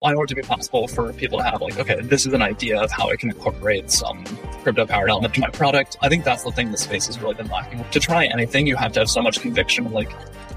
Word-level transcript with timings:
I 0.00 0.14
want 0.14 0.30
it 0.30 0.36
to 0.36 0.40
be 0.40 0.46
possible 0.46 0.86
for 0.86 1.12
people 1.12 1.38
to 1.38 1.44
have 1.44 1.60
like, 1.60 1.76
okay, 1.76 2.00
this 2.00 2.24
is 2.24 2.32
an 2.32 2.40
idea 2.40 2.80
of 2.80 2.92
how 2.92 3.10
I 3.10 3.16
can 3.16 3.30
incorporate 3.30 3.90
some 3.90 4.24
crypto 4.62 4.86
powered 4.86 5.10
element 5.10 5.34
to 5.34 5.40
my 5.40 5.50
product. 5.50 5.96
I 6.00 6.08
think 6.08 6.22
that's 6.22 6.44
the 6.44 6.52
thing 6.52 6.70
the 6.70 6.78
space 6.78 7.08
has 7.08 7.18
really 7.18 7.34
been 7.34 7.48
lacking. 7.48 7.84
To 7.90 7.98
try 7.98 8.26
anything, 8.26 8.68
you 8.68 8.76
have 8.76 8.92
to 8.92 9.00
have 9.00 9.10
so 9.10 9.20
much 9.20 9.40
conviction. 9.40 9.90
Like, 9.90 10.12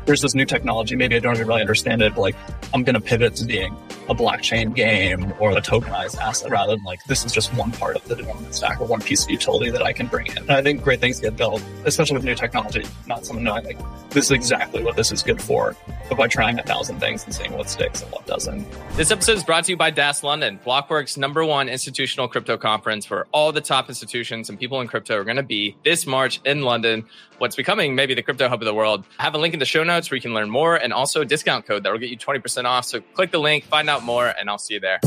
there's 0.06 0.22
this 0.22 0.36
new 0.36 0.46
technology. 0.46 0.96
Maybe 0.96 1.16
I 1.16 1.20
don't 1.20 1.36
even 1.36 1.48
really 1.48 1.62
understand 1.62 2.02
it. 2.02 2.16
But 2.16 2.22
like, 2.22 2.36
I'm 2.74 2.84
going 2.84 2.96
to 2.96 3.02
pivot 3.02 3.36
to 3.36 3.46
being 3.46 3.76
a 4.10 4.16
blockchain 4.16 4.76
game 4.76 5.34
or 5.40 5.52
a 5.52 5.62
tokenized 5.62 6.18
asset 6.18 6.52
rather 6.52 6.76
than 6.76 6.84
like, 6.84 7.04
this 7.06 7.26
is 7.26 7.32
just 7.32 7.54
one 7.54 7.72
part 7.72 7.96
of 7.96 8.06
the 8.08 8.16
development 8.16 8.54
stack 8.54 8.82
or 8.82 8.88
one 8.88 9.02
piece 9.02 9.24
of 9.24 9.30
utility 9.30 9.70
that 9.70 9.82
I 9.82 9.94
can 9.94 10.08
bring 10.08 10.28
in. 10.28 10.38
And 10.40 10.52
I 10.52 10.62
think 10.62 10.84
great 10.84 11.00
things 11.00 11.20
get 11.20 11.38
built, 11.38 11.64
especially 11.86 12.16
with 12.16 12.26
new 12.26 12.36
technology, 12.36 12.84
not 13.08 13.26
someone 13.26 13.44
knowing 13.44 13.66
like, 13.66 13.80
this 14.10 14.26
is 14.26 14.32
exactly 14.32 14.84
what 14.84 14.96
this 14.96 15.12
is 15.12 15.24
good 15.24 15.42
for, 15.42 15.76
but 16.10 16.18
by 16.18 16.28
trying 16.28 16.60
a 16.60 16.64
thousand 16.64 17.00
things 17.00 17.24
and 17.24 17.34
seeing 17.34 17.54
what 17.54 17.70
sticks 17.70 18.02
and 18.02 18.12
what 18.12 18.26
doesn't. 18.26 18.66
This 18.98 19.12
episode 19.12 19.38
is 19.38 19.44
brought 19.44 19.66
to 19.66 19.72
you 19.72 19.78
by 19.78 19.90
DAS 19.92 20.24
London, 20.24 20.60
Blockworks' 20.66 21.18
number 21.18 21.46
one 21.46 21.70
institutional 21.70 22.28
crypto 22.28 22.58
conference 22.58 23.10
where 23.10 23.28
all 23.32 23.52
the 23.52 23.62
top 23.62 23.88
institutions 23.88 24.50
and 24.50 24.60
people 24.60 24.82
in 24.82 24.88
crypto 24.88 25.16
are 25.18 25.24
going 25.24 25.38
to 25.38 25.44
be 25.44 25.78
this 25.84 26.06
March 26.06 26.42
in 26.44 26.64
London 26.64 27.06
what's 27.42 27.56
becoming 27.56 27.96
maybe 27.96 28.14
the 28.14 28.22
crypto 28.22 28.48
hub 28.48 28.62
of 28.62 28.66
the 28.66 28.74
world. 28.74 29.04
I 29.18 29.24
have 29.24 29.34
a 29.34 29.40
link 29.40 29.56
in 29.56 29.60
the 29.60 29.66
show 29.66 29.84
notes 29.84 29.91
where 29.92 30.16
you 30.16 30.22
can 30.22 30.34
learn 30.34 30.50
more 30.50 30.78
and 30.78 30.94
also 30.94 31.20
a 31.20 31.26
discount 31.26 31.66
code 31.66 31.84
that 31.84 31.92
will 31.92 32.00
get 32.00 32.10
you 32.10 32.18
20% 32.18 32.64
off. 32.64 32.86
So 32.86 33.02
click 33.14 33.32
the 33.32 33.40
link, 33.40 33.66
find 33.66 33.90
out 33.90 34.04
more, 34.04 34.28
and 34.28 34.50
I'll 34.50 34.58
see 34.58 34.76
you 34.76 34.80
there. 34.80 35.00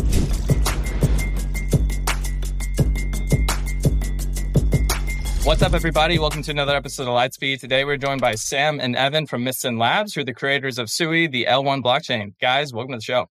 What's 5.44 5.62
up, 5.62 5.72
everybody? 5.72 6.18
Welcome 6.18 6.42
to 6.42 6.50
another 6.50 6.76
episode 6.76 7.04
of 7.04 7.08
Lightspeed. 7.08 7.60
Today, 7.60 7.84
we're 7.84 7.96
joined 7.96 8.20
by 8.20 8.34
Sam 8.34 8.78
and 8.78 8.94
Evan 8.94 9.26
from 9.26 9.42
Mysten 9.42 9.78
Labs, 9.78 10.14
who 10.14 10.20
are 10.20 10.24
the 10.24 10.34
creators 10.34 10.78
of 10.78 10.90
Sui, 10.90 11.28
the 11.28 11.46
L1 11.48 11.82
blockchain. 11.82 12.34
Guys, 12.38 12.72
welcome 12.72 12.92
to 12.92 12.98
the 12.98 13.02
show. 13.02 13.26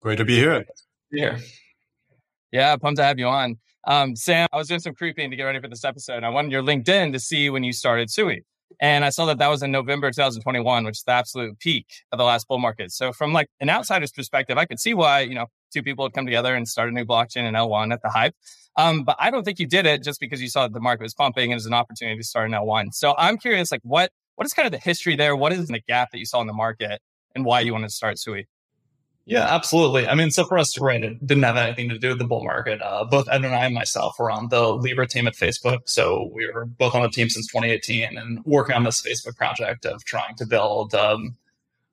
Great 0.00 0.16
to 0.16 0.24
be 0.24 0.36
here. 0.36 0.64
Here. 1.10 1.38
Yeah, 2.50 2.76
pumped 2.76 2.96
to 2.96 3.04
have 3.04 3.18
you 3.18 3.26
on. 3.26 3.58
Um, 3.86 4.16
Sam, 4.16 4.48
I 4.52 4.56
was 4.56 4.68
doing 4.68 4.80
some 4.80 4.94
creeping 4.94 5.30
to 5.30 5.36
get 5.36 5.44
ready 5.44 5.60
for 5.60 5.68
this 5.68 5.84
episode. 5.84 6.24
I 6.24 6.30
wanted 6.30 6.52
your 6.52 6.62
LinkedIn 6.62 7.12
to 7.12 7.20
see 7.20 7.50
when 7.50 7.62
you 7.62 7.72
started 7.72 8.10
Sui. 8.10 8.44
And 8.80 9.04
I 9.04 9.10
saw 9.10 9.26
that 9.26 9.38
that 9.38 9.48
was 9.48 9.62
in 9.62 9.70
November 9.70 10.10
2021, 10.10 10.84
which 10.84 10.98
is 10.98 11.02
the 11.04 11.12
absolute 11.12 11.58
peak 11.58 11.86
of 12.12 12.18
the 12.18 12.24
last 12.24 12.46
bull 12.48 12.58
market. 12.58 12.92
So 12.92 13.12
from 13.12 13.32
like 13.32 13.48
an 13.60 13.70
outsider's 13.70 14.12
perspective, 14.12 14.58
I 14.58 14.64
could 14.64 14.80
see 14.80 14.94
why, 14.94 15.20
you 15.20 15.34
know, 15.34 15.46
two 15.72 15.82
people 15.82 16.04
had 16.04 16.12
come 16.12 16.26
together 16.26 16.54
and 16.54 16.68
started 16.68 16.92
a 16.92 16.94
new 16.94 17.04
blockchain 17.04 17.48
in 17.48 17.54
L1 17.54 17.92
at 17.92 18.02
the 18.02 18.10
hype. 18.10 18.34
Um, 18.76 19.04
but 19.04 19.16
I 19.18 19.30
don't 19.30 19.44
think 19.44 19.58
you 19.58 19.66
did 19.66 19.86
it 19.86 20.02
just 20.02 20.20
because 20.20 20.42
you 20.42 20.48
saw 20.48 20.62
that 20.62 20.74
the 20.74 20.80
market 20.80 21.02
was 21.02 21.14
pumping 21.14 21.44
and 21.44 21.52
it 21.52 21.56
was 21.56 21.66
an 21.66 21.74
opportunity 21.74 22.18
to 22.18 22.24
start 22.24 22.48
an 22.48 22.54
L1. 22.54 22.92
So 22.92 23.14
I'm 23.16 23.38
curious, 23.38 23.72
like 23.72 23.80
what, 23.82 24.10
what 24.34 24.46
is 24.46 24.52
kind 24.52 24.66
of 24.66 24.72
the 24.72 24.78
history 24.78 25.16
there? 25.16 25.34
What 25.34 25.52
is 25.52 25.68
the 25.68 25.80
gap 25.88 26.10
that 26.12 26.18
you 26.18 26.26
saw 26.26 26.40
in 26.42 26.46
the 26.46 26.52
market 26.52 27.00
and 27.34 27.44
why 27.44 27.60
you 27.60 27.72
wanted 27.72 27.88
to 27.88 27.94
start 27.94 28.18
Sui? 28.18 28.46
Yeah, 29.28 29.52
absolutely. 29.52 30.06
I 30.06 30.14
mean, 30.14 30.30
so 30.30 30.44
for 30.44 30.56
us, 30.56 30.78
right, 30.78 31.02
it 31.02 31.26
didn't 31.26 31.42
have 31.42 31.56
anything 31.56 31.88
to 31.88 31.98
do 31.98 32.10
with 32.10 32.18
the 32.18 32.24
bull 32.24 32.44
market. 32.44 32.80
Uh, 32.80 33.04
both 33.04 33.28
Ed 33.28 33.44
and 33.44 33.56
I 33.56 33.64
and 33.64 33.74
myself 33.74 34.16
were 34.20 34.30
on 34.30 34.48
the 34.50 34.72
Libra 34.72 35.08
team 35.08 35.26
at 35.26 35.34
Facebook. 35.34 35.80
So 35.86 36.30
we 36.32 36.48
were 36.48 36.64
both 36.64 36.94
on 36.94 37.02
the 37.02 37.08
team 37.08 37.28
since 37.28 37.48
2018 37.48 38.16
and 38.16 38.44
working 38.44 38.76
on 38.76 38.84
this 38.84 39.02
Facebook 39.02 39.36
project 39.36 39.84
of 39.84 40.04
trying 40.04 40.36
to 40.36 40.46
build 40.46 40.94
um, 40.94 41.36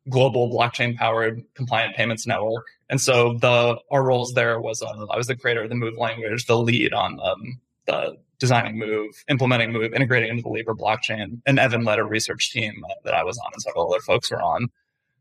global 0.10 0.48
blockchain 0.48 0.96
powered 0.96 1.44
compliant 1.56 1.96
payments 1.96 2.28
network. 2.28 2.68
And 2.88 3.02
so 3.02 3.34
the 3.40 3.80
our 3.90 4.04
roles 4.04 4.36
there 4.36 4.62
was 4.62 4.84
uh, 4.84 5.08
I 5.10 5.18
was 5.18 5.26
the 5.26 5.36
creator 5.36 5.64
of 5.64 5.70
the 5.70 5.76
Move 5.76 5.98
language, 5.98 6.46
the 6.46 6.60
lead 6.60 6.94
on 6.94 7.20
um, 7.20 7.60
the 7.88 8.16
designing 8.38 8.78
Move, 8.78 9.24
implementing 9.28 9.72
Move, 9.72 9.92
integrating 9.94 10.30
into 10.30 10.44
the 10.44 10.50
Libra 10.50 10.76
blockchain. 10.76 11.42
And 11.48 11.58
Evan 11.58 11.84
led 11.84 11.98
a 11.98 12.04
research 12.04 12.52
team 12.52 12.84
uh, 12.88 12.94
that 13.06 13.16
I 13.16 13.24
was 13.24 13.40
on 13.40 13.50
and 13.54 13.62
several 13.64 13.92
other 13.92 14.02
folks 14.02 14.30
were 14.30 14.42
on. 14.42 14.70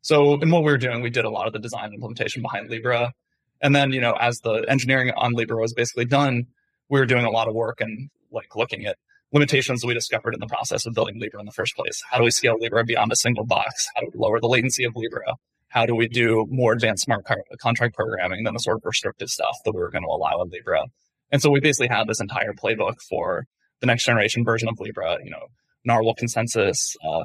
So 0.03 0.41
in 0.41 0.51
what 0.51 0.65
we 0.65 0.71
were 0.71 0.79
doing, 0.79 1.01
we 1.01 1.11
did 1.11 1.25
a 1.25 1.31
lot 1.31 1.47
of 1.47 1.53
the 1.53 1.59
design 1.59 1.93
implementation 1.93 2.43
behind 2.43 2.69
Libra. 2.69 3.13
And 3.61 3.75
then, 3.75 3.93
you 3.93 4.01
know, 4.01 4.13
as 4.13 4.41
the 4.41 4.65
engineering 4.69 5.13
on 5.17 5.33
Libra 5.33 5.61
was 5.61 5.73
basically 5.73 6.05
done, 6.05 6.47
we 6.89 6.99
were 6.99 7.07
doing 7.07 7.25
a 7.25 7.31
lot 7.31 7.49
of 7.49 7.55
work 7.55 7.81
and 7.81 8.11
like 8.31 8.57
looking 8.57 8.85
at 8.85 8.97
limitations 9.33 9.85
we 9.85 9.95
discovered 9.95 10.35
in 10.35 10.41
the 10.41 10.47
process 10.47 10.85
of 10.85 10.95
building 10.95 11.19
Libra 11.21 11.41
in 11.41 11.47
the 11.47 11.53
first 11.53 11.75
place. 11.77 12.03
How 12.11 12.19
do 12.19 12.25
we 12.25 12.31
scale 12.31 12.57
Libra 12.59 12.85
beyond 12.85 13.13
a 13.13 13.17
single 13.17 13.47
box? 13.47 13.89
How 13.95 14.03
do 14.03 14.11
we 14.13 14.19
lower 14.19 14.41
the 14.41 14.49
latency 14.49 14.85
of 14.85 14.95
Libra? 14.97 15.37
How 15.69 15.87
do 15.87 15.95
we 15.95 16.07
do 16.07 16.47
more 16.51 16.75
advanced 16.75 17.05
smart 17.05 17.25
contract 17.59 17.95
programming 17.95 18.45
than 18.45 18.53
the 18.53 18.61
sort 18.61 18.77
of 18.77 18.83
restrictive 18.85 19.31
stuff 19.31 19.57
that 19.65 19.73
we 19.73 19.81
were 19.81 19.91
going 19.91 20.05
to 20.05 20.09
allow 20.09 20.43
in 20.43 20.51
Libra? 20.51 20.85
And 21.31 21.41
so 21.41 21.51
we 21.51 21.61
basically 21.61 21.89
had 21.89 22.09
this 22.09 22.21
entire 22.21 22.53
playbook 22.53 23.01
for 23.01 23.47
the 23.81 23.87
next 23.87 24.05
generation 24.05 24.45
version 24.45 24.69
of 24.69 24.79
Libra, 24.79 25.19
you 25.25 25.31
know, 25.31 25.47
Narwhal 25.85 26.15
consensus, 26.15 26.95
uh, 27.03 27.25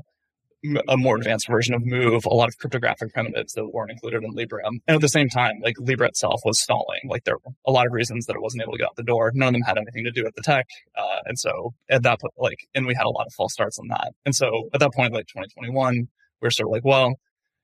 a 0.87 0.97
more 0.97 1.17
advanced 1.17 1.47
version 1.47 1.73
of 1.73 1.85
Move, 1.85 2.25
a 2.25 2.33
lot 2.33 2.49
of 2.49 2.57
cryptographic 2.57 3.13
primitives 3.13 3.53
that 3.53 3.67
weren't 3.67 3.91
included 3.91 4.23
in 4.23 4.31
Libra. 4.31 4.61
And 4.65 4.81
at 4.87 5.01
the 5.01 5.09
same 5.09 5.29
time, 5.29 5.59
like 5.61 5.75
Libra 5.79 6.07
itself 6.07 6.41
was 6.43 6.59
stalling. 6.59 7.01
Like 7.07 7.23
there 7.25 7.35
were 7.35 7.51
a 7.65 7.71
lot 7.71 7.85
of 7.85 7.93
reasons 7.93 8.25
that 8.25 8.35
it 8.35 8.41
wasn't 8.41 8.63
able 8.63 8.73
to 8.73 8.79
get 8.79 8.85
out 8.85 8.95
the 8.95 9.03
door. 9.03 9.31
None 9.33 9.49
of 9.49 9.53
them 9.53 9.61
had 9.61 9.77
anything 9.77 10.03
to 10.05 10.11
do 10.11 10.23
with 10.23 10.35
the 10.35 10.41
tech. 10.41 10.65
Uh, 10.95 11.19
and 11.25 11.37
so 11.37 11.73
at 11.89 12.03
that 12.03 12.19
point, 12.19 12.33
like, 12.37 12.67
and 12.73 12.87
we 12.87 12.95
had 12.95 13.05
a 13.05 13.09
lot 13.09 13.27
of 13.27 13.33
false 13.33 13.53
starts 13.53 13.77
on 13.79 13.87
that. 13.89 14.13
And 14.25 14.35
so 14.35 14.69
at 14.73 14.79
that 14.79 14.93
point, 14.93 15.13
like 15.13 15.27
2021, 15.27 16.07
we're 16.41 16.49
sort 16.49 16.67
of 16.67 16.71
like, 16.71 16.85
well, 16.85 17.15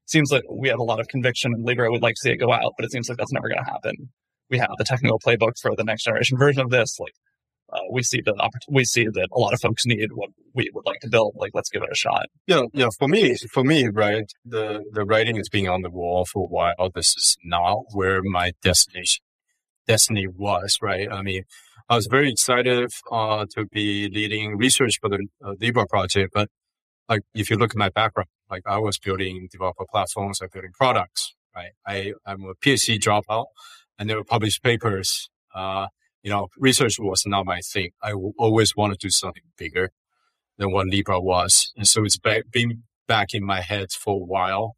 seems 0.06 0.32
like 0.32 0.44
we 0.50 0.70
have 0.70 0.80
a 0.80 0.84
lot 0.84 1.00
of 1.00 1.08
conviction 1.08 1.54
and 1.54 1.66
Libra. 1.66 1.92
We'd 1.92 2.02
like 2.02 2.16
to 2.16 2.22
see 2.22 2.32
it 2.32 2.38
go 2.38 2.52
out, 2.52 2.74
but 2.78 2.86
it 2.86 2.92
seems 2.92 3.10
like 3.10 3.18
that's 3.18 3.34
never 3.34 3.48
going 3.48 3.64
to 3.64 3.72
happen. 3.72 4.10
We 4.50 4.60
have 4.60 4.72
the 4.78 4.84
technical 4.84 5.20
playbook 5.20 5.54
for 5.62 5.76
the 5.76 5.84
next 5.84 6.04
generation 6.04 6.38
version 6.38 6.62
of 6.62 6.70
this. 6.70 7.00
Like 7.00 7.14
uh, 7.74 7.80
we 7.92 8.04
see 8.04 8.22
that 8.22 8.36
we 8.70 8.84
see 8.86 9.06
that 9.06 9.28
a 9.32 9.40
lot 9.40 9.54
of 9.54 9.62
folks 9.62 9.86
need 9.86 10.12
what 10.14 10.30
we 10.54 10.70
would 10.74 10.86
like 10.86 11.00
to 11.02 11.10
build. 11.10 11.34
Like, 11.36 11.52
let's 11.54 11.70
give 11.70 11.84
it 11.84 11.90
a 11.92 11.96
shot. 11.96 12.28
Yeah, 12.48 12.64
yeah. 12.74 12.90
For 12.98 13.08
me, 13.08 13.36
for 13.52 13.64
me, 13.64 13.88
right, 13.88 14.32
the 14.46 14.84
the 14.92 15.06
writing 15.06 15.38
has 15.38 15.50
been 15.50 15.68
on 15.68 15.82
the 15.82 15.90
wall 15.90 16.26
for 16.26 16.46
a 16.46 16.48
while. 16.48 16.90
This 16.94 17.16
is 17.16 17.38
not 17.44 17.84
where 17.92 18.22
my 18.24 18.54
destination 18.62 19.24
destiny 19.88 20.28
was. 20.28 20.80
Right. 20.82 21.12
I 21.12 21.22
mean, 21.22 21.44
I 21.90 21.96
was 21.96 22.08
very 22.08 22.32
excited 22.32 22.90
uh, 23.12 23.46
to 23.56 23.66
be 23.66 24.10
leading 24.10 24.58
research 24.58 25.00
for 25.00 25.10
the 25.10 25.28
uh, 25.44 25.54
Libra 25.60 25.86
project, 25.88 26.32
but 26.34 26.50
like 27.10 27.22
if 27.34 27.50
you 27.50 27.58
look 27.58 27.72
at 27.72 27.78
my 27.78 27.90
background, 27.90 28.30
like 28.50 28.64
I 28.66 28.78
was 28.78 28.98
building 28.98 29.48
developer 29.52 29.86
platforms, 29.90 30.42
I 30.42 30.48
building 30.52 30.72
products. 30.74 31.36
Right. 31.56 31.72
I 31.86 32.14
I'm 32.26 32.44
a 32.44 32.56
PhD 32.56 33.00
dropout. 33.00 33.46
And 34.00 34.10
I 34.10 34.14
never 34.14 34.24
published 34.24 34.64
papers. 34.64 35.30
Uh, 35.54 35.88
you 36.24 36.32
know, 36.32 36.48
research 36.58 36.98
was 37.00 37.26
not 37.26 37.46
my 37.46 37.60
thing. 37.60 37.92
I 38.02 38.12
w- 38.12 38.34
always 38.38 38.76
want 38.76 38.94
to 38.94 38.98
do 38.98 39.10
something 39.10 39.44
bigger 39.58 39.92
than 40.58 40.72
what 40.72 40.88
Libra 40.88 41.20
was. 41.20 41.74
And 41.76 41.88
so 41.88 42.04
it's 42.06 42.18
back, 42.18 42.44
been 42.52 42.84
back 43.08 43.34
in 43.34 43.44
my 43.44 43.62
head 43.62 43.92
for 43.92 44.16
a 44.16 44.26
while. 44.26 44.76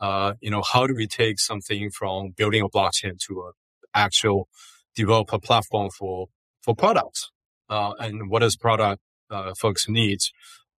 Uh, 0.00 0.34
you 0.40 0.50
know, 0.50 0.62
how 0.62 0.86
do 0.86 0.94
we 0.94 1.06
take 1.06 1.38
something 1.38 1.90
from 1.90 2.30
building 2.36 2.62
a 2.62 2.68
blockchain 2.68 3.18
to 3.26 3.46
an 3.46 3.52
actual 3.94 4.48
developer 4.94 5.38
platform 5.38 5.90
for, 5.90 6.26
for 6.62 6.74
products? 6.74 7.30
Uh, 7.68 7.92
and 8.00 8.28
what 8.30 8.40
does 8.40 8.56
product, 8.56 9.00
uh, 9.30 9.54
folks 9.54 9.88
need? 9.88 10.18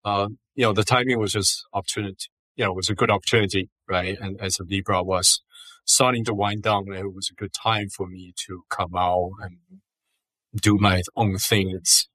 Uh, 0.05 0.29
you 0.55 0.65
know, 0.65 0.73
the 0.73 0.85
timing 0.85 1.19
was 1.19 1.33
just 1.33 1.65
opportunity. 1.73 2.27
You 2.57 2.65
know, 2.65 2.73
it 2.73 2.77
was 2.77 2.91
a 2.91 2.95
good 2.95 3.11
opportunity, 3.11 3.71
right? 3.89 4.19
And 4.21 4.39
as 4.41 4.59
Libra 4.61 5.03
was 5.03 5.41
starting 5.87 6.25
to 6.27 6.35
wind 6.35 6.63
down, 6.63 6.93
it 6.93 7.15
was 7.15 7.31
a 7.31 7.35
good 7.35 7.53
time 7.53 7.89
for 7.89 8.07
me 8.07 8.35
to 8.47 8.63
come 8.69 8.95
out 8.97 9.31
and 9.41 9.57
do 10.55 10.79
my 10.79 11.03
own 11.17 11.39
thing. 11.39 11.71
It's 11.71 12.09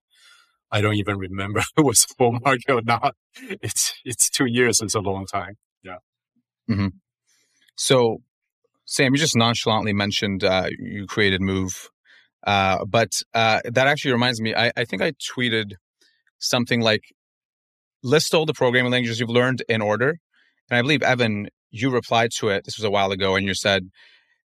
I 0.72 0.81
don't 0.81 0.96
even 0.96 1.18
remember 1.18 1.62
it 1.78 1.85
was 1.85 2.06
full 2.06 2.34
market 2.44 2.69
or 2.72 2.81
not. 2.81 3.16
It's 3.40 3.94
it's 4.03 4.29
two 4.29 4.46
years. 4.46 4.81
It's 4.81 4.96
a 4.96 5.00
long 5.00 5.25
time. 5.25 5.56
Yeah. 5.84 5.97
Mm-hmm. 6.69 6.88
So, 7.75 8.22
Sam, 8.85 9.13
you 9.13 9.19
just 9.19 9.35
nonchalantly 9.35 9.94
mentioned 9.94 10.44
uh, 10.44 10.69
you 10.79 11.06
created 11.07 11.41
Move, 11.41 11.90
uh, 12.46 12.85
but 12.85 13.22
uh, 13.34 13.59
that 13.66 13.88
actually 13.88 14.13
reminds 14.13 14.41
me. 14.41 14.56
I, 14.56 14.72
I 14.78 14.85
think 14.85 15.02
I 15.02 15.12
tweeted 15.13 15.73
something 16.40 16.81
like, 16.81 17.03
"List 18.03 18.34
all 18.34 18.46
the 18.46 18.53
programming 18.53 18.91
languages 18.91 19.19
you've 19.19 19.29
learned 19.29 19.63
in 19.67 19.81
order," 19.81 20.17
and 20.69 20.78
I 20.78 20.81
believe 20.81 21.03
Evan, 21.03 21.50
you 21.72 21.90
replied 21.90 22.31
to 22.40 22.50
it. 22.50 22.63
This 22.66 22.78
was 22.78 22.85
a 22.85 22.91
while 22.91 23.12
ago, 23.12 23.35
and 23.35 23.46
you 23.46 23.53
said 23.53 23.90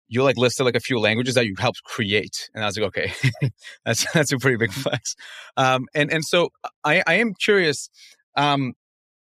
you 0.08 0.22
like 0.22 0.36
listed 0.36 0.64
like 0.64 0.76
a 0.76 0.80
few 0.80 0.98
languages 0.98 1.34
that 1.34 1.46
you 1.46 1.54
helped 1.58 1.82
create. 1.84 2.50
And 2.54 2.62
i 2.62 2.66
was 2.66 2.78
like 2.78 2.86
okay. 2.88 3.12
That's 3.84 4.10
that's 4.12 4.32
a 4.32 4.38
pretty 4.38 4.56
big 4.56 4.72
flex. 4.84 5.14
Um, 5.56 5.86
and 5.94 6.12
and 6.12 6.24
so 6.24 6.50
i 6.84 7.02
i 7.06 7.14
am 7.14 7.34
curious 7.34 7.88
um, 8.36 8.74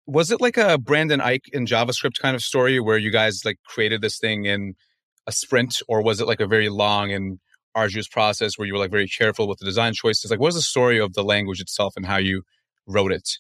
was 0.07 0.31
it 0.31 0.41
like 0.41 0.57
a 0.57 0.79
Brendan 0.79 1.21
Eich 1.21 1.49
in 1.53 1.67
javascript 1.67 2.19
kind 2.21 2.35
of 2.35 2.43
story 2.43 2.81
where 2.81 2.97
you 2.97 3.11
guys 3.11 3.43
like 3.45 3.59
created 3.67 4.01
this 4.01 4.19
thing 4.19 4.45
in 4.47 4.75
a 5.27 5.33
sprint? 5.33 5.83
Or 5.89 6.03
was 6.03 6.21
it 6.21 6.27
like 6.27 6.41
a 6.41 6.47
very 6.47 6.69
long 6.69 7.13
and 7.13 7.39
arduous 7.75 8.09
process 8.09 8.57
where 8.57 8.67
you 8.67 8.73
were 8.73 8.79
like 8.79 8.91
very 8.91 9.09
careful 9.09 9.49
with 9.49 9.59
the 9.59 9.67
design 9.67 9.93
choices? 9.93 10.31
Like 10.31 10.41
what 10.41 10.47
was 10.47 10.55
the 10.55 10.63
story 10.63 10.99
of 11.01 11.15
the 11.15 11.25
language 11.25 11.61
itself 11.61 11.95
and 11.97 12.07
how 12.07 12.17
you 12.17 12.43
wrote 12.87 13.13
it 13.13 13.39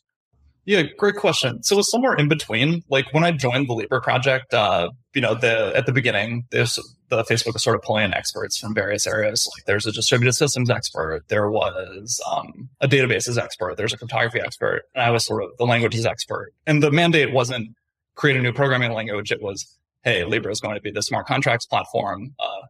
yeah, 0.66 0.82
great 0.98 1.14
question. 1.14 1.62
So 1.62 1.74
it 1.74 1.78
was 1.78 1.90
somewhere 1.90 2.14
in 2.14 2.28
between. 2.28 2.82
Like 2.90 3.06
when 3.14 3.22
I 3.22 3.30
joined 3.30 3.68
the 3.68 3.72
Libra 3.72 4.00
project, 4.02 4.52
uh, 4.52 4.90
you 5.14 5.20
know, 5.20 5.34
the 5.34 5.72
at 5.76 5.86
the 5.86 5.92
beginning, 5.92 6.44
this 6.50 6.76
the 7.08 7.22
Facebook 7.22 7.52
was 7.52 7.62
sort 7.62 7.76
of 7.76 7.82
pulling 7.82 8.04
in 8.04 8.12
experts 8.12 8.58
from 8.58 8.74
various 8.74 9.06
areas. 9.06 9.48
Like 9.56 9.64
there's 9.66 9.86
a 9.86 9.92
distributed 9.92 10.32
systems 10.32 10.68
expert, 10.68 11.22
there 11.28 11.48
was 11.48 12.20
um, 12.28 12.68
a 12.80 12.88
databases 12.88 13.38
expert, 13.38 13.76
there's 13.76 13.92
a 13.92 13.96
cryptography 13.96 14.40
expert, 14.40 14.82
and 14.94 15.04
I 15.04 15.10
was 15.10 15.24
sort 15.24 15.44
of 15.44 15.50
the 15.56 15.66
languages 15.66 16.04
expert. 16.04 16.52
And 16.66 16.82
the 16.82 16.90
mandate 16.90 17.32
wasn't 17.32 17.68
create 18.16 18.36
a 18.36 18.42
new 18.42 18.52
programming 18.52 18.92
language; 18.92 19.30
it 19.30 19.40
was 19.40 19.72
hey, 20.02 20.24
Libra 20.24 20.50
is 20.50 20.60
going 20.60 20.74
to 20.74 20.80
be 20.80 20.90
the 20.90 21.02
smart 21.02 21.26
contracts 21.26 21.66
platform. 21.66 22.34
Uh, 22.40 22.66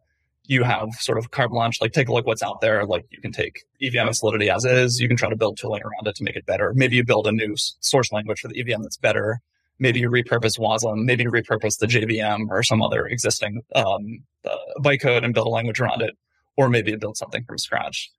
you 0.47 0.63
have 0.63 0.89
sort 0.99 1.17
of 1.17 1.31
carte 1.31 1.51
blanche, 1.51 1.79
like 1.81 1.91
take 1.91 2.07
a 2.07 2.13
look 2.13 2.25
what's 2.25 2.41
out 2.41 2.61
there. 2.61 2.85
Like 2.85 3.05
you 3.11 3.21
can 3.21 3.31
take 3.33 3.65
EVM 3.81 4.07
and 4.07 4.15
Solidity 4.15 4.49
as 4.49 4.63
is. 4.65 4.99
You 4.99 5.07
can 5.07 5.17
try 5.17 5.29
to 5.29 5.35
build 5.35 5.57
tooling 5.57 5.83
around 5.83 6.07
it 6.07 6.15
to 6.15 6.23
make 6.23 6.37
it 6.37 6.45
better. 6.45 6.73
Maybe 6.73 6.95
you 6.95 7.03
build 7.03 7.27
a 7.27 7.31
new 7.31 7.55
source 7.57 8.11
language 8.11 8.39
for 8.39 8.47
the 8.47 8.59
EVM 8.59 8.81
that's 8.81 8.97
better. 8.97 9.41
Maybe 9.77 9.99
you 9.99 10.09
repurpose 10.09 10.57
Wasm. 10.57 11.03
Maybe 11.03 11.23
you 11.23 11.31
repurpose 11.31 11.77
the 11.77 11.85
JVM 11.85 12.47
or 12.49 12.63
some 12.63 12.81
other 12.81 13.05
existing 13.05 13.61
um, 13.75 14.23
uh, 14.45 14.55
bytecode 14.79 15.23
and 15.23 15.33
build 15.33 15.47
a 15.47 15.51
language 15.51 15.79
around 15.79 16.01
it. 16.01 16.17
Or 16.55 16.69
maybe 16.69 16.91
you 16.91 16.97
build 16.97 17.17
something 17.17 17.43
from 17.43 17.57
scratch. 17.57 18.09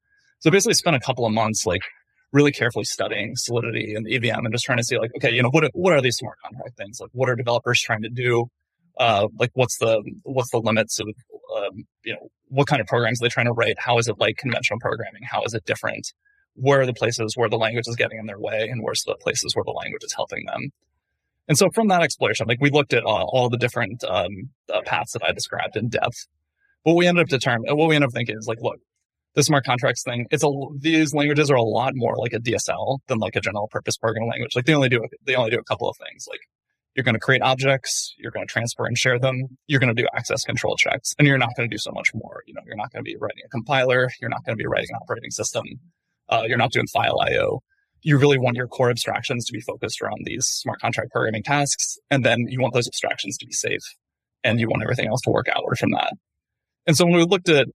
So 0.41 0.51
basically 0.51 0.75
spend 0.75 0.97
a 0.97 1.01
couple 1.01 1.27
of 1.27 1.33
months 1.33 1.67
like 1.67 1.83
really 2.31 2.53
carefully 2.53 2.85
studying 2.85 3.35
Solidity 3.37 3.95
and 3.95 4.07
EVM 4.07 4.45
and 4.45 4.53
just 4.53 4.67
trying 4.67 4.79
to 4.79 4.85
see 4.85 4.99
like, 4.99 5.11
okay, 5.17 5.33
you 5.33 5.43
know, 5.43 5.51
what, 5.51 5.65
what 5.73 5.95
are 5.95 6.03
these 6.03 6.17
smart 6.17 6.37
contract 6.45 6.77
things? 6.77 7.01
Like 7.01 7.11
what 7.13 7.29
are 7.29 7.35
developers 7.35 7.81
trying 7.81 8.03
to 8.03 8.11
do? 8.11 8.47
Uh, 9.01 9.29
like 9.39 9.51
what's 9.55 9.79
the, 9.79 10.03
what's 10.25 10.51
the 10.51 10.59
limits 10.59 11.01
of, 11.01 11.09
um, 11.57 11.85
you 12.05 12.15
know, 12.15 12.29
what 12.49 12.67
kind 12.67 12.81
of 12.81 12.87
programs 12.87 13.19
they're 13.19 13.29
trying 13.29 13.47
to 13.47 13.53
write? 13.53 13.79
How 13.79 13.99
is 13.99 14.09
it 14.09 14.17
like 14.19 14.37
conventional 14.37 14.79
programming? 14.81 15.23
How 15.31 15.43
is 15.45 15.55
it 15.55 15.65
different? 15.65 16.13
Where 16.55 16.81
are 16.81 16.87
the 16.87 16.95
places 16.95 17.37
where 17.37 17.49
the 17.49 17.57
language 17.57 17.87
is 17.87 17.97
getting 17.97 18.19
in 18.19 18.27
their 18.27 18.39
way 18.39 18.69
and 18.69 18.83
where's 18.83 19.05
the 19.05 19.17
places 19.21 19.55
where 19.55 19.65
the 19.65 19.73
language 19.73 20.03
is 20.05 20.15
helping 20.15 20.45
them? 20.47 20.71
And 21.47 21.57
so 21.57 21.71
from 21.71 21.89
that 21.89 22.03
exploration, 22.03 22.47
like 22.47 22.61
we 22.61 22.71
looked 22.71 22.93
at 22.93 23.05
uh, 23.05 23.25
all 23.25 23.49
the 23.49 23.57
different 23.57 24.05
um, 24.05 24.51
uh, 24.73 24.83
paths 24.85 25.13
that 25.13 25.25
I 25.25 25.33
described 25.33 25.77
in 25.77 25.89
depth. 25.89 26.27
What 26.83 26.97
we 26.97 27.07
ended 27.07 27.23
up 27.23 27.29
determining, 27.29 27.77
what 27.77 27.89
we 27.89 27.95
ended 27.95 28.09
up 28.09 28.15
thinking 28.15 28.37
is 28.39 28.47
like, 28.47 28.59
look, 28.61 28.79
the 29.35 29.43
smart 29.43 29.65
contracts 29.65 30.03
thing, 30.03 30.27
it's 30.31 30.45
a, 30.45 30.49
these 30.79 31.15
languages 31.15 31.51
are 31.51 31.57
a 31.57 31.63
lot 31.63 31.93
more 31.95 32.17
like 32.17 32.33
a 32.33 32.39
DSL 32.39 32.99
than 33.07 33.19
like 33.19 33.37
a 33.37 33.41
general 33.41 33.69
purpose 33.69 33.97
programming 33.97 34.29
language. 34.29 34.55
Like 34.57 34.67
they 34.67 34.75
only 34.75 34.89
do, 34.89 35.07
they 35.25 35.35
only 35.35 35.51
do 35.51 35.59
a 35.59 35.65
couple 35.65 35.89
of 35.89 35.97
things. 35.97 36.27
Like 36.29 36.41
you're 36.99 37.05
going 37.05 37.15
to 37.15 37.21
create 37.21 37.43
objects, 37.43 38.13
you're 38.19 38.33
going 38.33 38.45
to 38.45 38.53
transfer 38.53 38.85
and 38.85 38.99
share 38.99 39.21
them, 39.21 39.57
you're 39.69 39.79
going 39.79 39.95
to 39.95 40.03
do 40.03 40.09
access 40.17 40.43
control 40.43 40.75
checks, 40.75 41.15
and 41.17 41.29
you're 41.29 41.39
not 41.39 41.51
going 41.57 41.71
to 41.71 41.73
do 41.73 41.79
so 41.79 41.93
much 41.93 42.11
more. 42.13 42.43
You 42.45 42.55
know, 42.55 42.61
you're 42.67 42.75
not 42.75 42.91
going 42.91 43.05
to 43.05 43.09
be 43.09 43.17
writing 43.17 43.45
a 43.47 43.49
compiler, 43.49 44.11
you're 44.21 44.29
not 44.29 44.45
going 44.45 44.59
to 44.59 44.61
be 44.61 44.67
writing 44.67 44.89
an 44.91 44.99
operating 45.01 45.31
system, 45.31 45.65
uh, 46.29 46.43
you're 46.45 46.59
not 46.59 46.73
doing 46.73 46.89
file 46.89 47.21
I/O. 47.21 47.61
You 48.03 48.19
really 48.19 48.37
want 48.37 48.57
your 48.57 48.67
core 48.67 48.91
abstractions 48.91 49.45
to 49.47 49.53
be 49.53 49.61
focused 49.61 50.03
around 50.03 50.23
these 50.25 50.47
smart 50.47 50.81
contract 50.81 51.13
programming 51.13 51.45
tasks, 51.45 51.99
and 52.11 52.25
then 52.25 52.47
you 52.49 52.61
want 52.61 52.75
those 52.75 52.89
abstractions 52.89 53.39
to 53.39 53.47
be 53.47 53.53
safe, 53.53 53.95
and 54.43 54.59
you 54.59 54.67
want 54.67 54.83
everything 54.83 55.07
else 55.07 55.21
to 55.21 55.31
work 55.31 55.47
outward 55.55 55.79
from 55.79 55.93
that. 55.93 56.15
And 56.89 56.97
so 56.97 57.05
when 57.05 57.15
we 57.15 57.23
looked 57.23 57.49
at 57.49 57.69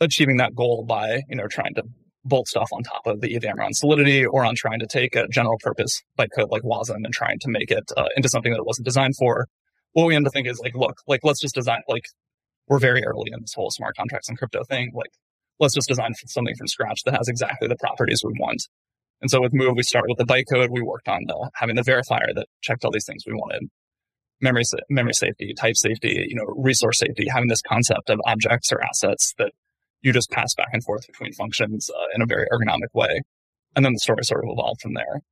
achieving 0.00 0.38
that 0.38 0.56
goal 0.56 0.84
by, 0.84 1.22
you 1.28 1.36
know, 1.36 1.46
trying 1.46 1.74
to 1.74 1.84
bolt 2.24 2.48
stuff 2.48 2.68
on 2.72 2.82
top 2.82 3.06
of 3.06 3.20
the 3.20 3.36
EVM 3.36 3.58
around 3.58 3.76
Solidity 3.76 4.24
or 4.24 4.44
on 4.44 4.54
trying 4.54 4.80
to 4.80 4.86
take 4.86 5.14
a 5.14 5.28
general 5.28 5.58
purpose 5.60 6.02
bytecode 6.18 6.50
like 6.50 6.62
Wasm 6.62 7.04
and 7.04 7.12
trying 7.12 7.38
to 7.40 7.48
make 7.48 7.70
it 7.70 7.90
uh, 7.96 8.06
into 8.16 8.28
something 8.28 8.52
that 8.52 8.58
it 8.58 8.66
wasn't 8.66 8.86
designed 8.86 9.16
for. 9.16 9.46
What 9.92 10.06
we 10.06 10.16
end 10.16 10.26
up 10.26 10.32
thinking 10.32 10.50
is 10.50 10.60
like, 10.60 10.74
look, 10.74 10.98
like 11.06 11.20
let's 11.22 11.40
just 11.40 11.54
design 11.54 11.82
like 11.88 12.06
we're 12.68 12.78
very 12.78 13.04
early 13.04 13.30
in 13.32 13.40
this 13.40 13.54
whole 13.54 13.70
smart 13.70 13.96
contracts 13.96 14.28
and 14.28 14.38
crypto 14.38 14.64
thing. 14.64 14.92
Like 14.94 15.10
let's 15.60 15.74
just 15.74 15.88
design 15.88 16.14
something 16.14 16.54
from 16.56 16.66
scratch 16.66 17.02
that 17.04 17.16
has 17.16 17.28
exactly 17.28 17.68
the 17.68 17.76
properties 17.76 18.22
we 18.24 18.32
want. 18.38 18.66
And 19.20 19.30
so 19.30 19.40
with 19.40 19.54
Move, 19.54 19.76
we 19.76 19.82
started 19.82 20.08
with 20.08 20.18
the 20.18 20.32
bytecode. 20.32 20.70
We 20.70 20.82
worked 20.82 21.08
on 21.08 21.24
the, 21.26 21.50
having 21.54 21.76
the 21.76 21.82
verifier 21.82 22.34
that 22.34 22.46
checked 22.60 22.84
all 22.84 22.90
these 22.90 23.06
things 23.06 23.24
we 23.26 23.32
wanted. 23.32 23.68
Memory, 24.40 24.64
memory 24.90 25.14
safety, 25.14 25.54
type 25.54 25.76
safety, 25.76 26.26
you 26.28 26.34
know, 26.34 26.44
resource 26.56 26.98
safety, 26.98 27.26
having 27.30 27.48
this 27.48 27.62
concept 27.62 28.10
of 28.10 28.20
objects 28.26 28.72
or 28.72 28.82
assets 28.82 29.32
that 29.38 29.52
you 30.04 30.12
just 30.12 30.30
pass 30.30 30.54
back 30.54 30.68
and 30.72 30.84
forth 30.84 31.06
between 31.06 31.32
functions 31.32 31.90
uh, 31.90 32.06
in 32.14 32.22
a 32.22 32.26
very 32.26 32.46
ergonomic 32.52 32.92
way. 32.92 33.22
And 33.74 33.84
then 33.84 33.94
the 33.94 33.98
story 33.98 34.22
sort 34.22 34.44
of 34.44 34.50
evolved 34.52 34.82
from 34.82 34.94
there. 34.94 35.22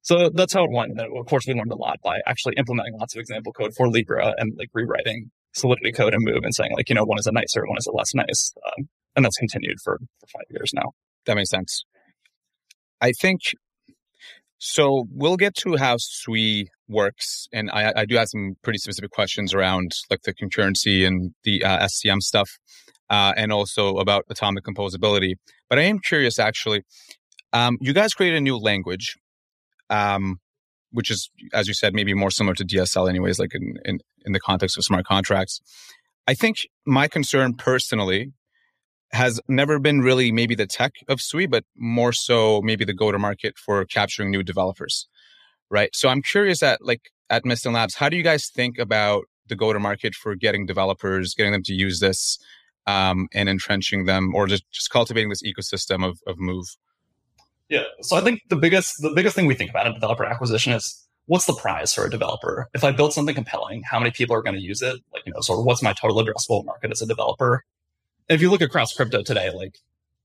So 0.00 0.30
that's 0.30 0.54
how 0.54 0.64
it 0.64 0.70
went. 0.72 0.92
And 0.92 1.00
of 1.00 1.26
course, 1.26 1.46
we 1.46 1.54
learned 1.54 1.70
a 1.70 1.76
lot 1.76 1.98
by 2.02 2.18
actually 2.26 2.54
implementing 2.56 2.98
lots 2.98 3.14
of 3.14 3.20
example 3.20 3.52
code 3.52 3.74
for 3.76 3.88
Libra 3.88 4.34
and 4.38 4.54
like 4.58 4.70
rewriting 4.72 5.30
Solidity 5.52 5.92
code 5.92 6.14
and 6.14 6.24
Move 6.24 6.42
and 6.42 6.54
saying 6.54 6.72
like, 6.74 6.88
you 6.88 6.94
know, 6.94 7.04
one 7.04 7.18
is 7.18 7.26
a 7.26 7.32
nicer, 7.32 7.62
one 7.66 7.76
is 7.78 7.86
a 7.86 7.92
less 7.92 8.14
nice. 8.14 8.54
Um, 8.66 8.88
and 9.14 9.24
that's 9.24 9.36
continued 9.36 9.78
for, 9.84 9.98
for 10.18 10.26
five 10.26 10.46
years 10.50 10.72
now. 10.74 10.92
That 11.26 11.36
makes 11.36 11.50
sense. 11.50 11.84
I 13.00 13.12
think 13.12 13.40
so. 14.58 15.06
We'll 15.12 15.36
get 15.36 15.54
to 15.56 15.76
how 15.76 15.96
Sui 15.98 16.68
works, 16.88 17.48
and 17.52 17.70
I, 17.70 17.92
I 17.94 18.04
do 18.06 18.16
have 18.16 18.28
some 18.28 18.54
pretty 18.62 18.78
specific 18.78 19.10
questions 19.10 19.52
around 19.52 19.92
like 20.10 20.22
the 20.22 20.34
concurrency 20.34 21.06
and 21.06 21.34
the 21.44 21.64
uh, 21.64 21.86
SCM 21.86 22.20
stuff 22.20 22.50
uh, 23.12 23.34
and 23.36 23.52
also 23.52 23.98
about 23.98 24.24
atomic 24.30 24.64
composability. 24.64 25.34
But 25.68 25.78
I 25.78 25.82
am 25.82 25.98
curious, 25.98 26.38
actually. 26.38 26.82
Um, 27.52 27.76
you 27.80 27.92
guys 27.92 28.14
created 28.14 28.38
a 28.38 28.40
new 28.40 28.56
language, 28.56 29.18
um, 29.90 30.40
which 30.92 31.10
is, 31.10 31.30
as 31.52 31.68
you 31.68 31.74
said, 31.74 31.94
maybe 31.94 32.14
more 32.14 32.30
similar 32.30 32.54
to 32.54 32.64
DSL, 32.64 33.10
anyways, 33.10 33.38
like 33.38 33.54
in, 33.54 33.74
in, 33.84 34.00
in 34.24 34.32
the 34.32 34.40
context 34.40 34.78
of 34.78 34.84
smart 34.84 35.04
contracts. 35.04 35.60
I 36.26 36.32
think 36.32 36.66
my 36.86 37.06
concern 37.06 37.54
personally 37.54 38.32
has 39.12 39.38
never 39.46 39.78
been 39.78 40.00
really 40.00 40.32
maybe 40.32 40.54
the 40.54 40.66
tech 40.66 40.92
of 41.06 41.20
Sui, 41.20 41.46
but 41.46 41.64
more 41.76 42.14
so 42.14 42.62
maybe 42.62 42.86
the 42.86 42.94
go 42.94 43.12
to 43.12 43.18
market 43.18 43.58
for 43.58 43.84
capturing 43.84 44.30
new 44.30 44.42
developers. 44.42 45.06
Right. 45.70 45.90
So 45.94 46.08
I'm 46.08 46.22
curious 46.22 46.62
at 46.62 46.82
like 46.82 47.10
at 47.28 47.44
Mysten 47.44 47.74
Labs, 47.74 47.96
how 47.96 48.08
do 48.08 48.16
you 48.16 48.22
guys 48.22 48.48
think 48.48 48.78
about 48.78 49.24
the 49.48 49.56
go 49.56 49.74
to 49.74 49.78
market 49.78 50.14
for 50.14 50.34
getting 50.34 50.64
developers, 50.64 51.34
getting 51.34 51.52
them 51.52 51.62
to 51.64 51.74
use 51.74 52.00
this? 52.00 52.38
Um, 52.86 53.28
and 53.32 53.48
entrenching 53.48 54.06
them 54.06 54.34
or 54.34 54.46
just, 54.46 54.64
just 54.72 54.90
cultivating 54.90 55.28
this 55.28 55.42
ecosystem 55.42 56.06
of, 56.06 56.18
of 56.26 56.38
move 56.38 56.66
yeah 57.68 57.84
so 58.00 58.16
i 58.16 58.20
think 58.20 58.40
the 58.48 58.56
biggest 58.56 59.00
the 59.00 59.12
biggest 59.14 59.34
thing 59.34 59.46
we 59.46 59.54
think 59.54 59.70
about 59.70 59.86
in 59.86 59.94
developer 59.94 60.24
acquisition 60.24 60.72
is 60.72 61.06
what's 61.26 61.46
the 61.46 61.54
prize 61.54 61.94
for 61.94 62.04
a 62.04 62.10
developer 62.10 62.68
if 62.74 62.84
i 62.84 62.90
build 62.90 63.12
something 63.12 63.34
compelling 63.34 63.82
how 63.84 63.98
many 63.98 64.10
people 64.10 64.34
are 64.34 64.42
going 64.42 64.56
to 64.56 64.62
use 64.62 64.82
it 64.82 64.98
like 65.12 65.22
you 65.26 65.32
know 65.32 65.40
sort 65.40 65.58
of 65.58 65.64
what's 65.64 65.82
my 65.82 65.92
total 65.92 66.16
addressable 66.22 66.64
market 66.64 66.90
as 66.90 67.00
a 67.00 67.06
developer 67.06 67.64
if 68.28 68.40
you 68.40 68.50
look 68.50 68.62
across 68.62 68.92
crypto 68.92 69.22
today 69.22 69.50
like 69.50 69.76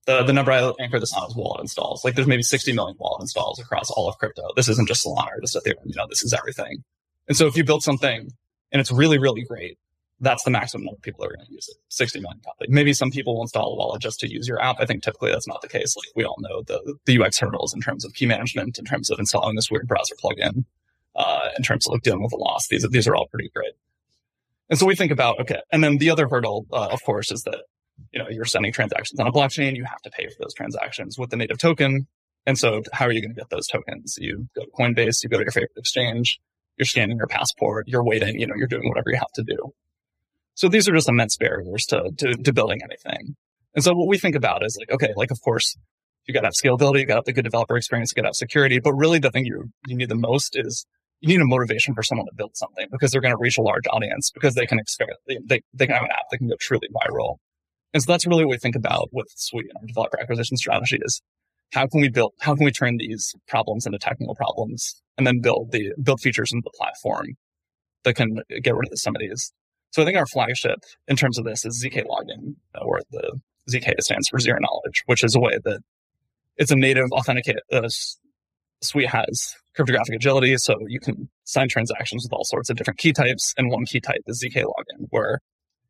the, 0.08 0.24
the 0.24 0.34
number 0.34 0.52
I 0.52 0.72
anchor 0.80 1.00
this 1.00 1.14
on 1.14 1.28
is 1.28 1.36
wallet 1.36 1.62
installs. 1.62 2.04
Like 2.04 2.16
there's 2.16 2.28
maybe 2.28 2.42
60 2.42 2.74
million 2.74 2.96
wallet 2.98 3.22
installs 3.22 3.60
across 3.60 3.92
all 3.92 4.10
of 4.10 4.18
crypto. 4.18 4.50
This 4.56 4.70
isn't 4.70 4.88
just 4.88 5.06
Solana 5.06 5.28
or 5.36 5.42
just 5.42 5.56
Ethereum. 5.56 5.86
You 5.86 5.96
know, 5.96 6.08
this 6.10 6.24
is 6.24 6.34
everything. 6.34 6.84
And 7.28 7.38
so 7.38 7.46
if 7.46 7.58
you 7.58 7.66
build 7.66 7.84
something 7.84 8.30
and 8.72 8.80
it's 8.80 8.92
really, 8.92 9.18
really 9.18 9.44
great, 9.44 9.78
that's 10.20 10.44
the 10.44 10.52
maximum 10.52 10.86
number 10.86 10.98
of 10.98 11.02
people 11.02 11.22
that 11.22 11.32
are 11.32 11.36
going 11.36 11.46
to 11.46 11.54
use 11.54 11.68
it 11.70 11.78
60 11.90 12.20
million 12.20 12.40
probably. 12.42 12.68
Maybe 12.70 12.94
some 12.94 13.12
people 13.12 13.36
will 13.36 13.44
install 13.44 13.74
a 13.74 13.76
wallet 13.76 14.02
just 14.02 14.20
to 14.22 14.32
use 14.32 14.48
your 14.48 14.62
app. 14.62 14.78
I 14.80 14.86
think 14.86 15.04
typically 15.04 15.32
that's 15.32 15.48
not 15.48 15.62
the 15.62 15.68
case. 15.68 15.96
Like 15.96 16.08
we 16.16 16.24
all 16.24 16.38
know 16.40 16.64
the, 16.64 16.98
the 17.06 17.22
ux 17.22 17.40
hurdles 17.40 17.74
in 17.74 17.82
terms 17.82 18.04
of 18.04 18.14
key 18.14 18.26
management 18.26 18.80
in 18.80 18.86
terms 18.86 19.10
of 19.10 19.20
installing 19.20 19.56
this 19.56 19.70
weird 19.70 19.88
browser 19.88 20.16
plugin 20.16 20.66
uh, 21.16 21.50
in 21.58 21.64
terms 21.64 21.88
of 21.88 22.02
dealing 22.02 22.22
with 22.22 22.32
the 22.32 22.38
loss. 22.38 22.68
These, 22.68 22.88
these 22.90 23.08
are 23.08 23.16
all 23.16 23.28
pretty 23.28 23.50
great. 23.54 23.74
And 24.70 24.78
so 24.78 24.86
we 24.86 24.96
think 24.96 25.12
about 25.12 25.40
okay 25.42 25.62
and 25.72 25.84
then 25.84 25.98
the 25.98 26.10
other 26.10 26.28
hurdle 26.28 26.66
uh, 26.72 26.90
of 26.92 27.04
course 27.04 27.32
is 27.32 27.44
that 27.44 27.64
you 28.12 28.20
know 28.20 28.28
you're 28.30 28.46
sending 28.46 28.72
transactions 28.72 29.20
on 29.20 29.28
a 29.28 29.32
blockchain. 29.32 29.76
You 29.76 29.86
have 29.86 30.02
to 30.02 30.10
pay 30.10 30.28
for 30.28 30.36
those 30.42 30.54
transactions 30.54 31.18
with 31.18 31.30
the 31.30 31.38
native 31.38 31.58
token. 31.58 32.08
And 32.46 32.58
so 32.58 32.82
how 32.94 33.06
are 33.06 33.12
you 33.12 33.22
going 33.22 33.34
to 33.34 33.40
get 33.40 33.50
those 33.50 33.68
tokens? 33.68 34.18
You 34.20 34.48
go 34.56 34.64
to 34.64 34.72
coinbase 34.72 35.24
you 35.24 35.30
go 35.30 35.38
to 35.38 35.44
your 35.44 35.52
favorite 35.52 35.72
exchange 35.78 36.40
you're 36.78 36.86
scanning 36.86 37.18
your 37.18 37.28
passport 37.28 37.88
you're 37.88 38.04
waiting 38.04 38.40
you 38.40 38.48
know 38.48 38.56
you're 38.56 38.68
doing 38.68 38.88
whatever 38.88 39.10
you 39.10 39.18
have 39.18 39.32
to 39.34 39.44
do 39.44 39.74
so 40.58 40.68
these 40.68 40.90
are 40.90 40.94
just 40.94 41.08
immense 41.08 41.38
barriers 41.38 41.86
to, 41.86 42.10
to, 42.18 42.34
to 42.34 42.52
building 42.52 42.80
anything. 42.84 43.36
And 43.76 43.84
so 43.84 43.94
what 43.94 44.08
we 44.08 44.18
think 44.18 44.36
about 44.36 44.66
is 44.66 44.76
like, 44.76 44.92
okay, 44.92 45.14
like 45.16 45.30
of 45.30 45.40
course 45.40 45.78
you 46.26 46.34
got 46.34 46.42
to 46.42 46.48
have 46.48 46.56
scalability, 46.56 47.02
you 47.02 47.06
got 47.06 47.14
to 47.14 47.18
have 47.20 47.26
the 47.26 47.34
good 47.34 47.44
developer 47.44 47.78
experience, 47.78 48.12
you 48.12 48.16
got 48.16 48.24
to 48.24 48.30
have 48.30 48.36
security, 48.36 48.80
but 48.80 48.94
really 48.94 49.20
the 49.20 49.30
thing 49.30 49.46
you 49.46 49.70
you 49.86 49.96
need 49.96 50.10
the 50.10 50.16
most 50.16 50.58
is 50.58 50.88
you 51.22 51.28
need 51.30 51.42
a 51.42 51.46
motivation 51.46 51.94
for 51.94 52.02
someone 52.02 52.26
to 52.26 52.34
build 52.36 52.58
something 52.58 52.88
because 52.92 53.12
they're 53.12 53.22
going 53.22 53.36
to 53.36 53.40
reach 53.40 53.60
a 53.60 53.62
large 53.62 53.86
audience 53.92 54.32
because 54.32 54.56
they 54.56 54.66
can 54.66 54.80
expect 54.80 55.12
they, 55.28 55.38
they, 55.46 55.62
they 55.76 55.86
can 55.86 55.94
have 55.94 56.06
an 56.06 56.12
app 56.12 56.26
that 56.32 56.40
can 56.40 56.48
go 56.48 56.56
truly 56.60 56.88
viral. 56.90 57.36
And 57.94 58.02
so 58.02 58.12
that's 58.12 58.26
really 58.26 58.44
what 58.44 58.52
we 58.52 58.58
think 58.58 58.76
about 58.76 59.10
with 59.12 59.28
Sui 59.36 59.62
and 59.62 59.78
our 59.80 59.86
developer 59.86 60.20
acquisition 60.20 60.58
strategy 60.58 60.98
is 61.00 61.22
how 61.72 61.86
can 61.86 62.02
we 62.02 62.10
build 62.10 62.34
how 62.40 62.56
can 62.56 62.66
we 62.66 62.72
turn 62.72 62.98
these 62.98 63.36
problems 63.48 63.86
into 63.86 64.00
technical 64.00 64.34
problems 64.34 65.04
and 65.20 65.28
then 65.28 65.40
build 65.40 65.72
the 65.72 65.94
build 66.02 66.20
features 66.20 66.52
into 66.52 66.64
the 66.64 66.76
platform 66.76 67.28
that 68.06 68.16
can 68.16 68.40
get 68.64 68.76
rid 68.76 68.92
of 68.92 68.98
some 68.98 69.16
of 69.16 69.20
these 69.20 69.54
so 69.92 70.02
I 70.02 70.06
think 70.06 70.18
our 70.18 70.26
flagship 70.28 70.80
in 71.08 71.16
terms 71.16 71.38
of 71.38 71.46
this 71.46 71.66
is 71.66 71.84
ZK 71.84 72.06
login, 72.06 72.56
uh, 72.76 72.84
or 72.84 73.02
the 73.12 73.40
ZK 73.70 74.00
stands 74.02 74.30
for 74.30 74.40
zero 74.40 74.60
knowledge, 74.60 75.04
which 75.06 75.24
is 75.24 75.36
a 75.36 75.40
way 75.40 75.58
that 75.64 75.82
it's 76.58 76.72
a 76.72 76.76
native 76.76 77.12
authenticate. 77.12 77.60
Uh, 77.72 77.90
Sui 78.82 79.06
has 79.06 79.56
cryptographic 79.76 80.16
agility, 80.16 80.56
so 80.58 80.76
you 80.88 81.00
can 81.00 81.30
sign 81.44 81.68
transactions 81.68 82.24
with 82.24 82.34
all 82.34 82.44
sorts 82.44 82.70
of 82.70 82.78
different 82.78 83.00
key 83.00 83.14
types, 83.14 83.54
and 83.58 83.70
one 83.72 83.86
key 83.86 84.00
type 84.00 84.22
is 84.28 84.44
ZK 84.44 84.64
login, 84.64 85.08
where 85.10 85.40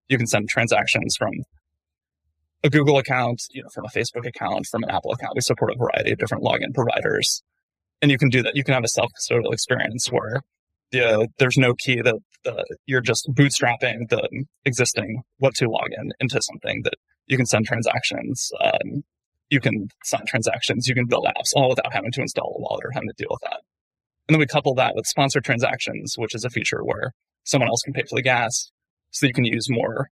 you 0.08 0.18
can 0.18 0.28
send 0.28 0.50
transactions 0.50 1.16
from 1.18 1.32
a 2.64 2.70
Google 2.70 2.98
account, 2.98 3.42
you 3.52 3.62
know, 3.62 3.70
from 3.74 3.86
a 3.86 3.90
Facebook 3.90 4.26
account, 4.26 4.66
from 4.68 4.84
an 4.84 4.90
Apple 4.90 5.12
account. 5.12 5.34
We 5.36 5.42
support 5.42 5.72
a 5.72 5.78
variety 5.78 6.12
of 6.12 6.18
different 6.18 6.44
login 6.44 6.74
providers, 6.74 7.44
and 8.02 8.10
you 8.12 8.18
can 8.18 8.30
do 8.30 8.42
that. 8.44 8.56
You 8.56 8.64
can 8.64 8.74
have 8.74 8.84
a 8.84 8.90
self-custodial 8.90 9.54
experience 9.54 10.08
where 10.08 10.42
the, 10.92 11.28
there's 11.40 11.58
no 11.58 11.74
key 11.74 12.02
that 12.02 12.16
uh, 12.46 12.64
you're 12.86 13.02
just 13.02 13.28
bootstrapping 13.34 14.10
the 14.10 14.46
existing 14.66 15.24
Web2 15.42 15.68
login 15.68 16.10
into 16.20 16.42
something 16.42 16.82
that 16.84 16.94
you 17.28 17.38
can 17.38 17.46
send 17.46 17.66
transactions. 17.66 18.52
Um, 18.62 19.04
you 19.50 19.60
can 19.60 19.90
sign 20.04 20.26
transactions. 20.26 20.88
You 20.88 20.96
can 20.96 21.06
build 21.06 21.26
apps 21.26 21.52
all 21.56 21.70
without 21.70 21.94
having 21.94 22.12
to 22.14 22.22
install 22.22 22.56
a 22.58 22.62
wallet 22.62 22.86
or 22.86 22.92
having 22.92 23.10
to 23.10 23.16
deal 23.18 23.30
with 23.30 23.42
that. 23.44 23.62
And 24.28 24.36
then 24.36 24.40
we 24.40 24.46
couple 24.46 24.76
that 24.76 24.96
with 24.96 25.06
sponsored 25.06 25.46
transactions, 25.46 26.16
which 26.18 26.36
is 26.36 26.44
a 26.44 26.50
feature 26.50 26.84
where 26.84 27.14
someone 27.44 27.70
else 27.70 27.82
can 27.82 27.94
pay 27.94 28.04
for 28.04 28.16
the 28.16 28.22
gas. 28.22 28.72
So 29.12 29.26
you 29.26 29.34
can 29.34 29.46
use 29.46 29.70
more 29.70 30.10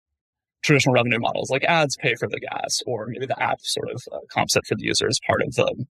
traditional 0.62 0.94
revenue 0.94 1.18
models 1.18 1.50
like 1.50 1.64
ads 1.64 1.96
pay 1.96 2.14
for 2.14 2.28
the 2.28 2.40
gas, 2.40 2.82
or 2.86 3.06
maybe 3.08 3.26
the 3.26 3.42
app 3.42 3.60
sort 3.62 3.90
of 3.90 4.02
uh, 4.12 4.18
comps 4.30 4.54
it 4.54 4.64
for 4.66 4.74
the 4.74 4.84
user 4.84 5.08
as 5.08 5.18
part 5.26 5.42
of 5.42 5.54
the 5.54 5.86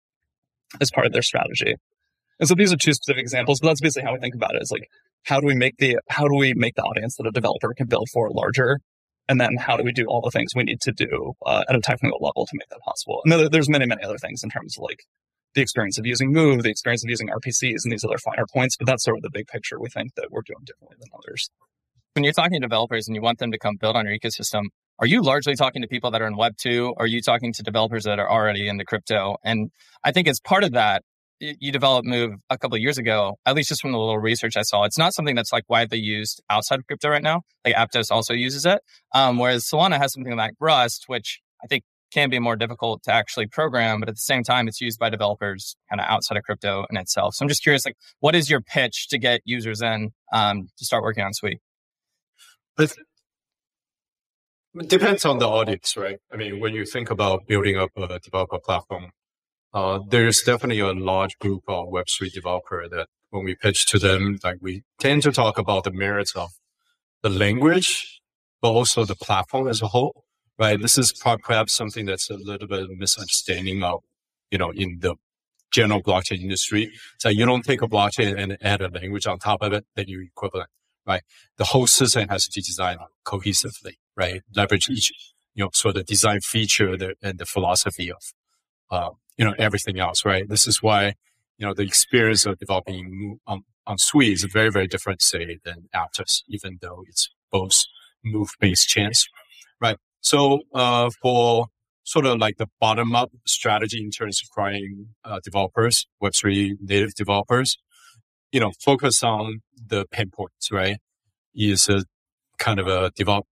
as 0.80 0.90
part 0.90 1.06
of 1.06 1.12
their 1.12 1.23
strategy. 1.23 1.76
And 2.38 2.49
so 2.49 2.55
these 2.55 2.73
are 2.73 2.76
two 2.76 2.93
specific 2.93 3.23
examples, 3.23 3.61
but 3.61 3.69
that's 3.69 3.81
basically 3.81 4.07
how 4.07 4.12
we 4.12 4.21
think 4.21 4.35
about 4.35 4.55
it. 4.55 4.62
Is 4.62 4.71
like 4.71 4.88
how 5.25 5.40
do 5.40 5.47
we 5.47 5.55
make 5.55 5.76
the 5.78 5.99
how 6.09 6.28
do 6.28 6.35
we 6.35 6.55
make 6.55 6.75
the 6.75 6.83
audience 6.83 7.16
that 7.16 7.26
a 7.26 7.31
developer 7.31 7.73
can 7.75 7.87
build 7.87 8.09
for 8.12 8.31
larger, 8.31 8.81
and 9.28 9.40
then 9.40 9.57
how 9.57 9.76
do 9.76 9.85
we 9.85 9.93
do 9.93 10.07
all 10.07 10.21
the 10.21 10.31
things 10.31 10.52
we 10.55 10.64
need 10.64 10.81
to 10.83 10.93
do 10.93 11.33
uh, 11.45 11.64
at 11.69 11.76
a 11.76 11.81
technical 11.81 12.19
level 12.21 12.47
to 12.47 12.52
make 12.55 12.69
that 12.69 12.81
possible? 12.85 13.23
And 13.25 13.52
there's 13.52 13.69
many 13.69 13.87
many 13.87 14.02
other 14.02 14.19
things 14.19 14.43
in 14.45 14.50
terms 14.50 14.76
of 14.76 14.83
like 14.83 15.05
the 15.55 15.62
experience 15.62 15.99
of 15.99 16.07
using 16.07 16.33
Move, 16.33 16.62
the 16.62 16.71
experience 16.71 17.02
of 17.02 17.11
using 17.11 17.28
RPCs, 17.28 17.85
and 17.85 17.93
these 17.93 18.05
other 18.05 18.19
finer 18.19 18.45
points. 18.52 18.76
But 18.76 18.87
that's 18.87 19.05
sort 19.05 19.16
of 19.16 19.23
the 19.23 19.31
big 19.33 19.47
picture 19.47 19.81
we 19.81 19.88
think 19.88 20.14
that 20.16 20.28
we're 20.31 20.43
doing 20.43 20.64
differently 20.64 20.97
than 21.00 21.09
others. 21.14 21.50
When 22.12 22.25
you're 22.25 22.33
talking 22.33 22.61
to 22.61 22.66
developers 22.66 23.09
and 23.09 23.14
you 23.14 23.23
want 23.23 23.38
them 23.38 23.52
to 23.52 23.59
come 23.59 23.76
build 23.76 23.97
on 23.97 24.07
your 24.07 24.16
ecosystem, 24.16 24.64
are 24.99 25.07
you 25.07 25.23
largely 25.23 25.55
talking 25.55 25.83
to 25.83 25.88
people 25.88 26.11
that 26.12 26.23
are 26.23 26.26
in 26.26 26.37
Web 26.37 26.57
2? 26.57 26.95
Or 26.97 27.05
are 27.05 27.07
you 27.07 27.21
talking 27.21 27.52
to 27.55 27.62
developers 27.62 28.05
that 28.05 28.19
are 28.19 28.31
already 28.31 28.69
into 28.69 28.85
crypto? 28.85 29.37
And 29.45 29.71
I 30.02 30.12
think 30.12 30.26
as 30.28 30.40
part 30.40 30.64
of 30.64 30.73
that, 30.73 31.02
you 31.40 31.73
developed 31.73 32.07
Move 32.07 32.35
a 32.50 32.59
couple 32.59 32.76
of 32.76 32.83
years 32.83 32.99
ago, 32.99 33.38
at 33.45 33.55
least 33.55 33.69
just 33.69 33.83
from 33.83 33.93
the 33.93 33.99
little 33.99 34.19
research 34.19 34.57
I 34.57 34.62
saw. 34.62 34.85
It's 34.85 34.99
not 34.99 35.14
something 35.14 35.35
that's 35.35 35.52
like 35.52 35.64
widely 35.69 35.99
used 35.99 36.43
outside 36.49 36.78
of 36.78 36.87
crypto 36.87 37.09
right 37.09 37.23
now. 37.23 37.43
Like 37.64 37.75
Aptos 37.75 38.11
also 38.11 38.33
uses 38.33 38.64
it. 38.64 38.81
Um, 39.14 39.38
whereas 39.38 39.64
Solana 39.64 39.99
has 39.99 40.12
something 40.12 40.37
like 40.37 40.55
Rust, 40.61 41.05
which 41.09 41.40
I 41.62 41.66
think 41.66 41.85
can 42.12 42.31
be 42.31 42.38
more 42.38 42.57
difficult 42.57 43.02
to 43.02 43.12
actually 43.12 43.47
program, 43.47 44.00
but 44.00 44.09
at 44.09 44.14
the 44.14 44.21
same 44.21 44.43
time, 44.43 44.69
it's 44.69 44.81
used 44.81 44.99
by 44.99 45.11
developers 45.11 45.76
kind 45.90 46.00
of 46.00 46.07
outside 46.09 46.38
of 46.38 46.45
crypto 46.45 46.87
in 46.88 46.97
itself. 46.97 47.35
So 47.35 47.45
I'm 47.45 47.49
just 47.49 47.62
curious, 47.62 47.85
like, 47.85 47.97
what 48.21 48.35
is 48.35 48.49
your 48.49 48.61
pitch 48.61 49.09
to 49.09 49.19
get 49.19 49.43
users 49.45 49.83
in 49.83 50.12
um, 50.33 50.69
to 50.78 50.85
start 50.85 51.02
working 51.02 51.25
on 51.25 51.35
Sui? 51.35 51.61
It 52.78 52.95
depends 54.88 55.25
on 55.25 55.38
the 55.38 55.49
audience, 55.49 55.97
right? 55.97 56.19
I 56.33 56.37
mean, 56.37 56.61
when 56.61 56.75
you 56.75 56.85
think 56.85 57.11
about 57.11 57.47
building 57.47 57.76
up 57.76 57.90
a 57.97 58.19
developer 58.19 58.59
platform, 58.59 59.11
uh, 59.76 60.00
there's 60.09 60.40
definitely 60.40 60.80
a 60.80 60.90
large 60.95 61.38
group 61.38 61.62
of 61.68 61.88
Web3 61.88 62.33
developer 62.33 62.88
that 62.88 63.09
when 63.28 63.45
we 63.45 63.54
pitch 63.54 63.85
to 63.85 63.99
them, 63.99 64.38
like 64.42 64.56
we 64.62 64.85
tend 64.99 65.23
to 65.25 65.30
talk 65.30 65.59
about 65.59 65.85
the 65.85 65.90
merits 65.90 66.35
of 66.35 66.49
the 67.23 67.28
language, 67.28 68.23
but 68.62 68.71
also 68.71 69.04
the 69.04 69.14
platform 69.14 69.68
as 69.68 69.83
a 69.83 69.88
whole, 69.88 70.25
right? 70.59 70.80
This 70.80 70.97
is 70.97 71.12
perhaps 71.12 71.75
something 71.75 72.06
that's 72.06 72.30
a 72.30 72.38
little 72.38 72.66
bit 72.66 72.85
of 72.85 72.88
a 72.88 72.97
misunderstanding 72.97 73.83
of, 73.83 74.00
you 74.50 74.56
know, 74.56 74.71
in 74.71 75.00
the 75.00 75.16
general 75.71 76.02
blockchain 76.02 76.40
industry. 76.40 76.90
So 77.18 77.28
you 77.28 77.45
don't 77.45 77.62
take 77.62 77.83
a 77.83 77.87
blockchain 77.87 78.35
and 78.35 78.56
add 78.62 78.80
a 78.80 78.88
language 78.88 79.26
on 79.26 79.38
top 79.38 79.61
of 79.61 79.75
it, 79.75 79.85
then 79.95 80.06
you 80.09 80.23
equivalent, 80.23 80.71
right? 81.06 81.23
The 81.59 81.64
whole 81.64 81.87
system 81.87 82.30
has 82.30 82.49
to 82.49 82.59
be 82.59 82.62
designed 82.62 83.00
cohesively, 83.26 83.97
right? 84.16 84.40
Leverage 84.54 84.88
each, 84.88 85.12
you 85.54 85.64
know, 85.64 85.71
sort 85.75 85.99
of 85.99 86.06
design 86.06 86.40
feature 86.40 86.97
and 87.23 87.38
the 87.38 87.45
philosophy 87.45 88.11
of, 88.11 88.23
uh, 88.90 89.11
you 89.37 89.45
know, 89.45 89.55
everything 89.59 89.99
else, 89.99 90.25
right? 90.25 90.49
This 90.49 90.66
is 90.66 90.83
why, 90.83 91.14
you 91.59 91.66
know, 91.66 91.75
the 91.75 91.83
experience 91.83 92.47
of 92.47 92.59
developing 92.59 93.38
on, 93.47 93.64
on 93.87 93.99
Sui 93.99 94.33
is 94.33 94.45
very, 94.45 94.71
very 94.71 94.87
different, 94.87 95.23
say, 95.23 95.59
than 95.64 95.88
Aptos, 95.95 96.43
even 96.49 96.78
though 96.81 97.05
it's 97.09 97.28
both 97.50 97.85
move-based 98.25 98.88
chains, 98.88 99.28
right? 99.81 99.97
So, 100.21 100.61
uh, 100.75 101.11
for 101.23 101.69
sort 102.05 102.25
of 102.25 102.38
like 102.38 102.57
the 102.57 102.69
bottom 102.81 103.14
up 103.14 103.31
strategy 103.47 104.00
in 104.02 104.11
terms 104.11 104.40
of 104.40 104.49
acquiring 104.50 105.09
uh, 105.25 105.40
developers, 105.43 106.07
Web3 106.23 106.76
native 106.81 107.14
developers, 107.14 107.78
you 108.52 108.61
know, 108.61 108.73
focus 108.81 109.23
on 109.23 109.61
the 109.88 110.07
pain 110.11 110.31
points, 110.31 110.71
right? 110.71 110.99
Is 111.55 111.88
a 111.88 112.05
kind 112.59 112.78
of 112.78 112.87
a 112.87 113.11
develop 113.14 113.47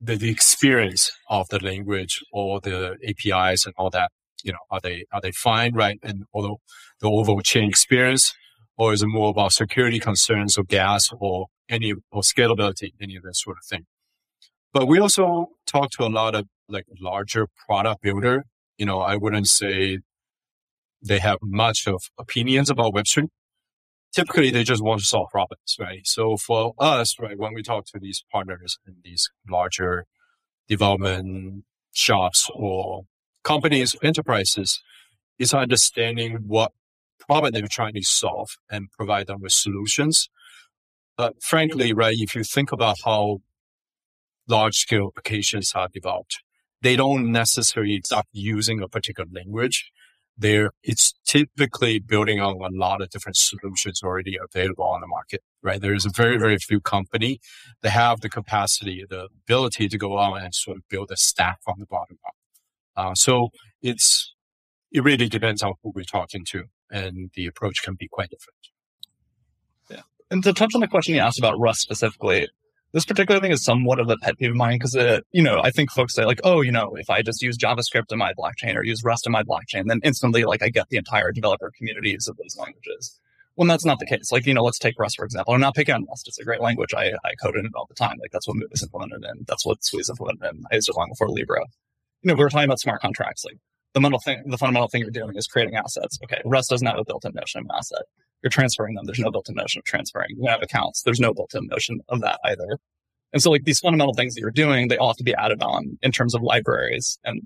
the, 0.00 0.16
the 0.16 0.30
experience 0.30 1.10
of 1.28 1.48
the 1.48 1.58
language 1.62 2.22
or 2.32 2.60
the 2.60 2.96
APIs 3.06 3.66
and 3.66 3.74
all 3.76 3.90
that. 3.90 4.12
You 4.44 4.52
know, 4.52 4.58
are 4.70 4.80
they 4.80 5.04
are 5.12 5.20
they 5.20 5.32
fine, 5.32 5.74
right? 5.74 5.98
And 6.02 6.24
although 6.32 6.60
the 7.00 7.08
overall 7.08 7.40
chain 7.40 7.68
experience, 7.68 8.34
or 8.76 8.92
is 8.92 9.02
it 9.02 9.08
more 9.08 9.30
about 9.30 9.52
security 9.52 9.98
concerns 9.98 10.56
or 10.56 10.64
gas 10.64 11.10
or 11.18 11.46
any 11.68 11.92
or 12.12 12.22
scalability, 12.22 12.92
any 13.00 13.16
of 13.16 13.24
that 13.24 13.36
sort 13.36 13.56
of 13.58 13.64
thing? 13.64 13.86
But 14.72 14.86
we 14.86 14.98
also 14.98 15.48
talk 15.66 15.90
to 15.92 16.04
a 16.04 16.08
lot 16.08 16.34
of 16.34 16.46
like 16.68 16.84
larger 17.00 17.48
product 17.66 18.02
builder. 18.02 18.44
You 18.76 18.86
know, 18.86 19.00
I 19.00 19.16
wouldn't 19.16 19.48
say 19.48 19.98
they 21.02 21.18
have 21.18 21.38
much 21.42 21.86
of 21.86 22.02
opinions 22.18 22.70
about 22.70 22.94
Web3. 22.94 23.28
Typically, 24.14 24.50
they 24.50 24.64
just 24.64 24.82
want 24.82 25.00
to 25.00 25.06
solve 25.06 25.28
problems, 25.30 25.76
right? 25.78 26.06
So 26.06 26.36
for 26.36 26.74
us, 26.78 27.16
right, 27.20 27.38
when 27.38 27.54
we 27.54 27.62
talk 27.62 27.86
to 27.86 27.98
these 27.98 28.24
partners 28.32 28.78
and 28.86 28.96
these 29.04 29.30
larger 29.48 30.06
development 30.66 31.64
shops 31.92 32.50
or 32.54 33.02
companies, 33.48 33.96
enterprises, 34.02 34.82
is 35.38 35.54
understanding 35.54 36.32
what 36.46 36.70
problem 37.18 37.50
they're 37.52 37.66
trying 37.66 37.94
to 37.94 38.02
solve 38.02 38.58
and 38.70 38.90
provide 38.92 39.26
them 39.26 39.40
with 39.40 39.52
solutions. 39.52 40.28
But 41.16 41.42
frankly, 41.42 41.94
right, 41.94 42.16
if 42.18 42.34
you 42.34 42.44
think 42.44 42.72
about 42.72 42.98
how 43.06 43.40
large 44.46 44.76
scale 44.76 45.06
applications 45.10 45.72
are 45.74 45.88
developed, 45.88 46.42
they 46.82 46.94
don't 46.94 47.32
necessarily 47.32 48.00
start 48.04 48.26
using 48.32 48.82
a 48.82 48.88
particular 48.88 49.28
language. 49.32 49.90
There, 50.36 50.70
it's 50.84 51.14
typically 51.26 51.98
building 51.98 52.40
on 52.40 52.54
a 52.62 52.78
lot 52.86 53.00
of 53.00 53.08
different 53.08 53.36
solutions 53.36 54.02
already 54.02 54.36
available 54.36 54.84
on 54.84 55.00
the 55.00 55.06
market, 55.06 55.42
right? 55.62 55.80
There's 55.80 56.06
a 56.06 56.10
very, 56.10 56.36
very 56.36 56.58
few 56.58 56.80
company 56.80 57.40
that 57.82 57.90
have 57.90 58.20
the 58.20 58.28
capacity, 58.28 59.04
the 59.08 59.28
ability 59.44 59.88
to 59.88 59.98
go 59.98 60.18
out 60.18 60.34
and 60.42 60.54
sort 60.54 60.76
of 60.76 60.82
build 60.88 61.10
a 61.10 61.16
stack 61.16 61.58
from 61.64 61.76
the 61.78 61.86
bottom 61.86 62.18
up. 62.26 62.37
Uh, 62.98 63.14
so 63.14 63.48
it's, 63.80 64.34
it 64.90 65.04
really 65.04 65.28
depends 65.28 65.62
on 65.62 65.74
who 65.82 65.92
we're 65.94 66.04
talking 66.04 66.44
to 66.46 66.64
and 66.90 67.30
the 67.34 67.46
approach 67.46 67.82
can 67.82 67.94
be 67.94 68.08
quite 68.08 68.30
different. 68.30 68.58
Yeah. 69.88 70.02
And 70.30 70.42
to 70.42 70.52
touch 70.52 70.74
on 70.74 70.80
the 70.80 70.88
question 70.88 71.14
you 71.14 71.20
asked 71.20 71.38
about 71.38 71.60
Rust 71.60 71.80
specifically, 71.80 72.48
this 72.92 73.04
particular 73.04 73.40
thing 73.40 73.52
is 73.52 73.62
somewhat 73.62 74.00
of 74.00 74.08
a 74.08 74.16
pet 74.16 74.38
peeve 74.38 74.50
of 74.50 74.56
mine 74.56 74.78
because, 74.78 74.94
you 75.30 75.42
know, 75.42 75.60
I 75.62 75.70
think 75.70 75.92
folks 75.92 76.14
say 76.14 76.24
like, 76.24 76.40
oh, 76.42 76.62
you 76.62 76.72
know, 76.72 76.96
if 76.96 77.10
I 77.10 77.22
just 77.22 77.42
use 77.42 77.56
JavaScript 77.58 78.10
in 78.10 78.18
my 78.18 78.32
blockchain 78.32 78.74
or 78.74 78.82
use 78.82 79.04
Rust 79.04 79.26
in 79.26 79.32
my 79.32 79.42
blockchain, 79.42 79.84
then 79.86 80.00
instantly, 80.02 80.44
like, 80.44 80.62
I 80.62 80.70
get 80.70 80.88
the 80.88 80.96
entire 80.96 81.30
developer 81.30 81.70
communities 81.76 82.26
of 82.28 82.36
those 82.38 82.56
languages. 82.58 83.20
When 83.56 83.68
that's 83.68 83.84
not 83.84 83.98
the 83.98 84.06
case. 84.06 84.32
Like, 84.32 84.46
you 84.46 84.54
know, 84.54 84.64
let's 84.64 84.78
take 84.78 84.98
Rust, 84.98 85.16
for 85.16 85.24
example. 85.24 85.52
I'm 85.52 85.60
not 85.60 85.74
picking 85.74 85.94
on 85.94 86.06
Rust. 86.06 86.28
It's 86.28 86.38
a 86.38 86.44
great 86.44 86.62
language. 86.62 86.94
I, 86.94 87.12
I 87.24 87.34
code 87.42 87.56
in 87.56 87.66
it 87.66 87.72
all 87.74 87.86
the 87.86 87.94
time. 87.94 88.16
Like, 88.20 88.30
that's 88.32 88.48
what 88.48 88.56
Move 88.56 88.70
is 88.72 88.82
implemented 88.82 89.24
in. 89.24 89.44
That's 89.46 89.66
what 89.66 89.84
Sui 89.84 90.00
is 90.00 90.08
implemented 90.08 90.44
in. 90.50 90.64
I 90.72 90.76
used 90.76 90.88
it 90.88 90.96
long 90.96 91.10
before 91.10 91.28
Libra. 91.28 91.66
You 92.22 92.28
know, 92.28 92.34
we 92.34 92.42
were 92.42 92.50
talking 92.50 92.64
about 92.64 92.80
smart 92.80 93.00
contracts. 93.00 93.44
Like, 93.44 93.58
the 93.94 94.00
fundamental 94.00 94.20
thing, 94.20 94.42
the 94.46 94.58
fundamental 94.58 94.88
thing 94.88 95.00
you're 95.00 95.10
doing 95.10 95.36
is 95.36 95.46
creating 95.46 95.76
assets. 95.76 96.18
Okay. 96.24 96.40
Rust 96.44 96.70
doesn't 96.70 96.86
have 96.86 96.98
a 96.98 97.04
built-in 97.04 97.32
notion 97.34 97.60
of 97.60 97.64
an 97.66 97.76
asset. 97.76 98.02
You're 98.42 98.50
transferring 98.50 98.94
them. 98.94 99.06
There's 99.06 99.18
no 99.18 99.30
built-in 99.30 99.54
notion 99.54 99.80
of 99.80 99.84
transferring. 99.84 100.28
You 100.36 100.48
have 100.48 100.62
accounts. 100.62 101.02
There's 101.02 101.20
no 101.20 101.32
built-in 101.34 101.66
notion 101.66 102.00
of 102.08 102.20
that 102.20 102.38
either. 102.44 102.78
And 103.32 103.42
so 103.42 103.50
like 103.50 103.64
these 103.64 103.80
fundamental 103.80 104.14
things 104.14 104.34
that 104.34 104.40
you're 104.40 104.50
doing, 104.50 104.88
they 104.88 104.96
all 104.96 105.08
have 105.08 105.16
to 105.16 105.24
be 105.24 105.34
added 105.34 105.62
on 105.62 105.98
in 106.02 106.12
terms 106.12 106.34
of 106.34 106.42
libraries. 106.42 107.18
And 107.24 107.42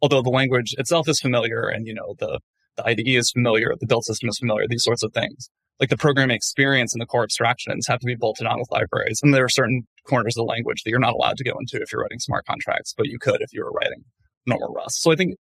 although 0.00 0.22
the 0.22 0.30
language 0.30 0.74
itself 0.78 1.08
is 1.08 1.20
familiar 1.20 1.68
and, 1.68 1.86
you 1.86 1.94
know, 1.94 2.14
the, 2.18 2.40
the 2.76 2.86
IDE 2.86 3.08
is 3.08 3.30
familiar, 3.32 3.74
the 3.78 3.86
build 3.86 4.04
system 4.04 4.28
is 4.28 4.38
familiar, 4.38 4.66
these 4.68 4.84
sorts 4.84 5.02
of 5.02 5.12
things, 5.12 5.50
like 5.80 5.90
the 5.90 5.96
programming 5.96 6.34
experience 6.34 6.92
and 6.92 7.00
the 7.00 7.06
core 7.06 7.22
abstractions 7.22 7.86
have 7.86 8.00
to 8.00 8.06
be 8.06 8.16
bolted 8.16 8.46
on 8.46 8.58
with 8.58 8.70
libraries. 8.70 9.20
And 9.22 9.32
there 9.32 9.44
are 9.44 9.48
certain 9.48 9.82
corners 10.04 10.36
of 10.36 10.42
the 10.42 10.50
language 10.50 10.82
that 10.82 10.90
you're 10.90 10.98
not 10.98 11.14
allowed 11.14 11.36
to 11.36 11.44
go 11.44 11.52
into 11.58 11.80
if 11.80 11.92
you're 11.92 12.02
writing 12.02 12.18
smart 12.18 12.46
contracts, 12.46 12.94
but 12.96 13.06
you 13.06 13.18
could 13.18 13.40
if 13.40 13.52
you 13.52 13.62
were 13.62 13.70
writing 13.70 14.04
normal 14.46 14.72
Rust. 14.74 15.02
So 15.02 15.12
I 15.12 15.16
think 15.16 15.36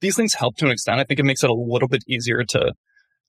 these 0.00 0.16
things 0.16 0.34
help 0.34 0.56
to 0.56 0.66
an 0.66 0.70
extent. 0.70 1.00
I 1.00 1.04
think 1.04 1.20
it 1.20 1.24
makes 1.24 1.44
it 1.44 1.50
a 1.50 1.54
little 1.54 1.88
bit 1.88 2.02
easier 2.08 2.44
to 2.44 2.72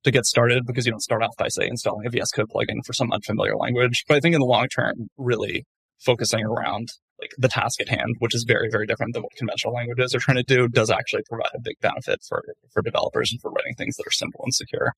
to 0.04 0.12
get 0.12 0.26
started 0.26 0.66
because 0.66 0.86
you 0.86 0.92
don't 0.92 1.02
start 1.02 1.24
off 1.24 1.36
by 1.38 1.48
say 1.48 1.66
installing 1.66 2.06
a 2.06 2.10
VS 2.10 2.32
Code 2.32 2.50
plugin 2.54 2.86
for 2.86 2.92
some 2.92 3.12
unfamiliar 3.14 3.56
language. 3.56 4.04
But 4.08 4.18
I 4.18 4.20
think 4.20 4.36
in 4.36 4.42
the 4.42 4.46
long 4.46 4.68
term, 4.68 5.08
really 5.18 5.66
focusing 6.00 6.44
around 6.44 6.90
like 7.22 7.32
the 7.38 7.48
task 7.48 7.80
at 7.80 7.88
hand, 7.88 8.16
which 8.20 8.36
is 8.36 8.44
very, 8.46 8.70
very 8.70 8.86
different 8.86 9.14
than 9.14 9.24
what 9.24 9.32
conventional 9.38 9.74
languages 9.74 10.14
are 10.14 10.20
trying 10.20 10.38
to 10.38 10.44
do, 10.44 10.68
does 10.68 10.90
actually 10.90 11.24
provide 11.30 11.52
a 11.56 11.62
big 11.62 11.76
benefit 11.82 12.20
for, 12.28 12.44
for 12.74 12.82
developers 12.82 13.32
and 13.32 13.40
for 13.40 13.52
writing 13.52 13.74
things 13.78 13.96
that 13.96 14.06
are 14.06 14.12
simple 14.12 14.42
and 14.44 14.54
secure. 14.54 14.94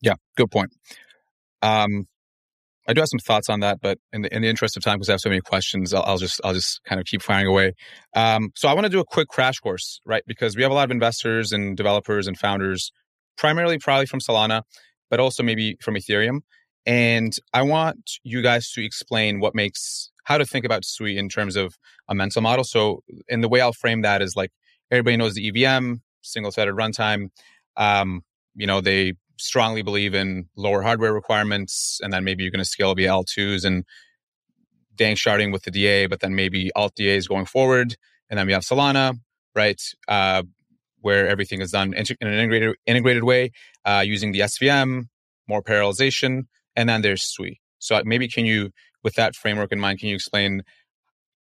Yeah, 0.00 0.14
good 0.36 0.50
point. 0.50 0.70
Um, 1.62 2.06
I 2.88 2.94
do 2.94 3.02
have 3.02 3.08
some 3.08 3.18
thoughts 3.18 3.50
on 3.50 3.60
that, 3.60 3.80
but 3.82 3.98
in 4.14 4.22
the, 4.22 4.34
in 4.34 4.40
the 4.40 4.48
interest 4.48 4.76
of 4.76 4.82
time, 4.82 4.96
because 4.96 5.10
I 5.10 5.12
have 5.12 5.20
so 5.20 5.28
many 5.28 5.42
questions, 5.42 5.92
I'll, 5.92 6.02
I'll 6.04 6.16
just 6.16 6.40
I'll 6.42 6.54
just 6.54 6.82
kind 6.84 6.98
of 6.98 7.06
keep 7.06 7.20
firing 7.20 7.46
away. 7.46 7.74
Um, 8.16 8.50
so 8.56 8.66
I 8.66 8.72
want 8.72 8.86
to 8.86 8.90
do 8.90 8.98
a 9.00 9.04
quick 9.04 9.28
crash 9.28 9.58
course, 9.58 10.00
right? 10.06 10.22
Because 10.26 10.56
we 10.56 10.62
have 10.62 10.72
a 10.72 10.74
lot 10.74 10.84
of 10.84 10.90
investors 10.90 11.52
and 11.52 11.76
developers 11.76 12.26
and 12.26 12.38
founders, 12.38 12.90
primarily 13.36 13.78
probably 13.78 14.06
from 14.06 14.20
Solana, 14.20 14.62
but 15.10 15.20
also 15.20 15.42
maybe 15.42 15.76
from 15.82 15.96
Ethereum. 15.96 16.40
And 16.86 17.36
I 17.52 17.60
want 17.60 18.12
you 18.22 18.40
guys 18.40 18.70
to 18.72 18.82
explain 18.82 19.38
what 19.40 19.54
makes 19.54 20.10
how 20.24 20.38
to 20.38 20.46
think 20.46 20.64
about 20.64 20.86
Sui 20.86 21.18
in 21.18 21.28
terms 21.28 21.56
of 21.56 21.74
a 22.08 22.14
mental 22.14 22.40
model. 22.40 22.64
So, 22.64 23.02
in 23.28 23.42
the 23.42 23.48
way 23.50 23.60
I'll 23.60 23.74
frame 23.74 24.00
that 24.02 24.22
is 24.22 24.34
like 24.34 24.50
everybody 24.90 25.18
knows 25.18 25.34
the 25.34 25.46
EVM, 25.48 25.96
single 26.22 26.50
threaded 26.50 26.74
runtime. 26.74 27.28
Um, 27.76 28.22
you 28.54 28.66
know, 28.66 28.80
they 28.80 29.12
strongly 29.38 29.82
believe 29.82 30.14
in 30.14 30.48
lower 30.56 30.82
hardware 30.82 31.12
requirements, 31.12 32.00
and 32.02 32.12
then 32.12 32.24
maybe 32.24 32.42
you're 32.42 32.50
going 32.50 32.64
to 32.64 32.68
scale 32.68 32.94
via 32.94 33.08
L2s 33.08 33.64
and 33.64 33.84
danksharding 34.94 35.52
with 35.52 35.62
the 35.62 35.70
DA, 35.70 36.06
but 36.06 36.20
then 36.20 36.34
maybe 36.34 36.70
alt 36.74 36.94
DAs 36.96 37.26
going 37.26 37.46
forward, 37.46 37.96
and 38.28 38.38
then 38.38 38.46
we 38.46 38.52
have 38.52 38.62
Solana, 38.62 39.18
right, 39.54 39.80
uh, 40.08 40.42
where 41.00 41.28
everything 41.28 41.60
is 41.60 41.70
done 41.70 41.94
in 41.94 42.04
an 42.20 42.34
integrated 42.34 42.76
integrated 42.86 43.24
way 43.24 43.52
uh, 43.84 44.02
using 44.04 44.32
the 44.32 44.40
SVM, 44.40 45.08
more 45.46 45.62
parallelization, 45.62 46.46
and 46.76 46.88
then 46.88 47.02
there's 47.02 47.22
Sui. 47.22 47.60
So 47.78 47.96
uh, 47.96 48.02
maybe 48.04 48.28
can 48.28 48.44
you, 48.44 48.70
with 49.02 49.14
that 49.14 49.36
framework 49.36 49.72
in 49.72 49.78
mind, 49.78 50.00
can 50.00 50.08
you 50.08 50.14
explain 50.14 50.62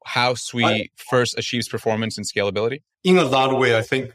how 0.05 0.33
Sui 0.33 0.91
first 0.95 1.37
achieves 1.37 1.67
performance 1.67 2.17
and 2.17 2.25
scalability? 2.25 2.81
In 3.03 3.17
a 3.17 3.23
lot 3.23 3.51
of 3.51 3.59
way, 3.59 3.77
I 3.77 3.81
think 3.81 4.13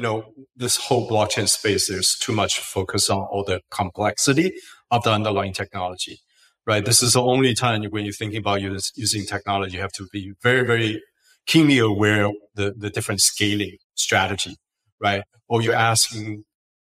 you 0.00 0.02
know 0.02 0.32
this 0.56 0.76
whole 0.78 1.06
blockchain 1.06 1.46
space. 1.46 1.88
There's 1.88 2.16
too 2.16 2.32
much 2.32 2.58
focus 2.58 3.10
on 3.10 3.18
all 3.18 3.44
the 3.44 3.60
complexity 3.70 4.54
of 4.90 5.02
the 5.02 5.12
underlying 5.12 5.52
technology, 5.52 6.20
right? 6.66 6.82
This 6.82 7.02
is 7.02 7.12
the 7.12 7.22
only 7.22 7.52
time 7.52 7.84
when 7.90 8.06
you're 8.06 8.14
thinking 8.14 8.38
about 8.38 8.62
using 8.62 9.26
technology, 9.26 9.74
you 9.74 9.82
have 9.82 9.92
to 9.92 10.08
be 10.10 10.32
very, 10.42 10.66
very 10.66 11.02
keenly 11.46 11.78
aware 11.78 12.24
of 12.24 12.34
the, 12.54 12.72
the 12.74 12.88
different 12.88 13.20
scaling 13.20 13.76
strategy, 13.94 14.56
right? 14.98 15.22
Or 15.50 15.60
you're 15.60 15.74
asking 15.74 16.44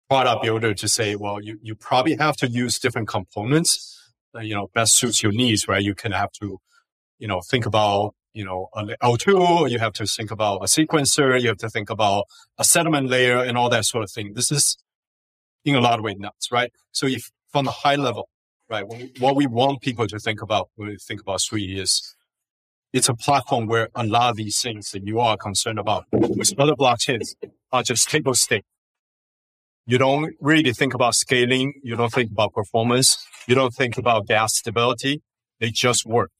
product 0.09 0.43
builder 0.43 0.73
to 0.73 0.87
say, 0.87 1.17
well, 1.17 1.43
you, 1.43 1.59
you 1.61 1.75
probably 1.75 2.15
have 2.15 2.37
to 2.37 2.47
use 2.47 2.79
different 2.79 3.09
components 3.09 4.09
that, 4.33 4.45
you 4.45 4.55
know, 4.55 4.69
best 4.73 4.95
suits 4.95 5.21
your 5.21 5.33
needs, 5.33 5.67
right? 5.67 5.83
You 5.83 5.95
can 5.95 6.13
have 6.13 6.31
to, 6.39 6.59
you 7.19 7.27
know, 7.27 7.41
think 7.41 7.65
about, 7.65 8.13
you 8.33 8.45
know, 8.45 8.69
an 8.75 8.95
L2, 9.01 9.69
you 9.69 9.79
have 9.79 9.93
to 9.93 10.05
think 10.05 10.31
about 10.31 10.57
a 10.57 10.65
sequencer, 10.65 11.39
you 11.39 11.49
have 11.49 11.57
to 11.57 11.69
think 11.69 11.89
about 11.89 12.25
a 12.57 12.63
settlement 12.63 13.09
layer 13.09 13.37
and 13.37 13.57
all 13.57 13.69
that 13.69 13.85
sort 13.85 14.03
of 14.03 14.11
thing. 14.11 14.33
This 14.33 14.51
is 14.51 14.77
in 15.65 15.75
a 15.75 15.81
lot 15.81 15.99
of 15.99 16.03
ways 16.03 16.17
nuts, 16.17 16.51
right? 16.51 16.71
So 16.91 17.07
if 17.07 17.31
from 17.51 17.65
the 17.65 17.71
high 17.71 17.95
level, 17.95 18.29
right, 18.69 18.85
what 19.19 19.35
we 19.35 19.47
want 19.47 19.81
people 19.81 20.07
to 20.07 20.19
think 20.19 20.41
about 20.41 20.69
when 20.75 20.89
we 20.89 20.97
think 20.97 21.21
about 21.21 21.41
Sui 21.41 21.77
is 21.77 22.15
it's 22.93 23.09
a 23.09 23.13
platform 23.13 23.67
where 23.67 23.89
a 23.95 24.05
lot 24.05 24.31
of 24.31 24.35
these 24.37 24.61
things 24.61 24.91
that 24.91 25.05
you 25.05 25.19
are 25.19 25.37
concerned 25.37 25.79
about 25.79 26.05
with 26.11 26.53
other 26.59 26.75
blockchains 26.75 27.35
are 27.71 27.83
just 27.83 28.09
table 28.09 28.33
stakes. 28.33 28.67
You 29.85 29.97
don't 29.97 30.33
really 30.39 30.73
think 30.73 30.93
about 30.93 31.15
scaling. 31.15 31.73
You 31.83 31.95
don't 31.95 32.13
think 32.13 32.31
about 32.31 32.53
performance. 32.53 33.25
You 33.47 33.55
don't 33.55 33.73
think 33.73 33.97
about 33.97 34.27
gas 34.27 34.55
stability. 34.55 35.21
They 35.59 35.71
just 35.71 36.05
work. 36.05 36.31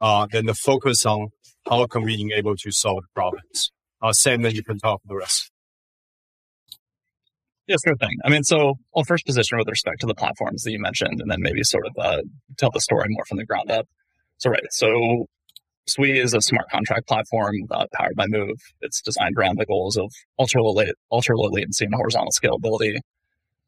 Uh, 0.00 0.26
then 0.30 0.46
the 0.46 0.54
focus 0.54 1.06
on 1.06 1.28
how 1.68 1.86
can 1.86 2.02
we 2.02 2.20
enable 2.20 2.56
to 2.56 2.70
solve 2.70 3.04
problems. 3.14 3.70
Uh, 4.02 4.12
Sam, 4.12 4.42
then 4.42 4.54
you 4.54 4.62
can 4.62 4.78
talk 4.78 5.00
the 5.06 5.16
rest. 5.16 5.50
Yeah, 7.66 7.76
sure 7.82 7.96
thing. 7.96 8.18
I 8.24 8.28
mean, 8.28 8.44
so 8.44 8.74
I'll 8.94 9.04
first 9.04 9.24
position 9.24 9.56
with 9.56 9.68
respect 9.68 10.00
to 10.00 10.06
the 10.06 10.14
platforms 10.14 10.64
that 10.64 10.72
you 10.72 10.78
mentioned, 10.78 11.22
and 11.22 11.30
then 11.30 11.40
maybe 11.40 11.62
sort 11.64 11.86
of 11.86 11.92
uh, 11.98 12.22
tell 12.58 12.70
the 12.70 12.80
story 12.80 13.06
more 13.08 13.24
from 13.24 13.38
the 13.38 13.46
ground 13.46 13.70
up. 13.70 13.88
So, 14.36 14.50
right. 14.50 14.62
So 14.70 15.26
Sui 15.86 16.18
is 16.18 16.34
a 16.34 16.42
smart 16.42 16.68
contract 16.70 17.08
platform 17.08 17.54
uh, 17.70 17.86
powered 17.94 18.16
by 18.16 18.26
Move. 18.26 18.60
It's 18.82 19.00
designed 19.00 19.36
around 19.38 19.58
the 19.58 19.64
goals 19.64 19.96
of 19.96 20.12
ultra 20.38 20.62
low, 20.62 20.84
ultra 21.10 21.36
low 21.36 21.48
latency 21.48 21.86
and 21.86 21.94
horizontal 21.94 22.32
scalability. 22.32 22.98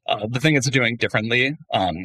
Uh, 0.06 0.26
the 0.28 0.40
thing 0.40 0.56
it's 0.56 0.68
doing 0.68 0.96
differently, 0.96 1.56
um, 1.72 1.96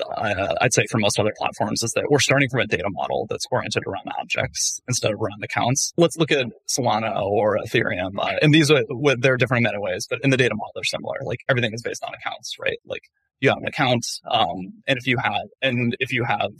uh, 0.00 0.54
I'd 0.60 0.72
say 0.72 0.86
for 0.90 0.98
most 0.98 1.18
other 1.18 1.32
platforms, 1.36 1.82
is 1.82 1.92
that 1.92 2.04
we're 2.10 2.18
starting 2.20 2.48
from 2.48 2.60
a 2.60 2.66
data 2.66 2.88
model 2.88 3.26
that's 3.28 3.46
oriented 3.50 3.84
around 3.86 4.08
objects 4.18 4.80
instead 4.88 5.12
of 5.12 5.20
around 5.20 5.42
accounts. 5.42 5.92
Let's 5.96 6.16
look 6.16 6.32
at 6.32 6.46
Solana 6.68 7.20
or 7.20 7.58
Ethereum, 7.58 8.18
uh, 8.18 8.36
and 8.42 8.52
these 8.52 8.70
are 8.70 8.82
they're 9.18 9.36
different 9.36 9.66
in 9.66 9.72
many 9.72 9.78
ways, 9.78 10.06
but 10.08 10.20
in 10.22 10.30
the 10.30 10.36
data 10.36 10.54
model 10.54 10.72
they're 10.74 10.84
similar. 10.84 11.16
Like 11.22 11.40
everything 11.48 11.72
is 11.72 11.82
based 11.82 12.04
on 12.04 12.12
accounts, 12.14 12.56
right? 12.60 12.78
Like 12.86 13.02
you 13.40 13.48
have 13.50 13.58
an 13.58 13.66
account, 13.66 14.06
um, 14.30 14.72
and 14.86 14.98
if 14.98 15.06
you 15.06 15.16
have 15.18 15.48
and 15.62 15.96
if 16.00 16.12
you 16.12 16.24
have 16.24 16.52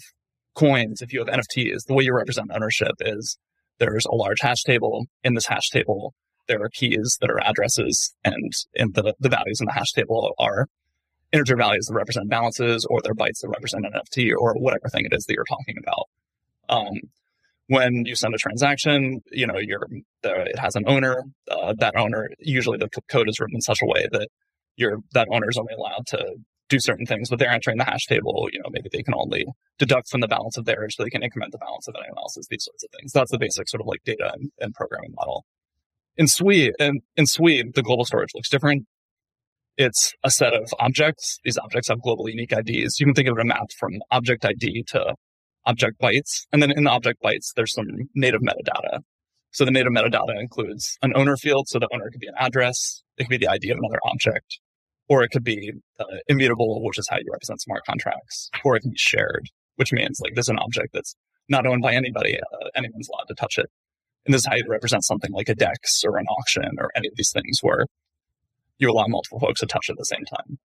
coins, 0.54 1.02
if 1.02 1.12
you 1.12 1.20
have 1.20 1.28
NFTs, 1.28 1.86
the 1.86 1.94
way 1.94 2.04
you 2.04 2.14
represent 2.14 2.50
ownership 2.52 2.92
is 3.00 3.38
there's 3.78 4.06
a 4.06 4.14
large 4.14 4.40
hash 4.40 4.62
table. 4.64 5.06
In 5.22 5.34
this 5.34 5.46
hash 5.46 5.70
table, 5.70 6.14
there 6.48 6.62
are 6.62 6.68
keys 6.68 7.18
that 7.20 7.30
are 7.30 7.40
addresses, 7.40 8.14
and 8.24 8.52
in 8.74 8.92
the, 8.92 9.14
the 9.20 9.28
values 9.28 9.60
in 9.60 9.66
the 9.66 9.72
hash 9.72 9.92
table 9.92 10.34
are 10.38 10.68
integer 11.32 11.56
values 11.56 11.86
that 11.86 11.94
represent 11.94 12.28
balances, 12.28 12.86
or 12.88 13.00
they're 13.02 13.14
bytes 13.14 13.40
that 13.40 13.48
represent 13.48 13.84
NFT, 13.84 14.32
or 14.36 14.54
whatever 14.54 14.88
thing 14.88 15.04
it 15.04 15.14
is 15.14 15.24
that 15.26 15.34
you're 15.34 15.44
talking 15.44 15.76
about. 15.78 16.08
Um, 16.68 17.00
when 17.68 18.06
you 18.06 18.14
send 18.14 18.34
a 18.34 18.38
transaction, 18.38 19.20
you 19.30 19.46
know, 19.46 19.54
the, 19.54 20.04
it 20.22 20.58
has 20.58 20.74
an 20.74 20.84
owner. 20.86 21.24
Uh, 21.50 21.74
that 21.78 21.96
owner, 21.96 22.30
usually 22.38 22.78
the 22.78 22.88
code 23.10 23.28
is 23.28 23.38
written 23.38 23.56
in 23.56 23.60
such 23.60 23.80
a 23.82 23.86
way 23.86 24.06
that 24.10 24.28
you're, 24.76 24.98
that 25.12 25.28
owner 25.30 25.48
is 25.48 25.58
only 25.58 25.74
allowed 25.74 26.06
to 26.06 26.36
do 26.68 26.78
certain 26.78 27.06
things, 27.06 27.30
but 27.30 27.38
they're 27.38 27.50
entering 27.50 27.78
the 27.78 27.84
hash 27.84 28.06
table. 28.06 28.48
You 28.52 28.60
know, 28.60 28.70
maybe 28.70 28.88
they 28.92 29.02
can 29.02 29.14
only 29.14 29.46
deduct 29.78 30.08
from 30.08 30.20
the 30.20 30.28
balance 30.28 30.56
of 30.56 30.64
theirs, 30.64 30.96
so 30.96 31.02
they 31.02 31.10
can 31.10 31.22
increment 31.22 31.52
the 31.52 31.58
balance 31.58 31.88
of 31.88 31.94
anyone 31.96 32.18
else's. 32.18 32.46
These 32.48 32.64
sorts 32.64 32.84
of 32.84 32.90
things. 32.98 33.12
That's 33.12 33.30
the 33.30 33.38
basic 33.38 33.68
sort 33.68 33.80
of 33.80 33.86
like 33.86 34.02
data 34.04 34.32
and, 34.34 34.50
and 34.60 34.74
programming 34.74 35.14
model. 35.14 35.44
In 36.16 36.26
Sui, 36.26 36.72
in, 36.78 37.00
in 37.16 37.26
Sui, 37.26 37.62
the 37.62 37.82
global 37.82 38.04
storage 38.04 38.30
looks 38.34 38.48
different. 38.48 38.86
It's 39.78 40.14
a 40.22 40.30
set 40.30 40.52
of 40.52 40.68
objects. 40.78 41.38
These 41.44 41.56
objects 41.56 41.88
have 41.88 42.02
global 42.02 42.28
unique 42.28 42.52
IDs. 42.52 43.00
You 43.00 43.06
can 43.06 43.14
think 43.14 43.28
of 43.28 43.38
it 43.38 43.40
a 43.40 43.44
map 43.44 43.72
from 43.78 43.92
object 44.10 44.44
ID 44.44 44.84
to 44.88 45.14
object 45.64 46.00
bytes. 46.00 46.46
And 46.52 46.62
then 46.62 46.70
in 46.70 46.84
the 46.84 46.90
object 46.90 47.22
bytes, 47.22 47.54
there's 47.56 47.72
some 47.72 47.86
native 48.14 48.42
metadata. 48.42 49.00
So 49.52 49.64
the 49.64 49.70
native 49.70 49.92
metadata 49.92 50.38
includes 50.38 50.98
an 51.00 51.12
owner 51.14 51.36
field. 51.36 51.68
So 51.68 51.78
the 51.78 51.88
owner 51.94 52.10
could 52.10 52.20
be 52.20 52.26
an 52.26 52.34
address. 52.36 53.02
It 53.16 53.24
could 53.24 53.30
be 53.30 53.46
the 53.46 53.48
ID 53.48 53.70
of 53.70 53.78
another 53.78 54.00
object 54.04 54.58
or 55.08 55.22
it 55.22 55.30
could 55.30 55.44
be 55.44 55.72
immutable, 56.28 56.84
which 56.84 56.98
is 56.98 57.08
how 57.10 57.16
you 57.16 57.24
represent 57.32 57.60
smart 57.60 57.84
contracts, 57.86 58.50
or 58.64 58.76
it 58.76 58.80
can 58.80 58.90
be 58.90 58.98
shared, 58.98 59.48
which 59.76 59.92
means 59.92 60.20
like 60.22 60.34
there's 60.34 60.48
an 60.48 60.58
object 60.58 60.92
that's 60.92 61.14
not 61.48 61.66
owned 61.66 61.82
by 61.82 61.94
anybody, 61.94 62.38
uh, 62.38 62.68
anyone's 62.76 63.08
allowed 63.08 63.24
to 63.28 63.34
touch 63.34 63.58
it. 63.58 63.66
And 64.26 64.34
this 64.34 64.42
is 64.42 64.46
how 64.46 64.56
you 64.56 64.64
represent 64.68 65.04
something 65.04 65.32
like 65.32 65.48
a 65.48 65.54
DEX 65.54 66.04
or 66.04 66.18
an 66.18 66.26
auction 66.26 66.76
or 66.78 66.90
any 66.94 67.08
of 67.08 67.14
these 67.16 67.32
things 67.32 67.60
where 67.62 67.86
you 68.78 68.90
allow 68.90 69.06
multiple 69.08 69.40
folks 69.40 69.60
to 69.60 69.66
touch 69.66 69.90
at 69.90 69.96
the 69.96 70.04
same 70.04 70.24
time. 70.24 70.58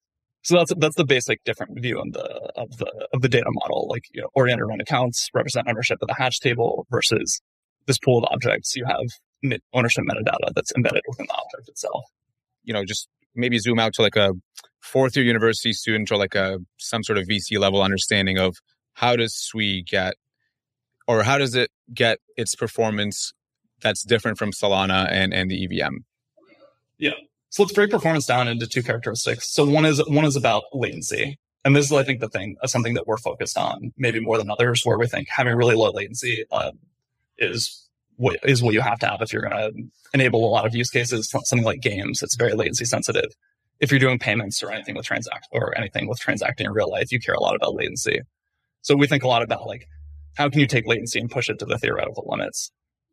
So 0.44 0.58
that's 0.58 0.74
that's 0.78 0.96
the 0.96 1.06
basic 1.06 1.44
different 1.44 1.80
view 1.80 2.00
of 2.00 2.14
the 2.14 2.52
of 2.56 2.78
the 2.78 3.08
of 3.14 3.22
the 3.22 3.30
data 3.30 3.50
model, 3.50 3.88
like 3.90 4.06
you 4.12 4.22
know, 4.22 4.30
oriented 4.34 4.66
around 4.66 4.82
accounts, 4.82 5.30
represent 5.34 5.68
ownership 5.68 6.00
of 6.02 6.08
the 6.08 6.16
hash 6.16 6.40
table 6.40 6.88
versus 6.90 7.42
this 7.86 8.00
pool 8.00 8.20
of 8.20 8.26
objects. 8.32 8.76
You 8.76 8.86
have 8.86 9.06
ownership 9.74 10.04
metadata 10.10 10.54
that's 10.56 10.72
embedded 10.76 11.04
within 11.08 11.28
the 11.28 11.34
object 11.34 11.70
itself. 11.70 12.04
You 12.64 12.74
know, 12.74 12.84
just 12.86 13.08
maybe 13.36 13.60
zoom 13.60 13.80
out 13.80 13.94
to 13.94 14.02
like 14.02 14.16
a 14.16 14.34
fourth 14.82 15.16
year 15.16 15.26
university 15.26 15.74
student 15.74 16.12
or 16.12 16.18
like 16.18 16.36
a 16.36 16.58
some 16.78 17.04
sort 17.04 17.20
of 17.20 17.28
VC 17.28 17.60
level 17.60 17.82
understanding 17.82 18.40
of 18.40 18.58
how 18.94 19.16
does 19.16 19.36
Sui 19.36 19.84
get 19.84 20.16
or 21.08 21.24
how 21.24 21.38
does 21.38 21.56
it 21.56 21.70
get 21.94 22.20
its 22.38 22.56
performance 22.56 23.34
that's 23.82 24.04
different 24.04 24.38
from 24.38 24.52
Solana 24.52 25.08
and, 25.12 25.34
and 25.34 25.50
the 25.50 25.64
EVM? 25.66 25.98
Yeah. 26.98 27.12
So 27.52 27.64
let's 27.64 27.74
break 27.74 27.92
performance 27.92 28.26
down 28.26 28.48
into 28.48 28.66
two 28.66 28.82
characteristics. 28.82 29.52
So 29.52 29.66
one 29.66 29.84
is 29.86 30.02
one 30.08 30.24
is 30.24 30.38
about 30.38 30.64
latency. 30.74 31.38
And 31.64 31.76
this 31.76 31.86
is, 31.86 31.92
I 31.92 32.04
think, 32.04 32.22
the 32.22 32.30
thing, 32.30 32.56
uh, 32.64 32.68
something 32.68 32.96
that 32.96 33.06
we're 33.06 33.18
focused 33.18 33.58
on, 33.58 33.92
maybe 33.98 34.20
more 34.20 34.38
than 34.38 34.50
others, 34.50 34.82
where 34.84 34.98
we 34.98 35.06
think 35.06 35.28
having 35.30 35.56
really 35.56 35.76
low 35.76 35.92
latency 35.92 36.46
uh, 36.50 36.72
is 37.38 37.88
what 38.16 38.38
is 38.44 38.64
what 38.64 38.74
you 38.74 38.80
have 38.80 39.00
to 39.00 39.08
have 39.08 39.22
if 39.22 39.34
you're 39.34 39.42
going 39.42 39.52
to 39.52 39.84
enable 40.14 40.46
a 40.46 40.50
lot 40.50 40.66
of 40.66 40.74
use 40.74 40.90
cases. 40.90 41.30
Something 41.30 41.66
like 41.66 41.82
games, 41.82 42.24
it's 42.24 42.36
very 42.36 42.54
latency 42.54 42.86
sensitive. 42.86 43.32
If 43.82 43.92
you're 43.92 44.00
doing 44.00 44.18
payments 44.18 44.64
or 44.64 44.72
anything 44.72 44.96
with 44.96 45.06
transact 45.06 45.50
or 45.52 45.78
anything 45.78 46.08
with 46.08 46.20
transacting 46.20 46.68
in 46.68 46.72
real 46.72 46.90
life, 46.90 47.12
you 47.12 47.20
care 47.20 47.36
a 47.36 47.42
lot 47.42 47.56
about 47.56 47.76
latency. 47.76 48.22
So 48.82 48.96
we 48.96 49.08
think 49.08 49.24
a 49.24 49.28
lot 49.28 49.44
about 49.44 49.68
like 49.68 49.88
how 50.36 50.50
can 50.50 50.62
you 50.62 50.68
take 50.68 50.88
latency 50.88 51.20
and 51.20 51.30
push 51.30 51.50
it 51.50 51.60
to 51.60 51.66
the 51.66 51.78
theoretical 51.78 52.26
limits. 52.30 52.72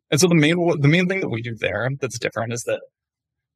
And 0.09 0.19
so 0.19 0.27
the 0.27 0.35
main 0.35 0.55
the 0.79 0.87
main 0.87 1.09
thing 1.09 1.19
that 1.19 1.29
we 1.29 1.41
do 1.41 1.55
there 1.55 1.89
that's 1.99 2.17
different 2.17 2.53
is 2.53 2.63
that 2.63 2.79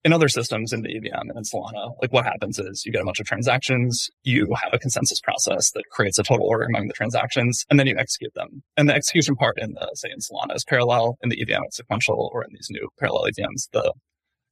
in 0.06 0.12
other 0.12 0.28
systems 0.28 0.74
in 0.74 0.82
the 0.82 0.96
EVM 0.96 1.30
and 1.30 1.38
in 1.38 1.44
Solana, 1.44 1.94
like 2.02 2.12
what 2.12 2.26
happens 2.26 2.60
is 2.60 2.86
you 2.86 2.92
get 2.92 3.02
a 3.02 3.06
bunch 3.06 3.20
of 3.20 3.26
transactions, 3.26 4.10
you 4.24 4.54
have 4.62 4.74
a 4.74 4.80
consensus 4.80 5.22
process 5.22 5.72
that 5.72 5.84
creates 5.92 6.20
a 6.20 6.24
total 6.24 6.46
order 6.46 6.66
among 6.66 6.88
the 6.88 6.94
transactions, 6.94 7.66
and 7.70 7.80
then 7.80 7.88
you 7.88 7.96
execute 7.98 8.34
them. 8.34 8.64
And 8.76 8.90
the 8.90 8.94
execution 8.94 9.36
part 9.36 9.58
in 9.60 9.74
the, 9.74 9.90
say 9.94 10.10
in 10.12 10.20
Solana 10.20 10.56
is 10.56 10.66
parallel, 10.66 11.18
in 11.22 11.30
the 11.30 11.42
EVM 11.42 11.64
it's 11.66 11.78
sequential, 11.78 12.30
or 12.34 12.44
in 12.44 12.50
these 12.52 12.68
new 12.70 12.90
parallel 13.00 13.26
EVMs, 13.32 13.70
the 13.72 13.94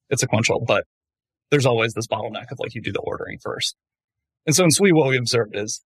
it's 0.10 0.22
sequential, 0.22 0.64
but 0.66 0.86
there's 1.50 1.66
always 1.66 1.94
this 1.94 2.08
bottleneck 2.08 2.52
of 2.52 2.60
like 2.60 2.74
you 2.74 2.82
do 2.82 2.92
the 2.92 3.00
ordering 3.00 3.38
first. 3.42 3.76
And 4.46 4.56
so 4.56 4.64
in 4.64 4.72
Sui, 4.72 4.92
what 4.92 5.10
we 5.10 5.18
observed 5.18 5.56
is, 5.56 5.82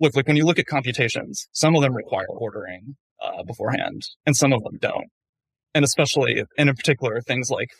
look, 0.00 0.16
like 0.16 0.26
when 0.26 0.36
you 0.36 0.44
look 0.44 0.58
at 0.58 0.66
computations, 0.66 1.46
some 1.52 1.76
of 1.76 1.82
them 1.82 1.94
require 1.94 2.26
ordering 2.28 2.96
uh, 3.22 3.42
beforehand, 3.44 4.02
and 4.26 4.36
some 4.36 4.52
of 4.52 4.62
them 4.62 4.78
don't. 4.80 5.08
And 5.74 5.84
especially, 5.84 6.44
in 6.56 6.68
particular, 6.74 7.20
things 7.20 7.50
like 7.50 7.70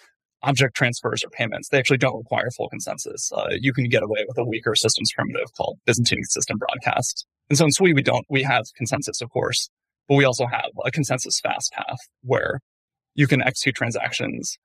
object 0.42 0.76
transfers 0.76 1.24
or 1.24 1.30
payments, 1.30 1.68
they 1.68 1.78
actually 1.78 1.98
don't 1.98 2.16
require 2.16 2.50
full 2.50 2.68
consensus. 2.68 3.30
Uh, 3.32 3.50
you 3.60 3.72
can 3.72 3.88
get 3.88 4.02
away 4.02 4.24
with 4.26 4.38
a 4.38 4.44
weaker 4.44 4.74
systems 4.74 5.12
primitive 5.12 5.52
called 5.56 5.78
Byzantine 5.86 6.18
consistent 6.18 6.58
broadcast. 6.58 7.26
And 7.48 7.58
so 7.58 7.64
in 7.64 7.72
Sui, 7.72 7.92
we 7.92 8.02
don't, 8.02 8.26
we 8.28 8.42
have 8.42 8.64
consensus, 8.76 9.20
of 9.20 9.30
course, 9.30 9.70
but 10.08 10.16
we 10.16 10.24
also 10.24 10.46
have 10.46 10.70
a 10.84 10.90
consensus 10.90 11.40
fast 11.40 11.72
path 11.72 11.98
where 12.22 12.60
you 13.14 13.26
can 13.26 13.42
execute 13.42 13.74
transactions 13.74 14.58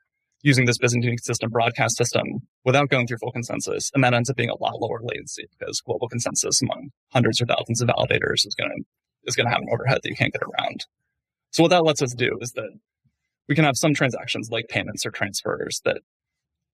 using 0.43 0.65
this 0.65 0.77
Byzantine 0.77 1.11
consistent 1.11 1.51
broadcast 1.51 1.97
system 1.97 2.25
without 2.63 2.89
going 2.89 3.07
through 3.07 3.17
full 3.17 3.31
consensus. 3.31 3.91
And 3.93 4.03
that 4.03 4.13
ends 4.13 4.29
up 4.29 4.35
being 4.35 4.49
a 4.49 4.61
lot 4.61 4.79
lower 4.79 4.99
latency 5.01 5.45
because 5.57 5.81
global 5.81 6.07
consensus 6.07 6.61
among 6.61 6.89
hundreds 7.11 7.41
or 7.41 7.45
thousands 7.45 7.81
of 7.81 7.89
validators 7.89 8.45
is 8.45 8.55
going 8.57 8.69
to 8.69 8.83
is 9.25 9.35
going 9.35 9.45
to 9.45 9.51
have 9.51 9.61
an 9.61 9.67
overhead 9.73 9.99
that 10.01 10.09
you 10.09 10.15
can't 10.15 10.31
get 10.31 10.41
around. 10.41 10.85
So 11.51 11.63
what 11.63 11.69
that 11.69 11.83
lets 11.83 12.01
us 12.01 12.13
do 12.13 12.37
is 12.39 12.53
that 12.53 12.69
we 13.47 13.55
can 13.55 13.63
have 13.63 13.77
some 13.77 13.93
transactions 13.93 14.49
like 14.51 14.67
payments 14.67 15.05
or 15.05 15.11
transfers 15.11 15.81
that 15.85 16.01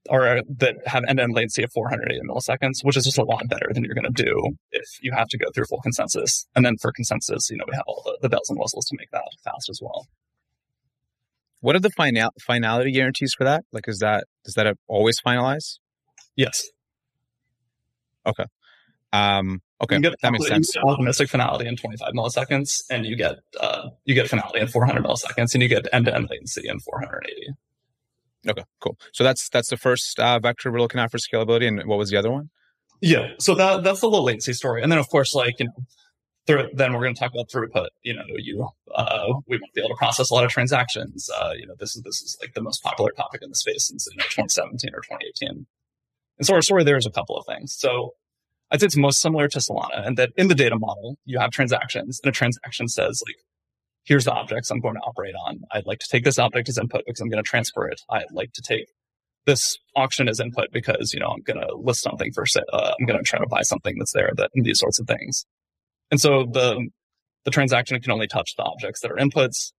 are 0.10 0.42
that 0.58 0.76
have 0.86 1.04
end-to-end 1.08 1.34
latency 1.34 1.64
of 1.64 1.72
480 1.72 2.28
milliseconds, 2.28 2.84
which 2.84 2.98
is 2.98 3.06
just 3.06 3.18
a 3.18 3.24
lot 3.24 3.48
better 3.48 3.70
than 3.74 3.84
you're 3.84 3.96
going 3.96 4.12
to 4.12 4.24
do 4.24 4.58
if 4.72 5.02
you 5.02 5.12
have 5.14 5.28
to 5.30 5.38
go 5.38 5.46
through 5.54 5.66
full 5.66 5.82
consensus. 5.82 6.46
And 6.56 6.66
then 6.66 6.78
for 6.78 6.92
consensus, 6.92 7.50
you 7.50 7.58
know, 7.58 7.66
we 7.68 7.76
have 7.76 7.86
all 7.88 8.02
the, 8.06 8.18
the 8.22 8.30
bells 8.30 8.50
and 8.50 8.60
whistles 8.60 8.86
to 8.88 8.98
make 8.98 9.12
that 9.12 9.24
fast 9.44 9.70
as 9.70 9.80
well. 9.82 10.08
What 11.62 11.76
are 11.76 11.80
the 11.80 11.92
final 11.92 12.32
finality 12.42 12.92
guarantees 12.92 13.34
for 13.34 13.46
that? 13.46 13.64
Like, 13.72 13.88
is 13.88 14.00
that 14.00 14.26
does 14.44 14.56
that 14.56 14.78
always 14.88 15.22
finalize? 15.22 15.80
Yes. 16.36 16.66
Okay. 18.26 18.46
Um, 19.14 19.62
okay, 19.84 20.00
that 20.00 20.32
makes 20.32 20.48
sense. 20.48 20.76
Optimistic 20.78 21.30
finality 21.30 21.68
in 21.68 21.76
25 21.76 22.14
milliseconds, 22.14 22.84
and 22.90 23.06
you 23.06 23.16
get 23.16 23.40
uh, 23.60 23.90
you 24.06 24.16
get 24.16 24.28
finality 24.30 24.60
in 24.60 24.68
400 24.68 25.04
milliseconds, 25.04 25.54
and 25.54 25.62
you 25.62 25.70
get 25.70 25.88
end-to-end 25.94 26.28
latency 26.30 26.68
in 26.68 26.80
480. 26.80 27.54
Okay, 28.50 28.64
cool. 28.80 28.98
So 29.14 29.24
that's 29.24 29.50
that's 29.50 29.70
the 29.70 29.78
first 29.78 30.20
uh, 30.20 30.40
vector 30.40 30.72
we're 30.72 30.80
looking 30.80 31.00
at 31.00 31.12
for 31.12 31.18
scalability, 31.18 31.68
and 31.68 31.86
what 31.88 31.98
was 31.98 32.10
the 32.10 32.18
other 32.18 32.32
one? 32.32 32.50
Yeah, 33.02 33.34
so 33.40 33.56
that 33.56 33.84
that's 33.84 34.02
the 34.02 34.10
low 34.10 34.24
latency 34.24 34.54
story, 34.54 34.82
and 34.82 34.92
then 34.92 35.00
of 35.00 35.10
course, 35.10 35.36
like 35.36 35.60
you 35.60 35.66
know, 35.66 35.74
through, 36.46 36.70
then 36.74 36.94
we're 36.94 37.02
going 37.02 37.16
to 37.16 37.20
talk 37.20 37.34
about 37.34 37.50
throughput. 37.50 37.88
You 38.02 38.16
know, 38.16 38.24
you 38.38 38.68
uh, 38.94 39.26
we 39.48 39.58
want 39.58 39.72
to 39.74 39.76
be 39.76 39.82
able 39.82 39.90
to 39.90 39.96
process 39.96 40.30
a 40.30 40.34
lot 40.34 40.44
of 40.44 40.52
transactions. 40.52 41.30
Uh, 41.30 41.54
you 41.58 41.66
know, 41.66 41.76
this 41.80 41.96
is 41.96 42.04
this 42.04 42.22
is 42.22 42.38
like 42.42 42.54
the 42.54 42.62
most 42.62 42.84
popular 42.84 43.12
topic 43.12 43.42
in 43.42 43.50
the 43.50 43.56
space 43.56 43.88
since 43.88 44.08
you 44.12 44.18
know, 44.18 44.24
2017 44.24 44.92
or 44.94 45.02
2018. 45.02 45.66
And 46.40 46.48
so 46.48 46.56
our 46.56 46.62
story 46.62 46.84
there 46.84 46.98
is 46.98 47.06
a 47.06 47.12
couple 47.12 47.38
of 47.38 47.46
things. 47.46 47.74
So 47.74 48.14
I'd 48.74 48.82
say 48.82 48.88
it's 48.88 48.98
most 48.98 49.22
similar 49.22 49.48
to 49.48 49.60
Solana, 49.60 50.06
and 50.06 50.18
that 50.18 50.32
in 50.36 50.50
the 50.50 50.56
data 50.56 50.78
model 50.78 51.18
you 51.24 51.40
have 51.40 51.52
transactions, 51.52 52.20
and 52.24 52.30
a 52.30 52.34
transaction 52.34 52.90
says 52.90 53.24
like 53.26 53.38
here's 54.04 54.26
the 54.26 54.34
objects 54.34 54.70
I'm 54.70 54.80
going 54.80 54.96
to 54.96 55.02
operate 55.02 55.36
on. 55.48 55.62
I'd 55.72 55.86
like 55.86 56.00
to 56.00 56.08
take 56.10 56.24
this 56.24 56.38
object 56.40 56.70
as 56.70 56.78
input 56.78 57.04
because 57.06 57.22
I'm 57.22 57.30
going 57.30 57.44
to 57.44 57.48
transfer 57.48 57.88
it. 57.88 58.02
I'd 58.10 58.32
like 58.32 58.52
to 58.54 58.62
take 58.62 58.88
this 59.46 59.78
auction 59.96 60.28
as 60.28 60.40
input 60.40 60.70
because, 60.72 61.14
you 61.14 61.20
know, 61.20 61.28
I'm 61.28 61.42
going 61.42 61.60
to 61.60 61.76
list 61.76 62.02
something 62.02 62.32
for, 62.34 62.46
uh, 62.72 62.94
I'm 63.00 63.06
going 63.06 63.20
to 63.20 63.24
try 63.24 63.40
to 63.40 63.48
buy 63.48 63.62
something 63.62 63.98
that's 63.98 64.14
there 64.14 64.32
that, 64.36 64.52
these 64.54 64.80
sorts 64.80 65.00
of 65.00 65.08
things. 65.08 65.46
And 66.12 66.20
so 66.20 66.46
the, 66.46 66.90
the 67.46 67.52
transaction 67.52 68.00
can 68.02 68.12
only 68.12 68.28
touch 68.28 68.56
the 68.56 68.64
objects 68.64 69.02
that 69.02 69.12
are 69.12 69.18
inputs. 69.18 69.72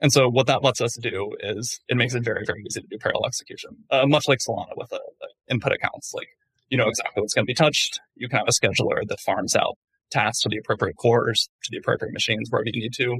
And 0.00 0.12
so 0.12 0.28
what 0.28 0.46
that 0.48 0.64
lets 0.64 0.80
us 0.80 0.96
do 1.00 1.32
is 1.40 1.80
it 1.88 1.96
makes 1.96 2.14
it 2.14 2.24
very, 2.24 2.44
very 2.44 2.64
easy 2.66 2.80
to 2.80 2.86
do 2.86 2.98
parallel 2.98 3.26
execution, 3.26 3.70
uh, 3.90 4.06
much 4.06 4.26
like 4.28 4.38
Solana 4.38 4.76
with 4.76 4.90
the, 4.90 5.00
the 5.20 5.28
input 5.52 5.72
accounts. 5.72 6.12
Like, 6.14 6.28
you 6.72 6.78
know 6.78 6.88
exactly 6.88 7.20
what's 7.20 7.34
going 7.34 7.44
to 7.44 7.50
be 7.50 7.54
touched. 7.54 8.00
You 8.14 8.30
can 8.30 8.38
have 8.38 8.48
a 8.48 8.50
scheduler 8.50 9.06
that 9.06 9.20
farms 9.20 9.54
out 9.54 9.76
tasks 10.10 10.42
to 10.42 10.48
the 10.48 10.56
appropriate 10.56 10.96
cores, 10.96 11.50
to 11.64 11.68
the 11.70 11.76
appropriate 11.76 12.14
machines 12.14 12.48
wherever 12.50 12.64
you 12.72 12.80
need 12.80 12.94
to 12.94 13.18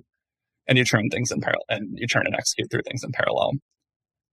and 0.67 0.79
you 0.79 0.85
turn 0.85 1.11
things 1.11 1.31
in 1.31 1.43
parallel 1.43 1.65
and 1.69 1.99
you 1.99 2.07
turn 2.07 2.25
and 2.25 2.35
execute 2.35 2.71
through 2.71 2.81
things 2.87 3.05
in 3.05 3.13
parallel. 3.13 3.53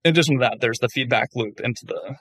In 0.05 0.11
addition 0.11 0.35
to 0.35 0.41
that, 0.41 0.61
there's 0.61 0.79
the 0.79 0.87
feedback 0.87 1.29
loop 1.35 1.59
into 1.59 1.85
the 1.85 2.15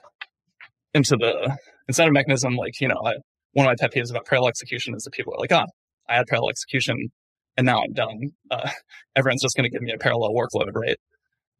into 0.93 1.15
the 1.15 1.57
incentive 1.87 2.13
mechanism. 2.13 2.57
Like, 2.57 2.81
you 2.81 2.89
know, 2.89 3.01
I, 3.05 3.13
one 3.53 3.65
of 3.65 3.69
my 3.69 3.75
pet 3.79 3.93
peeves 3.93 4.11
about 4.11 4.25
parallel 4.25 4.49
execution 4.49 4.93
is 4.93 5.03
that 5.03 5.13
people 5.13 5.33
are 5.33 5.39
like, 5.39 5.53
ah, 5.53 5.67
I 6.09 6.15
had 6.15 6.27
parallel 6.27 6.49
execution 6.49 7.11
and 7.55 7.65
now 7.65 7.81
I'm 7.81 7.93
done. 7.93 8.31
Uh, 8.51 8.69
everyone's 9.15 9.41
just 9.41 9.55
going 9.55 9.69
to 9.69 9.69
give 9.69 9.81
me 9.81 9.93
a 9.93 9.97
parallel 9.97 10.31
workload, 10.31 10.75
right? 10.75 10.97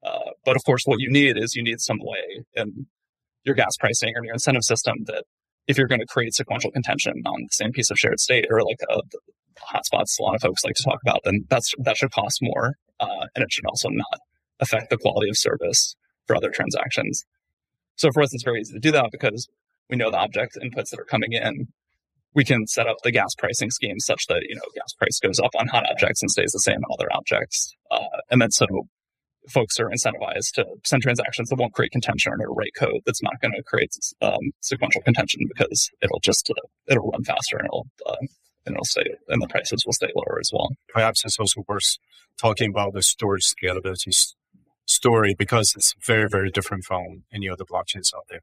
Uh, 0.03 0.31
but 0.43 0.57
of 0.57 0.65
course, 0.65 0.83
what 0.83 0.99
you 0.99 1.09
need 1.09 1.37
is 1.37 1.55
you 1.55 1.63
need 1.63 1.79
some 1.79 1.99
way 2.01 2.43
in 2.55 2.87
your 3.43 3.55
gas 3.55 3.77
pricing 3.77 4.13
or 4.15 4.23
your 4.23 4.33
incentive 4.33 4.63
system 4.63 4.95
that 5.05 5.23
if 5.67 5.77
you're 5.77 5.87
going 5.87 6.01
to 6.01 6.07
create 6.07 6.33
sequential 6.33 6.71
contention 6.71 7.13
on 7.25 7.43
the 7.43 7.53
same 7.53 7.71
piece 7.71 7.91
of 7.91 7.99
shared 7.99 8.19
state 8.19 8.47
or 8.49 8.61
like 8.63 8.79
a, 8.89 9.01
hotspots 9.59 10.19
a 10.19 10.23
lot 10.23 10.35
of 10.35 10.41
folks 10.41 10.63
like 10.63 10.75
to 10.75 10.83
talk 10.83 10.99
about, 11.01 11.21
then 11.23 11.45
that's 11.49 11.73
that 11.79 11.97
should 11.97 12.11
cost 12.11 12.39
more, 12.41 12.75
uh, 12.99 13.27
and 13.35 13.43
it 13.43 13.51
should 13.51 13.65
also 13.65 13.89
not 13.89 14.19
affect 14.59 14.89
the 14.89 14.97
quality 14.97 15.29
of 15.29 15.37
service 15.37 15.95
for 16.25 16.35
other 16.35 16.49
transactions. 16.49 17.25
So 17.95 18.11
for 18.11 18.21
us, 18.21 18.33
it's 18.33 18.43
very 18.43 18.61
easy 18.61 18.73
to 18.73 18.79
do 18.79 18.91
that 18.91 19.09
because 19.11 19.47
we 19.89 19.97
know 19.97 20.11
the 20.11 20.17
object 20.17 20.57
inputs 20.61 20.89
that 20.89 20.99
are 20.99 21.05
coming 21.05 21.33
in. 21.33 21.67
We 22.35 22.45
can 22.45 22.67
set 22.67 22.87
up 22.87 22.97
the 23.03 23.11
gas 23.11 23.33
pricing 23.35 23.71
scheme 23.71 23.99
such 23.99 24.27
that 24.27 24.43
you 24.47 24.55
know 24.55 24.61
gas 24.75 24.93
price 24.93 25.19
goes 25.19 25.39
up 25.39 25.51
on 25.57 25.67
hot 25.67 25.85
objects 25.89 26.21
and 26.21 26.31
stays 26.31 26.51
the 26.51 26.59
same 26.59 26.77
on 26.77 26.95
other 26.97 27.09
objects, 27.13 27.75
uh, 27.91 28.21
and 28.29 28.41
then 28.41 28.51
so 28.51 28.65
folks 29.49 29.79
are 29.79 29.89
incentivized 29.89 30.53
to 30.53 30.65
send 30.85 31.01
transactions 31.01 31.49
that 31.49 31.57
won't 31.57 31.73
create 31.73 31.91
contention 31.91 32.33
or 32.39 32.53
write 32.53 32.73
code 32.77 33.01
that's 33.05 33.23
not 33.23 33.39
going 33.41 33.53
to 33.53 33.63
create 33.63 33.95
um, 34.21 34.51
sequential 34.61 35.01
contention 35.01 35.41
because 35.47 35.89
it'll 36.01 36.19
just 36.19 36.49
uh, 36.49 36.67
it'll 36.87 37.09
run 37.09 37.23
faster 37.23 37.57
and 37.57 37.65
it'll 37.65 37.87
uh, 38.05 38.15
and 38.65 38.75
it'll 38.75 38.85
stay 38.85 39.05
and 39.27 39.41
the 39.41 39.47
prices 39.47 39.85
will 39.85 39.93
stay 39.93 40.09
lower 40.15 40.37
as 40.39 40.51
well. 40.53 40.69
Perhaps 40.89 41.25
it's 41.25 41.39
also 41.39 41.63
worth 41.67 41.97
talking 42.37 42.69
about 42.69 42.93
the 42.93 43.01
storage 43.01 43.43
scalability 43.43 44.33
story 44.89 45.35
because 45.37 45.75
it's 45.75 45.95
very, 46.05 46.27
very 46.29 46.49
different 46.49 46.83
from 46.83 47.23
any 47.33 47.49
other 47.49 47.63
blockchains 47.63 48.13
out 48.15 48.25
there. 48.29 48.41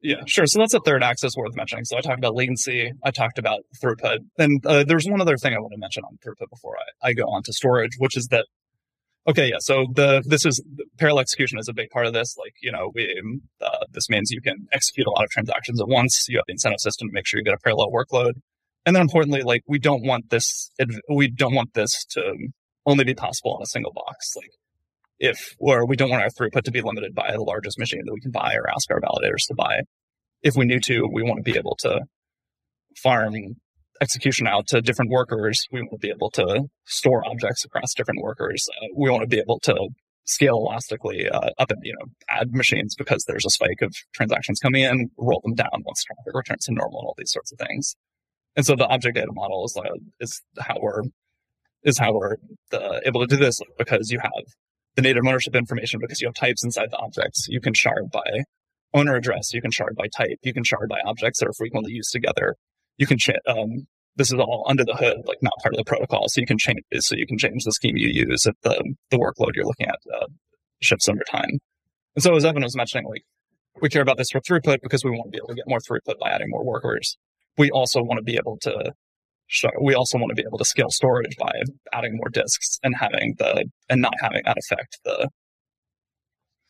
Yeah, 0.00 0.22
sure. 0.26 0.46
So 0.46 0.58
that's 0.58 0.74
a 0.74 0.80
third 0.80 1.02
axis 1.02 1.36
worth 1.36 1.54
mentioning. 1.54 1.84
So 1.84 1.96
I 1.96 2.00
talked 2.00 2.18
about 2.18 2.34
latency, 2.34 2.92
I 3.04 3.10
talked 3.12 3.38
about 3.38 3.60
throughput. 3.80 4.18
And 4.36 4.64
uh, 4.66 4.84
there's 4.84 5.06
one 5.06 5.20
other 5.20 5.36
thing 5.36 5.54
I 5.54 5.60
want 5.60 5.72
to 5.72 5.78
mention 5.78 6.02
on 6.04 6.18
throughput 6.18 6.50
before 6.50 6.76
I, 6.76 7.10
I 7.10 7.12
go 7.12 7.24
on 7.24 7.42
to 7.44 7.52
storage, 7.52 7.92
which 7.98 8.16
is 8.16 8.28
that 8.28 8.46
Okay, 9.28 9.50
yeah. 9.50 9.58
So 9.60 9.86
the 9.94 10.22
this 10.26 10.44
is 10.44 10.60
parallel 10.98 11.20
execution 11.20 11.58
is 11.58 11.68
a 11.68 11.72
big 11.72 11.90
part 11.90 12.06
of 12.06 12.12
this. 12.12 12.36
Like 12.36 12.54
you 12.60 12.72
know, 12.72 12.90
we 12.94 13.22
uh, 13.60 13.84
this 13.92 14.10
means 14.10 14.30
you 14.30 14.40
can 14.40 14.66
execute 14.72 15.06
a 15.06 15.10
lot 15.10 15.24
of 15.24 15.30
transactions 15.30 15.80
at 15.80 15.88
once. 15.88 16.28
You 16.28 16.38
have 16.38 16.44
the 16.46 16.52
incentive 16.52 16.80
system 16.80 17.08
to 17.08 17.12
make 17.12 17.26
sure 17.26 17.38
you 17.38 17.44
get 17.44 17.54
a 17.54 17.58
parallel 17.58 17.90
workload. 17.90 18.32
And 18.84 18.96
then 18.96 19.02
importantly, 19.02 19.42
like 19.42 19.62
we 19.68 19.78
don't 19.78 20.04
want 20.04 20.30
this, 20.30 20.70
we 21.08 21.28
don't 21.28 21.54
want 21.54 21.74
this 21.74 22.04
to 22.06 22.34
only 22.84 23.04
be 23.04 23.14
possible 23.14 23.54
on 23.54 23.62
a 23.62 23.66
single 23.66 23.92
box. 23.92 24.34
Like 24.36 24.50
if, 25.20 25.54
or 25.60 25.86
we 25.86 25.96
don't 25.96 26.10
want 26.10 26.22
our 26.22 26.30
throughput 26.30 26.62
to 26.62 26.72
be 26.72 26.80
limited 26.80 27.14
by 27.14 27.30
the 27.30 27.42
largest 27.42 27.78
machine 27.78 28.02
that 28.04 28.12
we 28.12 28.20
can 28.20 28.32
buy 28.32 28.54
or 28.54 28.68
ask 28.68 28.90
our 28.90 29.00
validators 29.00 29.46
to 29.46 29.54
buy. 29.54 29.82
If 30.42 30.56
we 30.56 30.64
need 30.64 30.82
to, 30.84 31.08
we 31.12 31.22
want 31.22 31.44
to 31.44 31.50
be 31.52 31.56
able 31.56 31.76
to 31.82 32.00
farm 32.96 33.34
execution 34.00 34.46
out 34.46 34.66
to 34.68 34.80
different 34.80 35.10
workers. 35.10 35.66
We 35.70 35.80
want 35.80 35.92
to 35.92 35.98
be 35.98 36.10
able 36.10 36.30
to 36.32 36.64
store 36.86 37.26
objects 37.26 37.64
across 37.64 37.94
different 37.94 38.22
workers. 38.22 38.68
Uh, 38.70 38.88
we 38.96 39.10
want 39.10 39.22
to 39.22 39.28
be 39.28 39.38
able 39.38 39.60
to 39.60 39.88
scale 40.24 40.56
elastically 40.56 41.28
uh, 41.28 41.50
up 41.58 41.70
and 41.70 41.80
you 41.82 41.94
know 41.94 42.06
add 42.28 42.52
machines 42.52 42.94
because 42.94 43.24
there's 43.24 43.44
a 43.44 43.50
spike 43.50 43.82
of 43.82 43.94
transactions 44.14 44.60
coming 44.60 44.82
in, 44.82 45.10
roll 45.18 45.40
them 45.44 45.54
down 45.54 45.82
once 45.84 46.04
traffic 46.04 46.34
returns 46.34 46.66
to 46.66 46.72
normal, 46.72 47.00
and 47.00 47.06
all 47.06 47.14
these 47.18 47.32
sorts 47.32 47.52
of 47.52 47.58
things. 47.58 47.94
And 48.56 48.66
so 48.66 48.76
the 48.76 48.86
object 48.86 49.16
data 49.16 49.32
model 49.32 49.64
is, 49.64 49.76
uh, 49.76 49.94
is 50.20 50.42
how 50.58 50.76
we're 50.80 51.02
is 51.84 51.98
how 51.98 52.12
we're 52.12 52.36
uh, 52.72 53.00
able 53.04 53.20
to 53.20 53.26
do 53.26 53.36
this 53.36 53.60
because 53.78 54.10
you 54.10 54.20
have 54.20 54.44
the 54.94 55.02
native 55.02 55.24
ownership 55.26 55.54
information 55.56 55.98
because 56.00 56.20
you 56.20 56.28
have 56.28 56.34
types 56.34 56.62
inside 56.62 56.90
the 56.90 56.98
objects. 56.98 57.46
You 57.48 57.60
can 57.60 57.74
shard 57.74 58.10
by 58.12 58.44
owner 58.94 59.16
address. 59.16 59.52
You 59.52 59.60
can 59.60 59.70
shard 59.70 59.96
by 59.96 60.06
type. 60.08 60.38
You 60.42 60.52
can 60.52 60.64
shard 60.64 60.88
by 60.88 61.00
objects 61.04 61.40
that 61.40 61.48
are 61.48 61.54
frequently 61.54 61.92
used 61.92 62.12
together. 62.12 62.56
You 62.98 63.06
can 63.06 63.18
change. 63.18 63.38
um, 63.46 63.86
this 64.16 64.30
is 64.30 64.38
all 64.38 64.66
under 64.68 64.84
the 64.84 64.94
hood, 64.94 65.22
like 65.24 65.38
not 65.42 65.54
part 65.62 65.74
of 65.74 65.78
the 65.78 65.84
protocol. 65.84 66.28
So 66.28 66.40
you 66.40 66.46
can 66.46 66.58
change 66.58 66.80
so 67.00 67.16
you 67.16 67.26
can 67.26 67.38
change 67.38 67.64
the 67.64 67.72
scheme 67.72 67.96
you 67.96 68.08
use 68.08 68.46
if 68.46 68.54
the 68.62 68.94
the 69.10 69.18
workload 69.18 69.54
you're 69.54 69.64
looking 69.64 69.86
at 69.86 69.98
uh, 70.14 70.26
shifts 70.80 71.08
over 71.08 71.22
time. 71.30 71.58
And 72.14 72.22
so 72.22 72.36
as 72.36 72.44
Evan 72.44 72.62
was 72.62 72.76
mentioning, 72.76 73.06
like 73.06 73.22
we 73.80 73.88
care 73.88 74.02
about 74.02 74.18
this 74.18 74.30
for 74.30 74.40
throughput 74.40 74.78
because 74.82 75.02
we 75.04 75.10
want 75.10 75.24
to 75.24 75.30
be 75.30 75.38
able 75.38 75.48
to 75.48 75.54
get 75.54 75.64
more 75.66 75.80
throughput 75.80 76.18
by 76.20 76.30
adding 76.30 76.50
more 76.50 76.64
workers 76.64 77.16
we 77.58 77.70
also 77.70 78.02
want 78.02 78.18
to 78.18 78.24
be 78.24 78.36
able 78.36 78.58
to 78.62 78.92
we 79.82 79.94
also 79.94 80.16
want 80.18 80.30
to 80.30 80.34
be 80.34 80.44
able 80.46 80.56
to 80.56 80.64
scale 80.64 80.88
storage 80.88 81.36
by 81.36 81.52
adding 81.92 82.16
more 82.16 82.30
disks 82.30 82.78
and 82.82 82.94
having 82.96 83.34
the 83.38 83.66
and 83.90 84.00
not 84.00 84.14
having 84.20 84.40
that 84.44 84.56
affect 84.56 84.98
the 85.04 85.28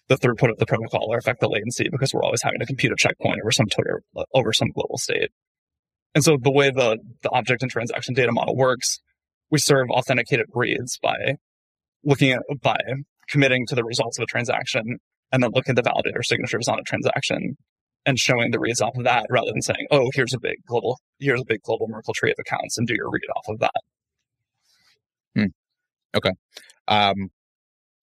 the 0.09 0.17
throughput 0.17 0.51
of 0.51 0.59
the 0.59 0.67
protocol 0.67 1.07
or 1.09 1.17
affect 1.17 1.41
the 1.41 1.49
latency 1.49 1.89
because 1.91 2.13
we're 2.13 2.25
always 2.25 2.43
having 2.43 2.59
to 2.59 2.67
compute 2.67 2.93
a 2.93 2.97
checkpoint 2.97 3.39
over 3.41 3.53
some 3.53 3.67
Twitter 3.67 4.03
over 4.35 4.53
some 4.53 4.69
global 4.75 4.99
state. 4.99 5.31
And 6.15 6.23
so 6.23 6.37
the 6.41 6.51
way 6.51 6.71
the, 6.71 6.99
the 7.23 7.31
object 7.31 7.63
and 7.63 7.71
transaction 7.71 8.15
data 8.15 8.33
model 8.33 8.57
works, 8.57 9.01
we 9.51 9.59
serve 9.59 9.89
authenticated 9.91 10.47
reads 10.53 10.99
by 11.03 11.37
looking 12.05 12.33
at 12.33 12.43
by 12.61 12.79
committing 13.29 13.67
to 13.67 13.75
the 13.75 13.85
results 13.85 14.19
of 14.19 14.25
a 14.25 14.27
transaction 14.27 14.99
and 15.31 15.43
then 15.43 15.51
looking 15.55 15.77
at 15.77 15.83
the 15.83 15.89
validator 15.89 16.23
signatures 16.23 16.69
on 16.69 16.79
a 16.79 16.83
transaction 16.83 17.57
and 18.05 18.19
showing 18.19 18.51
the 18.51 18.59
reads 18.59 18.81
off 18.81 18.97
of 18.97 19.05
that 19.05 19.27
rather 19.31 19.51
than 19.53 19.63
saying, 19.63 19.87
oh, 19.91 20.11
here's 20.15 20.35
a 20.35 20.41
big 20.41 20.57
global, 20.67 20.99
here's 21.19 21.41
a 21.41 21.45
big 21.47 21.63
global 21.63 21.87
Merkle 21.89 22.15
tree 22.15 22.31
of 22.31 22.37
accounts 22.39 22.77
and 22.77 22.87
do 22.87 22.95
your 22.95 23.11
read 23.11 23.23
off 23.37 23.45
of 23.49 23.59
that. 23.61 23.71
Hmm. 25.37 25.47
Okay. 26.15 26.33
Um, 26.89 27.31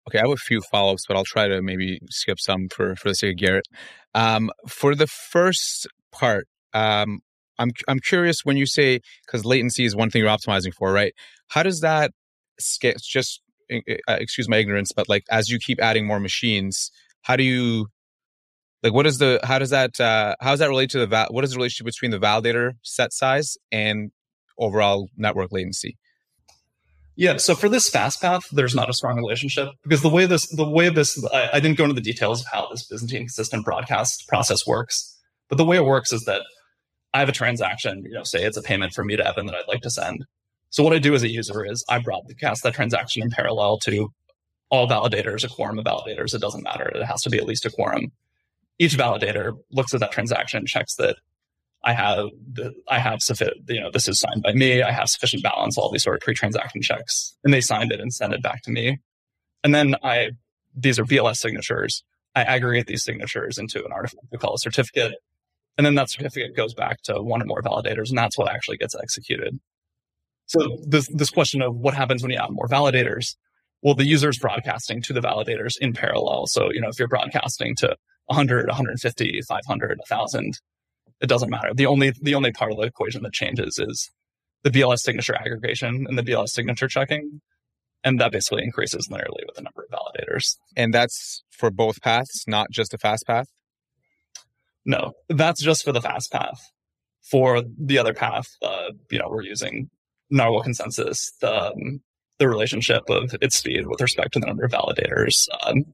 okay. 0.07 0.19
I 0.19 0.23
have 0.23 0.31
a 0.31 0.37
few 0.37 0.61
follow 0.61 0.93
ups, 0.93 1.05
but 1.07 1.15
I'll 1.15 1.23
try 1.23 1.47
to 1.47 1.61
maybe 1.61 1.99
skip 2.09 2.39
some 2.39 2.67
for, 2.69 2.95
for 2.95 3.09
the 3.09 3.15
sake 3.15 3.33
of 3.33 3.37
Garrett. 3.37 3.67
Um, 4.13 4.49
for 4.67 4.95
the 4.95 5.07
first 5.07 5.87
part, 6.11 6.47
um, 6.73 7.19
I'm, 7.57 7.71
I'm 7.87 7.99
curious 7.99 8.43
when 8.43 8.57
you 8.57 8.65
say, 8.65 8.99
because 9.25 9.45
latency 9.45 9.85
is 9.85 9.95
one 9.95 10.09
thing 10.09 10.21
you're 10.21 10.29
optimizing 10.29 10.73
for, 10.73 10.91
right? 10.91 11.13
How 11.47 11.63
does 11.63 11.81
that 11.81 12.11
scale? 12.59 12.93
Just 13.01 13.41
uh, 13.71 13.79
excuse 14.07 14.47
my 14.47 14.57
ignorance, 14.57 14.91
but 14.91 15.09
like 15.09 15.23
as 15.29 15.49
you 15.49 15.59
keep 15.59 15.81
adding 15.81 16.05
more 16.05 16.19
machines, 16.19 16.91
how 17.21 17.35
do 17.35 17.43
you 17.43 17.87
like 18.85 18.93
what 18.93 19.07
is 19.07 19.17
the 19.17 19.39
how 19.43 19.57
does 19.57 19.71
that 19.71 19.99
uh 19.99 20.35
how 20.39 20.51
does 20.51 20.59
that 20.59 20.69
relate 20.69 20.91
to 20.91 20.99
the 20.99 21.07
val- 21.07 21.27
what 21.31 21.43
is 21.43 21.51
the 21.51 21.57
relationship 21.57 21.85
between 21.85 22.11
the 22.11 22.19
validator 22.19 22.73
set 22.83 23.11
size 23.11 23.57
and 23.71 24.11
overall 24.59 25.09
network 25.17 25.51
latency 25.51 25.97
yeah 27.15 27.35
so 27.37 27.55
for 27.55 27.67
this 27.67 27.89
fast 27.89 28.21
path 28.21 28.47
there's 28.51 28.75
not 28.75 28.89
a 28.89 28.93
strong 28.93 29.17
relationship 29.17 29.69
because 29.83 30.01
the 30.01 30.09
way 30.09 30.25
this 30.27 30.47
the 30.55 30.69
way 30.69 30.89
this 30.89 31.21
I, 31.33 31.49
I 31.53 31.59
didn't 31.59 31.77
go 31.77 31.85
into 31.85 31.95
the 31.95 32.01
details 32.01 32.41
of 32.41 32.47
how 32.53 32.67
this 32.69 32.85
byzantine 32.85 33.21
consistent 33.21 33.65
broadcast 33.65 34.27
process 34.27 34.67
works 34.67 35.17
but 35.49 35.57
the 35.57 35.65
way 35.65 35.77
it 35.77 35.85
works 35.85 36.13
is 36.13 36.23
that 36.25 36.43
i 37.15 37.19
have 37.19 37.29
a 37.29 37.33
transaction 37.33 38.03
you 38.03 38.11
know 38.11 38.23
say 38.23 38.43
it's 38.43 38.57
a 38.57 38.61
payment 38.61 38.93
from 38.93 39.07
me 39.07 39.15
to 39.15 39.27
evan 39.27 39.45
that 39.45 39.55
i'd 39.55 39.67
like 39.67 39.81
to 39.81 39.89
send 39.89 40.25
so 40.69 40.83
what 40.83 40.93
i 40.93 40.99
do 40.99 41.13
as 41.15 41.23
a 41.23 41.31
user 41.31 41.65
is 41.65 41.83
i 41.89 41.97
broadcast 41.99 42.63
that 42.63 42.73
transaction 42.73 43.23
in 43.23 43.29
parallel 43.29 43.77
to 43.79 44.11
all 44.69 44.87
validators 44.87 45.43
a 45.43 45.47
quorum 45.47 45.79
of 45.79 45.85
validators 45.85 46.33
it 46.33 46.41
doesn't 46.41 46.63
matter 46.63 46.85
it 46.85 47.03
has 47.03 47.21
to 47.21 47.29
be 47.29 47.37
at 47.37 47.45
least 47.45 47.65
a 47.65 47.69
quorum 47.69 48.11
each 48.79 48.97
validator 48.97 49.57
looks 49.71 49.93
at 49.93 49.99
that 50.01 50.11
transaction, 50.11 50.65
checks 50.65 50.95
that 50.95 51.17
I 51.83 51.93
have 51.93 52.29
the, 52.51 52.73
I 52.89 52.99
have 52.99 53.21
sufficient, 53.21 53.69
you 53.69 53.79
know, 53.79 53.91
this 53.91 54.07
is 54.07 54.19
signed 54.19 54.43
by 54.43 54.53
me. 54.53 54.81
I 54.81 54.91
have 54.91 55.09
sufficient 55.09 55.43
balance, 55.43 55.77
all 55.77 55.91
these 55.91 56.03
sort 56.03 56.15
of 56.15 56.21
pre-transaction 56.21 56.81
checks, 56.81 57.37
and 57.43 57.53
they 57.53 57.61
signed 57.61 57.91
it 57.91 57.99
and 57.99 58.13
sent 58.13 58.33
it 58.33 58.41
back 58.41 58.63
to 58.63 58.71
me. 58.71 58.99
And 59.63 59.73
then 59.73 59.95
I, 60.03 60.31
these 60.75 60.99
are 60.99 61.05
BLS 61.05 61.37
signatures. 61.37 62.03
I 62.33 62.41
aggregate 62.41 62.87
these 62.87 63.03
signatures 63.03 63.57
into 63.57 63.85
an 63.85 63.91
artifact 63.91 64.25
we 64.31 64.37
call 64.37 64.55
a 64.55 64.59
certificate, 64.59 65.13
and 65.77 65.85
then 65.85 65.95
that 65.95 66.09
certificate 66.09 66.55
goes 66.55 66.73
back 66.73 67.01
to 67.03 67.21
one 67.21 67.41
or 67.41 67.45
more 67.45 67.61
validators, 67.61 68.09
and 68.09 68.17
that's 68.17 68.37
what 68.37 68.51
actually 68.51 68.77
gets 68.77 68.95
executed. 68.95 69.59
So 70.47 70.77
this 70.85 71.07
this 71.09 71.29
question 71.29 71.61
of 71.61 71.75
what 71.75 71.93
happens 71.93 72.21
when 72.21 72.31
you 72.31 72.37
add 72.37 72.51
more 72.51 72.67
validators? 72.67 73.35
Well, 73.81 73.95
the 73.95 74.05
user 74.05 74.29
is 74.29 74.39
broadcasting 74.39 75.01
to 75.03 75.13
the 75.13 75.21
validators 75.21 75.77
in 75.79 75.93
parallel. 75.93 76.47
So 76.47 76.71
you 76.71 76.81
know, 76.81 76.89
if 76.89 76.99
you're 76.99 77.07
broadcasting 77.07 77.75
to 77.77 77.95
100, 78.27 78.67
150, 78.67 79.41
500, 79.47 79.99
1000. 79.99 80.59
It 81.21 81.27
doesn't 81.27 81.49
matter. 81.49 81.73
The 81.73 81.85
only 81.85 82.11
the 82.21 82.35
only 82.35 82.51
part 82.51 82.71
of 82.71 82.77
the 82.77 82.83
equation 82.83 83.23
that 83.23 83.33
changes 83.33 83.79
is 83.79 84.11
the 84.63 84.69
BLS 84.69 84.99
signature 84.99 85.35
aggregation 85.35 86.05
and 86.07 86.17
the 86.17 86.23
BLS 86.23 86.49
signature 86.49 86.87
checking. 86.87 87.41
And 88.03 88.19
that 88.19 88.31
basically 88.31 88.63
increases 88.63 89.07
linearly 89.07 89.45
with 89.47 89.55
the 89.55 89.63
number 89.63 89.83
of 89.83 89.99
validators. 89.99 90.57
And 90.75 90.93
that's 90.93 91.43
for 91.49 91.71
both 91.71 92.01
paths, 92.01 92.43
not 92.47 92.69
just 92.69 92.91
the 92.91 92.97
fast 92.97 93.25
path? 93.25 93.47
No, 94.85 95.13
that's 95.29 95.61
just 95.61 95.83
for 95.83 95.91
the 95.91 96.01
fast 96.01 96.31
path. 96.31 96.61
For 97.23 97.63
the 97.79 97.97
other 97.97 98.13
path, 98.13 98.47
uh, 98.61 98.91
you 99.09 99.17
know, 99.17 99.27
we're 99.29 99.41
using 99.41 99.89
Narwhal 100.29 100.61
consensus, 100.61 101.31
the, 101.41 101.71
um, 101.71 102.01
the 102.37 102.47
relationship 102.47 103.03
of 103.09 103.35
its 103.41 103.55
speed 103.55 103.87
with 103.87 103.99
respect 103.99 104.33
to 104.33 104.39
the 104.39 104.45
number 104.45 104.63
of 104.63 104.71
validators. 104.71 105.47
Um, 105.65 105.85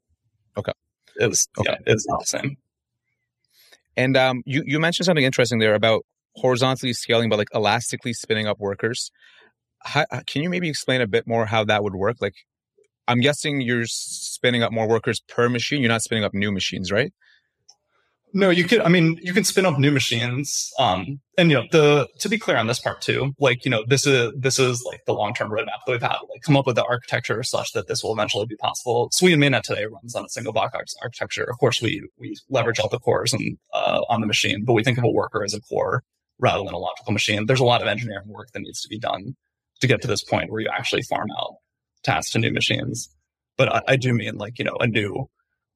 okay 0.58 0.74
is 1.16 1.48
okay. 1.58 1.78
yeah, 1.86 1.94
is 1.94 2.06
not 2.08 2.22
the 2.22 2.26
same. 2.26 2.58
And 3.98 4.16
um, 4.18 4.44
you 4.46 4.64
you 4.66 4.80
mentioned 4.80 5.06
something 5.06 5.24
interesting 5.24 5.60
there 5.60 5.76
about 5.76 6.06
horizontally 6.36 6.94
scaling, 6.94 7.30
but 7.30 7.38
like 7.38 7.50
elastically 7.54 8.14
spinning 8.14 8.48
up 8.48 8.60
workers. 8.60 9.12
How, 9.84 10.06
can 10.28 10.44
you 10.44 10.50
maybe 10.50 10.70
explain 10.70 11.02
a 11.02 11.08
bit 11.08 11.28
more 11.28 11.46
how 11.46 11.64
that 11.66 11.84
would 11.84 11.96
work? 11.96 12.18
Like, 12.22 12.36
I'm 13.08 13.20
guessing 13.20 13.62
you're 13.62 13.88
spinning 13.88 14.62
up 14.62 14.72
more 14.72 14.88
workers 14.88 15.22
per 15.28 15.50
machine. 15.50 15.82
You're 15.82 15.90
not 15.90 16.04
spinning 16.04 16.24
up 16.24 16.34
new 16.34 16.52
machines, 16.52 16.92
right? 16.92 17.12
No, 18.34 18.50
you 18.50 18.64
can. 18.64 18.82
I 18.82 18.88
mean, 18.88 19.20
you 19.22 19.34
can 19.34 19.44
spin 19.44 19.66
up 19.66 19.78
new 19.78 19.92
machines. 19.92 20.72
Um, 20.80 21.20
and 21.38 21.52
you 21.52 21.58
know, 21.58 21.66
the 21.72 22.08
to 22.20 22.30
be 22.30 22.38
clear 22.38 22.58
on 22.58 22.68
this 22.68 22.80
part 22.80 23.02
too, 23.02 23.34
like 23.40 23.66
you 23.66 23.72
know, 23.72 23.84
this 23.88 24.08
is 24.08 24.32
this 24.38 24.58
is 24.58 24.84
like 24.84 25.02
the 25.06 25.14
long 25.14 25.34
term 25.34 25.50
roadmap 25.50 25.84
that 25.86 25.92
we've 25.92 26.02
had. 26.02 26.18
Like, 26.30 26.42
come 26.44 26.56
up 26.56 26.66
with 26.66 26.78
the 26.78 26.86
architecture 26.86 27.44
such 27.44 27.74
that 27.74 27.88
this 27.88 28.04
will 28.04 28.14
eventually 28.14 28.46
be 28.46 28.56
possible. 28.56 29.10
Sui 29.12 29.34
and 29.34 29.42
Mainnet 29.42 29.64
today 29.64 29.86
runs 29.86 30.16
on 30.16 30.26
a 30.26 30.30
single 30.30 30.54
block 30.54 30.74
architecture. 31.02 31.44
Of 31.50 31.58
course, 31.60 31.82
we 31.82 32.08
we 32.18 32.38
leverage 32.50 32.80
all 32.80 32.90
the 32.90 33.00
cores 33.00 33.34
and 33.34 33.58
uh, 33.74 34.02
on 34.08 34.22
the 34.22 34.28
machine, 34.28 34.64
but 34.64 34.74
we 34.74 34.84
think 34.84 34.98
of 34.98 35.04
a 35.04 35.12
worker 35.12 35.44
as 35.44 35.54
a 35.54 35.62
core 35.62 36.04
rather 36.40 36.64
than 36.64 36.74
a 36.74 36.80
logical 36.80 37.12
machine. 37.14 37.46
There's 37.46 37.60
a 37.60 37.66
lot 37.66 37.82
of 37.82 37.88
engineering 37.88 38.28
work 38.28 38.50
that 38.54 38.62
needs 38.62 38.82
to 38.82 38.88
be 38.88 39.00
done 39.00 39.36
to 39.82 39.88
get 39.88 40.02
to 40.04 40.08
this 40.08 40.24
point 40.24 40.52
where 40.52 40.62
you 40.62 40.70
actually 40.74 41.02
farm 41.02 41.28
out 41.40 41.56
tasks 42.04 42.32
to 42.32 42.40
new 42.40 42.52
machines. 42.54 43.10
But 43.58 43.74
I, 43.74 43.82
I 43.90 43.96
do 43.98 44.14
mean 44.14 44.38
like 44.38 44.58
you 44.58 44.64
know 44.64 44.78
a 44.80 44.88
new 44.88 45.30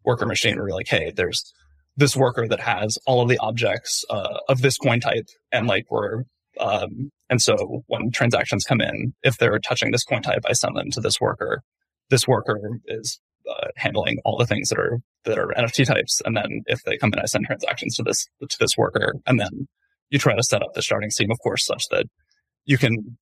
worker 0.05 0.25
machine 0.25 0.55
where 0.55 0.67
you're 0.67 0.77
like, 0.77 0.87
hey, 0.87 1.11
there's 1.13 1.51
this 1.97 2.15
worker 2.15 2.47
that 2.47 2.59
has 2.59 2.97
all 3.05 3.21
of 3.21 3.29
the 3.29 3.37
objects 3.39 4.03
uh, 4.09 4.39
of 4.49 4.61
this 4.61 4.77
coin 4.77 4.99
type 4.99 5.27
and 5.51 5.67
like 5.67 5.85
we're 5.89 6.23
um, 6.59 7.11
and 7.29 7.41
so 7.41 7.83
when 7.87 8.11
transactions 8.11 8.63
come 8.63 8.81
in 8.81 9.13
if 9.23 9.37
they're 9.37 9.59
touching 9.59 9.91
this 9.91 10.03
coin 10.03 10.21
type 10.21 10.43
i 10.47 10.53
send 10.53 10.75
them 10.75 10.91
to 10.91 11.01
this 11.01 11.19
worker. 11.19 11.61
This 12.09 12.27
worker 12.27 12.79
is 12.85 13.19
uh, 13.49 13.67
handling 13.75 14.19
all 14.25 14.37
the 14.37 14.45
things 14.45 14.69
that 14.69 14.79
are 14.79 14.99
that 15.25 15.37
are 15.37 15.53
nft 15.57 15.85
types. 15.85 16.21
And 16.25 16.35
then 16.35 16.63
if 16.67 16.83
they 16.83 16.97
come 16.97 17.13
in 17.13 17.19
i 17.19 17.25
send 17.25 17.45
transactions 17.45 17.95
to 17.97 18.03
this 18.03 18.27
to 18.47 18.57
this 18.59 18.77
worker. 18.77 19.15
And 19.25 19.39
then 19.39 19.67
you 20.09 20.19
try 20.19 20.35
to 20.35 20.43
set 20.43 20.61
up 20.61 20.73
the 20.73 20.81
sharding 20.81 21.11
scheme 21.11 21.31
of 21.31 21.39
course 21.39 21.65
such 21.65 21.87
that 21.89 22.05
you 22.65 22.77
can 22.77 23.17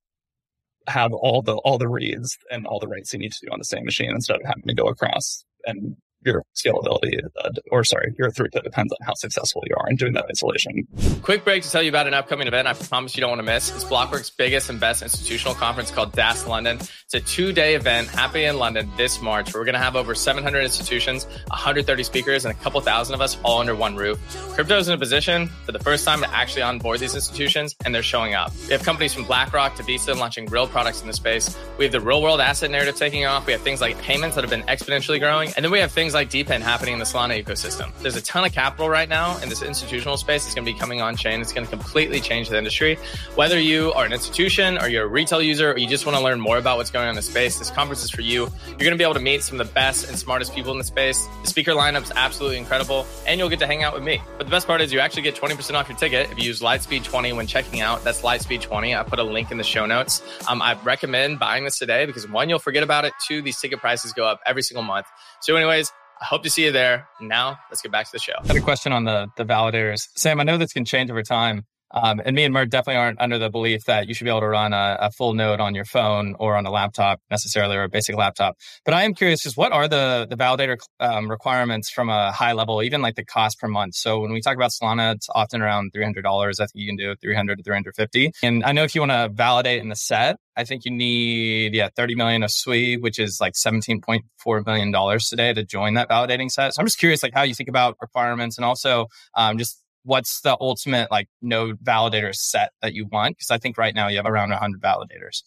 have 0.88 1.14
all 1.14 1.42
the 1.42 1.56
all 1.58 1.78
the 1.78 1.88
reads 1.88 2.38
and 2.52 2.68
all 2.68 2.80
the 2.80 2.88
writes 2.88 3.14
you 3.14 3.20
need 3.20 3.32
to 3.32 3.46
do 3.46 3.52
on 3.52 3.60
the 3.60 3.66
same 3.66 3.86
machine 3.86 4.10
instead 4.10 4.36
of 4.36 4.46
having 4.46 4.68
to 4.68 4.74
go 4.74 4.88
across 4.88 5.46
and 5.66 5.96
your 6.26 6.44
scalability 6.56 7.20
uh, 7.44 7.50
or 7.72 7.84
sorry, 7.84 8.14
your 8.18 8.30
throughput 8.32 8.64
depends 8.64 8.94
on 8.94 9.06
how 9.06 9.14
successful 9.14 9.64
you 9.68 9.76
are 9.78 9.90
in 9.90 9.96
doing 9.96 10.14
that 10.14 10.26
isolation. 10.30 10.88
Quick 11.22 11.44
break 11.44 11.64
to 11.64 11.72
tell 11.72 11.82
you 11.82 11.90
about 11.90 12.08
an 12.08 12.14
upcoming 12.14 12.48
event 12.48 12.68
I 12.68 12.74
promise 12.74 13.16
you 13.16 13.22
don't 13.22 13.30
want 13.30 13.40
to 13.40 13.44
miss. 13.44 13.74
It's 13.74 13.86
Blockworks' 13.86 14.32
biggest 14.36 14.70
and 14.70 14.80
best 14.80 15.02
institutional 15.02 15.56
conference 15.56 15.92
called 15.92 16.12
DAS 16.14 16.48
London. 16.48 16.78
It's 16.80 17.14
a 17.14 17.20
two-day 17.20 17.76
event 17.76 18.08
happening 18.10 18.46
in 18.46 18.58
London 18.58 18.90
this 18.98 19.22
March 19.22 19.54
we're 19.54 19.66
going 19.66 19.74
to 19.74 19.80
have 19.80 19.96
over 19.96 20.16
700 20.16 20.62
institutions, 20.62 21.26
130 21.48 22.04
speakers, 22.04 22.46
and 22.46 22.54
a 22.54 22.58
couple 22.62 22.80
thousand 22.82 23.16
of 23.16 23.22
us 23.22 23.38
all 23.44 23.60
under 23.60 23.76
one 23.76 23.96
roof. 23.96 24.20
Crypto 24.54 24.78
is 24.78 24.88
in 24.88 24.94
a 24.94 24.98
position 24.98 25.48
for 25.66 25.72
the 25.72 25.80
first 25.80 26.06
time 26.06 26.20
to 26.22 26.30
actually 26.34 26.62
onboard 26.62 27.00
these 27.00 27.16
institutions, 27.16 27.76
and 27.86 27.94
they're 27.94 28.04
showing 28.04 28.34
up. 28.34 28.52
We 28.68 28.74
have 28.74 28.84
companies 28.84 29.14
from 29.14 29.26
BlackRock 29.26 29.76
to 29.76 29.84
Visa 29.84 30.14
launching 30.14 30.46
real 30.48 30.68
products 30.68 31.02
in 31.02 31.08
the 31.08 31.14
space. 31.14 31.58
We 31.78 31.86
have 31.86 31.92
the 31.92 32.02
real-world 32.02 32.42
asset 32.42 32.72
narrative 32.72 32.96
taking 32.96 33.26
off. 33.26 33.46
We 33.46 33.54
have 33.54 33.62
things 33.62 33.82
like 33.82 34.00
payments 34.02 34.36
that 34.36 34.44
have 34.44 34.52
been 34.52 34.64
exponentially 34.64 35.20
growing, 35.20 35.52
and 35.56 35.64
then 35.64 35.72
we 35.72 35.80
have 35.80 35.92
things 35.92 36.13
things 36.14 36.32
like 36.34 36.48
DePIN 36.48 36.62
happening 36.62 36.94
in 36.94 37.00
the 37.00 37.06
Solana 37.06 37.44
ecosystem. 37.44 37.92
There's 38.02 38.16
a 38.16 38.22
ton 38.22 38.46
of 38.46 38.54
capital 38.54 38.90
right 38.90 39.10
now 39.10 39.38
in 39.40 39.50
this 39.50 39.62
institutional 39.62 40.18
space. 40.18 40.46
It's 40.46 40.54
going 40.54 40.66
to 40.66 40.72
be 40.72 40.78
coming 40.78 41.02
on 41.02 41.16
chain. 41.16 41.42
It's 41.42 41.54
going 41.54 41.66
to 41.66 41.70
completely 41.70 42.20
change 42.20 42.50
the 42.50 42.58
industry. 42.58 42.98
Whether 43.36 43.60
you 43.60 43.94
are 43.94 44.06
an 44.06 44.14
institution 44.14 44.78
or 44.78 44.88
you're 44.88 45.06
a 45.06 45.08
retail 45.08 45.42
user 45.42 45.72
or 45.72 45.78
you 45.78 45.88
just 45.88 46.06
want 46.06 46.18
to 46.18 46.24
learn 46.24 46.40
more 46.40 46.58
about 46.58 46.78
what's 46.78 46.92
going 46.92 47.06
on 47.06 47.10
in 47.10 47.16
the 47.16 47.22
space, 47.22 47.58
this 47.58 47.72
conference 47.72 48.04
is 48.04 48.12
for 48.12 48.22
you. 48.22 48.42
You're 48.68 48.78
going 48.78 48.92
to 48.92 48.98
be 48.98 49.04
able 49.04 49.16
to 49.16 49.20
meet 49.20 49.42
some 49.44 49.60
of 49.60 49.68
the 49.68 49.74
best 49.74 50.08
and 50.08 50.18
smartest 50.18 50.54
people 50.54 50.72
in 50.72 50.78
the 50.78 50.84
space. 50.84 51.28
The 51.42 51.48
speaker 51.48 51.72
lineup's 51.72 52.12
absolutely 52.16 52.58
incredible, 52.58 53.08
and 53.26 53.40
you'll 53.40 53.50
get 53.50 53.60
to 53.60 53.68
hang 53.68 53.84
out 53.84 53.94
with 53.94 54.04
me. 54.04 54.22
But 54.38 54.46
the 54.46 54.52
best 54.52 54.68
part 54.68 54.82
is 54.82 54.94
you 54.94 55.00
actually 55.00 55.24
get 55.24 55.36
20% 55.36 55.74
off 55.74 55.90
your 55.90 55.98
ticket 55.98 56.32
if 56.32 56.38
you 56.38 56.44
use 56.44 56.60
Lightspeed20 56.60 57.36
when 57.36 57.48
checking 57.48 57.82
out. 57.82 58.04
That's 58.04 58.22
Lightspeed20. 58.22 58.98
I 58.98 59.04
put 59.04 59.20
a 59.20 59.24
link 59.24 59.52
in 59.52 59.58
the 59.58 59.64
show 59.64 59.86
notes. 59.86 60.22
Um, 60.48 60.62
I 60.62 60.78
recommend 60.84 61.40
buying 61.40 61.64
this 61.64 61.80
today 61.80 62.06
because 62.06 62.30
one, 62.30 62.50
you'll 62.50 62.60
forget 62.60 62.84
about 62.84 63.06
it. 63.06 63.14
Two, 63.26 63.42
these 63.42 63.60
ticket 63.60 63.80
prices 63.80 64.14
go 64.14 64.26
up 64.26 64.42
every 64.46 64.62
single 64.62 64.84
month. 64.84 65.08
So, 65.42 65.56
anyways, 65.56 65.92
I 66.24 66.26
hope 66.26 66.44
to 66.44 66.50
see 66.50 66.64
you 66.64 66.72
there. 66.72 67.10
Now, 67.20 67.60
let's 67.70 67.82
get 67.82 67.92
back 67.92 68.06
to 68.06 68.12
the 68.14 68.20
show. 68.20 68.34
I 68.42 68.48
had 68.48 68.56
a 68.56 68.62
question 68.62 68.94
on 68.94 69.04
the 69.04 69.28
the 69.36 69.44
validators. 69.44 70.08
Sam, 70.16 70.40
I 70.40 70.44
know 70.44 70.58
this 70.58 70.72
can 70.72 70.86
change 70.86 71.12
over 71.12 71.22
time. 71.22 71.66
Um, 71.94 72.22
and 72.26 72.36
me 72.36 72.44
and 72.44 72.54
Mert 72.54 72.70
definitely 72.70 73.00
aren't 73.00 73.22
under 73.22 73.38
the 73.38 73.50
belief 73.50 73.86
that 73.86 74.08
you 74.08 74.14
should 74.14 74.24
be 74.24 74.30
able 74.30 74.42
to 74.42 74.48
run 74.48 74.74
a, 74.74 74.98
a, 75.00 75.12
full 75.12 75.34
node 75.34 75.60
on 75.60 75.76
your 75.76 75.86
phone 75.86 76.36
or 76.40 76.56
on 76.56 76.66
a 76.66 76.72
laptop 76.72 77.22
necessarily, 77.30 77.78
or 77.78 77.84
a 77.84 77.90
basic 77.90 78.16
laptop. 78.16 78.58
But 78.84 78.96
I 78.96 79.04
am 79.04 79.14
curious, 79.14 79.42
just 79.42 79.58
what 79.58 79.72
are 79.72 79.88
the 79.88 80.26
the 80.30 80.36
validator 80.36 80.78
um, 81.00 81.30
requirements 81.30 81.92
from 81.92 82.10
a 82.10 82.32
high 82.32 82.54
level, 82.54 82.82
even 82.82 83.02
like 83.02 83.16
the 83.16 83.24
cost 83.24 83.60
per 83.60 83.68
month? 83.68 83.94
So 83.96 84.20
when 84.20 84.32
we 84.32 84.42
talk 84.42 84.56
about 84.56 84.72
Solana, 84.72 85.16
it's 85.16 85.30
often 85.34 85.62
around 85.62 85.92
three 85.94 86.04
hundred 86.04 86.24
dollars. 86.24 86.60
I 86.60 86.66
think 86.66 86.82
you 86.82 86.88
can 86.88 86.98
do 86.98 87.16
three 87.22 87.36
hundred 87.36 87.58
to 87.58 87.64
three 87.64 87.76
hundred 87.76 87.96
fifty. 87.96 88.32
And 88.42 88.64
I 88.64 88.72
know 88.72 88.84
if 88.84 88.96
you 88.96 89.02
want 89.02 89.12
to 89.12 89.30
validate 89.32 89.82
in 89.82 89.90
the 89.90 89.96
set, 89.96 90.38
I 90.56 90.64
think 90.64 90.86
you 90.86 90.92
need 90.92 91.76
yeah 91.76 91.90
thirty 91.96 92.16
million 92.16 92.42
of 92.42 92.50
SUI, 92.50 92.98
which 92.98 93.20
is 93.20 93.40
like 93.40 93.56
seventeen 93.56 94.02
point 94.02 94.26
four 94.38 94.64
million 94.66 94.92
dollars 94.92 95.30
today 95.30 95.54
to 95.54 95.64
join 95.64 95.94
that 95.94 96.10
validating 96.10 96.50
set. 96.50 96.74
So 96.74 96.80
I'm 96.80 96.88
just 96.88 96.98
curious, 96.98 97.22
like 97.22 97.34
how 97.34 97.44
you 97.44 97.54
think 97.54 97.70
about 97.70 97.98
requirements 98.02 98.58
and 98.58 98.66
also 98.66 99.08
um, 99.36 99.58
just 99.58 99.83
what's 100.04 100.42
the 100.42 100.58
ultimate 100.60 101.10
like 101.12 101.28
node 101.42 101.80
validator 101.84 102.34
set 102.34 102.72
that 102.82 102.94
you 102.94 103.06
want? 103.06 103.38
Because 103.38 103.52
I 103.52 103.58
think 103.58 103.78
right 103.78 103.96
now 103.96 104.08
you 104.08 104.18
have 104.18 104.26
around 104.26 104.50
100 104.50 104.82
validators. 104.82 105.44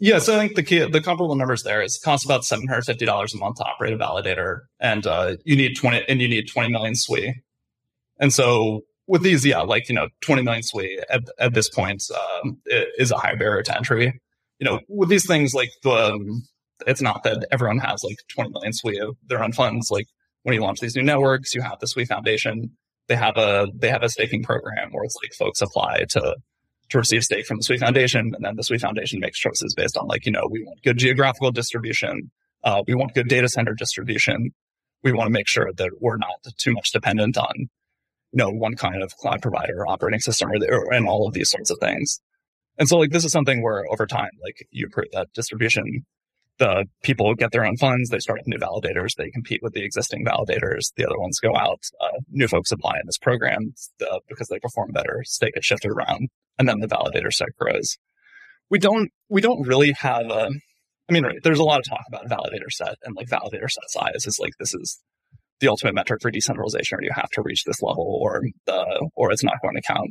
Yeah, 0.00 0.20
so 0.20 0.36
I 0.36 0.38
think 0.38 0.54
the 0.54 0.62
key, 0.62 0.78
the 0.88 1.00
comparable 1.00 1.34
numbers 1.34 1.64
there 1.64 1.82
is 1.82 1.96
it 1.96 2.02
costs 2.02 2.24
about 2.24 2.44
seven 2.44 2.68
hundred 2.68 2.84
fifty 2.84 3.04
dollars 3.04 3.34
a 3.34 3.36
month 3.36 3.56
to 3.56 3.64
operate 3.64 3.92
a 3.92 3.98
validator, 3.98 4.60
and 4.78 5.04
uh, 5.04 5.36
you 5.44 5.56
need 5.56 5.74
twenty 5.74 6.04
and 6.08 6.20
you 6.20 6.28
need 6.28 6.48
twenty 6.48 6.70
million 6.70 6.94
SUI. 6.94 7.42
And 8.20 8.32
so 8.32 8.82
with 9.08 9.22
these, 9.22 9.44
yeah, 9.44 9.60
like 9.60 9.88
you 9.88 9.96
know, 9.96 10.08
twenty 10.20 10.42
million 10.42 10.62
SUI 10.62 11.00
at, 11.10 11.22
at 11.40 11.54
this 11.54 11.68
point 11.68 12.04
um, 12.44 12.58
is 12.96 13.10
a 13.10 13.16
high 13.16 13.34
barrier 13.34 13.62
to 13.64 13.76
entry. 13.76 14.20
You 14.60 14.64
know, 14.64 14.80
with 14.88 15.08
these 15.08 15.26
things, 15.26 15.52
like 15.52 15.70
the 15.82 15.90
um, 15.90 16.44
it's 16.86 17.02
not 17.02 17.24
that 17.24 17.48
everyone 17.50 17.78
has 17.78 18.04
like 18.04 18.18
twenty 18.28 18.50
million 18.50 18.72
SUI 18.72 19.00
of 19.00 19.16
their 19.26 19.42
own 19.42 19.52
funds. 19.52 19.90
Like 19.90 20.06
when 20.44 20.54
you 20.54 20.60
launch 20.60 20.78
these 20.78 20.94
new 20.94 21.02
networks, 21.02 21.56
you 21.56 21.62
have 21.62 21.80
the 21.80 21.88
Sui 21.88 22.04
Foundation 22.04 22.70
they 23.08 23.16
have 23.16 23.36
a 23.36 23.66
they 23.74 23.88
have 23.88 24.02
a 24.02 24.08
staking 24.08 24.42
program 24.42 24.90
where 24.92 25.04
it's 25.04 25.16
like 25.22 25.32
folks 25.34 25.60
apply 25.60 26.04
to 26.10 26.36
to 26.90 26.98
receive 26.98 27.22
stake 27.22 27.46
from 27.46 27.58
the 27.58 27.62
Sui 27.62 27.78
Foundation, 27.78 28.32
and 28.34 28.44
then 28.44 28.56
the 28.56 28.62
Sui 28.62 28.78
Foundation 28.78 29.20
makes 29.20 29.38
choices 29.38 29.74
based 29.74 29.96
on 29.96 30.06
like 30.06 30.26
you 30.26 30.32
know 30.32 30.46
we 30.50 30.62
want 30.64 30.82
good 30.82 30.98
geographical 30.98 31.50
distribution, 31.50 32.30
uh, 32.64 32.82
we 32.86 32.94
want 32.94 33.14
good 33.14 33.28
data 33.28 33.48
center 33.48 33.74
distribution, 33.74 34.52
we 35.02 35.12
want 35.12 35.26
to 35.26 35.32
make 35.32 35.48
sure 35.48 35.72
that 35.72 35.90
we're 36.00 36.16
not 36.16 36.42
too 36.56 36.72
much 36.72 36.92
dependent 36.92 37.36
on, 37.36 37.52
you 37.56 37.68
know, 38.34 38.50
one 38.50 38.74
kind 38.74 39.02
of 39.02 39.16
cloud 39.16 39.42
provider 39.42 39.86
operating 39.86 40.20
system 40.20 40.50
or, 40.50 40.56
or 40.70 40.92
and 40.92 41.08
all 41.08 41.26
of 41.26 41.34
these 41.34 41.50
sorts 41.50 41.70
of 41.70 41.78
things. 41.78 42.20
And 42.78 42.88
so 42.88 42.98
like 42.98 43.10
this 43.10 43.24
is 43.24 43.32
something 43.32 43.62
where 43.62 43.84
over 43.90 44.06
time, 44.06 44.30
like 44.42 44.66
you 44.70 44.88
create 44.88 45.12
that 45.12 45.32
distribution, 45.34 46.04
the 46.58 46.86
people 47.02 47.34
get 47.34 47.52
their 47.52 47.64
own 47.64 47.76
funds, 47.76 48.10
they 48.10 48.18
start 48.18 48.40
new 48.46 48.58
validators, 48.58 49.14
they 49.16 49.30
compete 49.30 49.60
with 49.62 49.72
the 49.72 49.84
existing 49.84 50.24
validators, 50.24 50.92
the 50.96 51.06
other 51.06 51.18
ones 51.18 51.40
go 51.40 51.56
out, 51.56 51.84
uh, 52.00 52.18
new 52.30 52.48
folks 52.48 52.72
apply 52.72 52.94
in 52.96 53.06
this 53.06 53.18
program 53.18 53.74
uh, 54.10 54.18
because 54.28 54.48
they 54.48 54.58
perform 54.58 54.90
better, 54.92 55.22
stake 55.24 55.54
gets 55.54 55.66
shifted 55.66 55.90
around, 55.90 56.28
and 56.58 56.68
then 56.68 56.80
the 56.80 56.88
validator 56.88 57.32
set 57.32 57.48
grows. 57.58 57.96
We 58.70 58.78
don't 58.78 59.10
we 59.28 59.40
don't 59.40 59.66
really 59.66 59.92
have 59.92 60.26
a 60.30 60.50
I 61.08 61.12
mean, 61.12 61.24
right, 61.24 61.38
there's 61.42 61.58
a 61.58 61.64
lot 61.64 61.78
of 61.78 61.86
talk 61.88 62.04
about 62.06 62.28
validator 62.28 62.70
set 62.70 62.96
and 63.02 63.16
like 63.16 63.28
validator 63.28 63.70
set 63.70 63.88
size 63.88 64.26
is 64.26 64.38
like 64.38 64.52
this 64.58 64.74
is 64.74 65.00
the 65.60 65.68
ultimate 65.68 65.94
metric 65.94 66.20
for 66.20 66.30
decentralization, 66.30 66.98
or 66.98 67.02
you 67.02 67.10
have 67.14 67.30
to 67.30 67.42
reach 67.42 67.64
this 67.64 67.82
level, 67.82 68.18
or 68.22 68.42
the 68.66 69.10
or 69.14 69.32
it's 69.32 69.44
not 69.44 69.60
going 69.62 69.74
to 69.74 69.82
count. 69.82 70.10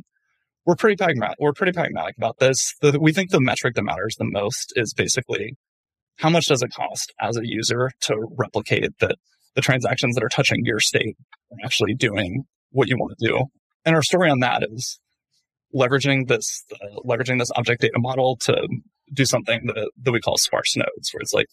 We're 0.66 0.76
pretty 0.76 0.96
pragmatic. 0.96 1.36
We're 1.38 1.52
pretty 1.52 1.72
pragmatic 1.72 2.16
about 2.18 2.38
this. 2.38 2.74
The, 2.82 2.98
we 3.00 3.12
think 3.12 3.30
the 3.30 3.40
metric 3.40 3.74
that 3.76 3.82
matters 3.82 4.16
the 4.18 4.28
most 4.28 4.72
is 4.76 4.92
basically 4.92 5.56
how 6.18 6.28
much 6.28 6.46
does 6.46 6.62
it 6.62 6.70
cost 6.72 7.12
as 7.20 7.36
a 7.36 7.46
user 7.46 7.90
to 8.00 8.16
replicate 8.36 8.90
that 9.00 9.16
the 9.54 9.62
transactions 9.62 10.14
that 10.14 10.22
are 10.22 10.28
touching 10.28 10.64
your 10.64 10.80
state 10.80 11.16
are 11.50 11.64
actually 11.64 11.94
doing 11.94 12.44
what 12.70 12.88
you 12.88 12.96
want 12.96 13.16
to 13.18 13.26
do. 13.26 13.44
And 13.84 13.96
our 13.96 14.02
story 14.02 14.30
on 14.30 14.40
that 14.40 14.62
is 14.70 15.00
leveraging 15.74 16.28
this 16.28 16.64
uh, 16.72 17.00
leveraging 17.04 17.38
this 17.38 17.50
object 17.56 17.82
data 17.82 17.98
model 17.98 18.36
to 18.42 18.68
do 19.12 19.24
something 19.24 19.66
that, 19.66 19.90
that 20.02 20.12
we 20.12 20.20
call 20.20 20.36
sparse 20.36 20.76
nodes, 20.76 21.10
where 21.12 21.20
it's 21.20 21.34
like 21.34 21.46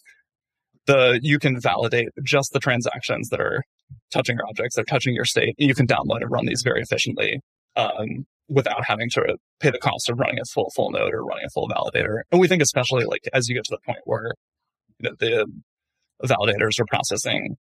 the 0.86 1.20
you 1.24 1.40
can 1.40 1.60
validate 1.60 2.10
just 2.24 2.54
the 2.54 2.60
transactions 2.60 3.30
that 3.30 3.40
are 3.40 3.64
touching 4.12 4.38
your 4.38 4.48
objects, 4.48 4.76
they're 4.76 4.86
touching 4.86 5.14
your 5.14 5.26
state. 5.26 5.56
You 5.58 5.74
can 5.74 5.88
download 5.88 6.22
and 6.22 6.32
run 6.32 6.46
these 6.46 6.62
very 6.64 6.82
efficiently 6.82 7.40
um, 7.76 8.26
without 8.48 8.86
having 8.86 9.10
to 9.12 9.38
pay 9.60 9.72
the 9.72 9.80
cost 9.80 10.10
of 10.10 10.20
running 10.20 10.40
a 10.40 10.46
full 10.46 10.72
full 10.76 10.92
node 10.92 11.14
or 11.14 11.24
running 11.24 11.46
a 11.46 11.50
full 11.50 11.68
validator. 11.68 12.22
And 12.32 12.40
we 12.40 12.48
think 12.48 12.62
especially 12.62 13.06
like 13.06 13.22
as 13.34 13.50
you 13.50 13.56
get 13.56 13.64
to 13.66 13.72
the 13.76 13.86
point 13.86 14.00
where 14.06 14.32
know, 15.00 15.16
the 15.20 15.48
validators 16.24 16.80
are 16.80 16.86
processing 16.86 17.58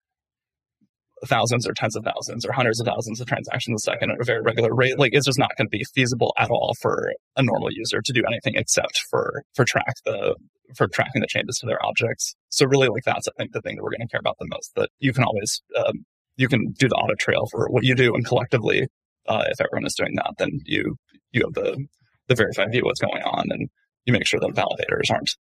thousands 1.27 1.67
or 1.67 1.73
tens 1.73 1.97
of 1.97 2.05
thousands 2.05 2.45
or 2.47 2.53
hundreds 2.53 2.81
of 2.81 2.87
thousands 2.87 3.21
of 3.21 3.27
transactions 3.27 3.83
a 3.83 3.91
second 3.91 4.11
at 4.11 4.21
a 4.21 4.25
very 4.25 4.41
regular 4.41 4.75
rate, 4.75 4.99
like 4.99 5.13
it's 5.13 5.27
just 5.27 5.39
not 5.39 5.51
going 5.57 5.67
to 5.67 5.71
be 5.71 5.85
feasible 5.95 6.33
at 6.39 6.51
all 6.51 6.75
for 6.81 7.13
a 7.37 7.43
normal 7.43 7.69
user 7.73 8.01
to 8.01 8.13
do 8.13 8.23
anything 8.27 8.55
except 8.57 9.01
for 9.11 9.43
for 9.55 9.65
track 9.65 9.95
the 10.05 10.37
for 10.77 10.87
tracking 10.87 11.21
the 11.21 11.27
changes 11.27 11.59
to 11.59 11.67
their 11.67 11.85
objects. 11.85 12.35
So 12.51 12.67
really, 12.67 12.89
like 12.89 13.05
that's 13.05 13.29
I 13.29 13.33
think 13.37 13.53
the 13.53 13.63
thing 13.63 13.77
that 13.77 13.83
we're 13.83 13.91
going 13.91 14.07
to 14.07 14.09
care 14.09 14.21
about 14.21 14.37
the 14.39 14.49
most. 14.51 14.73
That 14.77 14.91
you 14.99 15.13
can 15.13 15.25
always 15.25 15.63
um, 15.77 16.05
you 16.37 16.49
can 16.49 16.73
do 16.73 16.89
the 16.89 16.95
audit 16.95 17.19
trail 17.19 17.47
for 17.51 17.69
what 17.69 17.85
you 17.85 17.95
do, 17.95 18.15
and 18.15 18.25
collectively, 18.25 18.87
uh, 19.27 19.45
if 19.49 19.61
everyone 19.61 19.87
is 19.87 19.95
doing 19.95 20.15
that, 20.17 20.35
then 20.39 20.61
you 20.65 20.97
you 21.33 21.43
have 21.43 21.55
the 21.55 21.87
the 22.29 22.35
verified 22.35 22.71
view 22.71 22.81
of 22.81 22.87
what's 22.87 23.01
going 23.01 23.23
on, 23.23 23.47
and 23.51 23.69
you 24.05 24.13
make 24.13 24.27
sure 24.27 24.41
that 24.41 24.51
validators 24.51 25.11
aren't 25.11 25.37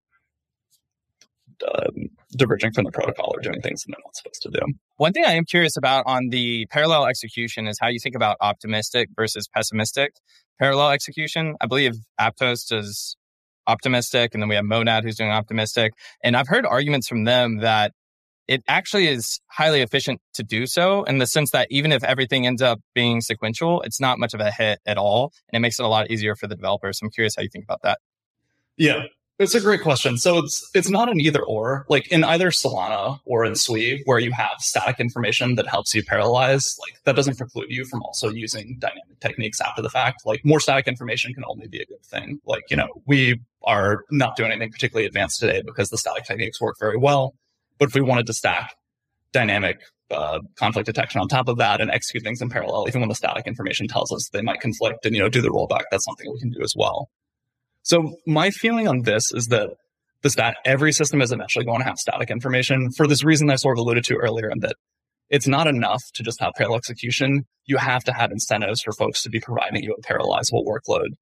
um, 1.74 2.08
diverging 2.36 2.72
from 2.72 2.84
the 2.84 2.92
protocol 2.92 3.32
or 3.34 3.40
doing 3.40 3.60
things 3.60 3.82
that 3.82 3.92
they're 3.92 4.02
not 4.04 4.16
supposed 4.16 4.42
to 4.42 4.50
do. 4.50 4.60
One 4.96 5.12
thing 5.12 5.24
I 5.24 5.32
am 5.32 5.44
curious 5.44 5.76
about 5.76 6.04
on 6.06 6.28
the 6.30 6.66
parallel 6.66 7.06
execution 7.06 7.66
is 7.66 7.78
how 7.80 7.88
you 7.88 7.98
think 7.98 8.14
about 8.14 8.36
optimistic 8.40 9.10
versus 9.16 9.48
pessimistic 9.48 10.14
parallel 10.58 10.90
execution. 10.90 11.56
I 11.60 11.66
believe 11.66 11.94
Aptos 12.20 12.68
does 12.68 13.16
optimistic, 13.66 14.34
and 14.34 14.42
then 14.42 14.48
we 14.48 14.54
have 14.56 14.64
Monad 14.64 15.04
who's 15.04 15.16
doing 15.16 15.30
optimistic. 15.30 15.92
And 16.24 16.36
I've 16.36 16.48
heard 16.48 16.66
arguments 16.66 17.06
from 17.08 17.24
them 17.24 17.58
that 17.58 17.92
it 18.48 18.62
actually 18.66 19.08
is 19.08 19.40
highly 19.46 19.82
efficient 19.82 20.20
to 20.32 20.42
do 20.42 20.66
so 20.66 21.04
in 21.04 21.18
the 21.18 21.26
sense 21.26 21.50
that 21.50 21.68
even 21.70 21.92
if 21.92 22.02
everything 22.02 22.46
ends 22.46 22.62
up 22.62 22.80
being 22.94 23.20
sequential, 23.20 23.82
it's 23.82 24.00
not 24.00 24.18
much 24.18 24.32
of 24.32 24.40
a 24.40 24.50
hit 24.50 24.80
at 24.86 24.96
all. 24.96 25.32
And 25.52 25.58
it 25.58 25.60
makes 25.60 25.78
it 25.78 25.84
a 25.84 25.88
lot 25.88 26.10
easier 26.10 26.34
for 26.34 26.46
the 26.46 26.56
developers. 26.56 26.98
So 26.98 27.04
I'm 27.04 27.10
curious 27.10 27.36
how 27.36 27.42
you 27.42 27.50
think 27.50 27.64
about 27.64 27.82
that. 27.82 27.98
Yeah. 28.78 29.02
It's 29.38 29.54
a 29.54 29.60
great 29.60 29.82
question. 29.82 30.18
So 30.18 30.38
it's 30.38 30.68
it's 30.74 30.90
not 30.90 31.08
an 31.08 31.20
either 31.20 31.42
or. 31.42 31.86
Like 31.88 32.10
in 32.10 32.24
either 32.24 32.50
Solana 32.50 33.20
or 33.24 33.44
in 33.44 33.54
Sui, 33.54 34.02
where 34.04 34.18
you 34.18 34.32
have 34.32 34.56
static 34.58 34.98
information 34.98 35.54
that 35.54 35.68
helps 35.68 35.94
you 35.94 36.02
parallelize, 36.02 36.76
like 36.80 36.94
that 37.04 37.14
doesn't 37.14 37.38
preclude 37.38 37.70
you 37.70 37.84
from 37.84 38.02
also 38.02 38.30
using 38.30 38.78
dynamic 38.80 39.20
techniques 39.20 39.60
after 39.60 39.80
the 39.80 39.90
fact. 39.90 40.22
Like 40.26 40.44
more 40.44 40.58
static 40.58 40.88
information 40.88 41.34
can 41.34 41.44
only 41.46 41.68
be 41.68 41.80
a 41.80 41.86
good 41.86 42.02
thing. 42.04 42.40
Like, 42.46 42.64
you 42.68 42.76
know, 42.76 42.88
we 43.06 43.40
are 43.62 44.04
not 44.10 44.34
doing 44.34 44.50
anything 44.50 44.72
particularly 44.72 45.06
advanced 45.06 45.38
today 45.38 45.62
because 45.64 45.90
the 45.90 45.98
static 45.98 46.24
techniques 46.24 46.60
work 46.60 46.76
very 46.80 46.96
well. 46.96 47.34
But 47.78 47.90
if 47.90 47.94
we 47.94 48.00
wanted 48.00 48.26
to 48.26 48.32
stack 48.32 48.74
dynamic 49.30 49.78
uh, 50.10 50.40
conflict 50.56 50.86
detection 50.86 51.20
on 51.20 51.28
top 51.28 51.46
of 51.46 51.58
that 51.58 51.80
and 51.80 51.92
execute 51.92 52.24
things 52.24 52.42
in 52.42 52.48
parallel, 52.48 52.86
even 52.88 53.02
when 53.02 53.08
the 53.08 53.14
static 53.14 53.46
information 53.46 53.86
tells 53.86 54.12
us 54.12 54.30
they 54.30 54.42
might 54.42 54.60
conflict 54.60 55.06
and, 55.06 55.14
you 55.14 55.22
know, 55.22 55.28
do 55.28 55.40
the 55.40 55.48
rollback, 55.48 55.84
that's 55.92 56.04
something 56.04 56.28
we 56.32 56.40
can 56.40 56.50
do 56.50 56.62
as 56.62 56.74
well. 56.76 57.08
So 57.88 58.16
my 58.26 58.50
feeling 58.50 58.86
on 58.86 59.04
this 59.04 59.32
is 59.32 59.46
that 59.46 59.70
the 60.22 60.28
stat 60.28 60.58
every 60.66 60.92
system 60.92 61.22
is 61.22 61.32
eventually 61.32 61.64
going 61.64 61.78
to 61.78 61.86
have 61.86 61.96
static 61.96 62.30
information 62.30 62.90
for 62.92 63.06
this 63.06 63.24
reason 63.24 63.48
I 63.48 63.56
sort 63.56 63.78
of 63.78 63.80
alluded 63.80 64.04
to 64.04 64.16
earlier, 64.16 64.48
and 64.48 64.60
that 64.60 64.76
it's 65.30 65.48
not 65.48 65.66
enough 65.66 66.02
to 66.12 66.22
just 66.22 66.38
have 66.40 66.52
parallel 66.54 66.76
execution. 66.76 67.46
You 67.64 67.78
have 67.78 68.04
to 68.04 68.12
have 68.12 68.30
incentives 68.30 68.82
for 68.82 68.92
folks 68.92 69.22
to 69.22 69.30
be 69.30 69.40
providing 69.40 69.82
you 69.82 69.96
a 69.98 70.02
parallelizable 70.02 70.66
workload. 70.66 71.12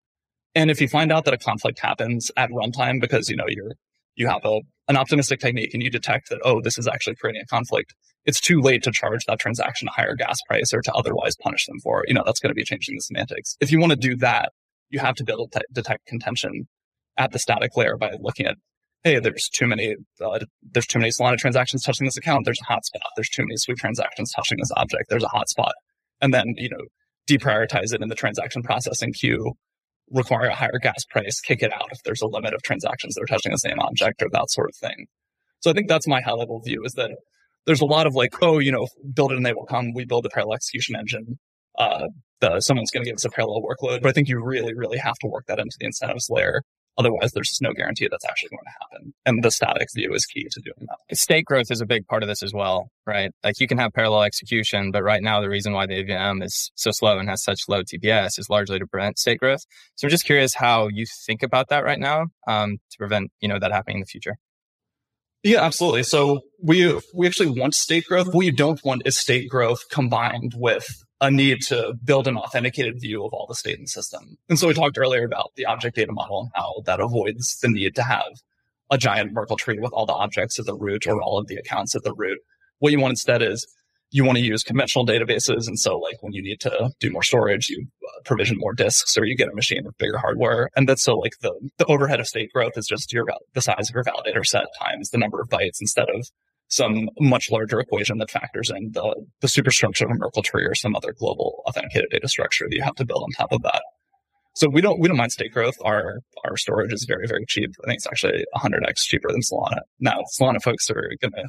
And 0.57 0.68
if 0.68 0.81
you 0.81 0.88
find 0.88 1.12
out 1.12 1.24
that 1.26 1.35
a 1.35 1.38
conflict 1.38 1.79
happens 1.79 2.33
at 2.37 2.50
runtime 2.50 3.00
because 3.00 3.29
you 3.29 3.37
know 3.37 3.46
you're 3.46 3.74
you 4.16 4.26
have 4.26 4.44
a 4.44 4.59
an 4.88 4.96
optimistic 4.96 5.38
technique 5.38 5.72
and 5.72 5.85
you 5.85 5.90
detect 5.90 6.31
that 6.31 6.40
oh 6.42 6.61
this 6.61 6.79
is 6.79 6.88
actually 6.88 7.14
creating 7.14 7.42
a 7.42 7.46
conflict, 7.46 7.94
it's 8.24 8.40
too 8.40 8.61
late 8.61 8.83
to 8.83 8.90
charge 8.90 9.24
that 9.26 9.38
transaction 9.38 9.87
a 9.87 9.92
higher 9.92 10.16
gas 10.16 10.38
price 10.48 10.74
or 10.74 10.83
to 10.83 10.92
otherwise 10.94 11.37
punish 11.37 11.64
them 11.66 11.79
for 11.79 12.02
it. 12.02 12.09
You 12.09 12.14
know 12.14 12.24
that's 12.26 12.40
going 12.40 12.50
to 12.50 12.57
be 12.57 12.64
changing 12.64 12.96
the 12.96 13.02
semantics. 13.02 13.57
If 13.61 13.70
you 13.70 13.79
want 13.79 13.90
to 13.90 13.96
do 13.96 14.16
that, 14.16 14.50
you 14.90 15.01
have 15.01 15.14
to 15.16 15.25
be 15.25 15.33
able 15.33 15.49
to 15.49 15.61
detect 15.72 16.07
contention 16.07 16.68
at 17.16 17.33
the 17.33 17.38
static 17.38 17.77
layer 17.77 17.96
by 17.96 18.12
looking 18.20 18.46
at, 18.46 18.57
hey, 19.05 19.18
there's 19.18 19.49
too 19.49 19.66
many, 19.66 19.94
uh, 20.25 20.38
there's 20.62 20.87
too 20.87 20.99
many 20.99 21.11
Solana 21.11 21.37
transactions 21.37 21.83
touching 21.83 22.07
this 22.07 22.16
account. 22.16 22.44
There's 22.44 22.61
a 22.61 22.72
hotspot. 22.72 23.01
There's 23.16 23.29
too 23.29 23.42
many 23.42 23.57
Sui 23.57 23.75
transactions 23.75 24.33
touching 24.33 24.59
this 24.59 24.70
object. 24.77 25.05
There's 25.09 25.25
a 25.25 25.29
hotspot. 25.29 25.72
And 26.20 26.33
then, 26.33 26.55
you 26.57 26.68
know, 26.68 26.85
deprioritize 27.29 27.92
it 27.92 28.03
in 28.03 28.09
the 28.09 28.14
transaction 28.14 28.62
processing 28.62 29.12
queue, 29.12 29.55
require 30.11 30.46
a 30.46 30.55
higher 30.55 30.79
gas 30.81 31.05
price, 31.11 31.40
kick 31.40 31.62
it 31.62 31.72
out 31.72 31.88
if 31.90 31.99
there's 32.05 32.22
a 32.22 32.27
limit 32.27 32.55
of 32.55 32.62
transactions 32.62 33.14
that 33.14 33.22
are 33.22 33.27
touching 33.27 33.53
the 33.53 33.59
same 33.59 33.79
object 33.81 34.22
or 34.22 34.29
that 34.33 34.51
sort 34.51 34.70
of 34.70 34.77
thing. 34.77 35.07
So 35.61 35.70
I 35.70 35.75
think 35.75 35.88
that's 35.88 36.07
my 36.07 36.20
high 36.20 36.33
level 36.33 36.61
view 36.64 36.83
is 36.85 36.92
that 36.92 37.11
there's 37.66 37.81
a 37.81 37.87
lot 37.87 38.07
of 38.07 38.14
like, 38.14 38.35
oh, 38.42 38.59
you 38.59 38.70
know, 38.70 38.87
build 39.12 39.33
it 39.33 39.37
and 39.37 39.44
they 39.44 39.53
will 39.53 39.66
come. 39.66 39.92
We 39.94 40.05
build 40.05 40.25
a 40.27 40.29
parallel 40.29 40.55
execution 40.55 40.94
engine 40.96 41.38
uh, 41.79 42.07
the, 42.40 42.61
someone's 42.61 42.90
going 42.90 43.05
to 43.05 43.11
give 43.11 43.16
us 43.16 43.25
a 43.25 43.31
parallel 43.31 43.62
workload. 43.62 44.03
But 44.03 44.09
I 44.09 44.12
think 44.12 44.29
you 44.29 44.42
really, 44.42 44.75
really 44.75 44.99
have 44.99 45.16
to 45.20 45.27
work 45.27 45.46
that 45.46 45.59
into 45.59 45.77
the 45.79 45.87
incentives 45.87 46.29
layer. 46.31 46.62
Otherwise, 46.99 47.33
there's 47.33 47.51
just 47.51 47.61
no 47.61 47.75
guarantee 47.75 48.09
that's 48.11 48.25
actually 48.25 48.49
going 48.49 48.64
to 48.64 48.70
happen. 48.81 49.14
And 49.27 49.44
the 49.44 49.51
static 49.51 49.88
view 49.94 50.14
is 50.14 50.25
key 50.25 50.46
to 50.51 50.61
doing 50.62 50.87
that. 50.88 51.16
State 51.16 51.44
growth 51.44 51.70
is 51.70 51.83
a 51.83 51.87
big 51.87 52.07
part 52.07 52.22
of 52.22 52.29
this 52.29 52.42
as 52.42 52.55
well, 52.55 52.88
right? 53.07 53.33
Like 53.44 53.61
you 53.61 53.66
can 53.66 53.77
have 53.77 53.92
parallel 53.92 54.22
execution, 54.22 54.92
but 54.92 55.03
right 55.03 55.22
now 55.22 55.42
the 55.42 55.51
reason 55.51 55.75
why 55.75 55.87
the 55.87 55.96
EVM 55.96 56.42
is 56.42 56.70
so 56.75 56.90
slow 56.90 57.18
and 57.18 57.29
has 57.29 57.42
such 57.42 57.61
low 57.68 57.83
TPS 57.83 58.38
is 58.38 58.49
largely 58.49 58.79
to 58.79 58.87
prevent 58.87 59.18
state 59.18 59.38
growth. 59.38 59.66
So 59.96 60.07
I'm 60.07 60.11
just 60.11 60.25
curious 60.25 60.55
how 60.55 60.88
you 60.88 61.05
think 61.27 61.42
about 61.42 61.68
that 61.68 61.85
right 61.85 62.01
now 62.01 62.29
um, 62.49 62.79
to 62.90 62.99
prevent, 62.99 63.31
you 63.40 63.49
know, 63.49 63.59
that 63.59 63.72
happening 63.72 63.99
in 63.99 64.01
the 64.01 64.07
future. 64.07 64.37
Yeah, 65.42 65.62
absolutely. 65.62 66.03
So 66.03 66.40
we 66.61 66.99
we 67.14 67.27
actually 67.27 67.61
want 67.61 67.75
state 67.75 68.07
growth. 68.07 68.35
What 68.35 68.44
you 68.44 68.53
don't 68.53 68.83
want 68.85 69.03
is 69.05 69.16
state 69.16 69.49
growth 69.49 69.85
combined 69.92 70.55
with 70.57 71.05
a 71.20 71.31
need 71.31 71.62
to 71.62 71.94
build 72.05 72.29
an 72.29 72.37
authenticated 72.37 73.00
view 73.00 73.24
of 73.24 73.33
all 73.33 73.46
the 73.46 73.55
state 73.55 73.76
in 73.76 73.83
the 73.83 73.88
system. 73.88 74.37
And 74.48 74.59
so 74.59 74.68
we 74.68 74.74
talked 74.74 74.98
earlier 74.98 75.24
about 75.24 75.52
the 75.57 75.64
object 75.64 75.96
data 75.96 76.12
model 76.12 76.42
and 76.42 76.50
how 76.55 76.83
that 76.85 77.00
avoids 77.00 77.59
the 77.61 77.68
need 77.68 77.94
to 77.94 78.02
have 78.02 78.42
a 78.90 78.98
giant 78.98 79.33
Merkle 79.33 79.57
tree 79.57 79.79
with 79.81 79.92
all 79.92 80.07
the 80.07 80.12
objects 80.12 80.59
at 80.59 80.66
the 80.66 80.74
root 80.76 81.07
or 81.07 81.20
all 81.20 81.38
of 81.38 81.46
the 81.46 81.57
accounts 81.57 81.94
at 81.94 82.02
the 82.02 82.14
root. 82.14 82.38
What 82.79 82.92
you 82.92 83.00
want 83.00 83.12
instead 83.12 83.42
is 83.42 83.66
you 84.11 84.24
want 84.24 84.38
to 84.38 84.44
use 84.44 84.62
conventional 84.62 85.07
databases. 85.07 85.66
And 85.66 85.79
so 85.79 85.98
like 85.98 86.22
when 86.22 86.33
you 86.33 86.42
need 86.42 86.61
to 86.61 86.90
do 87.00 87.11
more 87.11 87.22
storage, 87.22 87.68
you 87.68 87.87
uh, 88.05 88.20
provision 88.24 88.57
more 88.59 88.72
disks 88.72 89.18
or 89.18 89.24
you 89.24 89.37
get 89.37 89.48
a 89.48 89.55
machine 89.55 89.85
with 89.85 89.98
bigger 89.98 90.18
hardware. 90.18 90.70
And 90.76 90.88
that's 90.88 91.03
so 91.03 91.16
like 91.16 91.32
the, 91.40 91.53
the 91.78 91.86
overhead 91.86 92.20
of 92.20 92.28
state 92.28 92.53
growth 92.53 92.76
is 92.76 92.86
just 92.86 93.12
your, 93.12 93.26
the 93.55 93.62
size 93.62 93.88
of 93.88 93.95
your 93.95 94.05
validator 94.05 94.47
set 94.47 94.66
times 94.78 95.11
the 95.11 95.18
number 95.18 95.40
of 95.40 95.49
bytes 95.49 95.80
instead 95.80 96.09
of 96.11 96.30
some 96.68 97.08
much 97.20 97.50
larger 97.50 97.78
equation 97.80 98.18
that 98.18 98.30
factors 98.30 98.70
in 98.70 98.90
the, 98.92 99.24
the 99.40 99.48
superstructure 99.48 100.04
of 100.04 100.10
a 100.10 100.14
Merkle 100.14 100.42
tree 100.42 100.64
or 100.64 100.74
some 100.74 100.96
other 100.96 101.14
global 101.18 101.62
authenticated 101.66 102.10
data 102.10 102.28
structure 102.28 102.66
that 102.68 102.74
you 102.74 102.82
have 102.82 102.94
to 102.96 103.04
build 103.04 103.22
on 103.22 103.30
top 103.30 103.52
of 103.52 103.62
that. 103.62 103.82
So 104.54 104.68
we 104.70 104.80
don't 104.80 104.98
we 104.98 105.06
don't 105.06 105.18
mind 105.18 105.32
state 105.32 105.52
growth. 105.52 105.76
Our 105.84 106.20
our 106.44 106.56
storage 106.56 106.92
is 106.92 107.04
very 107.04 107.26
very 107.26 107.44
cheap. 107.46 107.70
I 107.84 107.88
think 107.88 107.98
it's 107.98 108.06
actually 108.06 108.44
100x 108.56 109.02
cheaper 109.02 109.30
than 109.30 109.42
Solana. 109.42 109.80
Now 110.00 110.22
Solana 110.40 110.62
folks 110.62 110.90
are 110.90 111.10
going 111.20 111.32
to 111.32 111.44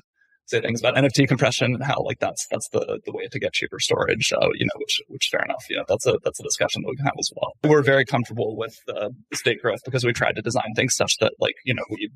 say 0.47 0.61
things 0.61 0.81
about 0.81 0.95
NFT 0.95 1.27
compression 1.27 1.73
and 1.73 1.83
how 1.83 2.01
like 2.03 2.19
that's 2.19 2.47
that's 2.47 2.67
the 2.69 2.99
the 3.05 3.13
way 3.13 3.27
to 3.27 3.39
get 3.39 3.53
cheaper 3.53 3.79
storage. 3.79 4.33
Uh, 4.33 4.49
you 4.55 4.65
know, 4.65 4.73
which 4.75 5.01
which 5.07 5.29
fair 5.31 5.41
enough. 5.43 5.65
You 5.69 5.77
know, 5.77 5.85
that's 5.87 6.05
a 6.05 6.17
that's 6.23 6.39
a 6.39 6.43
discussion 6.43 6.81
that 6.81 6.89
we 6.89 6.97
can 6.97 7.05
have 7.05 7.15
as 7.17 7.31
well. 7.35 7.53
We're 7.63 7.81
very 7.81 8.05
comfortable 8.05 8.57
with 8.57 8.77
uh, 8.93 9.09
state 9.33 9.61
growth 9.61 9.79
because 9.85 10.03
we 10.03 10.11
tried 10.11 10.35
to 10.35 10.41
design 10.41 10.73
things 10.75 10.95
such 10.95 11.17
that 11.19 11.33
like 11.39 11.55
you 11.63 11.73
know 11.73 11.83
we 11.89 12.09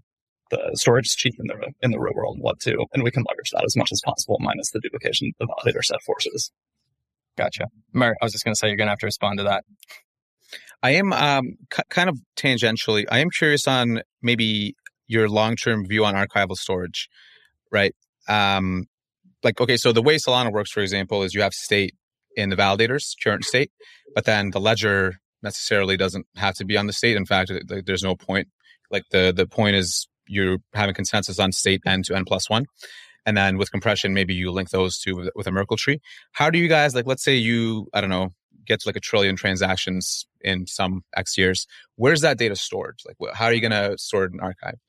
the 0.51 0.71
storage 0.75 1.07
is 1.07 1.15
cheap 1.15 1.33
in 1.39 1.47
the 1.47 1.73
in 1.81 1.91
the 1.91 1.99
real 1.99 2.13
world 2.13 2.35
and 2.35 2.43
what 2.43 2.59
too, 2.59 2.85
and 2.93 3.03
we 3.03 3.11
can 3.11 3.23
leverage 3.27 3.51
that 3.51 3.63
as 3.65 3.75
much 3.75 3.91
as 3.91 4.01
possible, 4.05 4.37
minus 4.39 4.71
the 4.71 4.79
duplication 4.79 5.31
the 5.39 5.47
validator 5.47 5.83
set 5.83 6.01
forces. 6.03 6.51
Gotcha. 7.37 7.67
Mert, 7.93 8.17
I 8.21 8.25
was 8.25 8.33
just 8.33 8.43
going 8.43 8.53
to 8.53 8.59
say 8.59 8.67
you're 8.67 8.77
going 8.77 8.87
to 8.87 8.91
have 8.91 8.99
to 8.99 9.05
respond 9.05 9.39
to 9.39 9.45
that. 9.45 9.63
I 10.83 10.91
am 10.91 11.13
um, 11.13 11.57
c- 11.73 11.83
kind 11.89 12.09
of 12.09 12.19
tangentially. 12.35 13.05
I 13.09 13.19
am 13.19 13.29
curious 13.29 13.67
on 13.67 14.01
maybe 14.21 14.75
your 15.07 15.29
long 15.29 15.55
term 15.55 15.85
view 15.87 16.05
on 16.05 16.15
archival 16.15 16.55
storage, 16.55 17.09
right? 17.71 17.95
Um, 18.27 18.85
like, 19.43 19.59
okay, 19.61 19.77
so 19.77 19.91
the 19.91 20.01
way 20.01 20.17
Solana 20.17 20.51
works, 20.51 20.71
for 20.71 20.81
example, 20.81 21.23
is 21.23 21.33
you 21.33 21.41
have 21.41 21.53
state 21.53 21.95
in 22.35 22.49
the 22.49 22.55
validator's 22.55 23.15
current 23.23 23.43
state, 23.43 23.71
but 24.13 24.25
then 24.25 24.51
the 24.51 24.59
ledger 24.59 25.15
necessarily 25.43 25.97
doesn't 25.97 26.25
have 26.35 26.55
to 26.55 26.65
be 26.65 26.77
on 26.77 26.87
the 26.87 26.93
state. 26.93 27.17
In 27.17 27.25
fact, 27.25 27.51
there's 27.85 28.03
no 28.03 28.15
point. 28.15 28.47
Like 28.89 29.03
the 29.11 29.33
the 29.35 29.47
point 29.47 29.75
is 29.75 30.07
you're 30.31 30.57
having 30.73 30.95
consensus 30.95 31.39
on 31.39 31.51
state 31.51 31.81
n 31.85 32.03
to 32.03 32.15
n 32.15 32.25
plus 32.25 32.49
one, 32.49 32.65
and 33.25 33.37
then 33.37 33.57
with 33.57 33.71
compression, 33.71 34.13
maybe 34.13 34.33
you 34.33 34.51
link 34.51 34.69
those 34.69 34.99
two 34.99 35.15
with, 35.15 35.29
with 35.35 35.47
a 35.47 35.51
Merkle 35.51 35.77
tree. 35.77 35.99
How 36.31 36.49
do 36.49 36.57
you 36.57 36.67
guys 36.67 36.95
like? 36.95 37.05
Let's 37.05 37.23
say 37.23 37.35
you, 37.35 37.87
I 37.93 38.01
don't 38.01 38.09
know, 38.09 38.29
get 38.65 38.81
to 38.81 38.87
like 38.87 38.95
a 38.95 39.01
trillion 39.01 39.35
transactions 39.35 40.25
in 40.41 40.67
some 40.67 41.03
X 41.15 41.37
years. 41.37 41.67
Where's 41.95 42.21
that 42.21 42.37
data 42.37 42.55
stored? 42.55 42.99
Like, 43.05 43.17
how 43.35 43.45
are 43.45 43.53
you 43.53 43.61
going 43.61 43.71
to 43.71 43.97
store 43.97 44.25
it 44.25 44.33
in 44.33 44.39
archive? 44.39 44.79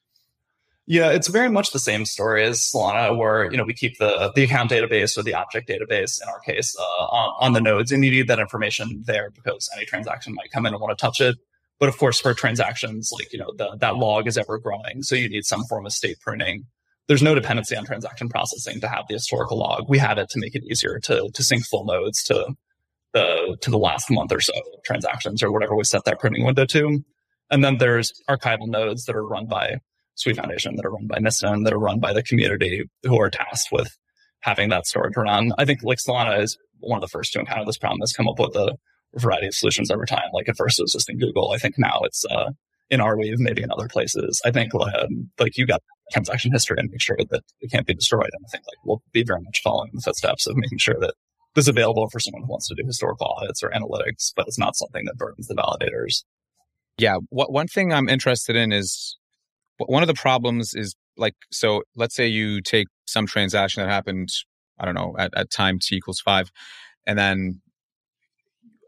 Yeah, 0.87 1.11
it's 1.11 1.29
very 1.29 1.49
much 1.49 1.71
the 1.71 1.79
same 1.79 2.05
story 2.05 2.45
as 2.45 2.59
Solana, 2.59 3.17
where 3.17 3.51
you 3.51 3.57
know 3.57 3.65
we 3.65 3.73
keep 3.73 3.99
the 3.99 4.33
the 4.35 4.43
account 4.43 4.71
database 4.71 5.17
or 5.17 5.23
the 5.23 5.35
object 5.35 5.69
database 5.69 6.21
in 6.21 6.29
our 6.29 6.41
case 6.41 6.77
uh, 6.79 7.05
on, 7.05 7.35
on 7.39 7.53
the 7.53 7.61
nodes, 7.61 7.93
and 7.93 8.05
you 8.05 8.11
need 8.11 8.27
that 8.27 8.41
information 8.41 9.05
there 9.07 9.31
because 9.31 9.71
any 9.77 9.87
transaction 9.87 10.35
might 10.35 10.51
come 10.51 10.67
in 10.67 10.75
and 10.75 10.81
want 10.81 10.97
to 10.97 11.01
touch 11.01 11.21
it. 11.21 11.37
But 11.83 11.89
of 11.89 11.99
course, 11.99 12.21
for 12.21 12.33
transactions, 12.33 13.11
like 13.13 13.33
you 13.33 13.41
know, 13.41 13.53
the, 13.57 13.77
that 13.81 13.97
log 13.97 14.29
is 14.29 14.39
ever 14.39 14.57
growing, 14.57 15.03
so 15.03 15.17
you 15.17 15.29
need 15.29 15.45
some 15.45 15.65
form 15.65 15.85
of 15.85 15.93
state 15.93 16.21
pruning. 16.21 16.67
There's 17.09 17.25
no 17.25 17.35
dependency 17.35 17.75
on 17.75 17.85
transaction 17.85 18.29
processing 18.29 18.81
to 18.83 18.89
have 18.89 19.07
the 19.09 19.15
historical 19.15 19.59
log. 19.59 19.89
We 19.89 19.99
had 19.99 20.17
it 20.17 20.31
to 20.31 20.39
make 20.39 20.55
it 20.55 20.63
easier 20.63 21.01
to 21.01 21.29
to 21.35 21.43
sync 21.43 21.67
full 21.67 21.85
nodes 21.85 22.23
to 22.27 22.55
the 23.15 23.57
to 23.61 23.69
the 23.73 23.79
last 23.79 24.13
month 24.13 24.31
or 24.31 24.39
so 24.39 24.53
transactions 24.85 25.43
or 25.43 25.51
whatever 25.51 25.75
we 25.75 25.83
set 25.83 26.05
that 26.05 26.21
pruning 26.21 26.45
window 26.45 26.67
to. 26.67 27.03
And 27.51 27.65
then 27.65 27.79
there's 27.79 28.13
archival 28.31 28.69
nodes 28.69 29.07
that 29.07 29.17
are 29.17 29.27
run 29.27 29.47
by 29.47 29.79
Sui 30.15 30.35
Foundation 30.35 30.77
that 30.77 30.87
are 30.87 30.93
run 30.93 31.09
by 31.09 31.19
Mysten, 31.19 31.65
that 31.65 31.73
are 31.73 31.81
run 31.81 31.99
by 31.99 32.13
the 32.13 32.23
community 32.23 32.85
who 33.03 33.21
are 33.21 33.29
tasked 33.29 33.73
with 33.73 33.99
having 34.39 34.69
that 34.69 34.87
storage 34.87 35.17
run. 35.17 35.53
I 35.59 35.65
think 35.65 35.83
like 35.83 35.99
Solana 35.99 36.41
is 36.41 36.57
one 36.79 36.99
of 36.99 37.01
the 37.01 37.09
first 37.09 37.33
to 37.33 37.41
encounter 37.41 37.65
this 37.65 37.77
problem, 37.77 37.99
has 38.03 38.13
come 38.13 38.29
up 38.29 38.39
with 38.39 38.55
a 38.55 38.79
variety 39.17 39.47
of 39.47 39.55
solutions 39.55 39.91
over 39.91 40.07
time. 40.07 40.31
Like 40.33 40.49
at 40.49 40.57
first 40.57 40.79
it 40.79 40.83
was 40.83 40.93
just 40.93 41.11
in 41.11 41.19
Google. 41.19 41.53
I 41.53 41.59
think 41.59 41.77
now 41.79 42.01
it's 42.05 42.25
uh, 42.25 42.51
in 42.91 43.01
Arweave, 43.01 43.39
maybe 43.39 43.63
in 43.63 43.71
other 43.71 43.89
places. 43.89 44.41
I 44.45 44.51
think 44.51 44.75
um, 44.75 45.31
like 45.39 45.57
you 45.57 45.67
got 45.67 45.83
transaction 46.13 46.53
history 46.53 46.77
and 46.79 46.91
make 46.91 47.01
sure 47.01 47.17
that 47.31 47.43
it 47.61 47.71
can't 47.71 47.87
be 47.87 47.95
destroyed. 47.95 48.31
And 48.33 48.45
I 48.47 48.49
think 48.51 48.65
like 48.67 48.79
we'll 48.85 49.03
be 49.13 49.25
very 49.25 49.41
much 49.41 49.63
following 49.63 49.91
the 49.95 50.03
footsteps 50.03 50.47
of 50.47 50.57
making 50.57 50.79
sure 50.79 50.97
that 51.01 51.15
this 51.55 51.65
is 51.65 51.69
available 51.69 52.09
for 52.09 52.21
someone 52.21 52.43
who 52.43 52.49
wants 52.49 52.69
to 52.69 52.75
do 52.75 52.83
historical 52.87 53.27
audits 53.27 53.63
or 53.63 53.71
analytics, 53.71 54.33
but 54.35 54.47
it's 54.47 54.59
not 54.59 54.77
something 54.77 55.05
that 55.07 55.17
burdens 55.17 55.49
the 55.49 55.55
validators. 55.55 56.25
Yeah. 56.99 57.17
What, 57.31 57.53
one 57.53 57.67
thing 57.67 57.93
I'm 57.93 58.09
interested 58.09 58.57
in 58.57 58.73
is 58.73 59.17
one 59.79 60.03
of 60.03 60.07
the 60.07 60.15
problems 60.15 60.75
is 60.75 60.95
like, 61.17 61.35
so 61.51 61.83
let's 61.97 62.15
say 62.15 62.27
you 62.27 62.61
take 62.61 62.87
some 63.07 63.27
transaction 63.27 63.83
that 63.83 63.91
happened, 63.91 64.31
I 64.79 64.85
don't 64.85 64.95
know, 64.95 65.15
at, 65.19 65.37
at 65.37 65.51
time 65.51 65.79
t 65.79 65.97
equals 65.97 66.21
five, 66.21 66.51
and 67.07 67.19
then 67.19 67.61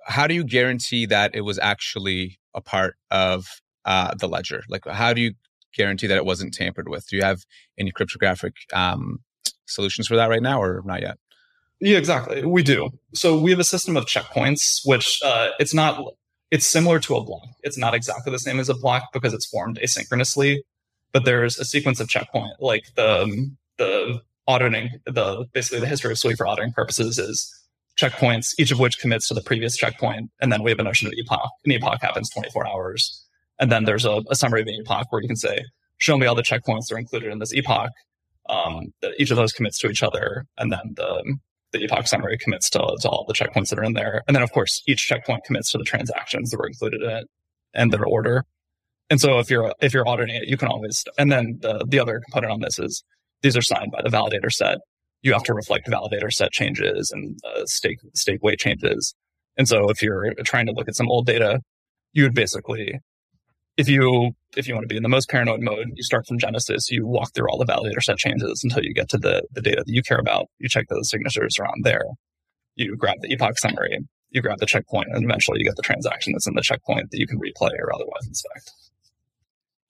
how 0.07 0.27
do 0.27 0.35
you 0.35 0.45
guarantee 0.45 1.07
that 1.07 1.35
it 1.35 1.43
was 1.43 1.59
actually 1.59 2.39
a 2.55 2.61
part 2.61 2.97
of 3.11 3.47
uh, 3.85 4.15
the 4.15 4.29
ledger? 4.29 4.63
Like, 4.69 4.87
how 4.87 5.13
do 5.13 5.21
you 5.21 5.35
guarantee 5.75 6.07
that 6.07 6.17
it 6.17 6.25
wasn't 6.25 6.55
tampered 6.55 6.89
with? 6.89 7.09
Do 7.09 7.17
you 7.17 7.23
have 7.23 7.45
any 7.79 7.91
cryptographic 7.91 8.55
um, 8.73 9.21
solutions 9.67 10.07
for 10.07 10.17
that 10.17 10.29
right 10.29 10.43
now, 10.43 10.63
or 10.63 10.83
not 10.85 11.03
yet? 11.03 11.19
Yeah, 11.81 11.99
exactly. 11.99 12.45
We 12.45 12.63
do. 12.63 12.91
So 13.15 13.39
we 13.39 13.51
have 13.51 13.61
a 13.61 13.65
system 13.65 13.97
of 13.97 14.07
checkpoints, 14.07 14.87
which 14.87 15.21
uh, 15.25 15.51
it's 15.59 15.75
not. 15.75 16.03
It's 16.51 16.67
similar 16.67 17.01
to 17.01 17.17
a 17.17 17.25
block. 17.25 17.49
It's 17.63 17.77
not 17.77 17.95
exactly 17.95 18.31
the 18.31 18.39
same 18.39 18.61
as 18.61 18.69
a 18.69 18.75
block 18.75 19.13
because 19.13 19.35
it's 19.35 19.47
formed 19.47 19.81
asynchronously 19.83 20.61
but 21.15 21.25
there's 21.25 21.59
a 21.59 21.65
sequence 21.65 22.01
of 22.01 22.09
checkpoint, 22.09 22.61
like 22.61 22.93
the 22.97 23.23
um, 23.23 23.57
the 23.79 24.21
auditing, 24.47 24.91
the 25.07 25.47
basically 25.55 25.81
the 25.81 25.87
history 25.87 26.11
of 26.11 26.19
Sui 26.19 26.35
for 26.35 26.47
auditing 26.47 26.73
purposes 26.73 27.19
is 27.19 27.55
checkpoints, 27.99 28.55
each 28.59 28.71
of 28.71 28.79
which 28.79 28.99
commits 28.99 29.29
to 29.29 29.35
the 29.35 29.43
previous 29.43 29.77
checkpoint, 29.77 30.31
and 30.41 30.53
then 30.53 30.63
we 30.63 30.71
have 30.71 30.81
a 30.81 30.85
notion 30.85 31.07
of 31.07 31.15
epoch. 31.15 31.51
An 31.65 31.73
epoch 31.73 32.01
happens 32.01 32.31
24 32.31 32.67
hours, 32.67 33.25
and 33.59 33.71
then 33.71 33.85
there's 33.85 34.05
a, 34.05 34.23
a 34.31 34.35
summary 34.35 34.63
of 34.63 34.69
an 34.69 34.75
epoch 34.75 35.07
where 35.11 35.23
you 35.23 35.29
can 35.29 35.37
say, 35.37 35.65
"Show 35.99 36.19
me 36.19 36.27
all 36.27 36.35
the 36.35 36.43
checkpoints 36.43 36.89
that 36.89 36.95
are 36.95 36.99
included 36.99 37.33
in 37.33 37.39
this 37.39 37.53
epoch." 37.53 37.91
Um, 38.49 38.93
each 39.19 39.31
of 39.31 39.37
those 39.37 39.53
commits 39.53 39.79
to 39.81 39.89
each 39.89 40.03
other, 40.03 40.47
and 40.59 40.73
then 40.73 40.95
the 40.97 41.37
the 41.73 41.85
epoch 41.85 42.07
summary 42.07 42.39
commits 42.39 42.71
to, 42.71 42.79
to 42.79 43.09
all 43.09 43.25
the 43.27 43.35
checkpoints 43.35 43.71
that 43.71 43.79
are 43.79 43.85
in 43.85 43.95
there. 43.95 44.23
And 44.27 44.35
then, 44.35 44.43
of 44.43 44.53
course, 44.53 44.81
each 44.87 45.07
checkpoint 45.07 45.45
commits 45.45 45.73
to 45.73 45.79
the 45.79 45.85
transactions 45.85 46.51
that 46.51 46.59
were 46.59 46.69
included 46.69 47.03
in 47.03 47.11
it 47.11 47.27
and 47.75 47.93
their 47.93 48.05
order. 48.05 48.45
And 49.11 49.21
so 49.21 49.39
if 49.39 49.51
you're 49.51 49.75
if 49.81 49.93
you're 49.93 50.09
auditing 50.09 50.37
it, 50.37 50.49
you 50.49 50.57
can 50.57 50.69
always 50.69 51.05
and 51.19 51.31
then 51.31 51.59
the 51.61 51.85
the 51.87 51.99
other 51.99 52.21
component 52.21 52.53
on 52.53 52.61
this 52.61 52.79
is 52.79 53.05
these 53.43 53.57
are 53.57 53.63
signed 53.63 53.93
by 53.93 54.01
the 54.03 54.09
validator 54.09 54.51
set. 54.51 54.79
You 55.25 55.33
have 55.33 55.43
to 55.45 55.55
reflect 55.55 55.89
validator 55.89 56.33
set 56.33 56.53
changes 56.53 57.11
and 57.11 57.39
uh, 57.45 57.65
stake 57.65 57.99
stake 58.15 58.43
weight 58.43 58.59
changes. 58.59 59.15
And 59.57 59.67
so 59.67 59.89
if 59.91 60.03
you're 60.03 60.33
trying 60.45 60.67
to 60.67 60.73
look 60.73 60.89
at 60.89 60.95
some 60.95 61.11
old 61.11 61.27
data, 61.27 61.61
you 62.13 62.25
would 62.25 62.35
basically 62.35 63.01
if 63.77 63.89
you 63.89 64.33
if 64.57 64.69
you 64.69 64.75
want 64.75 64.85
to 64.85 64.89
be 64.89 64.97
in 64.97 65.03
the 65.03 65.09
most 65.09 65.29
paranoid 65.29 65.61
mode, 65.61 65.89
you 65.95 66.05
start 66.05 66.27
from 66.27 66.39
Genesis, 66.39 66.91
you 66.91 67.07
walk 67.07 67.35
through 67.35 67.49
all 67.49 67.59
the 67.59 67.65
validator 67.65 68.01
set 68.01 68.19
changes 68.19 68.63
until 68.63 68.85
you 68.85 68.95
get 68.95 69.09
to 69.09 69.19
the, 69.19 69.43
the 69.51 69.61
data 69.61 69.83
that 69.85 69.93
you 69.93 70.03
care 70.03 70.19
about. 70.19 70.47
You 70.59 70.69
check 70.69 70.87
those 70.89 71.11
signatures 71.11 71.59
around 71.59 71.85
there. 71.85 72.05
You 72.77 72.97
grab 72.97 73.17
the 73.21 73.33
epoch 73.33 73.59
summary, 73.59 73.99
you 74.31 74.43
grab 74.43 74.59
the 74.59 74.67
checkpoint, 74.67 75.09
and 75.11 75.25
eventually 75.25 75.59
you 75.59 75.65
get 75.65 75.77
the 75.77 75.83
transaction 75.83 76.33
that's 76.33 76.47
in 76.47 76.55
the 76.55 76.63
checkpoint 76.63 77.11
that 77.11 77.19
you 77.19 77.27
can 77.27 77.41
replay 77.41 77.73
or 77.81 77.93
otherwise 77.93 78.27
inspect 78.27 78.71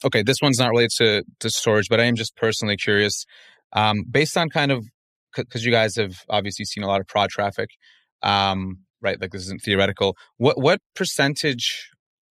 okay, 0.05 0.23
this 0.23 0.41
one's 0.43 0.59
not 0.59 0.71
related 0.71 0.91
to, 0.91 1.25
to 1.41 1.51
storage, 1.51 1.89
but 1.89 2.01
I 2.01 2.05
am 2.05 2.15
just 2.15 2.37
personally 2.37 2.77
curious. 2.77 3.25
Um, 3.73 4.05
based 4.09 4.37
on 4.37 4.51
kind 4.51 4.71
of, 4.71 4.85
because 5.37 5.65
you 5.65 5.73
guys 5.73 5.97
have 5.97 6.17
obviously 6.29 6.65
seen 6.65 6.85
a 6.85 6.87
lot 6.87 7.01
of 7.01 7.07
prod 7.07 7.31
traffic, 7.31 7.71
um, 8.23 8.79
right? 9.01 9.21
Like 9.21 9.31
this 9.31 9.43
isn't 9.43 9.63
theoretical. 9.63 10.17
What 10.37 10.59
what 10.59 10.81
percentage 10.95 11.91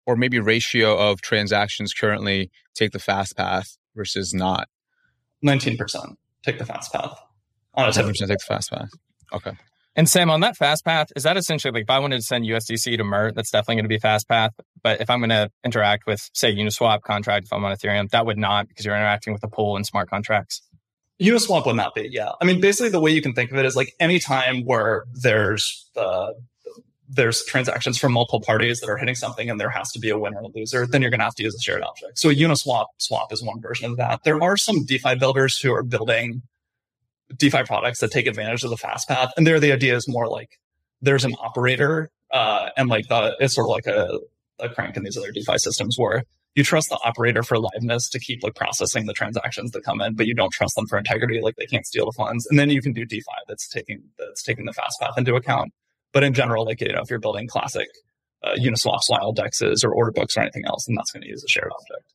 or 0.07 0.17
maybe 0.17 0.39
ratio 0.39 0.97
of 0.97 1.21
transactions 1.21 1.93
currently 1.93 2.51
take 2.75 2.93
the 2.93 2.99
fast 2.99 3.37
path 3.37 3.77
versus 3.95 4.33
not? 4.35 4.69
Nineteen 5.43 5.77
percent 5.77 6.19
take 6.43 6.59
the 6.59 6.67
fast 6.67 6.93
path. 6.93 7.19
On 7.75 7.89
a 7.89 7.93
take 7.93 8.07
the 8.07 8.39
fast 8.47 8.71
path. 8.71 8.91
Okay. 9.33 9.53
And 9.97 10.09
Sam, 10.09 10.31
on 10.31 10.41
that 10.41 10.57
fast 10.57 10.85
path, 10.85 11.09
is 11.17 11.25
that 11.25 11.37
essentially 11.37 11.73
like 11.73 11.83
if 11.83 11.91
I 11.91 11.99
wanted 11.99 12.17
to 12.17 12.23
send 12.23 12.45
USDC 12.45 12.97
to 12.97 13.05
Mert, 13.05 13.35
that's 13.35 13.51
definitely 13.51 13.77
going 13.77 13.85
to 13.85 13.89
be 13.89 13.99
fast 13.99 14.29
path. 14.29 14.53
But 14.83 15.01
if 15.01 15.11
I'm 15.11 15.19
going 15.21 15.31
to 15.31 15.51
interact 15.65 16.07
with, 16.07 16.31
say, 16.33 16.55
Uniswap 16.55 17.03
contract, 17.03 17.47
if 17.47 17.53
I'm 17.53 17.65
on 17.65 17.77
Ethereum, 17.77 18.09
that 18.11 18.25
would 18.25 18.39
not 18.39 18.69
because 18.69 18.85
you're 18.85 18.95
interacting 18.95 19.33
with 19.33 19.43
a 19.43 19.49
pool 19.49 19.77
and 19.77 19.87
smart 19.87 20.09
contracts. 20.09 20.63
Uniswap 21.21 21.67
would 21.67 21.77
not 21.77 21.95
be, 21.95 22.09
yeah. 22.11 22.31
I 22.41 22.45
mean, 22.45 22.61
basically, 22.61 22.89
the 22.89 23.01
way 23.01 23.11
you 23.11 23.21
can 23.21 23.35
think 23.35 23.51
of 23.51 23.59
it 23.59 23.67
is 23.67 23.77
like 23.77 23.95
any 24.01 24.19
time 24.19 24.65
where 24.65 25.05
there's 25.13 25.89
uh, 25.97 26.33
there's 27.11 27.45
transactions 27.45 27.99
from 27.99 28.13
multiple 28.13 28.41
parties 28.41 28.81
that 28.81 28.89
are 28.89 28.97
hitting 28.97 29.17
something 29.17 29.51
and 29.51 29.61
there 29.61 29.69
has 29.69 29.91
to 29.93 29.99
be 29.99 30.11
a 30.11 30.19
winner 30.19 30.39
and 30.39 30.47
a 30.47 30.59
loser, 30.59 30.87
then 30.87 31.03
you're 31.03 31.11
going 31.11 31.19
to 31.19 31.25
have 31.25 31.35
to 31.35 31.43
use 31.43 31.55
a 31.55 31.61
shared 31.61 31.83
object. 31.83 32.19
So 32.19 32.31
a 32.31 32.35
Uniswap 32.35 32.87
swap 32.99 33.33
is 33.33 33.43
one 33.43 33.61
version 33.61 33.91
of 33.91 33.97
that. 33.97 34.21
There 34.25 34.41
are 34.41 34.57
some 34.57 34.85
DeFi 34.85 35.17
builders 35.17 35.59
who 35.59 35.73
are 35.75 35.83
building 35.83 36.43
DeFi 37.37 37.65
products 37.65 37.99
that 38.01 38.13
take 38.13 38.27
advantage 38.27 38.63
of 38.63 38.71
the 38.71 38.77
fast 38.77 39.09
path. 39.09 39.33
And 39.37 39.47
there, 39.47 39.59
the 39.59 39.73
idea 39.73 39.97
is 39.97 40.09
more 40.09 40.29
like 40.29 40.61
there's 41.03 41.25
an 41.25 41.35
operator, 41.41 42.11
uh, 42.31 42.71
and 42.77 42.89
like 42.89 43.09
the, 43.09 43.37
it's 43.41 43.55
sort 43.55 43.67
of 43.67 43.71
like 43.71 43.87
a, 43.87 44.21
a 44.61 44.69
crank 44.69 44.97
in 44.97 45.03
these 45.03 45.17
other 45.17 45.33
DeFi 45.33 45.59
systems 45.59 45.99
where 45.99 46.25
you 46.55 46.65
trust 46.65 46.89
the 46.89 46.99
operator 47.05 47.43
for 47.43 47.57
liveness 47.57 48.11
to 48.11 48.19
keep 48.19 48.43
like 48.43 48.55
processing 48.55 49.07
the 49.07 49.13
transactions 49.13 49.71
that 49.71 49.85
come 49.85 50.01
in, 50.01 50.15
but 50.15 50.27
you 50.27 50.35
don't 50.35 50.53
trust 50.53 50.75
them 50.75 50.87
for 50.87 50.99
integrity. 50.99 51.41
Like 51.41 51.57
they 51.57 51.67
can't 51.67 51.87
steal 51.87 52.07
the 52.07 52.13
funds. 52.13 52.47
And 52.51 52.59
then 52.59 52.71
you 52.71 52.83
can 52.83 52.93
do 52.93 53.05
DeFi 53.05 53.25
that's 53.49 53.69
taking, 53.69 54.03
that's 54.19 54.43
taking 54.43 54.65
the 54.65 54.73
fast 54.73 55.01
path 55.01 55.15
into 55.17 55.35
account. 55.35 55.73
But 56.13 56.25
in 56.25 56.35
general, 56.35 56.65
like, 56.65 56.81
you 56.81 56.93
know, 56.93 57.03
if 57.03 57.11
you're 57.11 57.21
building 57.21 57.47
classic 57.47 57.89
uh, 58.43 58.55
Uniswap 58.59 59.01
style 59.01 59.33
dexes 59.33 59.85
or 59.85 59.93
order 59.93 60.11
books 60.11 60.37
or 60.37 60.41
anything 60.41 60.65
else, 60.67 60.87
then 60.87 60.97
that's 60.97 61.13
going 61.13 61.23
to 61.23 61.29
use 61.29 61.45
a 61.45 61.49
shared 61.49 61.71
object. 61.73 62.13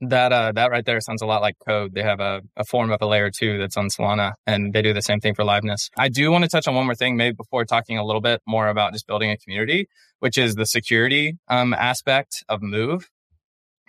That 0.00 0.32
uh, 0.32 0.52
that 0.52 0.70
right 0.70 0.84
there 0.84 1.00
sounds 1.00 1.22
a 1.22 1.26
lot 1.26 1.40
like 1.40 1.56
code. 1.66 1.94
They 1.94 2.02
have 2.02 2.20
a, 2.20 2.42
a 2.56 2.64
form 2.64 2.90
of 2.90 3.00
a 3.00 3.06
layer 3.06 3.30
two 3.30 3.58
that's 3.58 3.76
on 3.76 3.88
Solana, 3.88 4.32
and 4.46 4.72
they 4.72 4.82
do 4.82 4.92
the 4.92 5.00
same 5.00 5.20
thing 5.20 5.34
for 5.34 5.44
liveness. 5.44 5.88
I 5.96 6.08
do 6.08 6.30
want 6.30 6.44
to 6.44 6.50
touch 6.50 6.66
on 6.66 6.74
one 6.74 6.84
more 6.84 6.96
thing, 6.96 7.16
maybe 7.16 7.34
before 7.34 7.64
talking 7.64 7.96
a 7.96 8.04
little 8.04 8.20
bit 8.20 8.42
more 8.46 8.68
about 8.68 8.92
just 8.92 9.06
building 9.06 9.30
a 9.30 9.36
community, 9.38 9.88
which 10.18 10.36
is 10.36 10.56
the 10.56 10.66
security 10.66 11.38
um, 11.48 11.72
aspect 11.72 12.44
of 12.48 12.60
Move. 12.60 13.08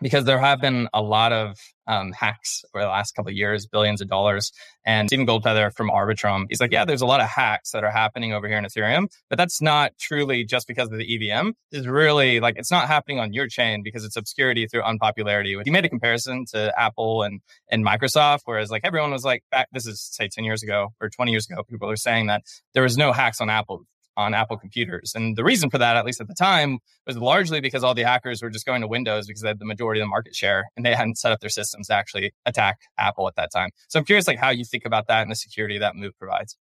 Because 0.02 0.26
there 0.26 0.40
have 0.40 0.60
been 0.60 0.90
a 0.94 1.02
lot 1.02 1.32
of 1.32 1.58
um, 1.88 2.12
hacks 2.12 2.64
over 2.74 2.84
the 2.84 2.90
last 2.90 3.14
couple 3.14 3.30
of 3.30 3.36
years, 3.36 3.66
billions 3.66 4.02
of 4.02 4.08
dollars. 4.08 4.52
And 4.86 5.08
Steven 5.08 5.26
Goldfeder 5.26 5.74
from 5.74 5.90
Arbitrum, 5.90 6.46
he's 6.50 6.60
like, 6.60 6.72
yeah, 6.72 6.86
there's 6.86 7.02
a 7.02 7.06
lot 7.06 7.22
of 7.22 7.28
hacks 7.28 7.72
that 7.72 7.84
are 7.84 7.92
happening 7.92 8.34
over 8.34 8.48
here 8.48 8.58
in 8.58 8.66
Ethereum, 8.66 9.08
but 9.30 9.38
that's 9.38 9.62
not 9.62 9.92
truly 10.00 10.44
just 10.44 10.68
because 10.68 10.92
of 10.92 10.98
the 10.98 11.32
EVM. 11.32 11.52
It's 11.72 11.88
really 11.88 12.40
like 12.40 12.58
it's 12.58 12.72
not 12.72 12.88
happening 12.88 13.20
on 13.20 13.34
your 13.34 13.48
chain 13.48 13.82
because 13.84 14.04
it's 14.04 14.16
obscurity 14.16 14.68
through 14.68 14.84
unpopularity. 14.84 15.56
He 15.64 15.72
made 15.72 15.86
a 15.86 15.90
comparison 15.90 16.46
to 16.52 16.74
Apple 16.80 17.24
and 17.24 17.42
and 17.70 17.86
Microsoft, 17.86 18.42
whereas 18.46 18.70
like 18.72 18.82
everyone 18.84 19.12
was 19.12 19.24
like 19.24 19.44
back 19.52 19.68
this 19.72 19.88
is 19.88 20.02
say 20.02 20.28
10 20.28 20.44
years 20.44 20.64
ago 20.64 20.90
or 21.02 21.10
20 21.10 21.32
years 21.32 21.48
ago, 21.50 21.64
people 21.64 21.90
are 21.90 21.96
saying 21.96 22.28
that 22.28 22.44
there 22.74 22.84
was 22.84 22.98
no 22.98 23.12
hacks 23.12 23.42
on 23.42 23.50
Apple 23.50 23.86
on 24.18 24.34
Apple 24.34 24.58
computers. 24.58 25.14
And 25.16 25.36
the 25.36 25.44
reason 25.44 25.70
for 25.70 25.78
that, 25.78 25.98
at 25.98 26.06
least 26.06 26.22
at 26.22 26.28
the 26.28 26.34
time, 26.34 26.80
was 27.06 27.18
largely 27.18 27.62
because 27.62 27.84
all 27.84 27.94
the 27.94 28.04
hackers 28.04 28.42
were 28.42 28.50
just 28.50 28.66
going 28.66 28.82
to 28.82 28.88
Windows 28.88 29.28
because 29.28 29.42
they 29.42 29.50
had 29.50 29.60
the 29.60 29.66
majority 29.66 30.02
of 30.02 30.06
the 30.06 30.10
market 30.10 30.36
share 30.36 30.66
and 30.76 30.86
they 30.86 30.96
hadn't 30.96 31.18
set 31.18 31.32
up 31.32 31.40
their 31.40 31.50
systems 31.50 31.88
to 31.88 31.94
actually 31.94 32.34
attack 32.46 32.80
Apple 32.98 33.28
at 33.28 33.36
that 33.36 33.52
time. 33.52 33.70
So 33.88 34.00
I'm 34.00 34.06
curious 34.06 34.28
like 34.28 34.40
how 34.40 34.50
you 34.50 34.66
think 34.66 34.86
about 34.86 35.08
that 35.08 35.22
and 35.22 35.32
the 35.32 35.36
security 35.36 35.78
that 35.78 35.96
move 35.96 36.18
provides. 36.18 36.58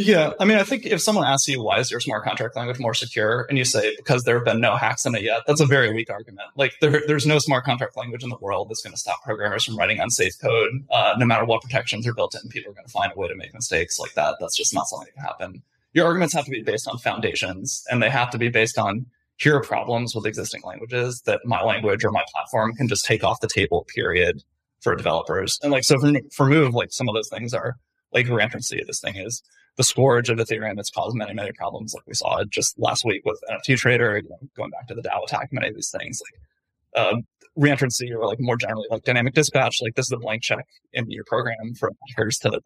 Yeah, 0.00 0.30
I 0.38 0.44
mean, 0.44 0.58
I 0.58 0.62
think 0.62 0.86
if 0.86 1.00
someone 1.00 1.24
asks 1.24 1.48
you 1.48 1.60
why 1.60 1.80
is 1.80 1.90
your 1.90 1.98
smart 1.98 2.22
contract 2.22 2.54
language 2.54 2.78
more 2.78 2.94
secure, 2.94 3.46
and 3.48 3.58
you 3.58 3.64
say 3.64 3.96
because 3.96 4.22
there 4.22 4.36
have 4.36 4.44
been 4.44 4.60
no 4.60 4.76
hacks 4.76 5.04
in 5.04 5.16
it 5.16 5.22
yet, 5.22 5.40
that's 5.44 5.60
a 5.60 5.66
very 5.66 5.92
weak 5.92 6.08
argument. 6.08 6.46
Like 6.54 6.74
there, 6.80 7.02
there's 7.08 7.26
no 7.26 7.40
smart 7.40 7.64
contract 7.64 7.96
language 7.96 8.22
in 8.22 8.28
the 8.28 8.36
world 8.40 8.68
that's 8.68 8.80
going 8.80 8.92
to 8.92 8.98
stop 8.98 9.24
programmers 9.24 9.64
from 9.64 9.76
writing 9.76 9.98
unsafe 9.98 10.38
code. 10.40 10.86
Uh, 10.88 11.14
no 11.18 11.26
matter 11.26 11.44
what 11.44 11.62
protections 11.62 12.06
are 12.06 12.14
built 12.14 12.36
in, 12.40 12.48
people 12.48 12.70
are 12.70 12.74
going 12.74 12.86
to 12.86 12.92
find 12.92 13.10
a 13.12 13.18
way 13.18 13.26
to 13.26 13.34
make 13.34 13.52
mistakes 13.52 13.98
like 13.98 14.14
that. 14.14 14.36
That's 14.38 14.56
just 14.56 14.72
not 14.72 14.86
something 14.86 15.06
that 15.06 15.14
can 15.14 15.24
happen 15.24 15.62
your 15.98 16.06
arguments 16.06 16.32
have 16.32 16.44
to 16.44 16.50
be 16.52 16.62
based 16.62 16.86
on 16.86 16.96
foundations 16.98 17.84
and 17.90 18.00
they 18.00 18.08
have 18.08 18.30
to 18.30 18.38
be 18.38 18.48
based 18.48 18.78
on 18.78 19.04
here 19.36 19.56
are 19.56 19.60
problems 19.60 20.14
with 20.14 20.26
existing 20.26 20.62
languages 20.64 21.22
that 21.26 21.40
my 21.44 21.60
language 21.60 22.04
or 22.04 22.12
my 22.12 22.24
platform 22.32 22.72
can 22.74 22.86
just 22.86 23.04
take 23.04 23.24
off 23.24 23.40
the 23.40 23.48
table, 23.48 23.84
period, 23.92 24.42
for 24.80 24.94
developers. 24.94 25.58
And 25.60 25.72
like, 25.72 25.82
so 25.82 25.98
for, 25.98 26.12
for 26.32 26.46
Move, 26.46 26.72
like 26.72 26.92
some 26.92 27.08
of 27.08 27.16
those 27.16 27.28
things 27.28 27.52
are 27.52 27.76
like 28.12 28.26
reentrancy. 28.26 28.84
This 28.86 29.00
thing 29.00 29.16
is 29.16 29.42
the 29.76 29.82
scourge 29.82 30.30
of 30.30 30.38
Ethereum 30.38 30.76
that's 30.76 30.90
caused 30.90 31.16
many, 31.16 31.34
many 31.34 31.50
problems. 31.50 31.94
Like 31.94 32.06
we 32.06 32.14
saw 32.14 32.44
just 32.44 32.78
last 32.78 33.04
week 33.04 33.22
with 33.24 33.42
NFT 33.50 33.76
Trader, 33.76 34.22
going 34.56 34.70
back 34.70 34.86
to 34.86 34.94
the 34.94 35.02
DAO 35.02 35.24
attack, 35.24 35.48
many 35.52 35.68
of 35.68 35.74
these 35.74 35.90
things 35.90 36.22
like, 36.24 37.04
uh, 37.04 37.16
reentrancy 37.58 38.12
or 38.12 38.24
like 38.24 38.38
more 38.38 38.56
generally 38.56 38.86
like 38.88 39.02
dynamic 39.02 39.34
dispatch, 39.34 39.78
like 39.82 39.96
this 39.96 40.06
is 40.06 40.12
a 40.12 40.16
blank 40.16 40.42
check 40.42 40.64
in 40.92 41.10
your 41.10 41.24
program 41.24 41.74
for 41.74 41.90
hackers 42.08 42.38
to 42.38 42.60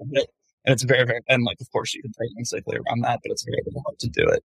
and 0.64 0.72
it's 0.72 0.84
very, 0.84 1.04
very, 1.04 1.20
and 1.28 1.44
like, 1.44 1.60
of 1.60 1.70
course, 1.70 1.94
you 1.94 2.02
can 2.02 2.12
program 2.12 2.44
safely 2.44 2.76
around 2.76 3.00
that, 3.02 3.20
but 3.22 3.32
it's 3.32 3.44
very, 3.44 3.62
very 3.64 3.82
hard 3.84 3.98
to 4.00 4.08
do 4.08 4.28
it. 4.28 4.42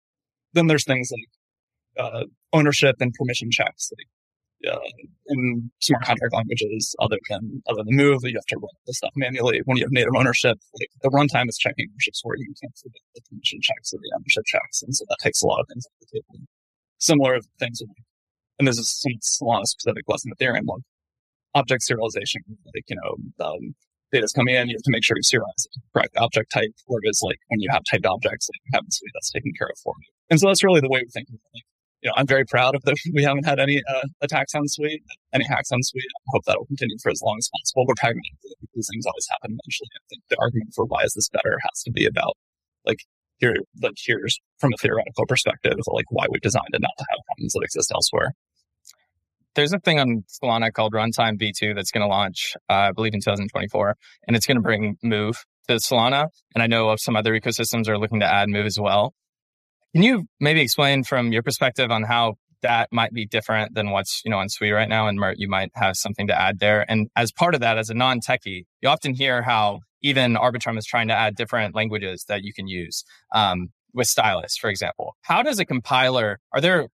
Then 0.53 0.68
there's 0.68 0.86
things 0.86 1.11
like 1.11 2.05
uh, 2.05 2.26
ownership 2.51 2.97
and 2.99 3.14
permission 3.14 3.49
checks. 3.51 3.91
Like, 3.97 4.07
uh, 4.74 4.80
in 5.28 5.70
smart 5.82 6.05
contract 6.05 6.34
languages, 6.34 6.95
other 6.99 7.18
than 7.30 7.61
other 7.68 7.84
than 7.84 7.95
Move, 7.95 8.22
you 8.24 8.36
have 8.36 8.45
to 8.45 8.55
run 8.55 8.70
the 8.88 8.93
stuff 8.93 9.11
manually. 9.16 9.61
When 9.66 9.78
you 9.78 9.84
have 9.84 9.91
native 9.91 10.16
ownership, 10.16 10.57
like, 10.80 10.89
the 11.01 11.09
runtime 11.09 11.49
is 11.49 11.57
checking 11.57 11.88
ownership 11.91 12.14
where 12.24 12.38
you 12.38 12.53
can't 12.61 12.78
forget 12.78 13.01
the 13.14 13.22
permission 13.30 13.59
checks 13.61 13.93
or 13.93 13.97
the 13.97 14.11
ownership 14.16 14.45
checks, 14.45 14.82
and 14.84 14.95
so 14.95 15.03
that 15.09 15.18
takes 15.22 15.41
a 15.41 15.47
lot 15.47 15.59
of 15.59 15.68
things 15.68 15.86
off 15.86 15.93
the 15.99 16.20
table. 16.20 16.45
Similar 16.99 17.39
things, 17.59 17.82
and 18.59 18.68
this 18.68 18.78
is 18.78 18.89
some 18.89 19.11
Solana 19.22 19.66
specific 19.66 20.05
lesson 20.07 20.32
Ethereum, 20.32 20.66
like 20.66 20.84
object 21.55 21.84
serialization, 21.84 22.39
like 22.74 22.86
you 22.88 22.95
know, 22.95 23.45
um, 23.45 23.76
data's 24.14 24.32
coming 24.32 24.55
in, 24.55 24.70
you 24.70 24.76
have 24.76 24.84
to 24.84 24.91
make 24.91 25.03
sure 25.03 25.18
you 25.18 25.26
serialize 25.26 25.66
the 25.74 25.82
correct 25.93 26.16
object 26.18 26.51
type, 26.51 26.72
whereas 26.86 27.20
like 27.24 27.39
when 27.47 27.59
you 27.59 27.70
have 27.72 27.84
typed 27.89 28.05
objects, 28.05 28.47
like 28.47 28.61
you 28.66 28.72
have 28.76 28.86
Sui 28.89 29.09
that's 29.14 29.32
taken 29.32 29.51
care 29.57 29.68
of 29.68 29.78
for 29.84 29.93
you. 29.99 30.07
And 30.30 30.39
so 30.39 30.47
that's 30.47 30.64
really 30.64 30.80
the 30.80 30.89
way 30.89 31.01
we 31.03 31.09
think. 31.09 31.28
You 32.01 32.09
know, 32.09 32.14
I'm 32.18 32.28
very 32.28 32.45
proud 32.45 32.76
of 32.76 32.84
that. 32.84 32.95
We 33.14 33.24
haven't 33.24 33.45
had 33.45 33.59
any 33.59 33.82
uh, 33.89 34.07
attacks 34.22 34.53
on 34.55 34.68
Sui, 34.68 35.01
any 35.34 35.45
hacks 35.45 35.72
on 35.72 35.82
Sui. 35.82 36.01
I 36.01 36.30
hope 36.34 36.43
that 36.45 36.57
will 36.57 36.66
continue 36.68 36.97
for 37.01 37.11
as 37.11 37.22
long 37.22 37.38
as 37.38 37.49
possible. 37.57 37.86
But 37.88 37.97
pragmatically, 37.97 38.55
these 38.74 38.88
things 38.91 39.05
always 39.05 39.28
happen 39.30 39.57
eventually. 39.57 39.89
I 39.95 40.03
think 40.09 40.22
the 40.30 40.38
argument 40.39 40.72
for 40.76 40.86
why 40.86 41.03
is 41.03 41.14
this 41.14 41.30
better 41.30 41.57
has 41.64 41.84
to 41.84 41.91
be 41.91 42.05
about 42.05 42.38
like 42.86 42.99
here, 43.39 43.55
like 43.82 43.95
here's 43.97 44.39
from 44.59 44.72
a 44.74 44.78
theoretical 44.78 45.26
perspective, 45.26 45.80
like 45.88 46.05
why 46.09 46.28
we 46.30 46.39
designed 46.39 46.74
it 46.74 46.82
not 46.82 46.95
to 46.97 47.05
have 47.09 47.20
problems 47.28 47.53
that 47.53 47.64
exist 47.64 47.91
elsewhere 47.91 48.34
there's 49.56 49.74
a 49.74 49.80
thing 49.80 49.99
on 49.99 50.24
Solana 50.28 50.72
called 50.72 50.93
Runtime 50.93 51.39
V2 51.39 51.76
that's 51.76 51.91
going 51.91 52.01
to 52.01 52.08
launch, 52.08 52.56
uh, 52.70 52.74
I 52.74 52.91
believe, 52.91 53.14
in 53.14 53.20
2024, 53.20 53.95
and 54.28 54.36
it's 54.36 54.45
going 54.45 54.58
to 54.58 54.62
bring 54.62 54.97
Move 55.04 55.43
to 55.68 55.76
Solana. 55.76 56.28
And 56.54 56.64
I 56.64 56.68
know 56.68 56.89
of 56.89 56.99
some 56.99 57.16
other 57.16 57.39
ecosystems 57.39 57.88
are 57.88 57.97
looking 57.97 58.20
to 58.20 58.26
add 58.26 58.49
Move 58.49 58.66
as 58.66 58.80
well. 58.80 59.14
Can 59.93 60.04
you 60.04 60.26
maybe 60.39 60.62
explain 60.62 61.04
from 61.04 61.32
your 61.32 61.43
perspective 61.43 61.91
on 61.91 62.04
how 62.04 62.36
that 62.64 62.89
might 62.91 63.14
be 63.14 63.26
different 63.26 63.76
than 63.76 63.91
what's 63.91 64.22
you 64.24 64.32
know 64.32 64.38
on 64.38 64.49
Sui 64.49 64.72
right 64.72 64.89
now, 64.89 65.08
and 65.08 65.20
Mert, 65.20 65.38
you 65.38 65.49
might 65.49 65.70
have 65.76 65.95
something 65.95 66.28
to 66.28 66.39
add 66.39 66.60
there. 66.60 66.89
And 66.89 67.10
as 67.16 67.32
part 67.32 67.54
of 67.54 67.62
that, 67.62 67.78
as 67.78 67.89
a 67.89 67.93
non-techie, 67.93 68.64
you 68.82 68.89
often 68.89 69.14
hear 69.14 69.41
how 69.41 69.82
even 70.01 70.36
Arbitrum 70.36 70.78
is 70.78 70.86
trying 70.86 71.10
to 71.10 71.14
add 71.14 71.36
different 71.36 71.76
languages 71.76 72.26
that 72.28 72.43
you 72.43 72.54
can 72.54 72.68
use. 72.68 73.04
Um, 73.34 73.70
with 73.93 74.08
Stylus, 74.08 74.58
for 74.58 74.70
example. 74.70 75.16
How 75.22 75.43
does 75.43 75.60
a 75.60 75.66
compiler, 75.66 76.39
are 76.51 76.62
there 76.62 76.88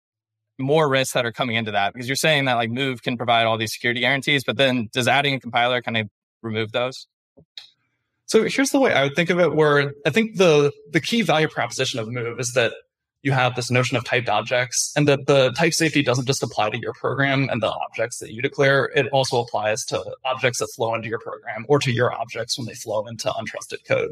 more 0.59 0.89
risks 0.89 1.15
that 1.15 1.27
are 1.27 1.33
coming 1.33 1.57
into 1.57 1.71
that 1.73 1.93
because 1.93 2.09
you're 2.09 2.17
saying 2.17 2.47
that 2.47 2.55
like 2.55 2.71
Move 2.71 3.03
can 3.03 3.17
provide 3.17 3.45
all 3.45 3.59
these 3.59 3.73
security 3.73 4.01
guarantees, 4.01 4.45
but 4.45 4.57
then 4.57 4.89
does 4.93 5.09
adding 5.09 5.35
a 5.35 5.41
compiler 5.41 5.83
kind 5.83 5.97
of 5.97 6.09
remove 6.43 6.73
those? 6.73 7.07
So 8.27 8.45
here's 8.45 8.71
the 8.71 8.81
way 8.81 8.93
I 8.93 9.05
would 9.05 9.15
think 9.15 9.31
of 9.31 9.39
it 9.39 9.55
where 9.55 9.93
I 10.05 10.11
think 10.11 10.37
the 10.37 10.73
the 10.91 11.01
key 11.01 11.23
value 11.23 11.49
proposition 11.49 12.01
of 12.01 12.09
Move 12.09 12.41
is 12.41 12.55
that 12.55 12.73
you 13.23 13.33
have 13.33 13.57
this 13.57 13.71
notion 13.71 13.97
of 13.97 14.05
typed 14.05 14.29
objects 14.29 14.93
and 14.97 15.09
that 15.09 15.27
the 15.27 15.51
type 15.53 15.75
safety 15.75 16.03
doesn't 16.03 16.27
just 16.27 16.43
apply 16.43 16.71
to 16.71 16.79
your 16.79 16.93
program 16.93 17.49
and 17.51 17.61
the 17.61 17.71
objects 17.71 18.19
that 18.19 18.33
you 18.33 18.41
declare. 18.41 18.91
It 18.95 19.09
also 19.09 19.41
applies 19.41 19.85
to 19.87 20.17
objects 20.25 20.61
that 20.61 20.69
flow 20.69 20.95
into 20.95 21.09
your 21.09 21.19
program 21.19 21.67
or 21.69 21.79
to 21.81 21.91
your 21.91 22.15
objects 22.15 22.57
when 22.57 22.67
they 22.67 22.75
flow 22.75 23.07
into 23.07 23.29
untrusted 23.31 23.85
code. 23.87 24.11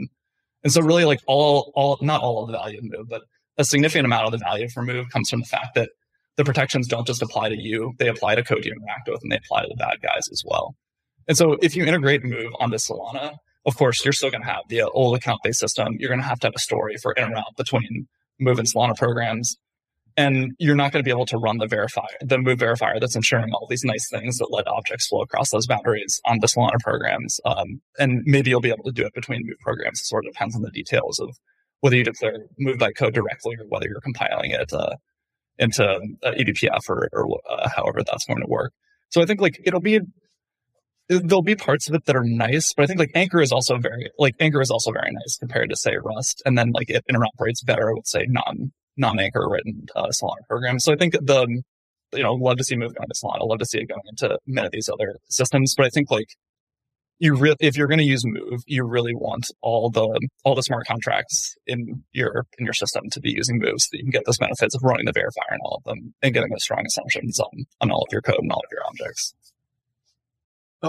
And 0.65 0.73
so 0.73 0.81
really 0.81 1.05
like 1.05 1.21
all, 1.27 1.73
all, 1.77 1.99
not 2.01 2.23
all 2.23 2.43
of 2.43 2.49
the 2.49 2.59
value 2.59 2.79
of 2.79 2.85
Move, 2.85 3.09
but 3.09 3.23
a 3.57 3.65
significant 3.65 4.05
amount 4.05 4.27
of 4.27 4.33
the 4.33 4.39
value 4.39 4.69
for 4.69 4.83
Move 4.83 5.09
comes 5.11 5.31
from 5.31 5.41
the 5.41 5.47
fact 5.47 5.77
that 5.77 5.91
the 6.37 6.45
protections 6.45 6.89
don't 6.89 7.07
just 7.07 7.23
apply 7.23 7.49
to 7.49 7.57
you, 7.57 7.93
they 7.99 8.09
apply 8.09 8.35
to 8.35 8.43
code 8.43 8.65
you 8.65 8.73
interact 8.73 9.09
with 9.09 9.23
and 9.23 9.31
they 9.31 9.37
apply 9.37 9.63
to 9.63 9.69
the 9.69 9.77
bad 9.77 10.01
guys 10.03 10.29
as 10.31 10.43
well. 10.45 10.75
And 11.29 11.37
so 11.37 11.57
if 11.63 11.77
you 11.77 11.85
integrate 11.85 12.25
Move 12.25 12.53
onto 12.59 12.77
Solana, 12.77 13.37
of 13.67 13.77
course, 13.77 14.05
you're 14.05 14.13
still 14.13 14.31
going 14.31 14.43
to 14.43 14.49
have 14.49 14.63
the 14.69 14.83
old 14.83 15.17
account 15.17 15.41
based 15.43 15.61
system. 15.61 15.97
You're 15.99 16.11
going 16.11 16.21
to 16.21 16.27
have 16.27 16.41
to 16.41 16.49
have 16.49 16.55
a 16.55 16.61
story 16.61 16.97
for 16.97 17.13
in 17.13 17.25
and 17.25 17.37
out 17.37 17.57
between 17.57 18.09
Move 18.39 18.59
and 18.59 18.69
Solana 18.69 18.97
programs. 18.97 19.57
And 20.17 20.53
you're 20.59 20.77
not 20.77 20.93
going 20.93 21.03
to 21.03 21.05
be 21.05 21.11
able 21.11 21.27
to 21.27 21.39
run 21.39 21.59
the 21.59 21.67
verifier, 21.67 22.05
the 22.21 22.39
Move 22.39 22.59
verifier 22.59 23.01
that's 23.01 23.17
ensuring 23.17 23.53
all 23.53 23.67
these 23.69 23.85
nice 23.85 24.09
things 24.09 24.39
that 24.39 24.53
let 24.53 24.69
objects 24.69 25.09
flow 25.09 25.23
across 25.23 25.51
those 25.51 25.67
boundaries 25.67 26.21
on 26.25 26.39
the 26.41 26.47
Solana 26.47 26.79
programs. 26.79 27.41
Um, 27.45 27.81
and 27.99 28.23
maybe 28.25 28.51
you'll 28.51 28.61
be 28.61 28.71
able 28.71 28.85
to 28.85 28.93
do 28.93 29.05
it 29.07 29.15
between 29.15 29.45
Move 29.45 29.59
programs. 29.61 30.01
It 30.01 30.05
sort 30.05 30.27
of 30.27 30.33
depends 30.33 30.55
on 30.55 30.63
the 30.63 30.71
details 30.71 31.19
of 31.19 31.37
whether 31.81 31.97
you 31.97 32.05
declare 32.05 32.47
Move 32.59 32.79
bytecode 32.79 33.13
directly 33.13 33.57
or 33.57 33.65
whether 33.69 33.89
you're 33.89 34.01
compiling 34.01 34.53
it 34.53 34.73
uh, 34.73 34.95
into 35.59 35.85
uh, 35.85 36.33
eBPF 36.33 36.89
or, 36.89 37.09
or 37.13 37.41
uh, 37.51 37.69
however 37.69 38.03
that's 38.05 38.25
going 38.25 38.41
to 38.41 38.49
work. 38.49 38.73
So 39.11 39.23
I 39.23 39.27
think 39.27 39.41
like 39.41 39.61
it'll 39.65 39.81
be 39.81 40.01
there'll 41.09 41.43
be 41.43 41.55
parts 41.55 41.89
of 41.89 41.95
it 41.95 42.07
that 42.07 42.17
are 42.17 42.25
nice, 42.25 42.73
but 42.73 42.83
I 42.83 42.87
think 42.87 42.99
like 42.99 43.13
Anchor 43.15 43.41
is 43.41 43.53
also 43.53 43.79
very 43.79 44.11
like 44.19 44.35
Anchor 44.41 44.61
is 44.61 44.71
also 44.71 44.93
very 44.93 45.11
nice 45.13 45.37
compared 45.39 45.71
to 45.71 45.77
say 45.77 45.97
Rust, 46.03 46.43
and 46.45 46.57
then 46.57 46.73
like 46.73 46.91
it 46.91 47.05
interoperates 47.11 47.65
better 47.65 47.95
with 47.95 48.07
say 48.07 48.27
non 48.29 48.73
non 48.97 49.19
Anchor 49.19 49.49
written 49.49 49.87
uh, 49.95 50.09
Solana 50.09 50.47
programs. 50.49 50.85
So 50.85 50.93
I 50.93 50.97
think 50.97 51.15
the 51.15 51.63
you 52.13 52.23
know 52.23 52.35
love 52.35 52.59
to 52.59 52.65
see 52.65 52.77
moving 52.77 52.97
on 53.01 53.09
to 53.09 53.15
Solana, 53.15 53.47
love 53.47 53.59
to 53.59 53.67
see 53.67 53.79
it 53.79 53.89
going 53.89 54.03
into 54.09 54.39
many 54.47 54.67
of 54.67 54.73
these 54.73 54.89
other 54.89 55.17
systems, 55.29 55.75
but 55.77 55.87
I 55.87 55.91
think 55.91 56.11
like 56.11 56.29
you 57.19 57.35
really 57.35 57.57
if 57.61 57.77
you're 57.77 57.87
going 57.87 57.99
to 57.99 58.05
use 58.05 58.25
move 58.25 58.63
you 58.67 58.85
really 58.85 59.15
want 59.15 59.47
all 59.61 59.91
the 59.91 60.29
all 60.45 60.55
the 60.55 60.63
smart 60.63 60.87
contracts 60.87 61.57
in 61.67 62.03
your 62.13 62.47
in 62.59 62.65
your 62.65 62.75
system 62.75 63.09
to 63.11 63.21
be 63.21 63.31
using 63.31 63.59
move 63.59 63.81
so 63.81 63.89
that 63.93 63.99
you 63.99 64.05
can 64.05 64.11
get 64.11 64.25
those 64.27 64.39
benefits 64.39 64.75
of 64.75 64.83
running 64.83 65.07
the 65.07 65.13
verifier 65.13 65.51
and 65.51 65.61
all 65.65 65.77
of 65.77 65.85
them 65.85 66.15
and 66.23 66.35
getting 66.35 66.51
those 66.51 66.63
strong 66.63 66.85
assumptions 66.87 67.39
on 67.41 67.65
on 67.81 67.91
all 67.91 68.03
of 68.03 68.13
your 68.13 68.23
code 68.23 68.41
and 68.41 68.53
all 68.53 68.63
of 68.65 68.71
your 68.73 68.85
objects 68.87 69.35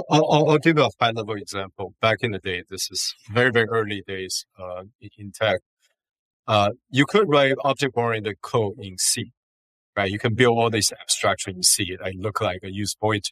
I'll, 0.10 0.50
I'll, 0.50 0.58
give 0.58 0.78
a 0.78 0.90
high 1.00 1.12
level 1.12 1.36
example. 1.36 1.94
Back 2.02 2.18
in 2.22 2.32
the 2.32 2.40
day, 2.40 2.64
this 2.70 2.92
is 2.92 3.16
very, 3.32 3.50
very 3.50 3.68
early 3.70 4.04
days 4.06 4.46
uh, 4.60 4.84
in 5.18 5.32
tech. 5.32 5.62
Uh, 6.48 6.72
you 6.90 7.06
could 7.06 7.30
write 7.30 7.56
object 7.64 7.94
oriented 7.96 8.42
code 8.42 8.78
in 8.78 8.98
C, 8.98 9.32
right? 9.96 10.12
You 10.12 10.20
can 10.20 10.36
build 10.36 10.58
all 10.58 10.70
these 10.70 10.92
abstractions 10.92 11.56
in 11.56 11.64
C. 11.64 11.98
It 11.98 12.16
look 12.18 12.42
like 12.42 12.60
a 12.64 12.74
use 12.74 12.94
point 12.94 13.32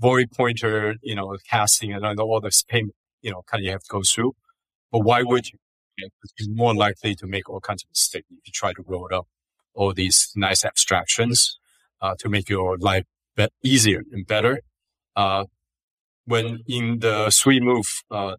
void 0.00 0.30
pointer, 0.32 0.96
you 1.02 1.14
know, 1.14 1.36
casting 1.48 1.92
and 1.92 2.04
all 2.20 2.40
this 2.40 2.62
payment, 2.62 2.94
you 3.22 3.30
know, 3.32 3.42
kind 3.46 3.60
of 3.62 3.66
you 3.66 3.72
have 3.72 3.82
to 3.82 3.88
go 3.90 4.02
through. 4.02 4.34
But 4.92 5.00
why 5.00 5.22
would 5.22 5.52
you? 5.52 5.58
You're 5.98 6.54
more 6.56 6.74
likely 6.74 7.14
to 7.16 7.26
make 7.26 7.50
all 7.50 7.60
kinds 7.60 7.84
of 7.84 7.90
mistakes 7.90 8.26
if 8.30 8.38
you 8.46 8.52
try 8.52 8.72
to 8.72 8.82
roll 8.86 9.08
up 9.12 9.28
all 9.74 9.92
these 9.92 10.32
nice 10.36 10.64
abstractions 10.64 11.58
uh, 12.00 12.14
to 12.20 12.28
make 12.30 12.48
your 12.48 12.78
life 12.78 13.04
be- 13.36 13.48
easier 13.62 14.02
and 14.12 14.26
better. 14.26 14.62
Uh, 15.16 15.44
when 16.26 16.60
in 16.66 17.00
the 17.00 17.30
Sui 17.30 17.60
Move 17.60 17.86
uh, 18.10 18.36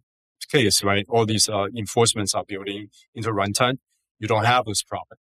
case, 0.50 0.82
right, 0.82 1.06
all 1.08 1.26
these 1.26 1.48
uh, 1.48 1.66
enforcements 1.76 2.34
are 2.34 2.44
building 2.46 2.88
into 3.14 3.30
runtime, 3.30 3.78
you 4.18 4.28
don't 4.28 4.44
have 4.44 4.64
this 4.66 4.82
problem. 4.82 5.18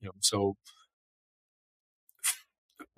You 0.00 0.08
know, 0.08 0.12
so 0.20 0.56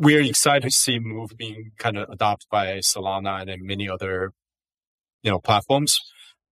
we're 0.02 0.20
excited 0.22 0.64
to 0.64 0.70
see 0.70 0.98
Move 0.98 1.30
being 1.36 1.70
kind 1.78 1.96
of 1.96 2.08
adopted 2.10 2.48
by 2.50 2.66
Solana 2.78 3.48
and 3.48 3.62
many 3.62 3.88
other, 3.88 4.32
you 5.22 5.30
know, 5.30 5.38
platforms. 5.38 6.00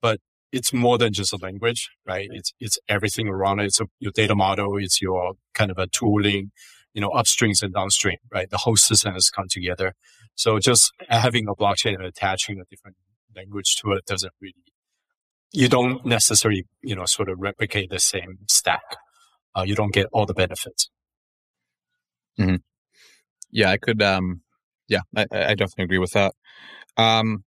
But 0.00 0.18
it's 0.50 0.72
more 0.72 0.96
than 0.96 1.12
just 1.12 1.32
a 1.34 1.36
language, 1.36 1.90
right? 2.06 2.28
It's 2.32 2.54
it's 2.58 2.78
everything 2.88 3.28
around 3.28 3.60
it. 3.60 3.66
It's 3.66 3.80
a, 3.80 3.86
your 4.00 4.12
data 4.12 4.34
model. 4.34 4.78
It's 4.78 5.02
your 5.02 5.34
kind 5.52 5.70
of 5.70 5.78
a 5.78 5.86
tooling, 5.86 6.52
you 6.94 7.02
know, 7.02 7.10
upstreams 7.10 7.62
and 7.62 7.74
downstream, 7.74 8.16
right? 8.32 8.48
The 8.48 8.58
whole 8.58 8.76
system 8.76 9.12
has 9.12 9.30
come 9.30 9.48
together. 9.48 9.92
So 10.34 10.58
just 10.58 10.92
having 11.10 11.46
a 11.46 11.54
blockchain 11.54 11.94
and 11.94 12.04
attaching 12.04 12.60
a 12.60 12.64
different 12.70 12.96
language 13.36 13.76
to 13.76 13.92
it 13.92 14.06
doesn't 14.06 14.32
really. 14.40 14.54
You 15.52 15.68
don't 15.68 16.04
necessarily, 16.04 16.66
you 16.82 16.96
know, 16.96 17.04
sort 17.04 17.28
of 17.28 17.38
replicate 17.38 17.90
the 17.90 18.00
same 18.00 18.38
stack. 18.48 18.96
Uh, 19.54 19.64
you 19.66 19.76
don't 19.76 19.92
get 19.92 20.06
all 20.12 20.26
the 20.26 20.34
benefits. 20.34 20.90
Mm-hmm. 22.40 22.56
Yeah, 23.54 23.70
I 23.70 23.78
could. 23.78 24.02
Um, 24.02 24.42
yeah, 24.88 25.00
I, 25.16 25.26
I 25.32 25.54
definitely 25.54 25.84
agree 25.84 25.98
with 25.98 26.12
that. 26.12 26.34
Um, 26.96 27.44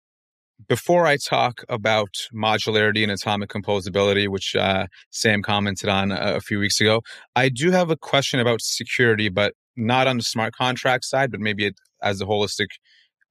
before 0.67 1.05
I 1.05 1.17
talk 1.17 1.63
about 1.69 2.09
modularity 2.33 3.03
and 3.03 3.11
atomic 3.11 3.49
composability, 3.49 4.27
which 4.27 4.55
uh, 4.55 4.87
Sam 5.11 5.43
commented 5.43 5.89
on 5.89 6.11
a, 6.11 6.35
a, 6.35 6.41
few 6.41 6.59
weeks 6.59 6.81
ago, 6.81 7.01
I 7.35 7.49
do 7.49 7.71
have 7.71 7.89
a 7.89 7.95
question 7.95 8.39
about 8.39 8.61
security, 8.61 9.29
but 9.29 9.53
not 9.77 10.07
on 10.07 10.17
the 10.17 10.23
smart 10.23 10.53
contract 10.53 11.05
side, 11.05 11.31
but 11.31 11.39
maybe 11.39 11.67
it, 11.67 11.75
as 12.01 12.19
a 12.19 12.25
holistic 12.25 12.67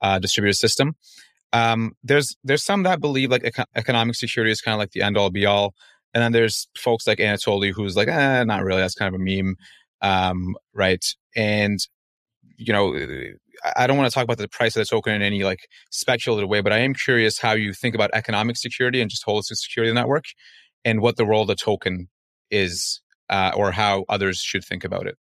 uh, 0.01 0.19
distributed 0.19 0.57
system. 0.57 0.95
Um, 1.53 1.93
there's 2.05 2.37
there's 2.45 2.65
some 2.65 2.85
that 2.85 3.01
believe 3.01 3.31
like 3.33 3.45
eco- 3.45 3.65
economic 3.75 4.15
security 4.15 4.53
is 4.53 4.61
kind 4.61 4.75
of 4.75 4.79
like 4.79 4.93
the 4.93 5.03
end 5.03 5.19
all 5.19 5.31
be 5.31 5.45
all, 5.45 5.75
and 6.15 6.23
then 6.23 6.31
there's 6.31 6.69
folks 6.79 7.07
like 7.07 7.19
Anatoly 7.19 7.73
who's 7.75 7.97
like, 7.97 8.09
eh, 8.09 8.45
not 8.45 8.63
really. 8.63 8.81
That's 8.81 8.95
kind 8.95 9.13
of 9.13 9.21
a 9.21 9.25
meme, 9.25 9.57
um, 10.01 10.55
right? 10.73 11.05
And 11.35 11.81
you 12.61 12.73
know, 12.73 12.95
I 13.77 13.87
don't 13.87 13.97
want 13.97 14.11
to 14.11 14.15
talk 14.15 14.25
about 14.25 14.39
the 14.39 14.49
price 14.49 14.77
of 14.77 14.81
the 14.81 14.85
token 14.85 15.15
in 15.15 15.23
any 15.23 15.43
like 15.45 15.69
speculative 15.91 16.49
way, 16.49 16.61
but 16.61 16.73
I 16.73 16.79
am 16.79 16.95
curious 16.95 17.39
how 17.39 17.53
you 17.53 17.73
think 17.73 17.95
about 17.95 18.11
economic 18.13 18.57
security 18.57 19.01
and 19.01 19.11
just 19.11 19.25
holistic 19.27 19.57
security 19.57 19.93
network 19.93 20.25
and 20.85 21.01
what 21.01 21.17
the 21.17 21.25
role 21.25 21.43
of 21.43 21.49
the 21.49 21.55
token 21.55 22.09
is 22.51 23.01
uh, 23.31 23.53
or 23.57 23.73
how 23.73 24.05
others 24.09 24.39
should 24.39 24.65
think 24.65 24.85
about 24.85 25.07
it. 25.07 25.17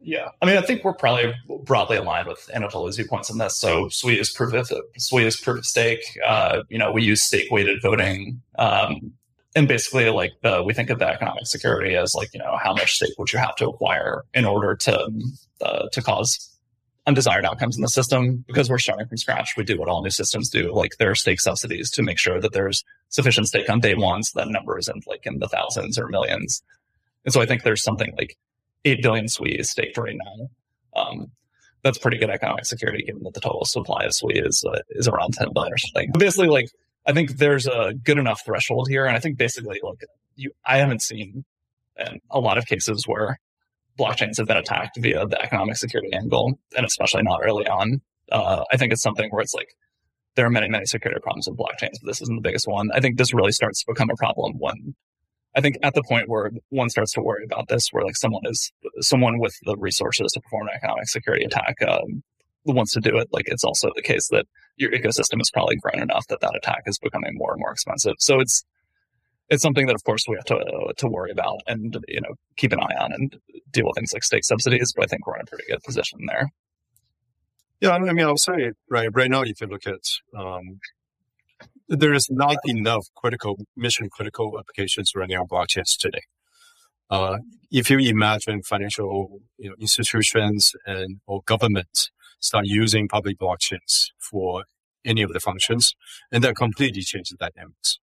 Yeah, 0.00 0.28
I 0.40 0.46
mean, 0.46 0.56
I 0.56 0.62
think 0.62 0.84
we're 0.84 0.94
probably 0.94 1.34
broadly 1.64 1.96
aligned 1.96 2.28
with 2.28 2.48
Anatoly's 2.54 2.96
viewpoints 2.96 3.30
on 3.30 3.38
this. 3.38 3.58
So, 3.58 3.88
Sui 3.88 4.18
is 4.18 4.30
proof 4.30 4.54
of 4.54 4.70
Sui 4.96 5.24
is 5.24 5.36
proof 5.36 5.58
of 5.58 5.66
stake. 5.66 6.04
Uh, 6.24 6.62
you 6.68 6.78
know, 6.78 6.92
we 6.92 7.02
use 7.02 7.20
stake 7.20 7.50
weighted 7.50 7.82
voting, 7.82 8.40
um, 8.58 9.12
and 9.58 9.66
basically, 9.66 10.08
like 10.08 10.34
the, 10.40 10.62
we 10.62 10.72
think 10.72 10.88
of 10.88 11.00
the 11.00 11.08
economic 11.08 11.44
security 11.48 11.96
as 11.96 12.14
like 12.14 12.32
you 12.32 12.38
know 12.38 12.56
how 12.62 12.72
much 12.72 12.94
stake 12.94 13.18
would 13.18 13.32
you 13.32 13.40
have 13.40 13.56
to 13.56 13.68
acquire 13.68 14.22
in 14.32 14.44
order 14.44 14.76
to 14.76 15.10
uh, 15.60 15.88
to 15.90 16.00
cause 16.00 16.56
undesired 17.08 17.44
outcomes 17.44 17.74
in 17.74 17.82
the 17.82 17.88
system 17.88 18.44
because 18.46 18.70
we're 18.70 18.78
starting 18.78 19.08
from 19.08 19.16
scratch. 19.16 19.56
We 19.56 19.64
do 19.64 19.76
what 19.76 19.88
all 19.88 20.00
new 20.00 20.10
systems 20.10 20.48
do. 20.48 20.72
Like 20.72 20.98
there 20.98 21.10
are 21.10 21.16
stake 21.16 21.40
subsidies 21.40 21.90
to 21.92 22.04
make 22.04 22.18
sure 22.18 22.40
that 22.40 22.52
there's 22.52 22.84
sufficient 23.08 23.48
stake 23.48 23.68
on 23.68 23.80
day 23.80 23.96
one 23.96 24.22
so 24.22 24.38
that 24.38 24.48
number 24.48 24.78
isn't 24.78 25.08
like 25.08 25.26
in 25.26 25.40
the 25.40 25.48
thousands 25.48 25.98
or 25.98 26.06
millions. 26.06 26.62
And 27.24 27.34
so 27.34 27.40
I 27.40 27.46
think 27.46 27.64
there's 27.64 27.82
something 27.82 28.14
like 28.16 28.36
8 28.84 29.02
billion 29.02 29.26
SUI 29.26 29.58
is 29.58 29.70
staked 29.70 29.98
right 29.98 30.16
now. 30.16 31.02
Um, 31.02 31.32
that's 31.82 31.98
pretty 31.98 32.18
good 32.18 32.30
economic 32.30 32.64
security 32.64 33.02
given 33.02 33.24
that 33.24 33.34
the 33.34 33.40
total 33.40 33.64
supply 33.64 34.04
of 34.04 34.14
SUI 34.14 34.34
is, 34.34 34.64
uh, 34.64 34.78
is 34.90 35.08
around 35.08 35.34
10 35.34 35.52
billion 35.52 35.72
or 35.72 35.78
something. 35.78 36.10
But 36.12 36.20
basically, 36.20 36.48
like, 36.48 36.70
I 37.06 37.12
think 37.12 37.38
there's 37.38 37.66
a 37.66 37.94
good 38.02 38.18
enough 38.18 38.42
threshold 38.44 38.88
here. 38.88 39.06
And 39.06 39.16
I 39.16 39.20
think 39.20 39.38
basically, 39.38 39.80
like, 39.82 40.04
you, 40.36 40.50
I 40.64 40.78
haven't 40.78 41.02
seen 41.02 41.44
in 41.96 42.20
a 42.30 42.40
lot 42.40 42.58
of 42.58 42.66
cases 42.66 43.04
where 43.06 43.38
blockchains 43.98 44.36
have 44.38 44.46
been 44.46 44.56
attacked 44.56 44.98
via 44.98 45.26
the 45.26 45.40
economic 45.40 45.76
security 45.76 46.12
angle, 46.12 46.58
and 46.76 46.86
especially 46.86 47.22
not 47.22 47.40
early 47.42 47.66
on. 47.66 48.00
Uh, 48.30 48.64
I 48.70 48.76
think 48.76 48.92
it's 48.92 49.02
something 49.02 49.28
where 49.30 49.42
it's 49.42 49.54
like 49.54 49.74
there 50.36 50.46
are 50.46 50.50
many, 50.50 50.68
many 50.68 50.86
security 50.86 51.20
problems 51.20 51.48
with 51.48 51.58
blockchains, 51.58 51.98
but 52.00 52.06
this 52.06 52.22
isn't 52.22 52.36
the 52.36 52.42
biggest 52.42 52.68
one. 52.68 52.90
I 52.94 53.00
think 53.00 53.18
this 53.18 53.34
really 53.34 53.52
starts 53.52 53.80
to 53.80 53.92
become 53.92 54.10
a 54.10 54.16
problem 54.16 54.54
when 54.58 54.94
I 55.56 55.60
think 55.60 55.78
at 55.82 55.94
the 55.94 56.02
point 56.02 56.28
where 56.28 56.52
one 56.68 56.90
starts 56.90 57.12
to 57.14 57.20
worry 57.20 57.44
about 57.44 57.68
this, 57.68 57.88
where 57.90 58.04
like 58.04 58.16
someone 58.16 58.42
is 58.44 58.70
someone 59.00 59.40
with 59.40 59.56
the 59.64 59.76
resources 59.76 60.30
to 60.32 60.40
perform 60.40 60.68
an 60.68 60.74
economic 60.76 61.08
security 61.08 61.44
attack 61.44 61.76
um, 61.82 62.22
wants 62.64 62.92
to 62.92 63.00
do 63.00 63.16
it, 63.18 63.28
like 63.32 63.46
it's 63.48 63.64
also 63.64 63.90
the 63.94 64.02
case 64.02 64.28
that 64.28 64.46
your 64.76 64.90
ecosystem 64.92 65.40
is 65.40 65.50
probably 65.50 65.76
grown 65.76 66.00
enough 66.00 66.26
that 66.28 66.40
that 66.40 66.56
attack 66.56 66.82
is 66.86 66.98
becoming 66.98 67.32
more 67.34 67.52
and 67.52 67.60
more 67.60 67.72
expensive. 67.72 68.14
So 68.18 68.40
it's 68.40 68.64
it's 69.50 69.62
something 69.62 69.86
that, 69.86 69.94
of 69.94 70.04
course, 70.04 70.26
we 70.28 70.36
have 70.36 70.44
to 70.46 70.92
to 70.96 71.08
worry 71.08 71.30
about 71.30 71.60
and 71.66 71.96
you 72.08 72.20
know 72.20 72.34
keep 72.56 72.72
an 72.72 72.80
eye 72.80 72.96
on 72.98 73.12
and 73.12 73.36
deal 73.70 73.86
with 73.86 73.94
things 73.96 74.12
like 74.12 74.24
stake 74.24 74.44
subsidies. 74.44 74.92
But 74.94 75.04
I 75.04 75.08
think 75.08 75.26
we're 75.26 75.36
in 75.36 75.42
a 75.42 75.46
pretty 75.46 75.64
good 75.68 75.82
position 75.82 76.20
there. 76.26 76.48
Yeah, 77.80 77.90
I 77.90 77.98
mean, 77.98 78.26
I'll 78.26 78.36
say 78.36 78.72
right 78.90 79.08
right 79.12 79.30
now, 79.30 79.42
if 79.42 79.60
you 79.60 79.66
look 79.66 79.86
at 79.86 80.04
um, 80.36 80.80
there 81.88 82.12
is 82.12 82.28
not 82.30 82.56
enough 82.64 83.06
critical 83.16 83.58
mission 83.76 84.10
critical 84.10 84.58
applications 84.58 85.14
running 85.14 85.38
on 85.38 85.46
blockchains 85.46 85.96
today. 85.96 86.22
Uh, 87.10 87.38
if 87.70 87.88
you 87.88 87.98
imagine 87.98 88.62
financial 88.62 89.40
you 89.56 89.70
know, 89.70 89.76
institutions 89.80 90.74
and 90.84 91.20
or 91.26 91.40
governments 91.46 92.10
start 92.40 92.66
using 92.66 93.08
public 93.08 93.38
blockchains 93.38 94.10
for 94.18 94.64
any 95.04 95.22
of 95.22 95.32
the 95.32 95.40
functions, 95.40 95.94
and 96.32 96.42
that 96.44 96.56
completely 96.56 97.02
changes 97.02 97.36
the 97.38 97.50
dynamics 97.50 97.98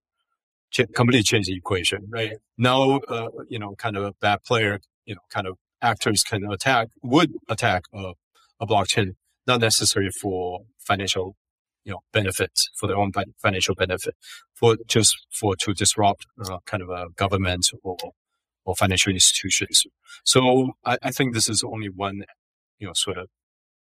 ch- 0.75 0.93
completely 0.93 1.23
change 1.23 1.47
the 1.47 1.55
equation, 1.55 2.07
right? 2.09 2.33
Now, 2.57 2.99
uh, 3.07 3.29
you 3.47 3.59
know, 3.59 3.75
kind 3.75 3.97
of 3.97 4.03
a 4.03 4.13
bad 4.21 4.43
player, 4.43 4.79
you 5.05 5.15
know, 5.15 5.21
kind 5.29 5.47
of 5.47 5.57
actors 5.81 6.23
can 6.23 6.43
attack, 6.51 6.89
would 7.01 7.33
attack 7.49 7.83
a, 7.93 8.13
a 8.59 8.67
blockchain, 8.67 9.15
not 9.47 9.61
necessarily 9.61 10.11
for 10.11 10.61
financial, 10.79 11.35
you 11.83 11.93
know, 11.93 11.99
benefits, 12.11 12.69
for 12.75 12.87
their 12.87 12.97
own 12.97 13.11
financial 13.41 13.75
benefit, 13.75 14.15
for 14.53 14.77
just 14.87 15.15
for 15.31 15.55
to 15.55 15.73
disrupt 15.73 16.25
uh, 16.43 16.57
kind 16.65 16.83
of 16.83 16.89
a 16.89 17.07
government 17.15 17.71
or 17.83 17.97
or 18.67 18.75
financial 18.75 19.13
institutions. 19.13 19.85
So 20.23 20.71
I, 20.83 20.97
I 21.03 21.11
think 21.11 21.35
this 21.35 21.47
is 21.47 21.63
only 21.63 21.87
one, 21.87 22.23
you 22.79 22.87
know, 22.87 22.93
sort 22.93 23.19
of 23.19 23.27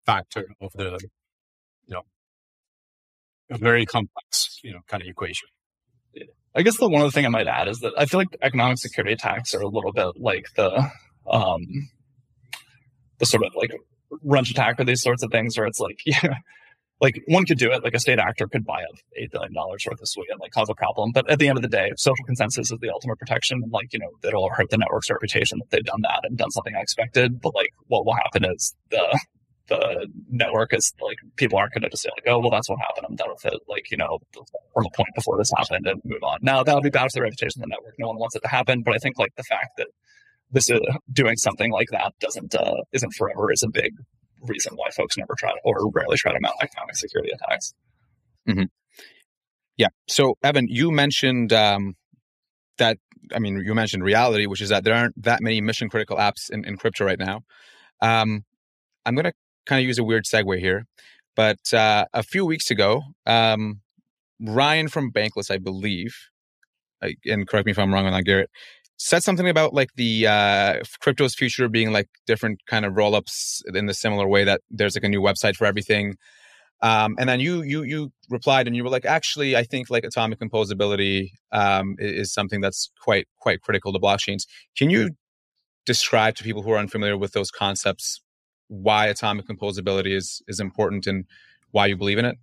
factor 0.05 0.47
of 0.61 0.71
the, 0.73 0.99
you 1.87 1.95
know, 1.95 2.03
a 3.49 3.57
very 3.57 3.85
complex, 3.85 4.59
you 4.63 4.73
know, 4.73 4.79
kind 4.87 5.01
of 5.01 5.09
equation. 5.09 5.47
I 6.55 6.61
guess 6.61 6.77
the 6.77 6.87
one 6.87 7.01
other 7.01 7.11
thing 7.11 7.25
I 7.25 7.29
might 7.29 7.47
add 7.47 7.67
is 7.67 7.79
that 7.79 7.93
I 7.97 8.05
feel 8.05 8.19
like 8.19 8.37
economic 8.41 8.77
security 8.77 9.13
attacks 9.13 9.55
are 9.55 9.61
a 9.61 9.67
little 9.67 9.91
bit 9.91 10.11
like 10.17 10.47
the 10.55 10.87
um 11.29 11.61
the 13.17 13.25
sort 13.25 13.43
of 13.43 13.53
like 13.55 13.71
wrench 14.21 14.51
attack 14.51 14.79
or 14.79 14.83
these 14.83 15.01
sorts 15.01 15.23
of 15.23 15.31
things 15.31 15.57
where 15.57 15.65
it's 15.65 15.79
like 15.79 15.99
yeah 16.05 16.35
like 17.01 17.21
one 17.27 17.45
could 17.45 17.57
do 17.57 17.71
it 17.71 17.83
like 17.83 17.95
a 17.95 17.99
state 17.99 18.19
actor 18.19 18.47
could 18.47 18.65
buy 18.65 18.81
up 18.83 18.95
eight 19.17 19.31
billion 19.31 19.53
dollars 19.53 19.83
worth 19.89 19.99
of 19.99 20.07
SUI 20.07 20.25
and 20.29 20.39
like 20.39 20.51
cause 20.51 20.69
a 20.69 20.75
problem 20.75 21.11
but 21.11 21.29
at 21.29 21.39
the 21.39 21.47
end 21.47 21.57
of 21.57 21.61
the 21.63 21.67
day 21.67 21.91
social 21.97 22.25
consensus 22.25 22.71
is 22.71 22.79
the 22.79 22.89
ultimate 22.89 23.17
protection 23.17 23.61
and 23.63 23.71
like 23.71 23.91
you 23.91 23.99
know 23.99 24.09
it'll 24.23 24.49
hurt 24.49 24.69
the 24.69 24.77
network's 24.77 25.09
reputation 25.09 25.57
that 25.59 25.69
they've 25.71 25.83
done 25.83 26.01
that 26.01 26.19
and 26.23 26.37
done 26.37 26.51
something 26.51 26.75
unexpected 26.75 27.41
but 27.41 27.55
like 27.55 27.69
what 27.87 28.05
will 28.05 28.13
happen 28.13 28.45
is 28.45 28.75
the 28.91 29.19
the 29.67 30.07
network 30.29 30.73
is 30.73 30.93
like 31.01 31.17
people 31.35 31.57
aren't 31.57 31.73
going 31.73 31.83
to 31.83 31.89
just 31.89 32.03
say 32.03 32.09
like, 32.15 32.25
oh, 32.27 32.39
well, 32.39 32.51
that's 32.51 32.69
what 32.69 32.79
happened. 32.79 33.05
I'm 33.09 33.15
done 33.15 33.29
with 33.29 33.45
it. 33.45 33.59
Like, 33.67 33.89
you 33.91 33.97
know, 33.97 34.19
from 34.73 34.85
a 34.85 34.89
point 34.95 35.09
before 35.15 35.37
this 35.37 35.51
happened 35.55 35.87
and 35.87 36.01
move 36.03 36.23
on. 36.23 36.39
Now 36.41 36.63
that 36.63 36.73
would 36.73 36.83
be 36.83 36.89
bad 36.89 37.03
for 37.03 37.19
the 37.19 37.21
reputation 37.21 37.61
of 37.61 37.69
the 37.69 37.69
network. 37.69 37.95
No 37.97 38.07
one 38.07 38.17
wants 38.17 38.35
it 38.35 38.41
to 38.41 38.49
happen. 38.49 38.83
But 38.83 38.93
I 38.93 38.97
think 38.97 39.17
like 39.17 39.33
the 39.35 39.43
fact 39.43 39.77
that 39.77 39.87
this 40.51 40.69
is 40.69 40.81
doing 41.11 41.37
something 41.37 41.71
like 41.71 41.87
that 41.91 42.13
doesn't 42.19 42.53
uh, 42.55 42.75
isn't 42.91 43.13
forever 43.13 43.51
is 43.51 43.63
a 43.63 43.69
big 43.69 43.93
reason 44.41 44.73
why 44.75 44.89
folks 44.89 45.17
never 45.17 45.33
try 45.37 45.51
to, 45.51 45.57
or 45.63 45.89
rarely 45.91 46.17
try 46.17 46.33
to 46.33 46.39
mount 46.41 46.55
economic 46.61 46.95
security 46.95 47.31
attacks. 47.33 47.73
Mm-hmm. 48.47 48.65
Yeah. 49.77 49.87
So 50.07 50.35
Evan, 50.43 50.67
you 50.69 50.91
mentioned 50.91 51.53
um, 51.53 51.95
that. 52.77 52.97
I 53.33 53.39
mean, 53.39 53.63
you 53.65 53.73
mentioned 53.73 54.03
reality, 54.03 54.47
which 54.47 54.59
is 54.59 54.69
that 54.69 54.83
there 54.83 54.93
aren't 54.93 55.23
that 55.23 55.41
many 55.41 55.61
mission 55.61 55.89
critical 55.89 56.17
apps 56.17 56.49
in, 56.51 56.65
in 56.65 56.75
crypto 56.75 57.05
right 57.05 57.17
now. 57.17 57.41
Um, 58.01 58.43
I'm 59.05 59.15
going 59.15 59.25
to 59.25 59.33
kind 59.65 59.79
of 59.79 59.87
use 59.87 59.99
a 59.99 60.03
weird 60.03 60.25
segue 60.25 60.59
here, 60.59 60.85
but 61.35 61.73
uh, 61.73 62.05
a 62.13 62.23
few 62.23 62.45
weeks 62.45 62.69
ago, 62.69 63.01
um, 63.25 63.81
Ryan 64.39 64.87
from 64.87 65.11
Bankless, 65.11 65.49
I 65.49 65.57
believe, 65.57 66.15
and 67.25 67.47
correct 67.47 67.65
me 67.65 67.71
if 67.71 67.79
I'm 67.79 67.93
wrong 67.93 68.05
on 68.05 68.13
that, 68.13 68.25
Garrett, 68.25 68.49
said 68.97 69.23
something 69.23 69.49
about 69.49 69.73
like 69.73 69.89
the 69.95 70.27
uh, 70.27 70.83
crypto's 71.01 71.35
future 71.35 71.67
being 71.67 71.91
like 71.91 72.07
different 72.27 72.61
kind 72.67 72.85
of 72.85 72.93
rollups 72.93 73.61
in 73.73 73.85
the 73.85 73.93
similar 73.93 74.27
way 74.27 74.43
that 74.43 74.61
there's 74.69 74.95
like 74.95 75.03
a 75.03 75.09
new 75.09 75.21
website 75.21 75.55
for 75.55 75.65
everything. 75.65 76.15
Um, 76.81 77.15
and 77.17 77.29
then 77.29 77.39
you 77.39 77.61
you 77.63 77.83
you 77.83 78.11
replied 78.29 78.67
and 78.67 78.75
you 78.75 78.83
were 78.83 78.89
like, 78.89 79.05
actually, 79.05 79.55
I 79.55 79.63
think 79.63 79.89
like 79.89 80.03
atomic 80.03 80.39
composability 80.39 81.31
um, 81.51 81.95
is 81.97 82.33
something 82.33 82.61
that's 82.61 82.91
quite 83.01 83.27
quite 83.39 83.61
critical 83.61 83.93
to 83.93 83.99
blockchains. 83.99 84.43
Can 84.77 84.89
you 84.89 85.11
describe 85.85 86.35
to 86.35 86.43
people 86.43 86.61
who 86.61 86.71
are 86.71 86.77
unfamiliar 86.77 87.17
with 87.17 87.33
those 87.33 87.51
concepts 87.51 88.21
why 88.67 89.07
atomic 89.07 89.47
composability 89.47 90.15
is 90.15 90.41
is 90.47 90.59
important 90.59 91.07
and 91.07 91.25
why 91.71 91.87
you 91.87 91.97
believe 91.97 92.17
in 92.17 92.25
it? 92.25 92.37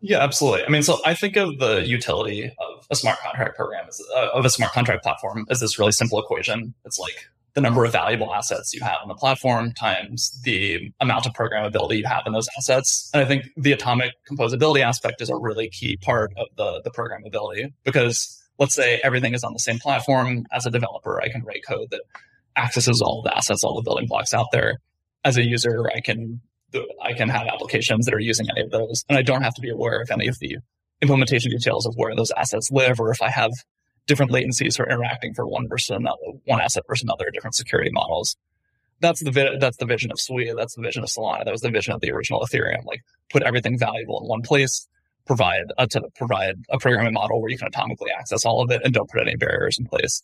Yeah, 0.00 0.22
absolutely. 0.22 0.64
I 0.64 0.68
mean, 0.68 0.82
so 0.82 0.98
I 1.04 1.14
think 1.14 1.36
of 1.36 1.58
the 1.58 1.86
utility 1.86 2.44
of 2.46 2.86
a 2.90 2.94
smart 2.94 3.18
contract 3.18 3.56
program 3.56 3.86
as 3.88 4.00
uh, 4.14 4.28
of 4.32 4.44
a 4.44 4.50
smart 4.50 4.72
contract 4.72 5.02
platform 5.02 5.44
as 5.50 5.60
this 5.60 5.78
really 5.78 5.92
simple 5.92 6.20
equation. 6.20 6.74
It's 6.84 6.98
like 6.98 7.28
the 7.54 7.60
number 7.60 7.84
of 7.84 7.90
valuable 7.90 8.32
assets 8.32 8.72
you 8.72 8.80
have 8.80 8.98
on 9.02 9.08
the 9.08 9.14
platform 9.14 9.72
times 9.72 10.40
the 10.42 10.92
amount 11.00 11.26
of 11.26 11.32
programmability 11.32 11.98
you 11.98 12.06
have 12.06 12.22
in 12.26 12.32
those 12.32 12.48
assets. 12.56 13.10
And 13.12 13.20
I 13.20 13.26
think 13.26 13.50
the 13.56 13.72
atomic 13.72 14.12
composability 14.30 14.80
aspect 14.80 15.20
is 15.20 15.28
a 15.28 15.36
really 15.36 15.68
key 15.68 15.96
part 15.96 16.32
of 16.36 16.46
the, 16.56 16.80
the 16.84 16.90
programmability 16.90 17.72
because 17.82 18.40
let's 18.58 18.74
say 18.74 19.00
everything 19.02 19.34
is 19.34 19.42
on 19.42 19.52
the 19.52 19.58
same 19.58 19.80
platform. 19.80 20.46
As 20.52 20.66
a 20.66 20.70
developer, 20.70 21.20
I 21.20 21.28
can 21.28 21.42
write 21.42 21.64
code 21.66 21.90
that 21.90 22.02
accesses 22.56 23.02
all 23.02 23.22
the 23.22 23.36
assets, 23.36 23.64
all 23.64 23.74
the 23.74 23.82
building 23.82 24.06
blocks 24.06 24.32
out 24.32 24.46
there. 24.52 24.78
As 25.24 25.36
a 25.36 25.44
user, 25.44 25.90
I 25.94 26.00
can 26.00 26.40
I 27.02 27.12
can 27.14 27.28
have 27.28 27.46
applications 27.46 28.06
that 28.06 28.14
are 28.14 28.20
using 28.20 28.46
any 28.50 28.62
of 28.62 28.70
those, 28.70 29.04
and 29.08 29.18
I 29.18 29.22
don't 29.22 29.42
have 29.42 29.54
to 29.54 29.60
be 29.60 29.70
aware 29.70 30.00
of 30.00 30.10
any 30.10 30.28
of 30.28 30.38
the 30.38 30.58
implementation 31.00 31.50
details 31.50 31.86
of 31.86 31.94
where 31.96 32.14
those 32.14 32.30
assets 32.32 32.70
live, 32.70 33.00
or 33.00 33.10
if 33.10 33.22
I 33.22 33.30
have 33.30 33.52
different 34.06 34.32
latencies 34.32 34.76
for 34.76 34.88
interacting 34.88 35.34
for 35.34 35.46
one 35.46 35.68
versus 35.68 35.90
another, 35.90 36.16
one 36.44 36.60
asset 36.60 36.82
versus 36.88 37.04
another, 37.04 37.30
different 37.30 37.54
security 37.54 37.90
models. 37.92 38.36
That's 39.00 39.22
the 39.22 39.30
vi- 39.30 39.58
that's 39.58 39.76
the 39.76 39.86
vision 39.86 40.10
of 40.10 40.20
Sui. 40.20 40.52
That's 40.56 40.74
the 40.74 40.82
vision 40.82 41.04
of 41.04 41.08
Solana. 41.08 41.44
That 41.44 41.52
was 41.52 41.60
the 41.60 41.70
vision 41.70 41.94
of 41.94 42.00
the 42.00 42.10
original 42.10 42.40
Ethereum. 42.40 42.84
Like 42.84 43.02
put 43.30 43.42
everything 43.42 43.78
valuable 43.78 44.20
in 44.20 44.28
one 44.28 44.42
place, 44.42 44.88
provide 45.26 45.66
a, 45.78 45.86
to 45.86 46.02
provide 46.16 46.56
a 46.68 46.78
programming 46.78 47.12
model 47.14 47.40
where 47.40 47.50
you 47.50 47.58
can 47.58 47.70
atomically 47.70 48.10
access 48.18 48.44
all 48.44 48.60
of 48.60 48.70
it, 48.70 48.82
and 48.84 48.92
don't 48.92 49.08
put 49.08 49.20
any 49.20 49.36
barriers 49.36 49.78
in 49.78 49.86
place. 49.86 50.22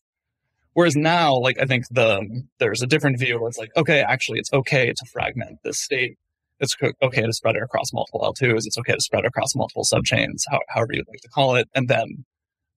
Whereas 0.75 0.97
now, 0.97 1.37
like 1.37 1.59
I 1.61 1.67
think 1.67 1.87
the 1.91 2.45
there's 2.59 2.83
a 2.83 2.87
different 2.87 3.19
view 3.19 3.41
where 3.41 3.49
it's 3.49 3.59
like, 3.59 3.71
okay, 3.77 4.01
actually, 4.01 4.41
it's 4.41 4.53
okay 4.53 4.93
to 4.93 5.07
fragment 5.07 5.61
this 5.65 5.79
state. 5.79 6.19
It's 6.61 6.77
okay 7.03 7.23
to 7.23 7.33
spread 7.33 7.57
it 7.57 7.63
across 7.63 7.93
multiple 7.93 8.21
L2s. 8.21 8.67
It's 8.67 8.79
okay 8.79 8.95
to 8.95 9.01
spread 9.01 9.25
it 9.25 9.29
across 9.29 9.55
multiple 9.55 9.85
subchains, 9.85 10.43
how, 10.49 10.61
however 10.69 10.93
you'd 10.93 11.09
like 11.09 11.21
to 11.23 11.29
call 11.29 11.57
it. 11.57 11.69
And 11.75 11.89
then 11.89 12.25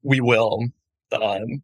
we 0.04 0.20
will 0.20 0.66
um, 1.12 1.64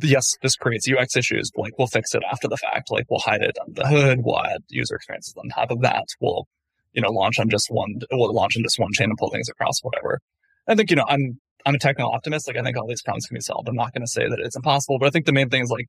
yes, 0.00 0.36
this 0.42 0.56
creates 0.56 0.88
UX 0.88 1.16
issues. 1.16 1.50
But 1.50 1.62
like 1.62 1.78
we'll 1.78 1.86
fix 1.86 2.14
it 2.14 2.22
after 2.30 2.48
the 2.48 2.56
fact. 2.56 2.90
Like 2.90 3.06
we'll 3.10 3.20
hide 3.20 3.42
it 3.42 3.56
under 3.60 3.82
the 3.82 3.88
hood. 3.88 4.20
We'll 4.24 4.44
add 4.44 4.62
user 4.68 4.96
experiences 4.96 5.34
on 5.36 5.48
top 5.48 5.70
of 5.70 5.82
that. 5.82 6.04
We'll, 6.20 6.46
you 6.92 7.02
know, 7.02 7.10
launch 7.10 7.38
on 7.38 7.50
just 7.50 7.68
one. 7.70 8.00
We'll 8.10 8.32
launch 8.32 8.56
on 8.56 8.62
just 8.62 8.78
one 8.78 8.92
chain 8.92 9.10
and 9.10 9.18
pull 9.18 9.30
things 9.30 9.48
across 9.48 9.80
whatever. 9.82 10.20
I 10.68 10.74
think 10.74 10.90
you 10.90 10.96
know 10.96 11.06
I'm 11.08 11.40
I'm 11.66 11.74
a 11.74 11.78
technical 11.78 12.12
optimist. 12.12 12.48
Like 12.48 12.56
I 12.56 12.62
think 12.62 12.76
all 12.76 12.86
these 12.86 13.02
problems 13.02 13.26
can 13.26 13.36
be 13.36 13.40
solved. 13.40 13.68
I'm 13.68 13.74
not 13.74 13.92
going 13.92 14.02
to 14.02 14.10
say 14.10 14.28
that 14.28 14.38
it's 14.40 14.56
impossible, 14.56 14.98
but 14.98 15.06
I 15.06 15.10
think 15.10 15.26
the 15.26 15.32
main 15.32 15.48
thing 15.48 15.62
is 15.62 15.70
like 15.70 15.86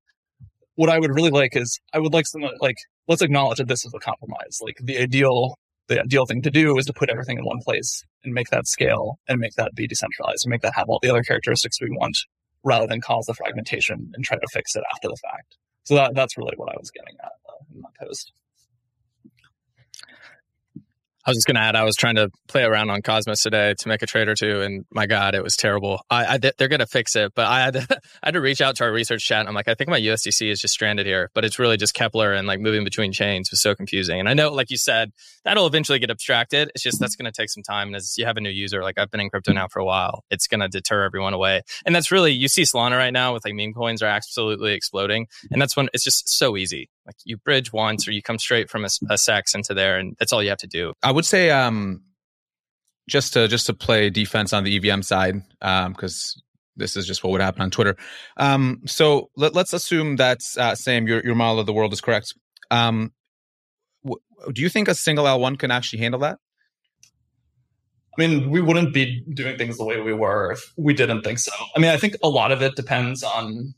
what 0.76 0.90
I 0.90 1.00
would 1.00 1.14
really 1.14 1.30
like 1.30 1.56
is 1.56 1.80
I 1.94 2.00
would 2.00 2.14
like 2.14 2.26
someone 2.26 2.54
like 2.60 2.78
let's 3.08 3.22
acknowledge 3.22 3.58
that 3.58 3.68
this 3.68 3.86
is 3.86 3.94
a 3.94 4.00
compromise. 4.00 4.60
Like 4.62 4.78
the 4.82 4.98
ideal 4.98 5.56
the 5.88 6.02
ideal 6.02 6.26
thing 6.26 6.42
to 6.42 6.52
do 6.52 6.78
is 6.78 6.86
to 6.86 6.94
put 6.94 7.10
everything 7.10 7.38
in 7.38 7.46
one 7.46 7.60
place 7.60 8.04
and 8.24 8.34
make 8.34 8.50
that 8.50 8.68
scale 8.68 9.20
and 9.28 9.40
make 9.40 9.54
that 9.56 9.76
be 9.76 9.88
decentralized 9.88 10.46
and 10.46 10.52
make 10.52 10.62
that 10.62 10.74
have 10.76 10.90
all 10.90 11.00
the 11.02 11.10
other 11.10 11.24
characteristics 11.24 11.82
we 11.82 11.90
want 11.90 12.18
rather 12.64 12.88
than 12.88 13.02
cause 13.02 13.26
the 13.26 13.34
fragmentation 13.34 14.12
and 14.14 14.24
try 14.24 14.38
to 14.38 14.48
fix 14.54 14.76
it 14.76 14.84
after 14.94 15.10
the 15.10 15.18
fact. 15.18 15.58
So 15.84 15.96
that, 15.96 16.16
that's 16.16 16.38
really 16.38 16.54
what 16.56 16.70
I 16.70 16.78
was 16.80 16.90
getting 16.92 17.16
at 17.20 17.32
uh, 17.50 17.64
in 17.74 17.82
my 17.82 17.90
post. 18.00 18.32
I 21.26 21.30
was 21.30 21.38
just 21.38 21.48
going 21.48 21.56
to 21.56 21.62
add, 21.62 21.76
I 21.76 21.84
was 21.84 21.96
trying 21.96 22.16
to 22.16 22.30
play 22.48 22.64
around 22.64 22.90
on 22.90 23.02
Cosmos 23.02 23.42
today 23.42 23.74
to 23.80 23.88
make 23.88 24.02
a 24.02 24.06
trade 24.06 24.28
or 24.28 24.36
two, 24.36 24.62
and 24.62 24.86
my 24.92 25.06
God, 25.06 25.36
it 25.36 25.44
was 25.44 25.56
terrible. 25.56 26.02
I, 26.10 26.26
I 26.26 26.38
they're 26.38 26.68
going 26.68 26.80
to 26.80 26.86
fix 26.86 27.16
it, 27.16 27.34
but 27.36 27.46
I 27.46 27.62
had, 27.62 27.74
to, 27.74 27.88
I 28.24 28.28
had 28.28 28.34
to 28.34 28.42
reach 28.42 28.62
out 28.62 28.76
to 28.78 28.84
our 28.84 28.92
research 28.92 29.26
chat. 29.26 29.40
And 29.40 29.48
I'm 29.50 29.56
like, 29.56 29.68
I 29.68 29.74
think 29.74 29.90
my 29.90 30.00
USDC 30.00 30.50
is 30.52 30.60
just 30.60 30.74
stranded 30.74 31.06
here, 31.06 31.30
but 31.34 31.46
it's 31.46 31.60
really 31.60 31.78
just 31.78 31.96
Keplr 31.96 32.38
and 32.38 32.48
like 32.48 32.60
moving 32.60 32.84
between 32.84 33.12
chains 33.12 33.52
was 33.52 33.62
so 33.62 33.74
confusing. 33.74 34.20
And 34.20 34.28
I 34.28 34.34
know, 34.34 34.52
like 34.52 34.70
you 34.70 34.78
said, 34.78 35.12
that'll 35.44 35.68
eventually 35.68 36.00
get 36.00 36.12
abstracted. 36.12 36.72
It's 36.76 36.84
just 36.84 37.00
that's 37.00 37.16
going 37.16 37.32
to 37.32 37.32
take 37.32 37.50
some 37.50 37.64
time. 37.64 37.88
And 37.88 37.96
as 37.96 38.18
you 38.18 38.26
have 38.26 38.38
a 38.38 38.42
new 38.42 38.50
user, 38.50 38.82
like 38.84 38.98
I've 38.98 39.12
been 39.12 39.22
in 39.22 39.30
crypto 39.30 39.54
now 39.54 39.68
for 39.68 39.80
a 39.80 39.86
while, 39.86 40.24
it's 40.30 40.48
going 40.48 40.62
to 40.62 40.68
deter 40.68 41.04
everyone 41.04 41.34
away. 41.34 41.62
And 41.86 41.96
that's 41.96 42.12
really 42.12 42.32
you 42.32 42.48
see 42.48 42.64
Solana 42.64 42.98
right 42.98 43.14
now 43.14 43.34
with 43.34 43.46
like 43.46 43.54
meme 43.54 43.74
coins 43.74 44.02
are 44.02 44.08
absolutely 44.08 44.74
exploding, 44.74 45.28
and 45.52 45.62
that's 45.62 45.76
when 45.76 45.90
it's 45.94 46.04
just 46.04 46.28
so 46.30 46.58
easy. 46.58 46.90
Like 47.06 47.16
you 47.26 47.38
bridge 47.38 47.74
once 47.74 48.08
or 48.08 48.12
you 48.12 48.22
come 48.22 48.40
straight 48.40 48.70
from 48.70 48.84
a, 48.84 48.88
a 49.10 49.16
CEX 49.16 49.56
into 49.56 49.74
there, 49.74 49.98
and 49.98 50.16
that's 50.20 50.32
all 50.32 50.42
you 50.42 50.50
have 50.50 50.60
to 50.60 50.68
do. 50.68 50.94
I 51.04 51.12
would 51.12 51.26
say, 51.26 51.52
um, 51.52 52.02
just 53.10 53.34
to 53.34 53.48
just 53.48 53.66
to 53.66 53.74
play 53.74 54.10
defense 54.10 54.54
on 54.54 54.64
the 54.64 54.76
EVM 54.78 55.02
side, 55.02 55.42
um, 55.62 55.92
because 55.92 56.42
this 56.76 56.96
is 56.96 57.06
just 57.06 57.24
what 57.24 57.32
would 57.32 57.42
happen 57.42 57.62
on 57.62 57.72
Twitter. 57.72 57.96
Um, 58.38 58.82
so 58.86 59.30
let, 59.36 59.56
us 59.56 59.74
assume 59.74 60.16
that 60.18 60.40
uh, 60.58 60.76
Sam, 60.76 61.08
your 61.08 61.24
your 61.24 61.36
model 61.36 61.60
of 61.60 61.66
the 61.66 61.74
world 61.74 61.94
is 61.94 62.02
correct. 62.02 62.34
Um, 62.72 63.14
w- 64.04 64.22
do 64.54 64.62
you 64.62 64.70
think 64.70 64.88
a 64.88 64.96
single 64.96 65.26
L1 65.26 65.60
can 65.60 65.72
actually 65.72 66.00
handle 66.00 66.22
that? 66.22 66.40
I 68.18 68.28
mean, 68.28 68.50
we 68.50 68.62
wouldn't 68.62 68.94
be 68.94 69.24
doing 69.34 69.58
things 69.58 69.78
the 69.78 69.86
way 69.86 70.00
we 70.00 70.14
were 70.14 70.52
if 70.52 70.74
we 70.78 70.94
didn't 70.94 71.24
think 71.24 71.40
so. 71.40 71.52
I 71.76 71.80
mean, 71.80 71.90
I 71.90 71.98
think 71.98 72.16
a 72.24 72.30
lot 72.30 72.52
of 72.52 72.62
it 72.62 72.76
depends 72.76 73.24
on 73.24 73.74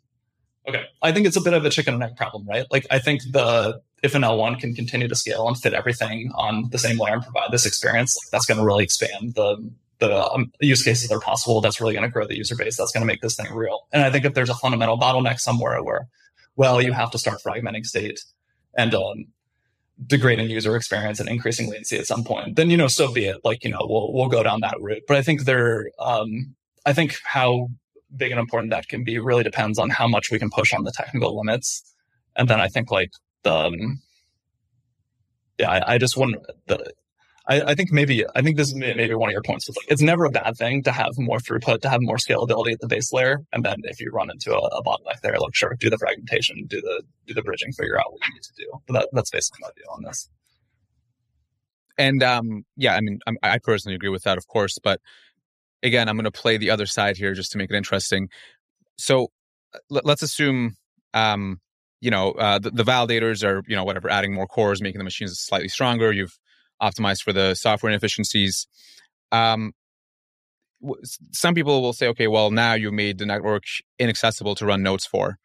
Okay. 0.68 0.86
I 1.01 1.11
think 1.11 1.28
it's 1.28 1.36
a 1.36 1.41
bit 1.41 1.53
of 1.53 1.63
a 1.66 1.70
chicken 1.70 1.93
and 1.93 2.03
egg 2.03 2.16
problem, 2.16 2.45
right? 2.47 2.66
Like 2.72 2.88
I 2.89 2.99
think 2.99 3.22
the 3.32 3.82
if 4.03 4.16
an 4.16 4.22
L1 4.22 4.59
can 4.59 4.74
continue 4.74 5.07
to 5.07 5.16
scale 5.16 5.47
and 5.47 5.57
fit 5.57 5.74
everything 5.74 6.32
on 6.36 6.70
the 6.70 6.78
same 6.78 6.99
layer 6.99 7.13
and 7.13 7.24
provide 7.24 7.51
this 7.51 7.66
experience, 7.66 8.18
like 8.18 8.32
that's 8.32 8.45
going 8.45 8.59
to 8.59 8.66
really 8.66 8.84
expand 8.84 9.36
the 9.36 9.57
the 9.99 10.30
um, 10.32 10.51
use 10.59 10.84
cases 10.84 11.09
that 11.09 11.16
are 11.16 11.22
possible. 11.22 11.61
That's 11.61 11.80
really 11.80 11.93
going 11.93 12.03
to 12.03 12.09
grow 12.09 12.28
the 12.28 12.36
user 12.36 12.55
base. 12.55 12.78
That's 12.78 12.91
going 12.91 13.01
to 13.01 13.07
make 13.07 13.22
this 13.22 13.36
thing 13.36 13.51
real. 13.53 13.88
And 13.93 14.03
I 14.03 14.11
think 14.11 14.26
if 14.26 14.34
there's 14.34 14.49
a 14.49 14.55
fundamental 14.55 14.97
bottleneck 14.97 15.39
somewhere 15.39 15.82
where, 15.82 16.07
well, 16.55 16.82
you 16.82 16.91
have 16.91 17.11
to 17.11 17.18
start 17.18 17.39
fragmenting 17.45 17.86
state 17.86 18.20
and 18.78 18.93
um, 18.93 19.26
degrading 20.05 20.49
user 20.49 20.76
experience 20.76 21.20
and 21.20 21.30
increasing 21.30 21.70
latency 21.70 21.97
at 21.97 22.07
some 22.07 22.24
point, 22.24 22.55
then 22.55 22.70
you 22.70 22.78
know, 22.78 22.88
so 22.88 23.11
be 23.11 23.26
it. 23.26 23.38
Like 23.43 23.63
you 23.63 23.70
know, 23.70 23.86
we'll 23.88 24.11
we'll 24.13 24.30
go 24.30 24.43
down 24.43 24.61
that 24.61 24.80
route. 24.82 25.03
But 25.07 25.18
I 25.18 25.22
think 25.22 25.45
there, 25.45 25.89
um, 25.99 26.55
I 26.86 26.93
think 26.93 27.18
how 27.24 27.70
big 28.18 28.32
and 28.32 28.39
important 28.39 28.72
that 28.72 28.88
can 28.88 29.03
be 29.03 29.20
really 29.20 29.43
depends 29.43 29.80
on 29.80 29.89
how 29.89 30.07
much 30.07 30.32
we 30.32 30.39
can 30.39 30.49
push 30.49 30.74
on 30.74 30.84
the 30.84 30.91
technical 30.91 31.38
limits. 31.38 31.84
And 32.36 32.47
then 32.47 32.59
I 32.59 32.68
think 32.68 32.91
like 32.91 33.11
the, 33.43 33.53
um, 33.53 34.01
yeah, 35.57 35.70
I, 35.70 35.93
I 35.93 35.97
just 35.97 36.18
want 36.18 36.36
the, 36.68 36.91
I, 37.47 37.61
I, 37.61 37.76
think 37.76 37.91
maybe, 37.91 38.26
I 38.36 38.41
think 38.41 38.57
this 38.57 38.70
is 38.70 38.76
maybe 38.76 39.13
one 39.13 39.30
of 39.30 39.34
your 39.34 39.43
points. 39.43 39.70
Like, 39.70 39.78
it's 39.88 40.01
never 40.01 40.26
a 40.26 40.32
bad 40.32 40.57
thing 40.57 40.84
to 40.84 40.91
have 40.91 41.11
more 41.18 41.38
throughput, 41.38 41.82
to 41.82 41.89
have 41.89 42.01
more 42.01 42.18
scalability 42.18 42.74
at 42.74 42.80
the 42.80 42.88
base 42.88 43.13
layer. 43.13 43.45
And 43.53 43.63
then 43.63 43.78
if 43.84 44.01
you 44.01 44.09
run 44.11 44.32
into 44.32 44.53
a, 44.53 44.57
a 44.57 44.84
bottleneck 44.84 45.22
there, 45.22 45.38
like 45.39 45.55
sure, 45.55 45.76
do 45.80 45.89
the 45.89 45.97
fragmentation, 45.97 46.66
do 46.68 46.82
the, 46.82 47.03
do 47.28 47.34
the 47.34 47.43
bridging, 47.43 47.72
figure 47.72 47.99
out 47.99 48.11
what 48.11 48.22
you 48.28 48.34
need 48.34 48.43
to 48.43 48.53
do. 48.57 48.82
But 48.88 48.93
that, 48.93 49.09
that's 49.13 49.30
basically 49.30 49.59
my 49.61 49.70
view 49.76 49.86
on 49.91 50.03
this. 50.03 50.30
And 51.97 52.24
um, 52.24 52.66
yeah, 52.76 52.95
I 52.95 53.01
mean, 53.01 53.20
I 53.41 53.59
personally 53.59 53.95
agree 53.95 54.09
with 54.09 54.24
that, 54.24 54.38
of 54.38 54.47
course. 54.47 54.78
But 54.84 54.99
again, 55.86 56.10
I'm 56.10 56.18
going 56.18 56.26
to 56.26 56.32
play 56.32 56.58
the 56.58 56.72
other 56.72 56.86
side 56.86 57.16
here 57.16 57.34
just 57.34 57.52
to 57.52 57.58
make 57.58 57.70
it 57.70 57.76
interesting. 57.76 58.30
So 58.98 59.28
uh, 59.74 59.80
let, 59.90 60.10
us 60.10 60.22
assume, 60.22 60.76
um, 61.14 61.60
you 62.02 62.12
know, 62.12 62.32
uh, 62.32 62.60
the, 62.60 62.72
the, 62.72 62.84
validators 62.84 63.48
are, 63.48 63.64
you 63.68 63.76
know, 63.76 63.84
whatever, 63.84 64.10
adding 64.10 64.34
more 64.34 64.48
cores, 64.48 64.82
making 64.82 65.00
the 65.00 65.04
machines 65.04 65.40
slightly 65.40 65.70
stronger. 65.70 66.12
You've 66.12 66.38
optimized 66.82 67.24
for 67.24 67.34
the 67.34 67.54
software 67.54 67.92
inefficiencies. 67.92 68.68
Um, 69.32 69.74
some 71.32 71.54
people 71.56 71.82
will 71.82 71.94
say, 71.94 72.08
okay, 72.10 72.28
well, 72.28 72.52
now 72.52 72.74
you've 72.74 72.94
made 72.94 73.18
the 73.18 73.26
network 73.26 73.64
inaccessible 73.98 74.56
to 74.56 74.66
run 74.66 74.84
nodes 74.84 75.06
for, 75.06 75.38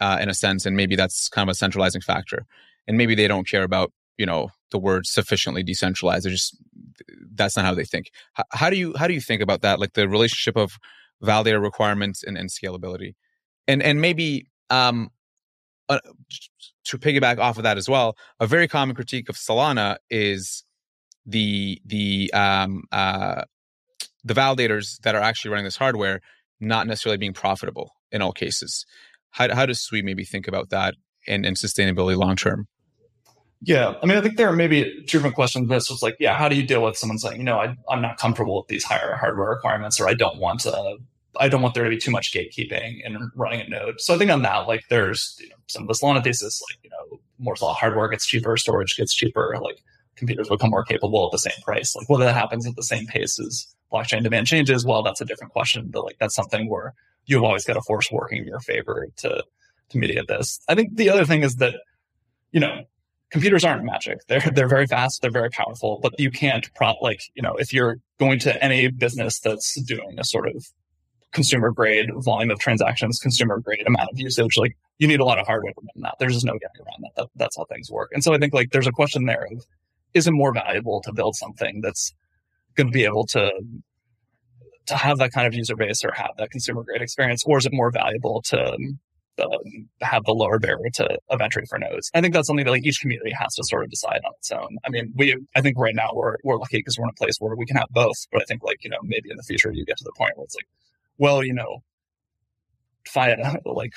uh, 0.00 0.18
in 0.20 0.28
a 0.28 0.34
sense, 0.34 0.64
and 0.64 0.76
maybe 0.76 0.96
that's 0.96 1.28
kind 1.28 1.48
of 1.48 1.52
a 1.52 1.56
centralizing 1.56 2.00
factor. 2.00 2.46
And 2.86 2.96
maybe 2.96 3.14
they 3.14 3.28
don't 3.28 3.48
care 3.48 3.64
about, 3.64 3.92
you 4.16 4.26
know, 4.26 4.50
the 4.70 4.78
word 4.78 5.06
sufficiently 5.06 5.62
decentralized. 5.62 6.24
They're 6.24 6.32
just 6.32 6.56
that's 7.34 7.56
not 7.56 7.64
how 7.64 7.74
they 7.74 7.84
think. 7.84 8.10
How, 8.34 8.44
how, 8.50 8.70
do 8.70 8.76
you 8.76 8.94
how 8.96 9.06
do 9.06 9.14
you 9.14 9.20
think 9.20 9.42
about 9.42 9.62
that? 9.62 9.78
Like 9.80 9.94
the 9.94 10.08
relationship 10.08 10.56
of 10.56 10.78
validator 11.22 11.62
requirements 11.62 12.22
and, 12.22 12.36
and 12.36 12.50
scalability, 12.50 13.14
and 13.66 13.82
and 13.82 14.00
maybe 14.00 14.46
um, 14.70 15.10
uh, 15.88 15.98
to 16.84 16.98
piggyback 16.98 17.38
off 17.38 17.56
of 17.56 17.62
that 17.64 17.78
as 17.78 17.88
well, 17.88 18.16
a 18.40 18.46
very 18.46 18.68
common 18.68 18.94
critique 18.94 19.28
of 19.28 19.36
Solana 19.36 19.96
is 20.10 20.64
the 21.24 21.80
the 21.84 22.32
um, 22.32 22.84
uh, 22.92 23.42
the 24.24 24.34
validators 24.34 24.98
that 25.02 25.14
are 25.14 25.22
actually 25.22 25.50
running 25.50 25.64
this 25.64 25.76
hardware 25.76 26.20
not 26.60 26.86
necessarily 26.86 27.18
being 27.18 27.32
profitable 27.32 27.92
in 28.10 28.22
all 28.22 28.32
cases. 28.32 28.86
How, 29.30 29.54
how 29.54 29.66
does 29.66 29.80
Sui 29.80 30.02
maybe 30.02 30.24
think 30.24 30.48
about 30.48 30.70
that 30.70 30.94
and, 31.28 31.44
and 31.44 31.56
sustainability 31.56 32.16
long 32.16 32.36
term? 32.36 32.66
Yeah, 33.62 33.94
I 34.02 34.06
mean, 34.06 34.18
I 34.18 34.20
think 34.20 34.36
there 34.36 34.48
are 34.48 34.56
maybe 34.56 35.02
two 35.06 35.18
different 35.18 35.34
questions. 35.34 35.68
This 35.68 35.90
was 35.90 36.02
like, 36.02 36.16
yeah, 36.20 36.36
how 36.36 36.48
do 36.48 36.56
you 36.56 36.62
deal 36.62 36.82
with 36.82 36.96
someone 36.96 37.18
saying, 37.18 37.38
you 37.38 37.44
know, 37.44 37.58
I, 37.58 37.76
am 37.90 38.02
not 38.02 38.18
comfortable 38.18 38.58
with 38.58 38.68
these 38.68 38.84
higher 38.84 39.16
hardware 39.16 39.48
requirements, 39.48 39.98
or 39.98 40.08
I 40.08 40.14
don't 40.14 40.38
want 40.38 40.60
to, 40.60 40.98
I 41.40 41.48
don't 41.48 41.62
want 41.62 41.74
there 41.74 41.84
to 41.84 41.90
be 41.90 41.96
too 41.96 42.10
much 42.10 42.32
gatekeeping 42.32 43.04
in 43.04 43.30
running 43.34 43.60
a 43.62 43.68
node. 43.68 44.00
So 44.00 44.14
I 44.14 44.18
think 44.18 44.30
on 44.30 44.42
that, 44.42 44.68
like, 44.68 44.84
there's 44.90 45.36
you 45.40 45.48
know, 45.48 45.56
some 45.68 45.82
of 45.82 45.88
this 45.88 46.02
Solana 46.02 46.22
thesis, 46.22 46.62
like, 46.70 46.78
you 46.84 46.90
know, 46.90 47.18
Moore's 47.38 47.62
law 47.62 47.74
hardware 47.74 48.08
gets 48.08 48.26
cheaper, 48.26 48.56
storage 48.56 48.96
gets 48.96 49.14
cheaper, 49.14 49.56
like 49.60 49.78
computers 50.16 50.48
become 50.48 50.70
more 50.70 50.84
capable 50.84 51.26
at 51.26 51.32
the 51.32 51.38
same 51.38 51.60
price. 51.64 51.96
Like, 51.96 52.08
whether 52.08 52.24
that 52.24 52.34
happens 52.34 52.66
at 52.66 52.76
the 52.76 52.82
same 52.82 53.06
pace 53.06 53.38
as 53.38 53.66
blockchain 53.92 54.22
demand 54.22 54.46
changes, 54.46 54.84
well, 54.84 55.02
that's 55.02 55.20
a 55.20 55.26
different 55.26 55.52
question. 55.52 55.88
But 55.90 56.04
like, 56.04 56.16
that's 56.18 56.34
something 56.34 56.68
where 56.68 56.94
you've 57.24 57.42
always 57.42 57.64
got 57.64 57.76
a 57.76 57.82
force 57.82 58.10
working 58.10 58.38
in 58.38 58.46
your 58.46 58.60
favor 58.60 59.08
to 59.18 59.44
to 59.88 59.98
mediate 59.98 60.26
this. 60.26 60.60
I 60.68 60.74
think 60.74 60.96
the 60.96 61.10
other 61.10 61.24
thing 61.24 61.42
is 61.42 61.56
that, 61.56 61.74
you 62.50 62.60
know, 62.60 62.84
computers 63.36 63.64
aren't 63.64 63.84
magic. 63.84 64.26
They're 64.28 64.40
they're 64.54 64.68
very 64.68 64.86
fast, 64.86 65.20
they're 65.20 65.30
very 65.30 65.50
powerful, 65.50 66.00
but 66.02 66.18
you 66.18 66.30
can't 66.30 66.72
prop 66.74 67.02
like, 67.02 67.20
you 67.34 67.42
know, 67.42 67.54
if 67.56 67.70
you're 67.70 67.98
going 68.18 68.38
to 68.40 68.64
any 68.64 68.88
business 68.88 69.40
that's 69.40 69.78
doing 69.82 70.18
a 70.18 70.24
sort 70.24 70.48
of 70.48 70.66
consumer 71.32 71.70
grade 71.70 72.08
volume 72.14 72.50
of 72.50 72.58
transactions, 72.58 73.18
consumer 73.18 73.60
grade 73.60 73.86
amount 73.86 74.08
of 74.10 74.18
usage. 74.18 74.56
Like 74.56 74.74
you 74.96 75.06
need 75.06 75.20
a 75.20 75.24
lot 75.24 75.38
of 75.38 75.46
hardware 75.46 75.74
run 75.76 76.02
that. 76.02 76.14
There's 76.18 76.32
just 76.32 76.46
no 76.46 76.54
getting 76.54 76.80
around 76.80 77.02
that. 77.02 77.10
that. 77.16 77.28
That's 77.36 77.58
how 77.58 77.66
things 77.66 77.90
work. 77.90 78.10
And 78.14 78.24
so 78.24 78.32
I 78.32 78.38
think 78.38 78.54
like 78.54 78.70
there's 78.70 78.86
a 78.86 78.92
question 78.92 79.26
there 79.26 79.46
of 79.52 79.66
is 80.14 80.26
it 80.26 80.30
more 80.30 80.54
valuable 80.54 81.02
to 81.02 81.12
build 81.12 81.36
something 81.36 81.82
that's 81.82 82.14
going 82.74 82.86
to 82.86 82.92
be 82.92 83.04
able 83.04 83.26
to 83.26 83.52
to 84.86 84.96
have 84.96 85.18
that 85.18 85.32
kind 85.32 85.46
of 85.46 85.52
user 85.52 85.76
base 85.76 86.02
or 86.04 86.12
have 86.12 86.30
that 86.38 86.50
consumer 86.50 86.82
grade 86.84 87.02
experience, 87.02 87.44
or 87.44 87.58
is 87.58 87.66
it 87.66 87.72
more 87.74 87.90
valuable 87.90 88.40
to 88.40 88.78
have 90.00 90.24
the 90.24 90.32
lower 90.32 90.58
barrier 90.58 90.90
to 90.94 91.18
of 91.28 91.40
entry 91.40 91.64
for 91.68 91.78
nodes? 91.78 92.10
I 92.14 92.20
think 92.20 92.34
that's 92.34 92.46
something 92.46 92.64
that 92.64 92.70
like 92.70 92.86
each 92.86 93.00
community 93.00 93.32
has 93.38 93.54
to 93.54 93.64
sort 93.64 93.84
of 93.84 93.90
decide 93.90 94.20
on 94.24 94.32
its 94.38 94.50
own. 94.50 94.78
I 94.84 94.90
mean, 94.90 95.12
we 95.16 95.36
I 95.54 95.60
think 95.60 95.78
right 95.78 95.94
now 95.94 96.10
we're 96.14 96.36
we're 96.44 96.56
lucky 96.56 96.78
because 96.78 96.98
we're 96.98 97.06
in 97.06 97.10
a 97.10 97.20
place 97.20 97.36
where 97.38 97.56
we 97.56 97.66
can 97.66 97.76
have 97.76 97.88
both, 97.90 98.16
but 98.32 98.42
I 98.42 98.44
think 98.44 98.62
like 98.62 98.84
you 98.84 98.90
know 98.90 98.98
maybe 99.02 99.30
in 99.30 99.36
the 99.36 99.42
future 99.42 99.72
you 99.72 99.84
get 99.84 99.98
to 99.98 100.04
the 100.04 100.12
point 100.16 100.32
where 100.36 100.44
it's 100.44 100.54
like, 100.54 100.68
well, 101.18 101.44
you 101.44 101.54
know, 101.54 101.82
FIAT 103.06 103.38
like 103.64 103.92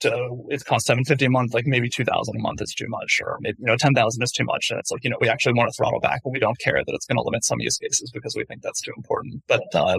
to, 0.00 0.44
it 0.48 0.64
costs 0.64 0.86
750 0.86 1.26
a 1.26 1.30
month, 1.30 1.54
like 1.54 1.66
maybe 1.66 1.88
2000 1.88 2.34
a 2.34 2.38
month 2.38 2.60
is 2.62 2.74
too 2.74 2.88
much, 2.88 3.20
or 3.22 3.38
maybe, 3.40 3.56
you 3.60 3.66
know, 3.66 3.76
10,000 3.76 4.22
is 4.22 4.32
too 4.32 4.44
much. 4.44 4.70
And 4.70 4.80
it's 4.80 4.90
like, 4.90 5.04
you 5.04 5.10
know, 5.10 5.18
we 5.20 5.28
actually 5.28 5.52
want 5.54 5.68
to 5.68 5.74
throttle 5.76 6.00
back, 6.00 6.22
but 6.24 6.30
we 6.30 6.38
don't 6.38 6.58
care 6.58 6.82
that 6.84 6.94
it's 6.94 7.06
going 7.06 7.16
to 7.16 7.22
limit 7.22 7.44
some 7.44 7.60
use 7.60 7.76
cases 7.78 8.10
because 8.12 8.34
we 8.34 8.44
think 8.44 8.62
that's 8.62 8.80
too 8.80 8.92
important. 8.96 9.42
But, 9.46 9.62
uh, 9.74 9.98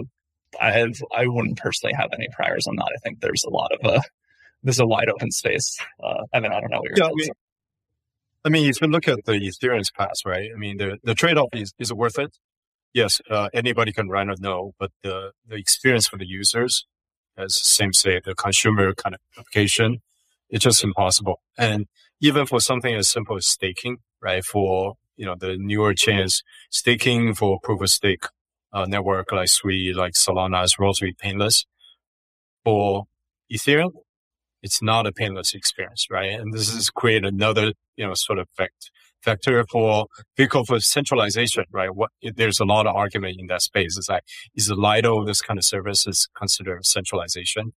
I 0.60 0.86
I 1.16 1.26
wouldn't 1.26 1.56
personally 1.56 1.94
have 1.94 2.10
any 2.12 2.28
priors 2.32 2.66
on 2.66 2.76
that. 2.76 2.90
I 2.94 2.98
think 3.02 3.20
there's 3.20 3.44
a 3.44 3.50
lot 3.50 3.72
of, 3.72 3.86
uh, 3.86 4.00
there's 4.62 4.80
a 4.80 4.86
wide 4.86 5.08
open 5.08 5.30
space. 5.30 5.78
Uh, 6.02 6.24
Evan, 6.32 6.52
I 6.52 6.60
don't 6.60 6.70
know 6.70 6.78
what 6.78 6.96
your 6.96 6.98
yeah, 6.98 7.06
I 7.06 7.14
mean, 7.14 7.28
I 8.44 8.48
mean, 8.48 8.70
if 8.70 8.80
you 8.80 8.88
look 8.88 9.08
at 9.08 9.24
the 9.24 9.32
Ethereum's 9.32 9.90
past, 9.90 10.24
right? 10.24 10.50
I 10.54 10.58
mean, 10.58 10.78
the, 10.78 10.98
the 11.04 11.14
trade 11.14 11.38
off 11.38 11.48
is, 11.52 11.72
is 11.78 11.90
it 11.90 11.96
worth 11.96 12.18
it? 12.18 12.36
Yes, 12.92 13.20
uh, 13.30 13.48
anybody 13.54 13.92
can 13.92 14.08
run 14.08 14.28
a 14.30 14.34
node, 14.38 14.72
but 14.78 14.90
the, 15.02 15.32
the 15.48 15.56
experience 15.56 16.06
for 16.08 16.18
the 16.18 16.26
users 16.26 16.86
as 17.36 17.54
same 17.54 17.92
say 17.92 18.20
the 18.24 18.34
consumer 18.34 18.94
kind 18.94 19.14
of 19.14 19.20
application, 19.38 20.02
it's 20.50 20.64
just 20.64 20.84
impossible. 20.84 21.40
And 21.56 21.86
even 22.20 22.46
for 22.46 22.60
something 22.60 22.94
as 22.94 23.08
simple 23.08 23.36
as 23.36 23.46
staking, 23.46 23.98
right? 24.20 24.44
For 24.44 24.94
you 25.16 25.26
know 25.26 25.34
the 25.38 25.56
newer 25.58 25.94
chains, 25.94 26.42
staking 26.70 27.34
for 27.34 27.58
proof 27.60 27.80
of 27.80 27.90
stake 27.90 28.24
uh, 28.72 28.86
network 28.86 29.32
like 29.32 29.48
Sui, 29.48 29.92
like 29.92 30.14
Solana 30.14 30.64
is 30.64 30.78
relatively 30.78 31.14
painless. 31.18 31.66
For 32.64 33.06
Ethereum, 33.52 33.92
it's 34.62 34.80
not 34.82 35.06
a 35.06 35.12
painless 35.12 35.54
experience, 35.54 36.06
right? 36.10 36.32
And 36.32 36.52
this 36.52 36.72
is 36.72 36.90
create 36.90 37.24
another 37.24 37.72
you 37.96 38.06
know 38.06 38.14
sort 38.14 38.38
of 38.38 38.48
vector 39.24 39.64
for 39.70 40.06
vehicle 40.36 40.64
for 40.64 40.80
centralization, 40.80 41.64
right? 41.72 41.94
What 41.94 42.10
there's 42.22 42.60
a 42.60 42.64
lot 42.64 42.86
of 42.86 42.94
argument 42.94 43.36
in 43.38 43.46
that 43.48 43.62
space. 43.62 43.96
It's 43.96 44.08
like 44.08 44.24
is 44.54 44.70
Lido 44.70 45.24
this 45.24 45.42
kind 45.42 45.58
of 45.58 45.64
service 45.64 46.06
is 46.06 46.28
considered 46.36 46.84
centralization? 46.86 47.72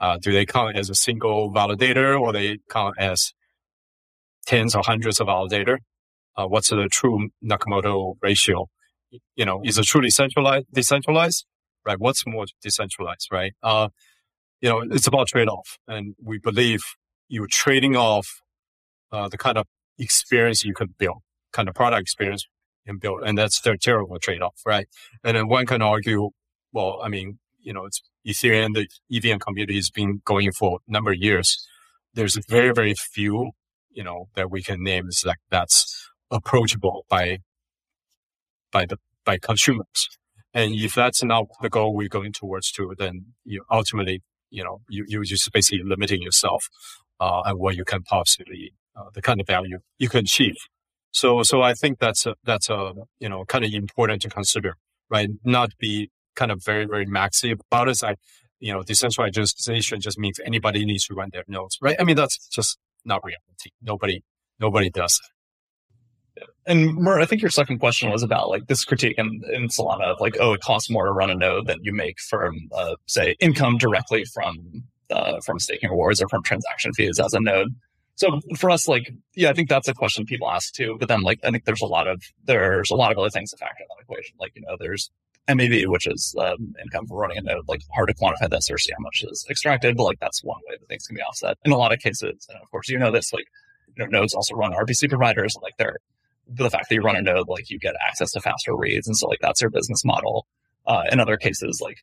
Uh, 0.00 0.16
do 0.16 0.32
they 0.32 0.46
count 0.46 0.76
as 0.76 0.88
a 0.88 0.94
single 0.94 1.52
validator 1.52 2.18
or 2.18 2.32
they 2.32 2.58
count 2.70 2.94
as 2.98 3.34
tens 4.46 4.74
or 4.74 4.82
hundreds 4.84 5.20
of 5.20 5.26
validator? 5.26 5.78
Uh, 6.36 6.46
what's 6.46 6.70
the 6.70 6.88
true 6.90 7.28
Nakamoto 7.44 8.14
ratio? 8.22 8.66
You 9.34 9.44
know, 9.44 9.60
is 9.64 9.76
it 9.76 9.84
truly 9.84 10.10
centralized, 10.10 10.66
decentralized? 10.72 11.44
Right? 11.84 11.98
What's 11.98 12.26
more 12.26 12.46
decentralized, 12.62 13.28
right? 13.30 13.52
Uh, 13.62 13.88
you 14.60 14.68
know, 14.68 14.80
it's 14.80 15.06
about 15.06 15.28
trade 15.28 15.48
off. 15.48 15.78
And 15.88 16.14
we 16.22 16.38
believe 16.38 16.82
you're 17.28 17.46
trading 17.46 17.96
off 17.96 18.42
uh, 19.12 19.28
the 19.28 19.38
kind 19.38 19.58
of 19.58 19.66
experience 19.98 20.64
you 20.64 20.74
could 20.74 20.96
build, 20.98 21.18
kind 21.52 21.68
of 21.68 21.74
product 21.74 22.02
experience 22.02 22.46
you 22.84 22.92
can 22.92 22.98
build. 22.98 23.22
And 23.24 23.38
that's 23.38 23.60
the 23.60 23.76
terrible 23.76 24.18
trade 24.18 24.42
off, 24.42 24.60
right? 24.66 24.88
And 25.24 25.36
then 25.36 25.48
one 25.48 25.66
can 25.66 25.82
argue, 25.82 26.30
well, 26.72 27.00
I 27.02 27.08
mean, 27.08 27.38
you 27.62 27.72
know, 27.72 27.86
it's 27.86 28.02
Ethereum, 28.26 28.74
the 28.74 28.88
EVM 29.14 29.38
community 29.38 29.76
has 29.76 29.90
been 29.90 30.20
going 30.24 30.52
for 30.52 30.80
a 30.86 30.92
number 30.92 31.12
of 31.12 31.18
years. 31.18 31.66
There's 32.14 32.36
very, 32.48 32.72
very 32.72 32.94
few, 32.94 33.52
you 33.90 34.04
know, 34.04 34.28
that 34.34 34.50
we 34.50 34.62
can 34.62 34.82
name 34.82 35.08
is 35.08 35.24
like 35.24 35.38
that's 35.50 36.10
approachable 36.30 37.06
by, 37.08 37.38
by 38.72 38.86
the, 38.86 38.98
by 39.24 39.38
consumers. 39.38 40.08
And 40.52 40.74
if 40.74 40.94
that's 40.94 41.22
not 41.22 41.46
the 41.62 41.70
goal 41.70 41.94
we're 41.94 42.08
going 42.08 42.32
towards 42.32 42.72
to, 42.72 42.94
then 42.98 43.26
you 43.44 43.64
ultimately, 43.70 44.22
you 44.50 44.64
know, 44.64 44.80
you, 44.88 45.04
you're 45.08 45.24
just 45.24 45.52
basically 45.52 45.84
limiting 45.84 46.22
yourself, 46.22 46.68
uh, 47.20 47.42
and 47.46 47.58
what 47.58 47.76
you 47.76 47.84
can 47.84 48.02
possibly 48.02 48.72
uh, 48.96 49.10
the 49.14 49.22
kind 49.22 49.40
of 49.40 49.46
value 49.46 49.78
you 49.98 50.08
can 50.08 50.20
achieve. 50.20 50.56
So, 51.12 51.42
so 51.42 51.62
I 51.62 51.74
think 51.74 51.98
that's 51.98 52.26
a, 52.26 52.34
that's 52.44 52.70
a, 52.70 52.92
you 53.18 53.28
know, 53.28 53.44
kind 53.44 53.64
of 53.64 53.72
important 53.72 54.22
to 54.22 54.28
consider, 54.28 54.76
right? 55.08 55.28
Not 55.44 55.70
be 55.78 56.10
kind 56.36 56.52
of 56.52 56.62
very, 56.64 56.86
very 56.86 57.06
maxi 57.06 57.52
about 57.52 57.88
it. 57.88 58.02
I, 58.04 58.14
you 58.60 58.72
know, 58.72 58.82
decentralization 58.82 60.00
just 60.00 60.18
means 60.18 60.38
anybody 60.44 60.84
needs 60.84 61.06
to 61.06 61.14
run 61.14 61.30
their 61.32 61.44
nodes, 61.48 61.78
right? 61.80 61.96
I 61.98 62.04
mean, 62.04 62.16
that's 62.16 62.46
just 62.48 62.78
not 63.04 63.24
reality. 63.24 63.70
Nobody, 63.82 64.22
nobody 64.60 64.90
does 64.90 65.18
that. 65.18 65.39
And 66.66 66.94
Mert, 66.96 67.22
I 67.22 67.24
think 67.24 67.42
your 67.42 67.50
second 67.50 67.78
question 67.78 68.10
was 68.10 68.22
about 68.22 68.48
like 68.48 68.66
this 68.66 68.84
critique 68.84 69.18
in, 69.18 69.40
in 69.52 69.68
Solana 69.68 70.04
of 70.04 70.20
like, 70.20 70.36
oh, 70.40 70.52
it 70.52 70.60
costs 70.60 70.90
more 70.90 71.06
to 71.06 71.12
run 71.12 71.30
a 71.30 71.34
node 71.34 71.66
than 71.66 71.78
you 71.82 71.92
make 71.92 72.20
from, 72.20 72.68
uh, 72.72 72.96
say, 73.06 73.34
income 73.40 73.78
directly 73.78 74.24
from 74.24 74.84
uh, 75.10 75.40
from 75.44 75.58
staking 75.58 75.90
rewards 75.90 76.22
or 76.22 76.28
from 76.28 76.42
transaction 76.42 76.92
fees 76.92 77.18
as 77.18 77.34
a 77.34 77.40
node. 77.40 77.74
So 78.16 78.40
for 78.56 78.70
us, 78.70 78.86
like, 78.86 79.12
yeah, 79.34 79.48
I 79.48 79.54
think 79.54 79.68
that's 79.68 79.88
a 79.88 79.94
question 79.94 80.26
people 80.26 80.50
ask 80.50 80.74
too. 80.74 80.96
But 81.00 81.08
then, 81.08 81.22
like, 81.22 81.40
I 81.42 81.50
think 81.50 81.64
there's 81.64 81.80
a 81.80 81.86
lot 81.86 82.06
of 82.06 82.22
there's 82.44 82.90
a 82.90 82.94
lot 82.94 83.12
of 83.12 83.18
other 83.18 83.30
things 83.30 83.50
to 83.50 83.56
factor 83.56 83.82
in 83.82 83.86
that 83.88 84.02
equation. 84.02 84.36
Like, 84.38 84.52
you 84.54 84.62
know, 84.62 84.76
there's 84.78 85.10
MEV, 85.48 85.86
which 85.86 86.06
is 86.06 86.34
um, 86.38 86.74
income 86.82 87.06
from 87.06 87.16
running 87.16 87.38
a 87.38 87.40
node. 87.40 87.66
Like, 87.66 87.80
hard 87.94 88.08
to 88.08 88.14
quantify 88.14 88.50
this 88.50 88.70
or 88.70 88.76
see 88.76 88.92
how 88.92 89.02
much 89.02 89.24
is 89.26 89.46
extracted, 89.48 89.96
but 89.96 90.04
like 90.04 90.20
that's 90.20 90.44
one 90.44 90.60
way 90.68 90.76
that 90.78 90.86
things 90.86 91.06
can 91.06 91.16
be 91.16 91.22
offset. 91.22 91.56
In 91.64 91.72
a 91.72 91.78
lot 91.78 91.92
of 91.92 91.98
cases, 91.98 92.46
and 92.48 92.58
of 92.62 92.70
course, 92.70 92.90
you 92.90 92.98
know 92.98 93.10
this. 93.10 93.32
Like, 93.32 93.46
you 93.96 94.04
know, 94.04 94.10
nodes 94.10 94.34
also 94.34 94.54
run 94.54 94.72
RPC 94.72 95.08
providers. 95.08 95.56
Like, 95.62 95.76
they're 95.78 95.96
the 96.52 96.70
fact 96.70 96.88
that 96.88 96.94
you 96.94 97.02
run 97.02 97.16
a 97.16 97.22
node, 97.22 97.48
like, 97.48 97.70
you 97.70 97.78
get 97.78 97.94
access 98.06 98.32
to 98.32 98.40
faster 98.40 98.76
reads, 98.76 99.06
and 99.06 99.16
so 99.16 99.28
like 99.28 99.38
that's 99.40 99.60
your 99.60 99.70
business 99.70 100.04
model. 100.04 100.46
Uh, 100.86 101.04
in 101.12 101.20
other 101.20 101.36
cases, 101.36 101.80
like, 101.80 101.98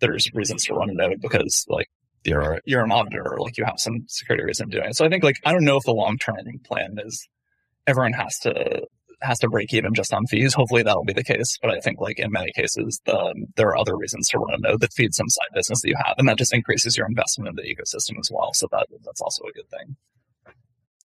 there's 0.00 0.32
reasons 0.34 0.64
to 0.66 0.74
run 0.74 0.90
a 0.90 0.94
node 0.94 1.20
because 1.20 1.64
like 1.68 1.88
you're 2.24 2.60
you're 2.64 2.84
an 2.84 2.92
auditor, 2.92 3.36
like 3.38 3.56
you 3.56 3.64
have 3.64 3.78
some 3.78 4.04
security 4.08 4.44
reason 4.44 4.68
doing 4.68 4.90
it. 4.90 4.96
So 4.96 5.04
I 5.04 5.08
think 5.08 5.24
like 5.24 5.36
I 5.44 5.52
don't 5.52 5.64
know 5.64 5.76
if 5.76 5.84
the 5.84 5.92
long 5.92 6.18
term 6.18 6.36
plan 6.64 6.98
is 7.02 7.28
everyone 7.86 8.12
has 8.12 8.38
to 8.40 8.82
has 9.22 9.38
to 9.38 9.48
break 9.48 9.72
even 9.72 9.94
just 9.94 10.12
on 10.12 10.26
fees. 10.26 10.52
Hopefully 10.52 10.82
that'll 10.82 11.04
be 11.04 11.12
the 11.12 11.24
case. 11.24 11.58
But 11.62 11.70
I 11.70 11.80
think 11.80 12.00
like 12.00 12.18
in 12.18 12.30
many 12.30 12.52
cases, 12.52 13.00
the, 13.06 13.46
there 13.56 13.68
are 13.68 13.78
other 13.78 13.96
reasons 13.96 14.28
to 14.30 14.38
run 14.38 14.54
a 14.54 14.58
node 14.58 14.80
that 14.80 14.92
feeds 14.92 15.16
some 15.16 15.28
side 15.28 15.48
business 15.54 15.80
that 15.82 15.88
you 15.88 15.96
have, 16.04 16.16
and 16.18 16.28
that 16.28 16.38
just 16.38 16.52
increases 16.52 16.96
your 16.96 17.06
investment 17.06 17.48
in 17.48 17.56
the 17.56 17.62
ecosystem 17.62 18.18
as 18.18 18.30
well. 18.30 18.52
So 18.52 18.68
that 18.72 18.88
that's 19.04 19.22
also 19.22 19.44
a 19.44 19.52
good 19.52 19.68
thing. 19.70 19.96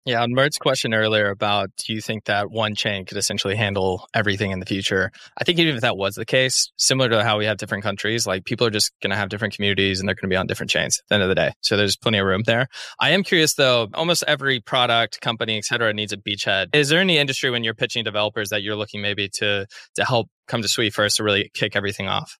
Yeah, 0.07 0.23
on 0.23 0.31
Mert's 0.31 0.57
question 0.57 0.93
earlier 0.93 1.29
about 1.29 1.69
do 1.75 1.91
you 1.91 1.99
think 1.99 2.23
that 2.25 2.49
one 2.49 2.75
chain 2.75 3.03
could 3.03 3.17
essentially 3.17 3.57
handle 3.57 4.07
everything 4.13 4.51
in 4.51 4.61
the 4.61 4.65
future? 4.65 5.11
I 5.37 5.43
think 5.43 5.59
even 5.59 5.75
if 5.75 5.81
that 5.81 5.97
was 5.97 6.15
the 6.15 6.23
case, 6.25 6.71
similar 6.77 7.09
to 7.09 7.25
how 7.25 7.37
we 7.37 7.43
have 7.43 7.57
different 7.57 7.83
countries, 7.83 8.25
like 8.25 8.45
people 8.45 8.65
are 8.65 8.69
just 8.69 8.93
going 9.01 9.11
to 9.11 9.17
have 9.17 9.27
different 9.27 9.53
communities 9.53 9.99
and 9.99 10.07
they're 10.07 10.15
going 10.15 10.29
to 10.29 10.33
be 10.33 10.37
on 10.37 10.47
different 10.47 10.69
chains 10.69 10.99
at 10.99 11.09
the 11.09 11.15
end 11.15 11.23
of 11.23 11.27
the 11.27 11.35
day. 11.35 11.51
So 11.59 11.75
there's 11.75 11.97
plenty 11.97 12.19
of 12.19 12.25
room 12.25 12.43
there. 12.45 12.69
I 13.01 13.09
am 13.09 13.21
curious 13.21 13.55
though, 13.55 13.89
almost 13.95 14.23
every 14.29 14.61
product, 14.61 15.19
company, 15.19 15.57
et 15.57 15.65
cetera, 15.65 15.93
needs 15.93 16.13
a 16.13 16.17
beachhead. 16.17 16.73
Is 16.73 16.87
there 16.87 17.01
any 17.01 17.17
industry 17.17 17.51
when 17.51 17.65
you're 17.65 17.73
pitching 17.73 18.05
developers 18.05 18.47
that 18.47 18.63
you're 18.63 18.77
looking 18.77 19.01
maybe 19.01 19.27
to 19.39 19.67
to 19.95 20.05
help 20.05 20.29
come 20.47 20.61
to 20.61 20.69
Sui 20.69 20.89
first 20.89 21.17
to 21.17 21.25
really 21.25 21.51
kick 21.53 21.75
everything 21.75 22.07
off? 22.07 22.37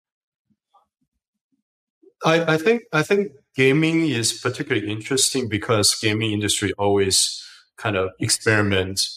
I, 2.24 2.54
I 2.54 2.58
think 2.58 2.84
I 2.94 3.04
think 3.04 3.34
gaming 3.58 4.08
is 4.08 4.32
particularly 4.32 4.90
interesting 4.90 5.50
because 5.50 5.94
gaming 5.96 6.32
industry 6.32 6.72
always 6.78 7.44
kind 7.78 7.96
of 7.96 8.12
experiment 8.20 9.08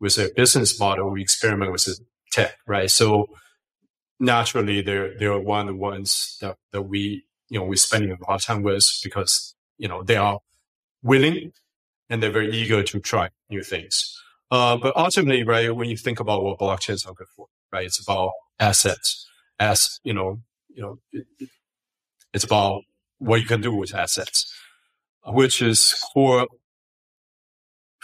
with 0.00 0.18
a 0.18 0.30
business 0.36 0.78
model, 0.78 1.10
we 1.10 1.22
experiment 1.22 1.72
with 1.72 1.88
tech, 2.30 2.56
right? 2.66 2.90
So 2.90 3.28
naturally, 4.20 4.82
they're 4.82 5.16
they're 5.18 5.38
one 5.38 5.68
of 5.68 5.74
the 5.74 5.80
ones 5.80 6.36
that, 6.40 6.56
that 6.72 6.82
we 6.82 7.24
you 7.48 7.58
know 7.58 7.64
we're 7.64 7.76
spending 7.76 8.10
a 8.10 8.16
lot 8.28 8.36
of 8.36 8.42
time 8.44 8.62
with 8.62 9.00
because 9.02 9.54
you 9.78 9.88
know 9.88 10.02
they 10.02 10.16
are 10.16 10.38
willing 11.02 11.52
and 12.10 12.22
they're 12.22 12.30
very 12.30 12.50
eager 12.52 12.82
to 12.82 13.00
try 13.00 13.30
new 13.50 13.62
things. 13.62 14.20
Uh, 14.50 14.76
but 14.76 14.96
ultimately, 14.96 15.42
right, 15.42 15.74
when 15.74 15.90
you 15.90 15.96
think 15.96 16.20
about 16.20 16.42
what 16.42 16.58
blockchains 16.58 17.06
are 17.06 17.12
good 17.14 17.28
for, 17.36 17.46
right, 17.72 17.86
it's 17.86 18.00
about 18.00 18.32
assets. 18.58 19.26
As 19.60 20.00
you 20.04 20.14
know, 20.14 20.40
you 20.68 20.82
know, 20.82 20.98
it, 21.12 21.26
it's 22.32 22.44
about 22.44 22.82
what 23.18 23.40
you 23.40 23.46
can 23.46 23.60
do 23.60 23.74
with 23.74 23.94
assets, 23.94 24.52
which 25.26 25.60
is 25.60 25.94
core 26.12 26.46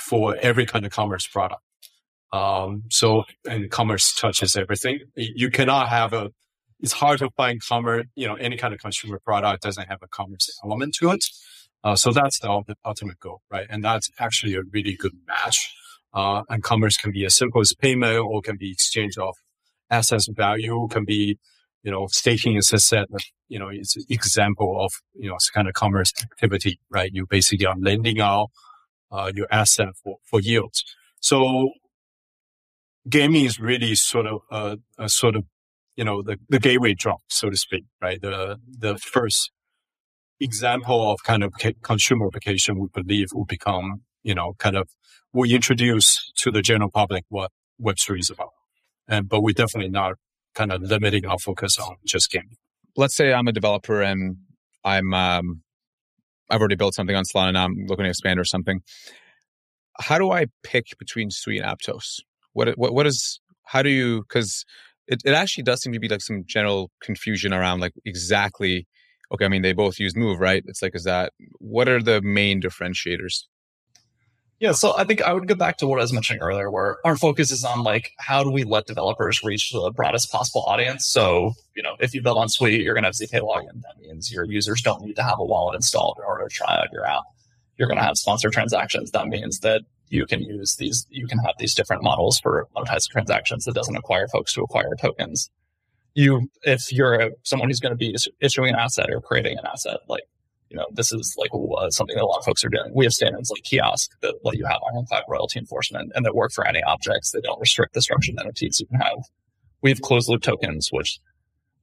for 0.09 0.37
every 0.41 0.67
kind 0.67 0.85
of 0.85 0.93
commerce 0.93 1.27
product. 1.27 1.63
Um, 2.33 2.83
so, 2.91 3.25
and 3.49 3.71
commerce 3.71 4.15
touches 4.15 4.57
everything. 4.57 5.01
You 5.17 5.51
cannot 5.51 5.89
have 5.89 6.13
a, 6.13 6.31
it's 6.81 6.93
hard 6.93 7.21
to 7.21 7.31
find 7.37 7.65
commerce, 7.65 8.07
you 8.15 8.27
know, 8.27 8.35
any 8.35 8.57
kind 8.57 8.75
of 8.75 8.81
consumer 8.81 9.19
product 9.19 9.63
doesn't 9.63 9.89
have 9.89 10.03
a 10.03 10.09
commerce 10.09 10.47
element 10.65 10.95
to 10.97 11.11
it. 11.13 11.25
Uh, 11.85 11.97
so 11.97 12.13
that's 12.13 12.39
the 12.41 12.51
ultimate 12.85 13.21
goal, 13.21 13.41
right? 13.51 13.67
And 13.71 13.85
that's 13.85 14.11
actually 14.19 14.55
a 14.55 14.63
really 14.73 14.97
good 14.97 15.17
match. 15.27 15.73
Uh, 16.13 16.43
and 16.49 16.63
commerce 16.63 16.97
can 16.97 17.13
be 17.13 17.25
as 17.25 17.35
simple 17.35 17.61
as 17.61 17.73
payment 17.75 18.19
or 18.19 18.43
can 18.43 18.57
be 18.57 18.71
exchange 18.71 19.17
of 19.17 19.35
assets 19.91 20.29
value, 20.29 20.89
can 20.91 21.05
be, 21.05 21.39
you 21.83 21.91
know, 21.91 22.07
staking 22.09 22.57
is 22.57 22.73
a 22.73 22.79
set 22.79 23.07
of, 23.13 23.21
you 23.49 23.59
know, 23.59 23.69
it's 23.69 23.97
an 23.97 24.05
example 24.09 24.85
of, 24.85 24.93
you 25.15 25.29
know, 25.29 25.37
it's 25.37 25.51
kind 25.51 25.69
of 25.69 25.75
commerce 25.75 26.13
activity, 26.23 26.79
right? 26.91 27.11
You 27.13 27.27
basically 27.27 27.67
are 27.67 27.77
lending 27.79 28.21
out, 28.21 28.51
uh, 29.15 29.31
your 29.35 29.47
asset 29.51 29.91
for, 30.03 30.17
for 30.25 30.41
yields. 30.41 30.85
So 31.21 31.71
gaming 33.09 33.45
is 33.45 33.61
really 33.61 33.95
sort 33.95 34.27
of 34.27 34.41
a, 34.51 34.79
a 34.99 35.09
sort 35.09 35.37
of, 35.37 35.45
you 35.97 36.05
know, 36.05 36.21
the, 36.23 36.39
the 36.49 36.59
gateway 36.59 36.95
drug, 36.95 37.21
so 37.29 37.49
to 37.49 37.57
speak, 37.57 37.85
right? 38.03 38.21
The, 38.21 38.59
the 38.67 38.99
first 38.99 39.53
example 40.41 41.13
of 41.13 41.23
kind 41.23 41.45
of 41.45 41.55
consumer 41.83 42.27
application 42.27 42.79
we 42.79 42.89
believe 42.93 43.29
will 43.33 43.45
become, 43.45 44.03
you 44.25 44.35
know, 44.35 44.55
kind 44.59 44.77
of, 44.77 44.89
we 45.33 45.55
introduce 45.55 46.33
to 46.37 46.51
the 46.51 46.63
general 46.63 46.91
public 46.91 47.25
what 47.29 47.53
Web3 47.81 48.19
is 48.19 48.31
about. 48.31 48.51
And, 49.07 49.29
but 49.29 49.43
we're 49.43 49.53
definitely 49.53 49.91
not 49.91 50.15
kind 50.55 50.73
of 50.73 50.83
limiting 50.83 51.27
our 51.27 51.39
focus 51.39 51.79
on 51.79 51.97
just 52.05 52.31
gaming. 52.31 52.57
Let's 52.97 53.15
say 53.15 53.33
I'm 53.33 53.49
a 53.49 53.53
developer 53.53 54.03
and 54.03 54.39
I'm 54.85 55.15
um, 55.15 55.63
I've 56.55 56.61
already 56.61 56.77
built 56.77 56.95
something 56.95 57.17
on 57.17 57.25
Solana. 57.25 57.55
Now 57.55 57.65
I'm 57.65 57.87
looking 57.89 58.05
to 58.05 58.09
expand 58.09 58.39
or 58.39 58.45
something. 58.45 58.81
How 59.99 60.19
do 60.19 60.31
I 60.31 60.47
pick 60.63 60.87
between 60.99 61.31
Sui 61.31 61.59
and 61.59 61.67
Aptos? 61.67 62.21
What 62.53 62.79
what 62.79 62.95
what 62.95 63.07
is 63.07 63.41
how 63.65 63.83
do 63.83 63.91
you 63.91 64.23
because 64.23 64.65
it, 65.09 65.21
it 65.25 65.35
actually 65.35 65.65
does 65.65 65.83
seem 65.83 65.93
to 65.93 65.99
be 65.99 66.09
like 66.09 66.23
some 66.23 66.45
general 66.47 66.91
confusion 67.03 67.53
around 67.53 67.81
like 67.81 67.93
exactly 68.05 68.87
okay, 69.33 69.45
I 69.45 69.49
mean 69.49 69.63
they 69.63 69.73
both 69.73 69.99
use 69.99 70.15
move, 70.15 70.39
right? 70.39 70.63
It's 70.67 70.81
like 70.81 70.95
is 70.95 71.05
that 71.05 71.33
what 71.59 71.89
are 71.89 72.01
the 72.01 72.23
main 72.23 72.61
differentiators? 72.61 73.45
Yeah, 74.61 74.73
so 74.73 74.97
I 74.97 75.05
think 75.05 75.21
I 75.23 75.33
would 75.33 75.49
go 75.49 75.55
back 75.55 75.79
to 75.79 75.87
what 75.87 75.99
I 75.99 76.03
was 76.03 76.13
mentioning 76.13 76.41
earlier, 76.41 76.71
where 76.71 76.99
our 77.05 77.17
focus 77.17 77.51
is 77.51 77.65
on 77.65 77.83
like 77.83 78.13
how 78.19 78.45
do 78.45 78.51
we 78.51 78.65
let 78.65 78.87
developers 78.87 79.43
reach 79.43 79.73
the 79.73 79.91
broadest 79.91 80.31
possible 80.31 80.63
audience. 80.63 81.07
So, 81.07 81.55
you 81.75 81.83
know, 81.83 81.97
if 82.01 82.15
you 82.15 82.23
build 82.23 82.39
on 82.39 82.49
Sui, 82.49 82.83
you're 82.83 82.95
gonna 82.95 83.09
have 83.09 83.15
ZK 83.15 83.41
login. 83.41 83.83
That 83.83 83.99
means 84.01 84.33
your 84.33 84.45
users 84.45 84.81
don't 84.81 85.03
need 85.03 85.17
to 85.17 85.23
have 85.23 85.39
a 85.39 85.45
wallet 85.45 85.75
installed 85.75 86.19
in 86.19 86.25
order 86.25 86.49
to 86.49 86.55
try 86.55 86.79
out 86.79 86.93
your 86.93 87.05
app. 87.05 87.25
You're 87.77 87.89
gonna 87.89 88.03
have 88.03 88.17
sponsored 88.17 88.53
transactions. 88.53 89.11
That 89.11 89.27
means 89.27 89.61
that 89.61 89.83
you 90.09 90.27
can 90.27 90.41
use 90.43 90.77
these 90.77 91.07
you 91.11 91.27
can 91.27 91.39
have 91.39 91.55
these 91.59 91.75
different 91.75 92.03
models 92.03 92.39
for 92.39 92.69
monetized 92.77 93.09
transactions 93.11 93.65
that 93.65 93.75
doesn't 93.75 93.95
require 93.95 94.29
folks 94.29 94.53
to 94.55 94.63
acquire 94.63 94.95
tokens. 95.01 95.51
You 96.15 96.49
if 96.63 96.93
you're 96.93 97.33
someone 97.43 97.69
who's 97.69 97.81
going 97.81 97.93
to 97.93 97.97
be 97.97 98.17
issuing 98.41 98.71
an 98.71 98.77
asset 98.77 99.11
or 99.11 99.21
creating 99.21 99.59
an 99.59 99.67
asset, 99.67 99.99
like 100.09 100.23
you 100.71 100.77
know, 100.77 100.87
this 100.93 101.13
is 101.13 101.35
like 101.39 101.51
uh, 101.55 101.91
something 101.91 102.17
that 102.17 102.23
a 102.23 102.27
lot 102.27 102.39
of 102.39 102.45
folks 102.45 102.65
are 102.65 102.69
doing. 102.69 102.93
We 102.95 103.05
have 103.05 103.13
standards 103.13 103.51
like 103.51 103.63
kiosk 103.63 104.11
that 104.23 104.35
let 104.45 104.57
you 104.57 104.65
have 104.67 104.81
ironclad 104.93 105.23
royalty 105.29 105.59
enforcement 105.59 106.13
and 106.15 106.25
that 106.25 106.35
work 106.35 106.53
for 106.53 106.67
any 106.67 106.83
objects. 106.83 107.31
They 107.31 107.41
don't 107.41 107.61
restrict 107.61 107.95
the 107.95 108.03
structured 108.03 108.37
entities 108.39 108.81
you 108.81 108.87
can 108.87 109.01
have. 109.01 109.19
We 109.83 109.91
have 109.91 110.01
closed 110.01 110.29
loop 110.29 110.43
tokens, 110.43 110.89
which 110.91 111.21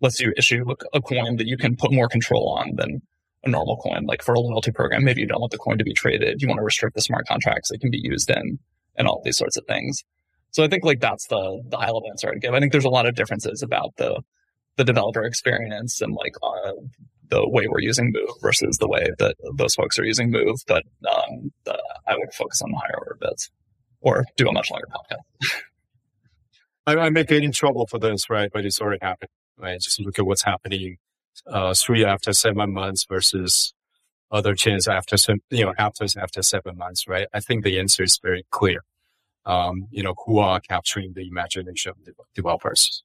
lets 0.01 0.19
you 0.19 0.34
issue 0.36 0.65
a 0.93 1.01
coin 1.01 1.38
that 1.38 1.47
you 1.47 1.57
can 1.57 1.75
put 1.75 1.91
more 1.91 2.07
control 2.07 2.49
on 2.49 2.75
than 2.75 3.01
a 3.43 3.49
normal 3.49 3.77
coin. 3.77 4.05
Like 4.05 4.23
for 4.23 4.34
a 4.34 4.39
loyalty 4.39 4.71
program, 4.71 5.03
maybe 5.03 5.21
you 5.21 5.27
don't 5.27 5.39
want 5.39 5.51
the 5.51 5.57
coin 5.57 5.77
to 5.77 5.84
be 5.84 5.93
traded. 5.93 6.41
You 6.41 6.47
want 6.47 6.57
to 6.57 6.63
restrict 6.63 6.95
the 6.95 7.01
smart 7.01 7.27
contracts 7.27 7.69
that 7.69 7.79
can 7.79 7.91
be 7.91 7.99
used 8.01 8.29
in 8.29 8.59
and 8.97 9.07
all 9.07 9.21
these 9.23 9.38
sorts 9.38 9.57
of 9.57 9.65
things. 9.65 10.03
So 10.51 10.63
I 10.63 10.67
think 10.67 10.84
like 10.84 10.99
that's 10.99 11.27
the 11.27 11.61
the 11.69 11.77
high 11.77 11.86
level 11.86 12.09
answer 12.09 12.29
I'd 12.29 12.41
give. 12.41 12.53
I 12.53 12.59
think 12.59 12.71
there's 12.71 12.86
a 12.86 12.89
lot 12.89 13.05
of 13.05 13.15
differences 13.15 13.61
about 13.61 13.95
the 13.97 14.21
the 14.78 14.84
developer 14.84 15.24
experience 15.24 16.01
and 16.01 16.13
like 16.13 16.36
uh, 16.41 16.74
the 17.30 17.47
way 17.47 17.67
we're 17.67 17.80
using 17.80 18.11
Move 18.11 18.30
versus 18.41 18.78
the 18.78 18.88
way 18.88 19.07
that 19.19 19.36
those 19.55 19.76
folks 19.76 19.97
are 19.97 20.05
using 20.05 20.32
Move. 20.32 20.59
But 20.67 20.84
um, 21.09 21.51
the, 21.65 21.82
I 22.07 22.17
would 22.17 22.34
focus 22.34 22.61
on 22.61 22.72
the 22.72 22.78
higher 22.78 22.97
order 22.97 23.17
bits 23.19 23.49
or 24.01 24.26
do 24.38 24.47
a 24.47 24.51
much 24.51 24.69
longer 24.72 24.88
podcast. 24.88 25.61
I, 26.88 26.97
I 26.97 27.09
may 27.09 27.24
get 27.24 27.43
in 27.43 27.51
trouble 27.51 27.88
for 27.88 27.99
this, 27.99 28.30
right? 28.30 28.49
But 28.51 28.65
it's 28.65 28.82
already 28.82 28.99
happened, 29.01 29.30
right? 29.57 29.80
Just 29.80 29.99
look 29.99 30.17
at 30.19 30.26
what's 30.26 30.43
happening 30.43 30.97
uh, 31.47 31.74
three 31.74 32.03
after 32.03 32.34
seven 32.34 32.74
months 32.74 33.05
versus 33.05 33.74
other 34.32 34.55
chains 34.55 34.88
after 34.88 35.17
you 35.49 35.65
know 35.65 35.74
after 35.78 36.05
after 36.17 36.41
seven 36.41 36.78
months, 36.78 37.07
right? 37.07 37.28
I 37.34 37.39
think 37.39 37.63
the 37.63 37.80
answer 37.80 38.03
is 38.03 38.19
very 38.22 38.45
clear. 38.51 38.84
Um, 39.45 39.88
you 39.89 40.03
know, 40.03 40.15
who 40.26 40.39
are 40.39 40.59
capturing 40.59 41.13
the 41.13 41.28
imagination 41.28 41.91
of 41.91 41.97
developers? 42.36 43.03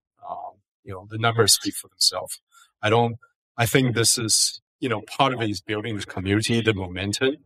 You 0.87 0.95
know, 0.95 1.07
the 1.11 1.19
numbers 1.19 1.55
speak 1.55 1.75
for 1.75 1.89
themselves. 1.89 2.41
I 2.83 2.91
don't 2.91 3.17
I 3.57 3.67
think 3.67 3.95
this 3.95 4.19
is, 4.19 4.61
you 4.81 4.89
know, 4.89 5.03
part 5.03 5.33
of 5.33 5.41
it 5.41 5.51
is 5.51 5.61
building 5.61 5.97
the 5.97 6.07
community, 6.07 6.61
the 6.61 6.75
momentum, 6.75 7.37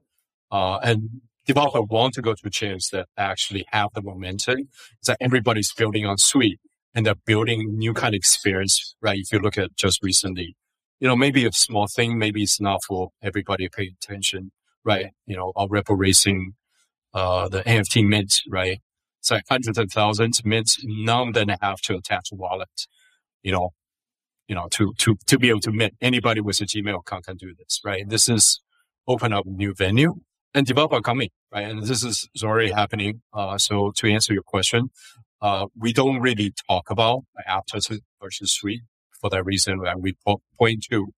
uh, 0.50 0.78
and 0.82 1.20
developers 1.46 1.84
want 1.88 2.14
to 2.14 2.22
go 2.22 2.34
to 2.34 2.50
chains 2.50 2.90
that 2.90 3.06
actually 3.16 3.64
have 3.70 3.90
the 3.94 4.02
momentum. 4.02 4.68
It's 4.98 5.08
like 5.08 5.18
everybody's 5.20 5.72
building 5.72 6.06
on 6.06 6.18
Sui 6.18 6.58
and 6.94 7.06
they're 7.06 7.14
building 7.14 7.78
new 7.78 7.94
kind 7.94 8.14
of 8.14 8.18
experience, 8.18 8.96
right? 9.00 9.18
If 9.20 9.32
you 9.32 9.38
look 9.38 9.56
at 9.56 9.76
just 9.76 10.02
recently, 10.02 10.56
you 10.98 11.08
know, 11.08 11.16
maybe 11.16 11.46
a 11.46 11.52
small 11.52 11.86
thing, 11.86 12.18
maybe 12.18 12.42
it's 12.42 12.60
not 12.60 12.82
for 12.84 13.10
everybody 13.22 13.68
to 13.68 13.70
pay 13.70 13.92
attention, 14.02 14.50
right? 14.84 15.06
You 15.26 15.36
know, 15.36 15.52
our 15.56 15.68
Ripple 15.68 15.96
Racing, 15.96 16.54
uh, 17.14 17.48
the 17.48 17.62
NFT 17.62 18.06
mint, 18.06 18.42
right? 18.48 18.80
It's 19.20 19.30
like 19.30 19.44
hundreds 19.48 19.78
of 19.78 19.92
thousands 19.92 20.44
mints. 20.44 20.80
None 20.82 21.28
of 21.28 21.34
them 21.34 21.48
have 21.60 21.80
to 21.82 21.96
attach 21.96 22.32
a 22.32 22.34
wallet. 22.34 22.86
You 23.42 23.52
know, 23.52 23.70
you 24.48 24.54
know, 24.54 24.66
to, 24.72 24.92
to, 24.98 25.16
to 25.26 25.38
be 25.38 25.48
able 25.48 25.60
to 25.60 25.70
meet 25.70 25.94
anybody 26.00 26.40
with 26.40 26.60
a 26.60 26.64
Gmail 26.64 26.98
account 26.98 27.26
can 27.26 27.36
do 27.36 27.54
this, 27.56 27.80
right? 27.84 28.08
This 28.08 28.28
is 28.28 28.60
open 29.06 29.32
up 29.32 29.46
new 29.46 29.74
venue 29.74 30.16
and 30.54 30.66
developer 30.66 31.00
coming, 31.00 31.30
right? 31.52 31.68
And 31.68 31.84
this 31.84 32.02
is 32.02 32.28
already 32.42 32.72
happening. 32.72 33.22
Uh, 33.32 33.58
so 33.58 33.92
to 33.96 34.10
answer 34.10 34.32
your 34.32 34.42
question, 34.42 34.90
uh, 35.40 35.66
we 35.78 35.92
don't 35.92 36.20
really 36.20 36.52
talk 36.68 36.90
about 36.90 37.22
Aptos 37.48 37.96
versus 38.20 38.52
Sui 38.52 38.82
for 39.20 39.30
that 39.30 39.44
reason 39.44 39.78
that 39.84 40.00
we 40.00 40.14
po- 40.26 40.42
point 40.58 40.84
to 40.90 41.08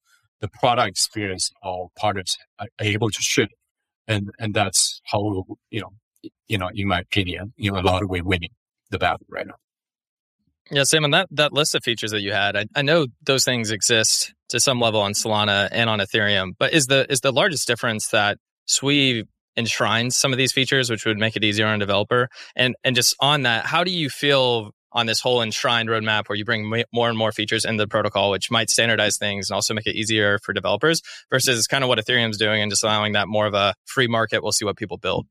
the 0.40 0.48
product 0.48 0.88
experience 0.90 1.50
our 1.64 1.88
partners 1.96 2.36
are 2.58 2.68
able 2.80 3.08
to 3.08 3.22
ship. 3.22 3.48
And, 4.06 4.30
and 4.38 4.52
that's 4.52 5.00
how, 5.04 5.44
you 5.70 5.80
know, 5.80 5.90
you 6.48 6.58
know, 6.58 6.70
in 6.74 6.88
my 6.88 7.00
opinion, 7.00 7.54
you 7.56 7.72
know, 7.72 7.80
a 7.80 7.82
lot 7.82 8.02
of 8.02 8.10
way 8.10 8.20
winning 8.20 8.50
the 8.90 8.98
battle 8.98 9.26
right 9.30 9.46
now. 9.46 9.54
Yeah, 10.72 10.84
Sam, 10.84 11.04
on 11.04 11.10
that, 11.10 11.28
that 11.32 11.52
list 11.52 11.74
of 11.74 11.84
features 11.84 12.12
that 12.12 12.22
you 12.22 12.32
had, 12.32 12.56
I, 12.56 12.64
I 12.74 12.80
know 12.80 13.06
those 13.24 13.44
things 13.44 13.70
exist 13.70 14.32
to 14.48 14.58
some 14.58 14.80
level 14.80 15.02
on 15.02 15.12
Solana 15.12 15.68
and 15.70 15.90
on 15.90 15.98
Ethereum, 15.98 16.52
but 16.58 16.72
is 16.72 16.86
the 16.86 17.10
is 17.12 17.20
the 17.20 17.30
largest 17.30 17.66
difference 17.66 18.08
that 18.08 18.38
Sui 18.66 19.24
enshrines 19.54 20.16
some 20.16 20.32
of 20.32 20.38
these 20.38 20.50
features, 20.50 20.88
which 20.88 21.04
would 21.04 21.18
make 21.18 21.36
it 21.36 21.44
easier 21.44 21.66
on 21.66 21.74
a 21.74 21.78
developer? 21.78 22.30
And 22.56 22.74
and 22.84 22.96
just 22.96 23.14
on 23.20 23.42
that, 23.42 23.66
how 23.66 23.84
do 23.84 23.90
you 23.90 24.08
feel 24.08 24.70
on 24.92 25.04
this 25.04 25.20
whole 25.20 25.42
enshrined 25.42 25.90
roadmap 25.90 26.28
where 26.28 26.36
you 26.36 26.44
bring 26.44 26.84
more 26.92 27.08
and 27.10 27.18
more 27.18 27.32
features 27.32 27.66
into 27.66 27.82
the 27.82 27.88
protocol, 27.88 28.30
which 28.30 28.50
might 28.50 28.70
standardize 28.70 29.18
things 29.18 29.50
and 29.50 29.54
also 29.54 29.74
make 29.74 29.86
it 29.86 29.94
easier 29.94 30.38
for 30.38 30.54
developers 30.54 31.02
versus 31.30 31.66
kind 31.66 31.84
of 31.84 31.88
what 31.88 31.98
Ethereum's 31.98 32.38
doing 32.38 32.62
and 32.62 32.72
just 32.72 32.82
allowing 32.82 33.12
that 33.12 33.28
more 33.28 33.46
of 33.46 33.54
a 33.54 33.74
free 33.84 34.08
market. 34.08 34.42
We'll 34.42 34.52
see 34.52 34.64
what 34.64 34.76
people 34.76 34.96
build. 34.96 35.26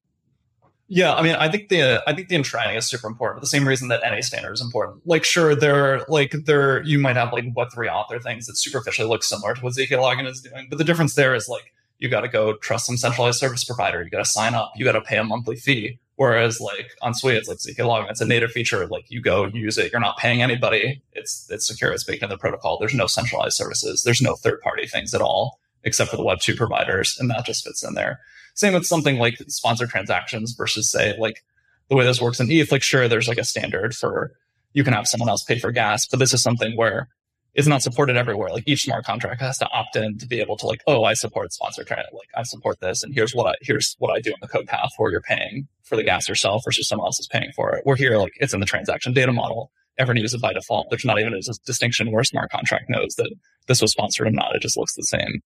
Yeah, 0.94 1.14
I 1.14 1.22
mean, 1.22 1.36
I 1.36 1.48
think 1.50 1.70
the 1.70 1.82
uh, 1.82 2.02
I 2.06 2.14
think 2.14 2.28
the 2.28 2.36
enshrining 2.36 2.76
is 2.76 2.86
super 2.86 3.08
important 3.08 3.38
for 3.38 3.46
the 3.46 3.48
same 3.48 3.66
reason 3.66 3.88
that 3.88 4.04
any 4.04 4.22
standard 4.22 4.52
is 4.52 4.60
important. 4.60 5.08
Like, 5.08 5.24
sure, 5.24 5.56
there 5.56 6.04
like 6.10 6.34
there 6.44 6.84
you 6.84 7.00
might 7.00 7.16
have 7.16 7.32
like 7.32 7.46
Web 7.56 7.70
three 7.74 7.88
author 7.88 8.20
things 8.20 8.46
that 8.48 8.58
superficially 8.58 9.08
look 9.08 9.24
similar 9.24 9.54
to 9.56 9.62
what 9.62 9.74
ZK 9.74 9.88
Login 9.92 10.28
is 10.28 10.42
doing, 10.42 10.68
but 10.70 10.78
the 10.78 10.84
difference 10.84 11.16
there 11.16 11.34
is 11.34 11.48
like 11.48 11.74
you 12.00 12.10
got 12.10 12.22
to 12.22 12.28
go 12.28 12.58
trust 12.58 12.88
some 12.88 12.98
centralized 12.98 13.40
service 13.40 13.64
provider. 13.64 14.04
You 14.04 14.10
got 14.10 14.18
to 14.18 14.30
sign 14.30 14.54
up. 14.54 14.74
You 14.76 14.84
got 14.84 14.92
to 14.92 15.02
pay 15.02 15.16
a 15.16 15.24
monthly 15.24 15.56
fee. 15.56 15.98
Whereas 16.18 16.60
like 16.60 16.92
on 17.02 17.14
Sui, 17.14 17.38
it's 17.38 17.48
like 17.48 17.60
ZK 17.60 17.78
Login. 17.78 18.10
It's 18.10 18.20
a 18.20 18.26
native 18.26 18.52
feature. 18.52 18.86
Like 18.86 19.10
you 19.10 19.22
go 19.22 19.46
use 19.46 19.78
it. 19.78 19.94
You're 19.94 20.02
not 20.02 20.18
paying 20.18 20.42
anybody. 20.42 21.02
It's 21.14 21.50
it's 21.50 21.66
secure. 21.66 21.94
It's 21.94 22.04
baked 22.04 22.22
into 22.22 22.36
the 22.36 22.38
protocol. 22.38 22.78
There's 22.78 22.94
no 22.94 23.08
centralized 23.08 23.56
services. 23.56 24.04
There's 24.04 24.22
no 24.22 24.36
third 24.36 24.60
party 24.60 24.88
things 24.88 25.14
at 25.14 25.22
all 25.22 25.58
except 25.86 26.12
for 26.12 26.18
the 26.18 26.24
Web 26.24 26.42
two 26.42 26.54
providers, 26.54 27.18
and 27.18 27.30
that 27.30 27.46
just 27.46 27.64
fits 27.64 27.82
in 27.82 27.94
there. 27.94 28.20
Same 28.54 28.74
with 28.74 28.86
something 28.86 29.18
like 29.18 29.38
sponsored 29.48 29.90
transactions 29.90 30.54
versus 30.54 30.90
say 30.90 31.16
like 31.18 31.44
the 31.90 31.96
way 31.96 32.06
this 32.06 32.22
works 32.22 32.40
in 32.40 32.52
ETH, 32.52 32.72
like 32.72 32.84
sure, 32.84 33.08
there's 33.08 33.28
like 33.28 33.38
a 33.38 33.44
standard 33.44 33.96
for 33.96 34.32
you 34.74 34.84
can 34.84 34.94
have 34.94 35.08
someone 35.08 35.30
else 35.30 35.44
pay 35.44 35.60
for 35.60 35.72
gas, 35.72 36.08
but 36.08 36.20
this 36.20 36.34
is 36.34 36.42
something 36.42 36.76
where 36.78 37.10
it's 37.54 37.68
not 37.68 37.82
supported 37.82 38.16
everywhere. 38.16 38.50
Like 38.50 38.64
each 38.66 38.84
smart 38.84 39.04
contract 39.06 39.42
has 39.42 39.58
to 39.58 39.70
opt 39.72 39.96
in 39.96 40.18
to 40.20 40.26
be 40.26 40.40
able 40.40 40.56
to 40.58 40.68
like, 40.68 40.82
oh, 40.88 41.04
I 41.04 41.14
support 41.14 41.52
sponsored 41.52 41.88
trans, 41.88 42.08
like 42.14 42.30
I 42.36 42.44
support 42.44 42.80
this, 42.80 43.04
and 43.04 43.14
here's 43.14 43.36
what 43.36 43.48
I 43.48 43.56
here's 43.62 43.96
what 44.00 44.16
I 44.16 44.22
do 44.22 44.30
in 44.30 44.38
the 44.42 44.48
code 44.48 44.68
path 44.68 44.92
where 44.98 45.12
you're 45.12 45.22
paying 45.22 45.68
for 45.84 45.96
the 45.96 46.04
gas 46.04 46.30
yourself 46.30 46.64
versus 46.64 46.88
someone 46.88 47.08
else 47.08 47.20
is 47.20 47.28
paying 47.28 47.52
for 47.56 47.76
it. 47.76 47.84
We're 47.86 47.98
here 47.98 48.18
like 48.18 48.34
it's 48.38 48.54
in 48.54 48.62
the 48.62 48.66
transaction 48.66 49.14
data 49.14 49.34
model. 49.34 49.72
Everyone 49.98 50.22
uses 50.22 50.36
it 50.36 50.42
by 50.42 50.54
default. 50.54 50.90
There's 50.90 51.04
not 51.04 51.20
even 51.20 51.34
a 51.34 51.42
distinction 51.66 52.12
where 52.12 52.22
a 52.22 52.26
smart 52.26 52.50
contract 52.50 52.90
knows 52.90 53.16
that 53.16 53.30
this 53.68 53.82
was 53.82 53.92
sponsored 53.92 54.28
or 54.28 54.32
not. 54.32 54.56
It 54.56 54.62
just 54.62 54.78
looks 54.78 54.96
the 54.96 55.04
same. 55.04 55.42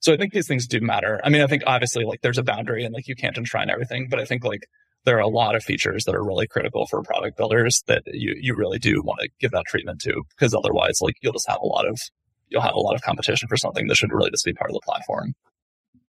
So 0.00 0.12
I 0.12 0.16
think 0.16 0.32
these 0.32 0.48
things 0.48 0.66
do 0.66 0.80
matter. 0.80 1.20
I 1.22 1.28
mean, 1.28 1.42
I 1.42 1.46
think 1.46 1.62
obviously 1.66 2.04
like 2.04 2.22
there's 2.22 2.38
a 2.38 2.42
boundary 2.42 2.84
and 2.84 2.94
like 2.94 3.06
you 3.06 3.14
can't 3.14 3.36
enshrine 3.36 3.70
everything, 3.70 4.08
but 4.08 4.18
I 4.18 4.24
think 4.24 4.44
like 4.44 4.66
there 5.04 5.16
are 5.16 5.20
a 5.20 5.28
lot 5.28 5.54
of 5.54 5.62
features 5.62 6.04
that 6.04 6.14
are 6.14 6.24
really 6.24 6.46
critical 6.46 6.86
for 6.86 7.02
product 7.02 7.36
builders 7.36 7.82
that 7.86 8.02
you, 8.06 8.34
you 8.38 8.54
really 8.56 8.78
do 8.78 9.02
want 9.02 9.20
to 9.20 9.28
give 9.40 9.50
that 9.52 9.64
treatment 9.66 10.00
to 10.02 10.22
because 10.30 10.54
otherwise 10.54 10.98
like 11.00 11.14
you'll 11.22 11.32
just 11.32 11.48
have 11.48 11.60
a 11.62 11.66
lot 11.66 11.86
of 11.86 11.98
you'll 12.48 12.62
have 12.62 12.74
a 12.74 12.80
lot 12.80 12.94
of 12.94 13.02
competition 13.02 13.48
for 13.48 13.56
something 13.56 13.86
that 13.86 13.96
should 13.96 14.12
really 14.12 14.30
just 14.30 14.44
be 14.44 14.52
part 14.52 14.70
of 14.70 14.74
the 14.74 14.80
platform. 14.84 15.34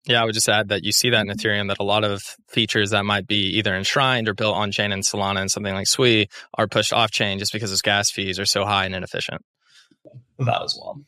Yeah, 0.04 0.20
I 0.20 0.24
would 0.24 0.34
just 0.34 0.48
add 0.48 0.68
that 0.70 0.82
you 0.82 0.90
see 0.90 1.10
that 1.10 1.20
in 1.20 1.28
Ethereum 1.28 1.68
that 1.68 1.78
a 1.78 1.84
lot 1.84 2.02
of 2.02 2.22
features 2.48 2.90
that 2.90 3.04
might 3.04 3.28
be 3.28 3.58
either 3.58 3.74
enshrined 3.74 4.28
or 4.28 4.34
built 4.34 4.56
on 4.56 4.72
chain 4.72 4.90
in 4.90 5.00
Solana 5.00 5.40
and 5.40 5.50
something 5.50 5.74
like 5.74 5.86
Sui 5.86 6.28
are 6.58 6.66
pushed 6.66 6.92
off 6.92 7.12
chain 7.12 7.38
just 7.38 7.52
because 7.52 7.70
its 7.70 7.82
gas 7.82 8.10
fees 8.10 8.40
are 8.40 8.44
so 8.44 8.64
high 8.64 8.84
and 8.84 8.96
inefficient. 8.96 9.42
that 10.40 10.62
as 10.62 10.76
well. 10.80 11.00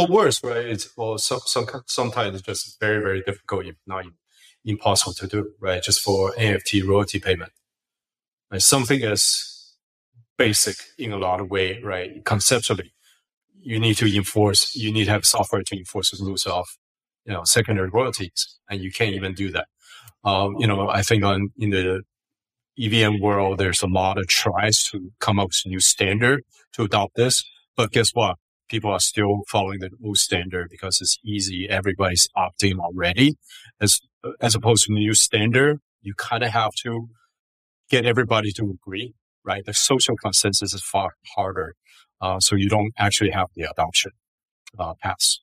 Or 0.00 0.06
worse, 0.08 0.42
right? 0.42 0.86
Or 0.96 1.18
some, 1.18 1.40
some 1.46 1.66
sometimes 1.86 2.36
it's 2.36 2.46
just 2.46 2.80
very 2.80 3.02
very 3.02 3.22
difficult, 3.22 3.66
if 3.66 3.76
not 3.86 4.04
impossible 4.64 5.14
to 5.14 5.26
do, 5.26 5.52
right? 5.60 5.82
Just 5.82 6.00
for 6.00 6.32
NFT 6.32 6.86
royalty 6.86 7.18
payment? 7.20 7.52
Something 8.58 9.02
as 9.04 9.74
basic 10.36 10.76
in 10.98 11.12
a 11.12 11.18
lot 11.18 11.40
of 11.40 11.50
way, 11.50 11.80
right? 11.82 12.24
Conceptually, 12.24 12.92
you 13.62 13.78
need 13.78 13.96
to 13.98 14.16
enforce. 14.16 14.74
You 14.74 14.92
need 14.92 15.04
to 15.04 15.10
have 15.12 15.24
software 15.24 15.62
to 15.62 15.76
enforce 15.76 16.10
the 16.10 16.24
rules 16.24 16.46
of, 16.46 16.66
you 17.24 17.32
know, 17.32 17.44
secondary 17.44 17.88
royalties, 17.90 18.58
and 18.68 18.80
you 18.80 18.90
can't 18.90 19.14
even 19.14 19.34
do 19.34 19.52
that. 19.52 19.68
Um, 20.24 20.56
you 20.58 20.66
know, 20.66 20.88
I 20.88 21.02
think 21.02 21.24
on 21.24 21.52
in 21.58 21.70
the 21.70 22.02
EVM 22.78 23.20
world, 23.20 23.58
there's 23.58 23.82
a 23.82 23.86
lot 23.86 24.18
of 24.18 24.26
tries 24.26 24.82
to 24.90 25.12
come 25.20 25.38
up 25.38 25.48
with 25.48 25.62
a 25.64 25.68
new 25.68 25.80
standard 25.80 26.42
to 26.72 26.82
adopt 26.84 27.14
this. 27.14 27.44
But 27.76 27.92
guess 27.92 28.10
what? 28.10 28.36
People 28.70 28.92
are 28.92 29.00
still 29.00 29.42
following 29.48 29.80
the 29.80 29.90
old 30.04 30.18
standard 30.18 30.68
because 30.70 31.00
it's 31.00 31.18
easy. 31.24 31.68
Everybody's 31.68 32.28
opting 32.36 32.78
already. 32.78 33.36
As, 33.80 34.00
as 34.40 34.54
opposed 34.54 34.86
to 34.86 34.92
new 34.92 35.12
standard, 35.14 35.80
you 36.00 36.14
kind 36.14 36.42
of 36.42 36.50
have 36.50 36.72
to 36.84 37.08
get 37.90 38.06
everybody 38.06 38.52
to 38.52 38.70
agree, 38.70 39.14
right? 39.44 39.64
The 39.66 39.74
social 39.74 40.16
consensus 40.16 40.72
is 40.72 40.82
far 40.82 41.14
harder. 41.34 41.74
Uh, 42.20 42.38
so 42.38 42.54
you 42.54 42.68
don't 42.68 42.92
actually 42.96 43.30
have 43.30 43.48
the 43.56 43.64
adoption, 43.68 44.12
uh, 44.78 44.94
pass, 45.02 45.40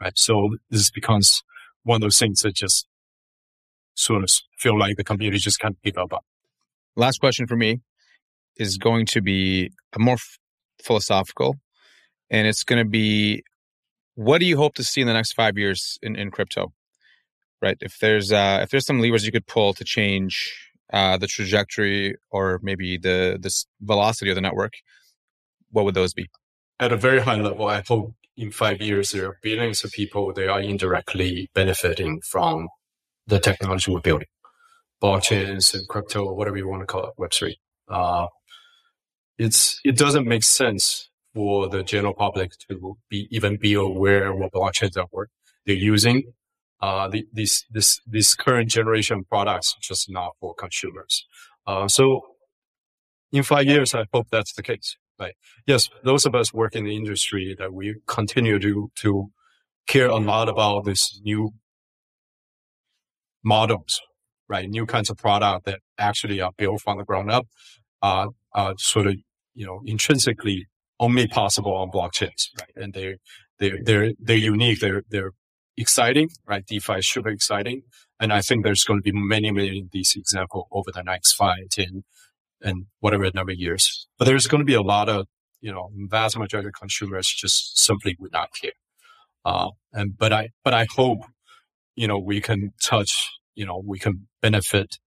right? 0.00 0.16
So 0.16 0.56
this 0.70 0.90
becomes 0.90 1.42
one 1.82 1.96
of 1.96 2.02
those 2.02 2.18
things 2.18 2.42
that 2.42 2.54
just 2.54 2.86
sort 3.94 4.22
of 4.22 4.30
feel 4.56 4.78
like 4.78 4.96
the 4.96 5.04
community 5.04 5.38
just 5.38 5.58
can't 5.58 5.76
keep 5.82 5.98
up. 5.98 6.24
Last 6.96 7.18
question 7.18 7.46
for 7.46 7.56
me 7.56 7.80
is 8.56 8.78
going 8.78 9.06
to 9.06 9.20
be 9.20 9.70
a 9.94 9.98
more 9.98 10.14
f- 10.14 10.38
philosophical, 10.82 11.56
and 12.30 12.46
it's 12.46 12.64
going 12.64 12.82
to 12.82 12.88
be 12.88 13.42
what 14.14 14.38
do 14.38 14.46
you 14.46 14.56
hope 14.56 14.74
to 14.74 14.84
see 14.84 15.00
in 15.00 15.06
the 15.06 15.12
next 15.12 15.32
five 15.34 15.56
years 15.56 15.98
in, 16.02 16.16
in 16.16 16.30
crypto? 16.30 16.72
Right. 17.62 17.76
If 17.80 17.98
there's 18.00 18.32
uh, 18.32 18.60
if 18.62 18.70
there's 18.70 18.86
some 18.86 19.00
levers 19.00 19.24
you 19.24 19.32
could 19.32 19.46
pull 19.46 19.74
to 19.74 19.84
change 19.84 20.54
uh, 20.92 21.16
the 21.16 21.26
trajectory 21.26 22.16
or 22.30 22.60
maybe 22.62 22.98
the 22.98 23.38
the 23.40 23.52
velocity 23.80 24.30
of 24.30 24.36
the 24.36 24.40
network, 24.40 24.74
what 25.70 25.84
would 25.84 25.94
those 25.94 26.14
be? 26.14 26.28
At 26.80 26.92
a 26.92 26.96
very 26.96 27.20
high 27.20 27.40
level, 27.40 27.66
I 27.66 27.82
hope 27.86 28.14
in 28.36 28.52
five 28.52 28.80
years 28.80 29.10
there 29.10 29.26
are 29.26 29.38
billions 29.42 29.82
of 29.82 29.90
people 29.90 30.32
they 30.32 30.46
are 30.46 30.60
indirectly 30.60 31.50
benefiting 31.54 32.20
from 32.20 32.68
the 33.26 33.40
technology 33.40 33.90
we're 33.90 34.00
building 34.00 34.28
blockchains 35.02 35.74
and 35.74 35.86
crypto 35.88 36.24
or 36.24 36.34
whatever 36.34 36.56
you 36.56 36.68
want 36.68 36.82
to 36.82 36.86
call 36.86 37.06
it, 37.06 37.14
Web3. 37.18 37.54
Uh, 37.88 38.26
it's, 39.38 39.80
it 39.84 39.96
doesn't 39.96 40.26
make 40.26 40.42
sense 40.42 41.08
for 41.38 41.68
the 41.68 41.84
general 41.84 42.14
public 42.14 42.50
to 42.68 42.96
be, 43.08 43.28
even 43.30 43.56
be 43.56 43.74
aware 43.74 44.34
what 44.34 44.50
blockchains 44.50 44.96
are 44.96 45.06
work 45.12 45.30
they're 45.66 45.76
using. 45.76 46.24
Uh, 46.80 47.06
the, 47.06 47.28
these, 47.32 47.64
this, 47.70 48.00
this 48.08 48.34
current 48.34 48.68
generation 48.68 49.22
products 49.22 49.76
just 49.80 50.10
not 50.10 50.32
for 50.40 50.52
consumers. 50.52 51.24
Uh, 51.64 51.86
so 51.86 52.22
in 53.30 53.44
five 53.44 53.66
years, 53.66 53.94
I 53.94 54.06
hope 54.12 54.26
that's 54.32 54.52
the 54.52 54.64
case. 54.64 54.96
Right. 55.16 55.34
Yes, 55.64 55.90
those 56.02 56.26
of 56.26 56.34
us 56.34 56.52
work 56.52 56.74
in 56.74 56.84
the 56.84 56.96
industry 56.96 57.54
that 57.56 57.72
we 57.72 57.94
continue 58.08 58.58
to, 58.58 58.90
to 58.96 59.30
care 59.86 60.08
a 60.08 60.16
lot 60.16 60.48
about 60.48 60.86
this 60.86 61.20
new 61.22 61.50
models 63.44 64.00
right? 64.48 64.68
New 64.68 64.86
kinds 64.86 65.10
of 65.10 65.18
product 65.18 65.66
that 65.66 65.80
actually 65.98 66.40
are 66.40 66.52
built 66.56 66.80
from 66.80 66.98
the 66.98 67.04
ground 67.04 67.30
up, 67.30 67.46
uh, 68.02 68.28
are 68.54 68.74
sort 68.78 69.06
of, 69.06 69.16
you 69.54 69.66
know, 69.66 69.82
intrinsically 69.84 70.66
only 71.00 71.26
possible 71.26 71.74
on 71.74 71.90
blockchains, 71.90 72.48
right? 72.58 72.72
And 72.76 72.92
they're, 72.92 73.16
they're, 73.58 73.78
they're, 73.82 74.12
they're 74.18 74.36
unique. 74.36 74.80
They're, 74.80 75.02
they're 75.08 75.32
exciting, 75.76 76.30
right? 76.46 76.64
DeFi 76.66 76.94
is 76.94 77.08
super 77.08 77.28
exciting. 77.28 77.82
And 78.20 78.32
I 78.32 78.40
think 78.40 78.64
there's 78.64 78.84
going 78.84 79.00
to 79.00 79.02
be 79.02 79.12
many, 79.12 79.50
many 79.50 79.80
of 79.80 79.90
these 79.92 80.14
examples 80.16 80.66
over 80.72 80.90
the 80.92 81.02
next 81.02 81.34
five, 81.34 81.68
10, 81.70 82.04
and 82.62 82.86
whatever 83.00 83.30
number 83.32 83.52
of 83.52 83.58
years. 83.58 84.08
But 84.18 84.24
there's 84.24 84.46
going 84.48 84.60
to 84.60 84.64
be 84.64 84.74
a 84.74 84.82
lot 84.82 85.08
of, 85.08 85.26
you 85.60 85.72
know, 85.72 85.90
vast 86.08 86.36
majority 86.38 86.68
of 86.68 86.74
consumers 86.74 87.28
just 87.28 87.78
simply 87.78 88.16
would 88.18 88.32
not 88.32 88.50
care. 88.60 88.72
Uh, 89.44 89.70
and, 89.92 90.16
but 90.16 90.32
I, 90.32 90.48
but 90.64 90.74
I 90.74 90.86
hope, 90.96 91.20
you 91.94 92.08
know, 92.08 92.18
we 92.18 92.40
can 92.40 92.72
touch 92.82 93.30
you 93.58 93.66
know, 93.66 93.82
we 93.84 93.98
can 93.98 94.28
benefit 94.40 94.98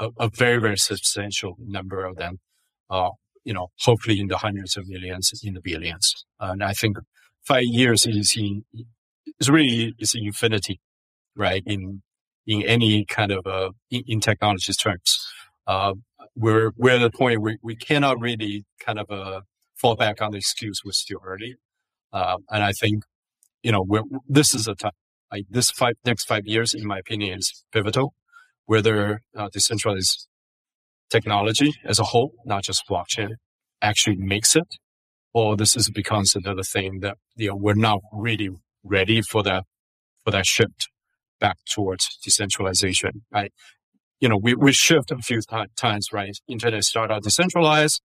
a, 0.00 0.08
a 0.18 0.30
very, 0.30 0.58
very 0.58 0.78
substantial 0.78 1.56
number 1.60 2.06
of 2.06 2.16
them. 2.16 2.40
Uh, 2.88 3.10
you 3.44 3.52
know, 3.52 3.68
hopefully 3.80 4.20
in 4.20 4.28
the 4.28 4.38
hundreds 4.38 4.76
of 4.76 4.88
millions, 4.88 5.32
in 5.44 5.54
the 5.54 5.60
billions. 5.60 6.24
and 6.40 6.62
I 6.62 6.72
think 6.72 6.98
five 7.42 7.64
years 7.64 8.06
is 8.06 8.36
in, 8.36 8.64
is 9.40 9.50
really 9.50 9.94
is 9.98 10.14
infinity, 10.14 10.80
right? 11.36 11.62
In 11.66 12.02
in 12.46 12.62
any 12.62 13.04
kind 13.04 13.32
of 13.32 13.46
uh, 13.46 13.70
in, 13.90 14.02
in 14.06 14.20
terms, 14.20 15.28
uh, 15.66 15.94
we're 16.36 16.72
we're 16.76 16.96
at 16.96 16.98
the 16.98 17.10
point 17.10 17.40
where 17.40 17.56
we 17.62 17.76
cannot 17.76 18.20
really 18.20 18.64
kind 18.80 18.98
of 18.98 19.10
uh, 19.10 19.40
fall 19.74 19.96
back 19.96 20.20
on 20.22 20.32
the 20.32 20.38
excuse 20.38 20.82
we're 20.84 20.92
still 20.92 21.20
early, 21.24 21.56
uh, 22.12 22.38
and 22.50 22.62
I 22.62 22.72
think 22.72 23.04
you 23.62 23.72
know 23.72 23.86
this 24.28 24.54
is 24.54 24.68
a 24.68 24.74
time 24.74 24.92
like 25.32 25.46
this 25.50 25.70
five 25.70 25.94
next 26.04 26.24
five 26.26 26.46
years, 26.46 26.74
in 26.74 26.86
my 26.86 26.98
opinion, 26.98 27.38
is 27.38 27.64
pivotal. 27.72 28.14
Whether 28.66 29.22
uh, 29.36 29.48
decentralized 29.52 30.28
technology 31.12 31.74
as 31.84 31.98
a 31.98 32.04
whole, 32.04 32.32
not 32.44 32.64
just 32.64 32.88
blockchain, 32.88 33.30
actually 33.80 34.16
makes 34.16 34.56
it, 34.56 34.66
or 35.34 35.56
this 35.56 35.76
is 35.76 35.90
becomes 35.90 36.34
another 36.34 36.62
thing 36.62 37.00
that 37.00 37.18
you 37.36 37.48
know 37.48 37.56
we're 37.56 37.74
not 37.74 38.00
really 38.12 38.50
ready 38.84 39.22
for 39.22 39.42
that 39.42 39.64
for 40.24 40.30
that 40.32 40.46
shift 40.46 40.88
back 41.40 41.58
towards 41.68 42.18
decentralization. 42.24 43.24
Right? 43.32 43.52
You 44.20 44.28
know, 44.28 44.36
we 44.36 44.54
we 44.54 44.72
shift 44.72 45.10
a 45.10 45.18
few 45.18 45.40
times, 45.76 46.08
right? 46.12 46.36
Internet 46.48 46.84
started 46.84 47.14
out 47.14 47.22
decentralized 47.24 48.00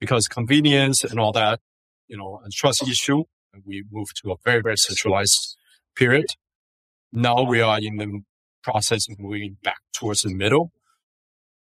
because 0.00 0.28
convenience 0.28 1.04
and 1.04 1.18
all 1.18 1.32
that, 1.32 1.60
you 2.08 2.16
know, 2.16 2.40
and 2.44 2.52
trust 2.52 2.86
issue. 2.88 3.24
And 3.52 3.62
we 3.66 3.84
moved 3.90 4.22
to 4.22 4.32
a 4.32 4.36
very 4.44 4.62
very 4.62 4.78
centralized 4.78 5.56
period. 5.96 6.26
Now 7.12 7.42
we 7.42 7.60
are 7.60 7.78
in 7.80 7.96
the 7.96 8.20
process 8.62 9.08
of 9.08 9.18
moving 9.18 9.56
back 9.62 9.78
towards 9.94 10.22
the 10.22 10.34
middle. 10.34 10.72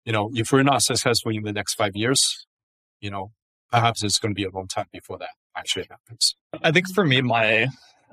You 0.08 0.14
know, 0.14 0.32
if 0.34 0.54
we're 0.54 0.64
not 0.64 0.84
successful 0.84 1.34
in 1.34 1.44
the 1.44 1.52
next 1.52 1.76
five 1.76 1.94
years, 1.94 2.48
you 3.02 3.12
know, 3.12 3.34
perhaps 3.70 4.06
it's 4.06 4.20
going 4.20 4.34
to 4.34 4.36
be 4.36 4.46
a 4.46 4.50
long 4.50 4.70
time 4.70 4.86
before 4.94 5.18
that 5.18 5.32
actually 5.54 5.86
happens. 5.90 6.34
I 6.64 6.72
think 6.72 6.88
for 6.96 7.04
me, 7.04 7.20
my 7.20 7.68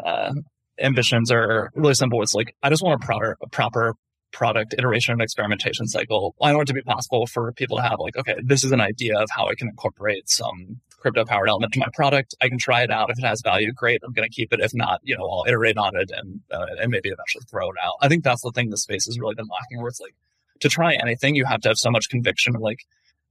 uh, 0.04 0.34
ambitions 0.80 1.30
are 1.30 1.70
really 1.76 1.94
simple. 1.94 2.20
It's 2.20 2.34
like 2.34 2.56
I 2.64 2.68
just 2.68 2.82
want 2.82 3.00
a 3.00 3.06
proper, 3.06 3.36
a 3.40 3.48
proper 3.48 3.94
product 4.32 4.74
iteration 4.76 5.12
and 5.12 5.22
experimentation 5.22 5.86
cycle. 5.86 6.34
I 6.42 6.52
want 6.52 6.68
it 6.68 6.72
to 6.72 6.74
be 6.74 6.82
possible 6.82 7.28
for 7.28 7.52
people 7.52 7.76
to 7.76 7.84
have 7.84 8.00
like, 8.00 8.16
okay, 8.16 8.34
this 8.42 8.64
is 8.64 8.72
an 8.72 8.80
idea 8.80 9.16
of 9.16 9.28
how 9.30 9.46
I 9.46 9.54
can 9.54 9.68
incorporate 9.68 10.28
some 10.28 10.80
crypto 10.98 11.24
powered 11.24 11.48
element 11.48 11.74
to 11.74 11.78
my 11.78 11.86
product. 11.94 12.34
I 12.40 12.48
can 12.48 12.58
try 12.58 12.82
it 12.82 12.90
out. 12.90 13.08
If 13.10 13.20
it 13.20 13.24
has 13.24 13.40
value, 13.40 13.70
great. 13.72 14.00
I'm 14.04 14.12
going 14.12 14.28
to 14.28 14.34
keep 14.34 14.52
it. 14.52 14.58
If 14.58 14.74
not, 14.74 14.98
you 15.04 15.16
know, 15.16 15.28
I'll 15.30 15.44
iterate 15.46 15.78
on 15.78 15.92
it 15.94 16.10
and 16.10 16.40
uh, 16.50 16.66
and 16.80 16.90
maybe 16.90 17.10
eventually 17.10 17.44
throw 17.48 17.70
it 17.70 17.76
out. 17.80 17.94
I 18.02 18.08
think 18.08 18.24
that's 18.24 18.42
the 18.42 18.50
thing 18.50 18.70
the 18.70 18.78
space 18.78 19.06
has 19.06 19.16
really 19.16 19.36
been 19.36 19.46
lacking. 19.46 19.78
Where 19.78 19.86
it's 19.86 20.00
like 20.00 20.16
to 20.60 20.68
try 20.68 20.94
anything, 20.94 21.34
you 21.34 21.44
have 21.44 21.60
to 21.62 21.68
have 21.68 21.78
so 21.78 21.90
much 21.90 22.08
conviction. 22.08 22.54
Like, 22.54 22.80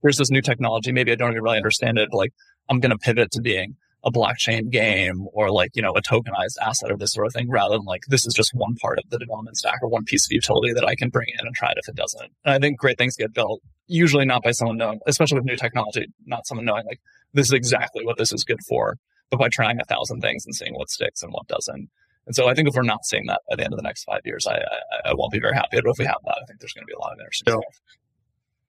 here's 0.02 0.18
this 0.18 0.30
new 0.30 0.42
technology. 0.42 0.92
Maybe 0.92 1.12
I 1.12 1.14
don't 1.14 1.30
even 1.30 1.42
really 1.42 1.56
understand 1.56 1.98
it. 1.98 2.10
Like, 2.12 2.32
I'm 2.68 2.80
going 2.80 2.90
to 2.90 2.98
pivot 2.98 3.30
to 3.32 3.40
being 3.40 3.76
a 4.04 4.12
blockchain 4.12 4.68
game 4.70 5.26
or 5.32 5.50
like, 5.50 5.70
you 5.74 5.80
know, 5.80 5.92
a 5.92 6.02
tokenized 6.02 6.58
asset 6.60 6.90
or 6.90 6.96
this 6.96 7.12
sort 7.12 7.26
of 7.26 7.32
thing 7.32 7.48
rather 7.50 7.76
than 7.76 7.86
like, 7.86 8.02
this 8.08 8.26
is 8.26 8.34
just 8.34 8.52
one 8.52 8.74
part 8.76 8.98
of 8.98 9.08
the 9.08 9.18
development 9.18 9.56
stack 9.56 9.78
or 9.82 9.88
one 9.88 10.04
piece 10.04 10.26
of 10.26 10.32
utility 10.32 10.74
that 10.74 10.84
I 10.84 10.94
can 10.94 11.08
bring 11.08 11.28
in 11.28 11.46
and 11.46 11.54
try 11.54 11.70
it 11.70 11.78
if 11.78 11.88
it 11.88 11.96
doesn't. 11.96 12.30
And 12.44 12.54
I 12.54 12.58
think 12.58 12.78
great 12.78 12.98
things 12.98 13.16
get 13.16 13.32
built, 13.32 13.62
usually 13.86 14.26
not 14.26 14.42
by 14.42 14.50
someone 14.50 14.76
knowing, 14.76 15.00
especially 15.06 15.38
with 15.38 15.46
new 15.46 15.56
technology, 15.56 16.06
not 16.26 16.46
someone 16.46 16.66
knowing 16.66 16.84
like, 16.84 17.00
this 17.32 17.46
is 17.46 17.52
exactly 17.52 18.04
what 18.04 18.18
this 18.18 18.32
is 18.32 18.44
good 18.44 18.60
for, 18.68 18.98
but 19.30 19.38
by 19.38 19.48
trying 19.48 19.80
a 19.80 19.84
thousand 19.84 20.20
things 20.20 20.44
and 20.44 20.54
seeing 20.54 20.74
what 20.74 20.90
sticks 20.90 21.22
and 21.22 21.32
what 21.32 21.46
doesn't. 21.48 21.88
And 22.26 22.34
so 22.34 22.48
I 22.48 22.54
think 22.54 22.68
if 22.68 22.74
we're 22.74 22.82
not 22.82 23.04
seeing 23.04 23.26
that 23.26 23.40
by 23.48 23.56
the 23.56 23.64
end 23.64 23.72
of 23.72 23.78
the 23.78 23.82
next 23.82 24.04
five 24.04 24.20
years, 24.24 24.46
I, 24.46 24.56
I, 24.56 25.10
I 25.10 25.14
won't 25.14 25.32
be 25.32 25.40
very 25.40 25.54
happy. 25.54 25.80
But 25.80 25.90
if 25.90 25.98
we 25.98 26.06
have 26.06 26.20
that, 26.24 26.38
I 26.42 26.46
think 26.46 26.60
there's 26.60 26.72
going 26.72 26.84
to 26.84 26.86
be 26.86 26.94
a 26.94 26.98
lot 26.98 27.12
of 27.12 27.18
interesting 27.18 27.52
stuff. 27.52 27.80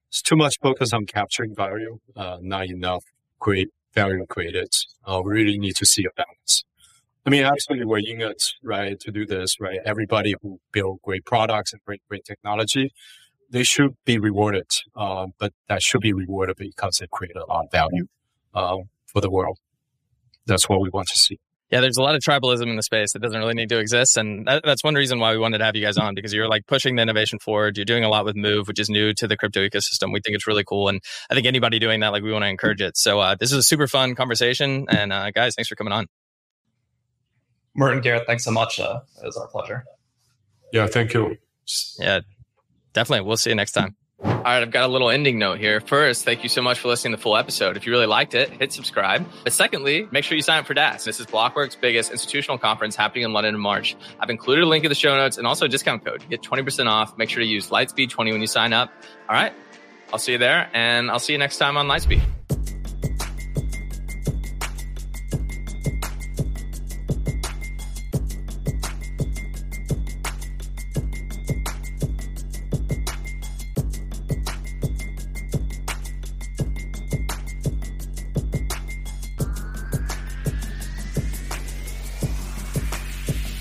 It's 0.09 0.21
too 0.21 0.35
much 0.35 0.59
focus 0.61 0.93
on 0.93 1.05
capturing 1.05 1.55
value, 1.55 1.99
uh, 2.15 2.37
not 2.41 2.67
enough 2.67 3.03
create 3.39 3.69
value 3.93 4.25
created. 4.27 4.73
Uh, 5.05 5.21
we 5.23 5.33
really 5.33 5.57
need 5.57 5.75
to 5.77 5.85
see 5.85 6.05
a 6.05 6.13
balance. 6.15 6.63
I 7.25 7.31
mean, 7.31 7.43
absolutely, 7.43 7.85
we're 7.85 7.99
in 7.99 8.21
it, 8.21 8.53
right, 8.61 8.99
to 8.99 9.11
do 9.11 9.25
this, 9.25 9.59
right? 9.59 9.79
Everybody 9.83 10.35
who 10.41 10.59
build 10.71 11.01
great 11.01 11.25
products 11.25 11.73
and 11.73 11.81
great, 11.83 12.01
great 12.07 12.23
technology, 12.23 12.93
they 13.49 13.63
should 13.63 13.95
be 14.05 14.19
rewarded. 14.19 14.71
Uh, 14.95 15.27
but 15.39 15.53
that 15.67 15.81
should 15.81 16.01
be 16.01 16.13
rewarded 16.13 16.57
because 16.57 16.99
they 16.99 17.07
create 17.11 17.35
a 17.35 17.45
lot 17.45 17.65
of 17.65 17.71
value 17.71 18.05
uh, 18.53 18.77
for 19.07 19.21
the 19.21 19.29
world. 19.29 19.57
That's 20.45 20.69
what 20.69 20.81
we 20.81 20.89
want 20.89 21.07
to 21.09 21.17
see. 21.17 21.39
Yeah, 21.75 21.81
there's 21.81 21.97
a 21.97 22.01
lot 22.01 22.15
of 22.15 22.21
tribalism 22.21 22.69
in 22.69 22.77
the 22.77 22.83
space 22.83 23.11
that 23.11 23.19
doesn't 23.19 23.37
really 23.37 23.53
need 23.53 23.67
to 23.67 23.79
exist. 23.79 24.15
And 24.15 24.47
that, 24.47 24.63
that's 24.63 24.81
one 24.81 24.95
reason 24.95 25.19
why 25.19 25.33
we 25.33 25.37
wanted 25.37 25.57
to 25.57 25.65
have 25.65 25.75
you 25.75 25.83
guys 25.83 25.97
on 25.97 26.15
because 26.15 26.31
you're 26.31 26.47
like 26.47 26.65
pushing 26.67 26.95
the 26.95 27.01
innovation 27.01 27.37
forward. 27.37 27.75
You're 27.75 27.83
doing 27.83 28.05
a 28.05 28.07
lot 28.07 28.23
with 28.23 28.37
Move, 28.37 28.69
which 28.69 28.79
is 28.79 28.89
new 28.89 29.13
to 29.15 29.27
the 29.27 29.35
crypto 29.35 29.59
ecosystem. 29.59 30.13
We 30.13 30.21
think 30.21 30.35
it's 30.35 30.47
really 30.47 30.63
cool. 30.63 30.87
And 30.87 31.01
I 31.29 31.33
think 31.33 31.45
anybody 31.45 31.77
doing 31.77 31.99
that, 31.99 32.13
like, 32.13 32.23
we 32.23 32.31
want 32.31 32.43
to 32.43 32.47
encourage 32.47 32.79
it. 32.79 32.95
So 32.95 33.19
uh, 33.19 33.35
this 33.37 33.51
is 33.51 33.57
a 33.57 33.63
super 33.63 33.87
fun 33.87 34.15
conversation. 34.15 34.85
And 34.87 35.11
uh, 35.11 35.31
guys, 35.31 35.55
thanks 35.55 35.67
for 35.67 35.75
coming 35.75 35.91
on. 35.91 36.07
Merton 37.75 37.99
Garrett, 37.99 38.25
thanks 38.25 38.45
so 38.45 38.51
much. 38.51 38.79
Uh, 38.79 39.01
it 39.21 39.25
was 39.25 39.35
our 39.35 39.47
pleasure. 39.47 39.83
Yeah, 40.71 40.87
thank 40.87 41.13
you. 41.13 41.35
Yeah, 41.99 42.21
definitely. 42.93 43.27
We'll 43.27 43.35
see 43.35 43.49
you 43.49 43.57
next 43.57 43.73
time. 43.73 43.97
All 44.45 44.51
right, 44.51 44.61
I've 44.61 44.69
got 44.69 44.87
a 44.87 44.93
little 44.93 45.09
ending 45.09 45.39
note 45.39 45.57
here. 45.57 45.81
First, 45.81 46.23
thank 46.23 46.43
you 46.43 46.49
so 46.49 46.61
much 46.61 46.77
for 46.77 46.87
listening 46.87 47.13
to 47.13 47.17
the 47.17 47.23
full 47.23 47.35
episode. 47.35 47.77
If 47.77 47.87
you 47.87 47.91
really 47.91 48.05
liked 48.05 48.35
it, 48.35 48.51
hit 48.51 48.71
subscribe. 48.71 49.25
But 49.43 49.53
secondly, 49.53 50.07
make 50.11 50.23
sure 50.23 50.35
you 50.35 50.43
sign 50.43 50.59
up 50.59 50.67
for 50.67 50.75
DAS. 50.75 51.03
This 51.03 51.19
is 51.19 51.25
Blockworks' 51.25 51.75
biggest 51.81 52.11
institutional 52.11 52.59
conference 52.59 52.95
happening 52.95 53.23
in 53.23 53.33
London 53.33 53.55
in 53.55 53.59
March. 53.59 53.95
I've 54.19 54.29
included 54.29 54.63
a 54.63 54.67
link 54.67 54.85
in 54.85 54.89
the 54.89 54.95
show 54.95 55.17
notes 55.17 55.39
and 55.39 55.47
also 55.47 55.65
a 55.65 55.67
discount 55.67 56.05
code. 56.05 56.23
Get 56.29 56.43
20% 56.43 56.85
off. 56.85 57.17
Make 57.17 57.31
sure 57.31 57.41
to 57.41 57.47
use 57.47 57.71
Lightspeed20 57.71 58.33
when 58.33 58.39
you 58.39 58.45
sign 58.45 58.71
up. 58.71 58.91
All 59.27 59.35
right, 59.35 59.51
I'll 60.13 60.19
see 60.19 60.33
you 60.33 60.37
there, 60.37 60.69
and 60.75 61.09
I'll 61.09 61.17
see 61.17 61.33
you 61.33 61.39
next 61.39 61.57
time 61.57 61.75
on 61.75 61.87
Lightspeed. 61.87 62.21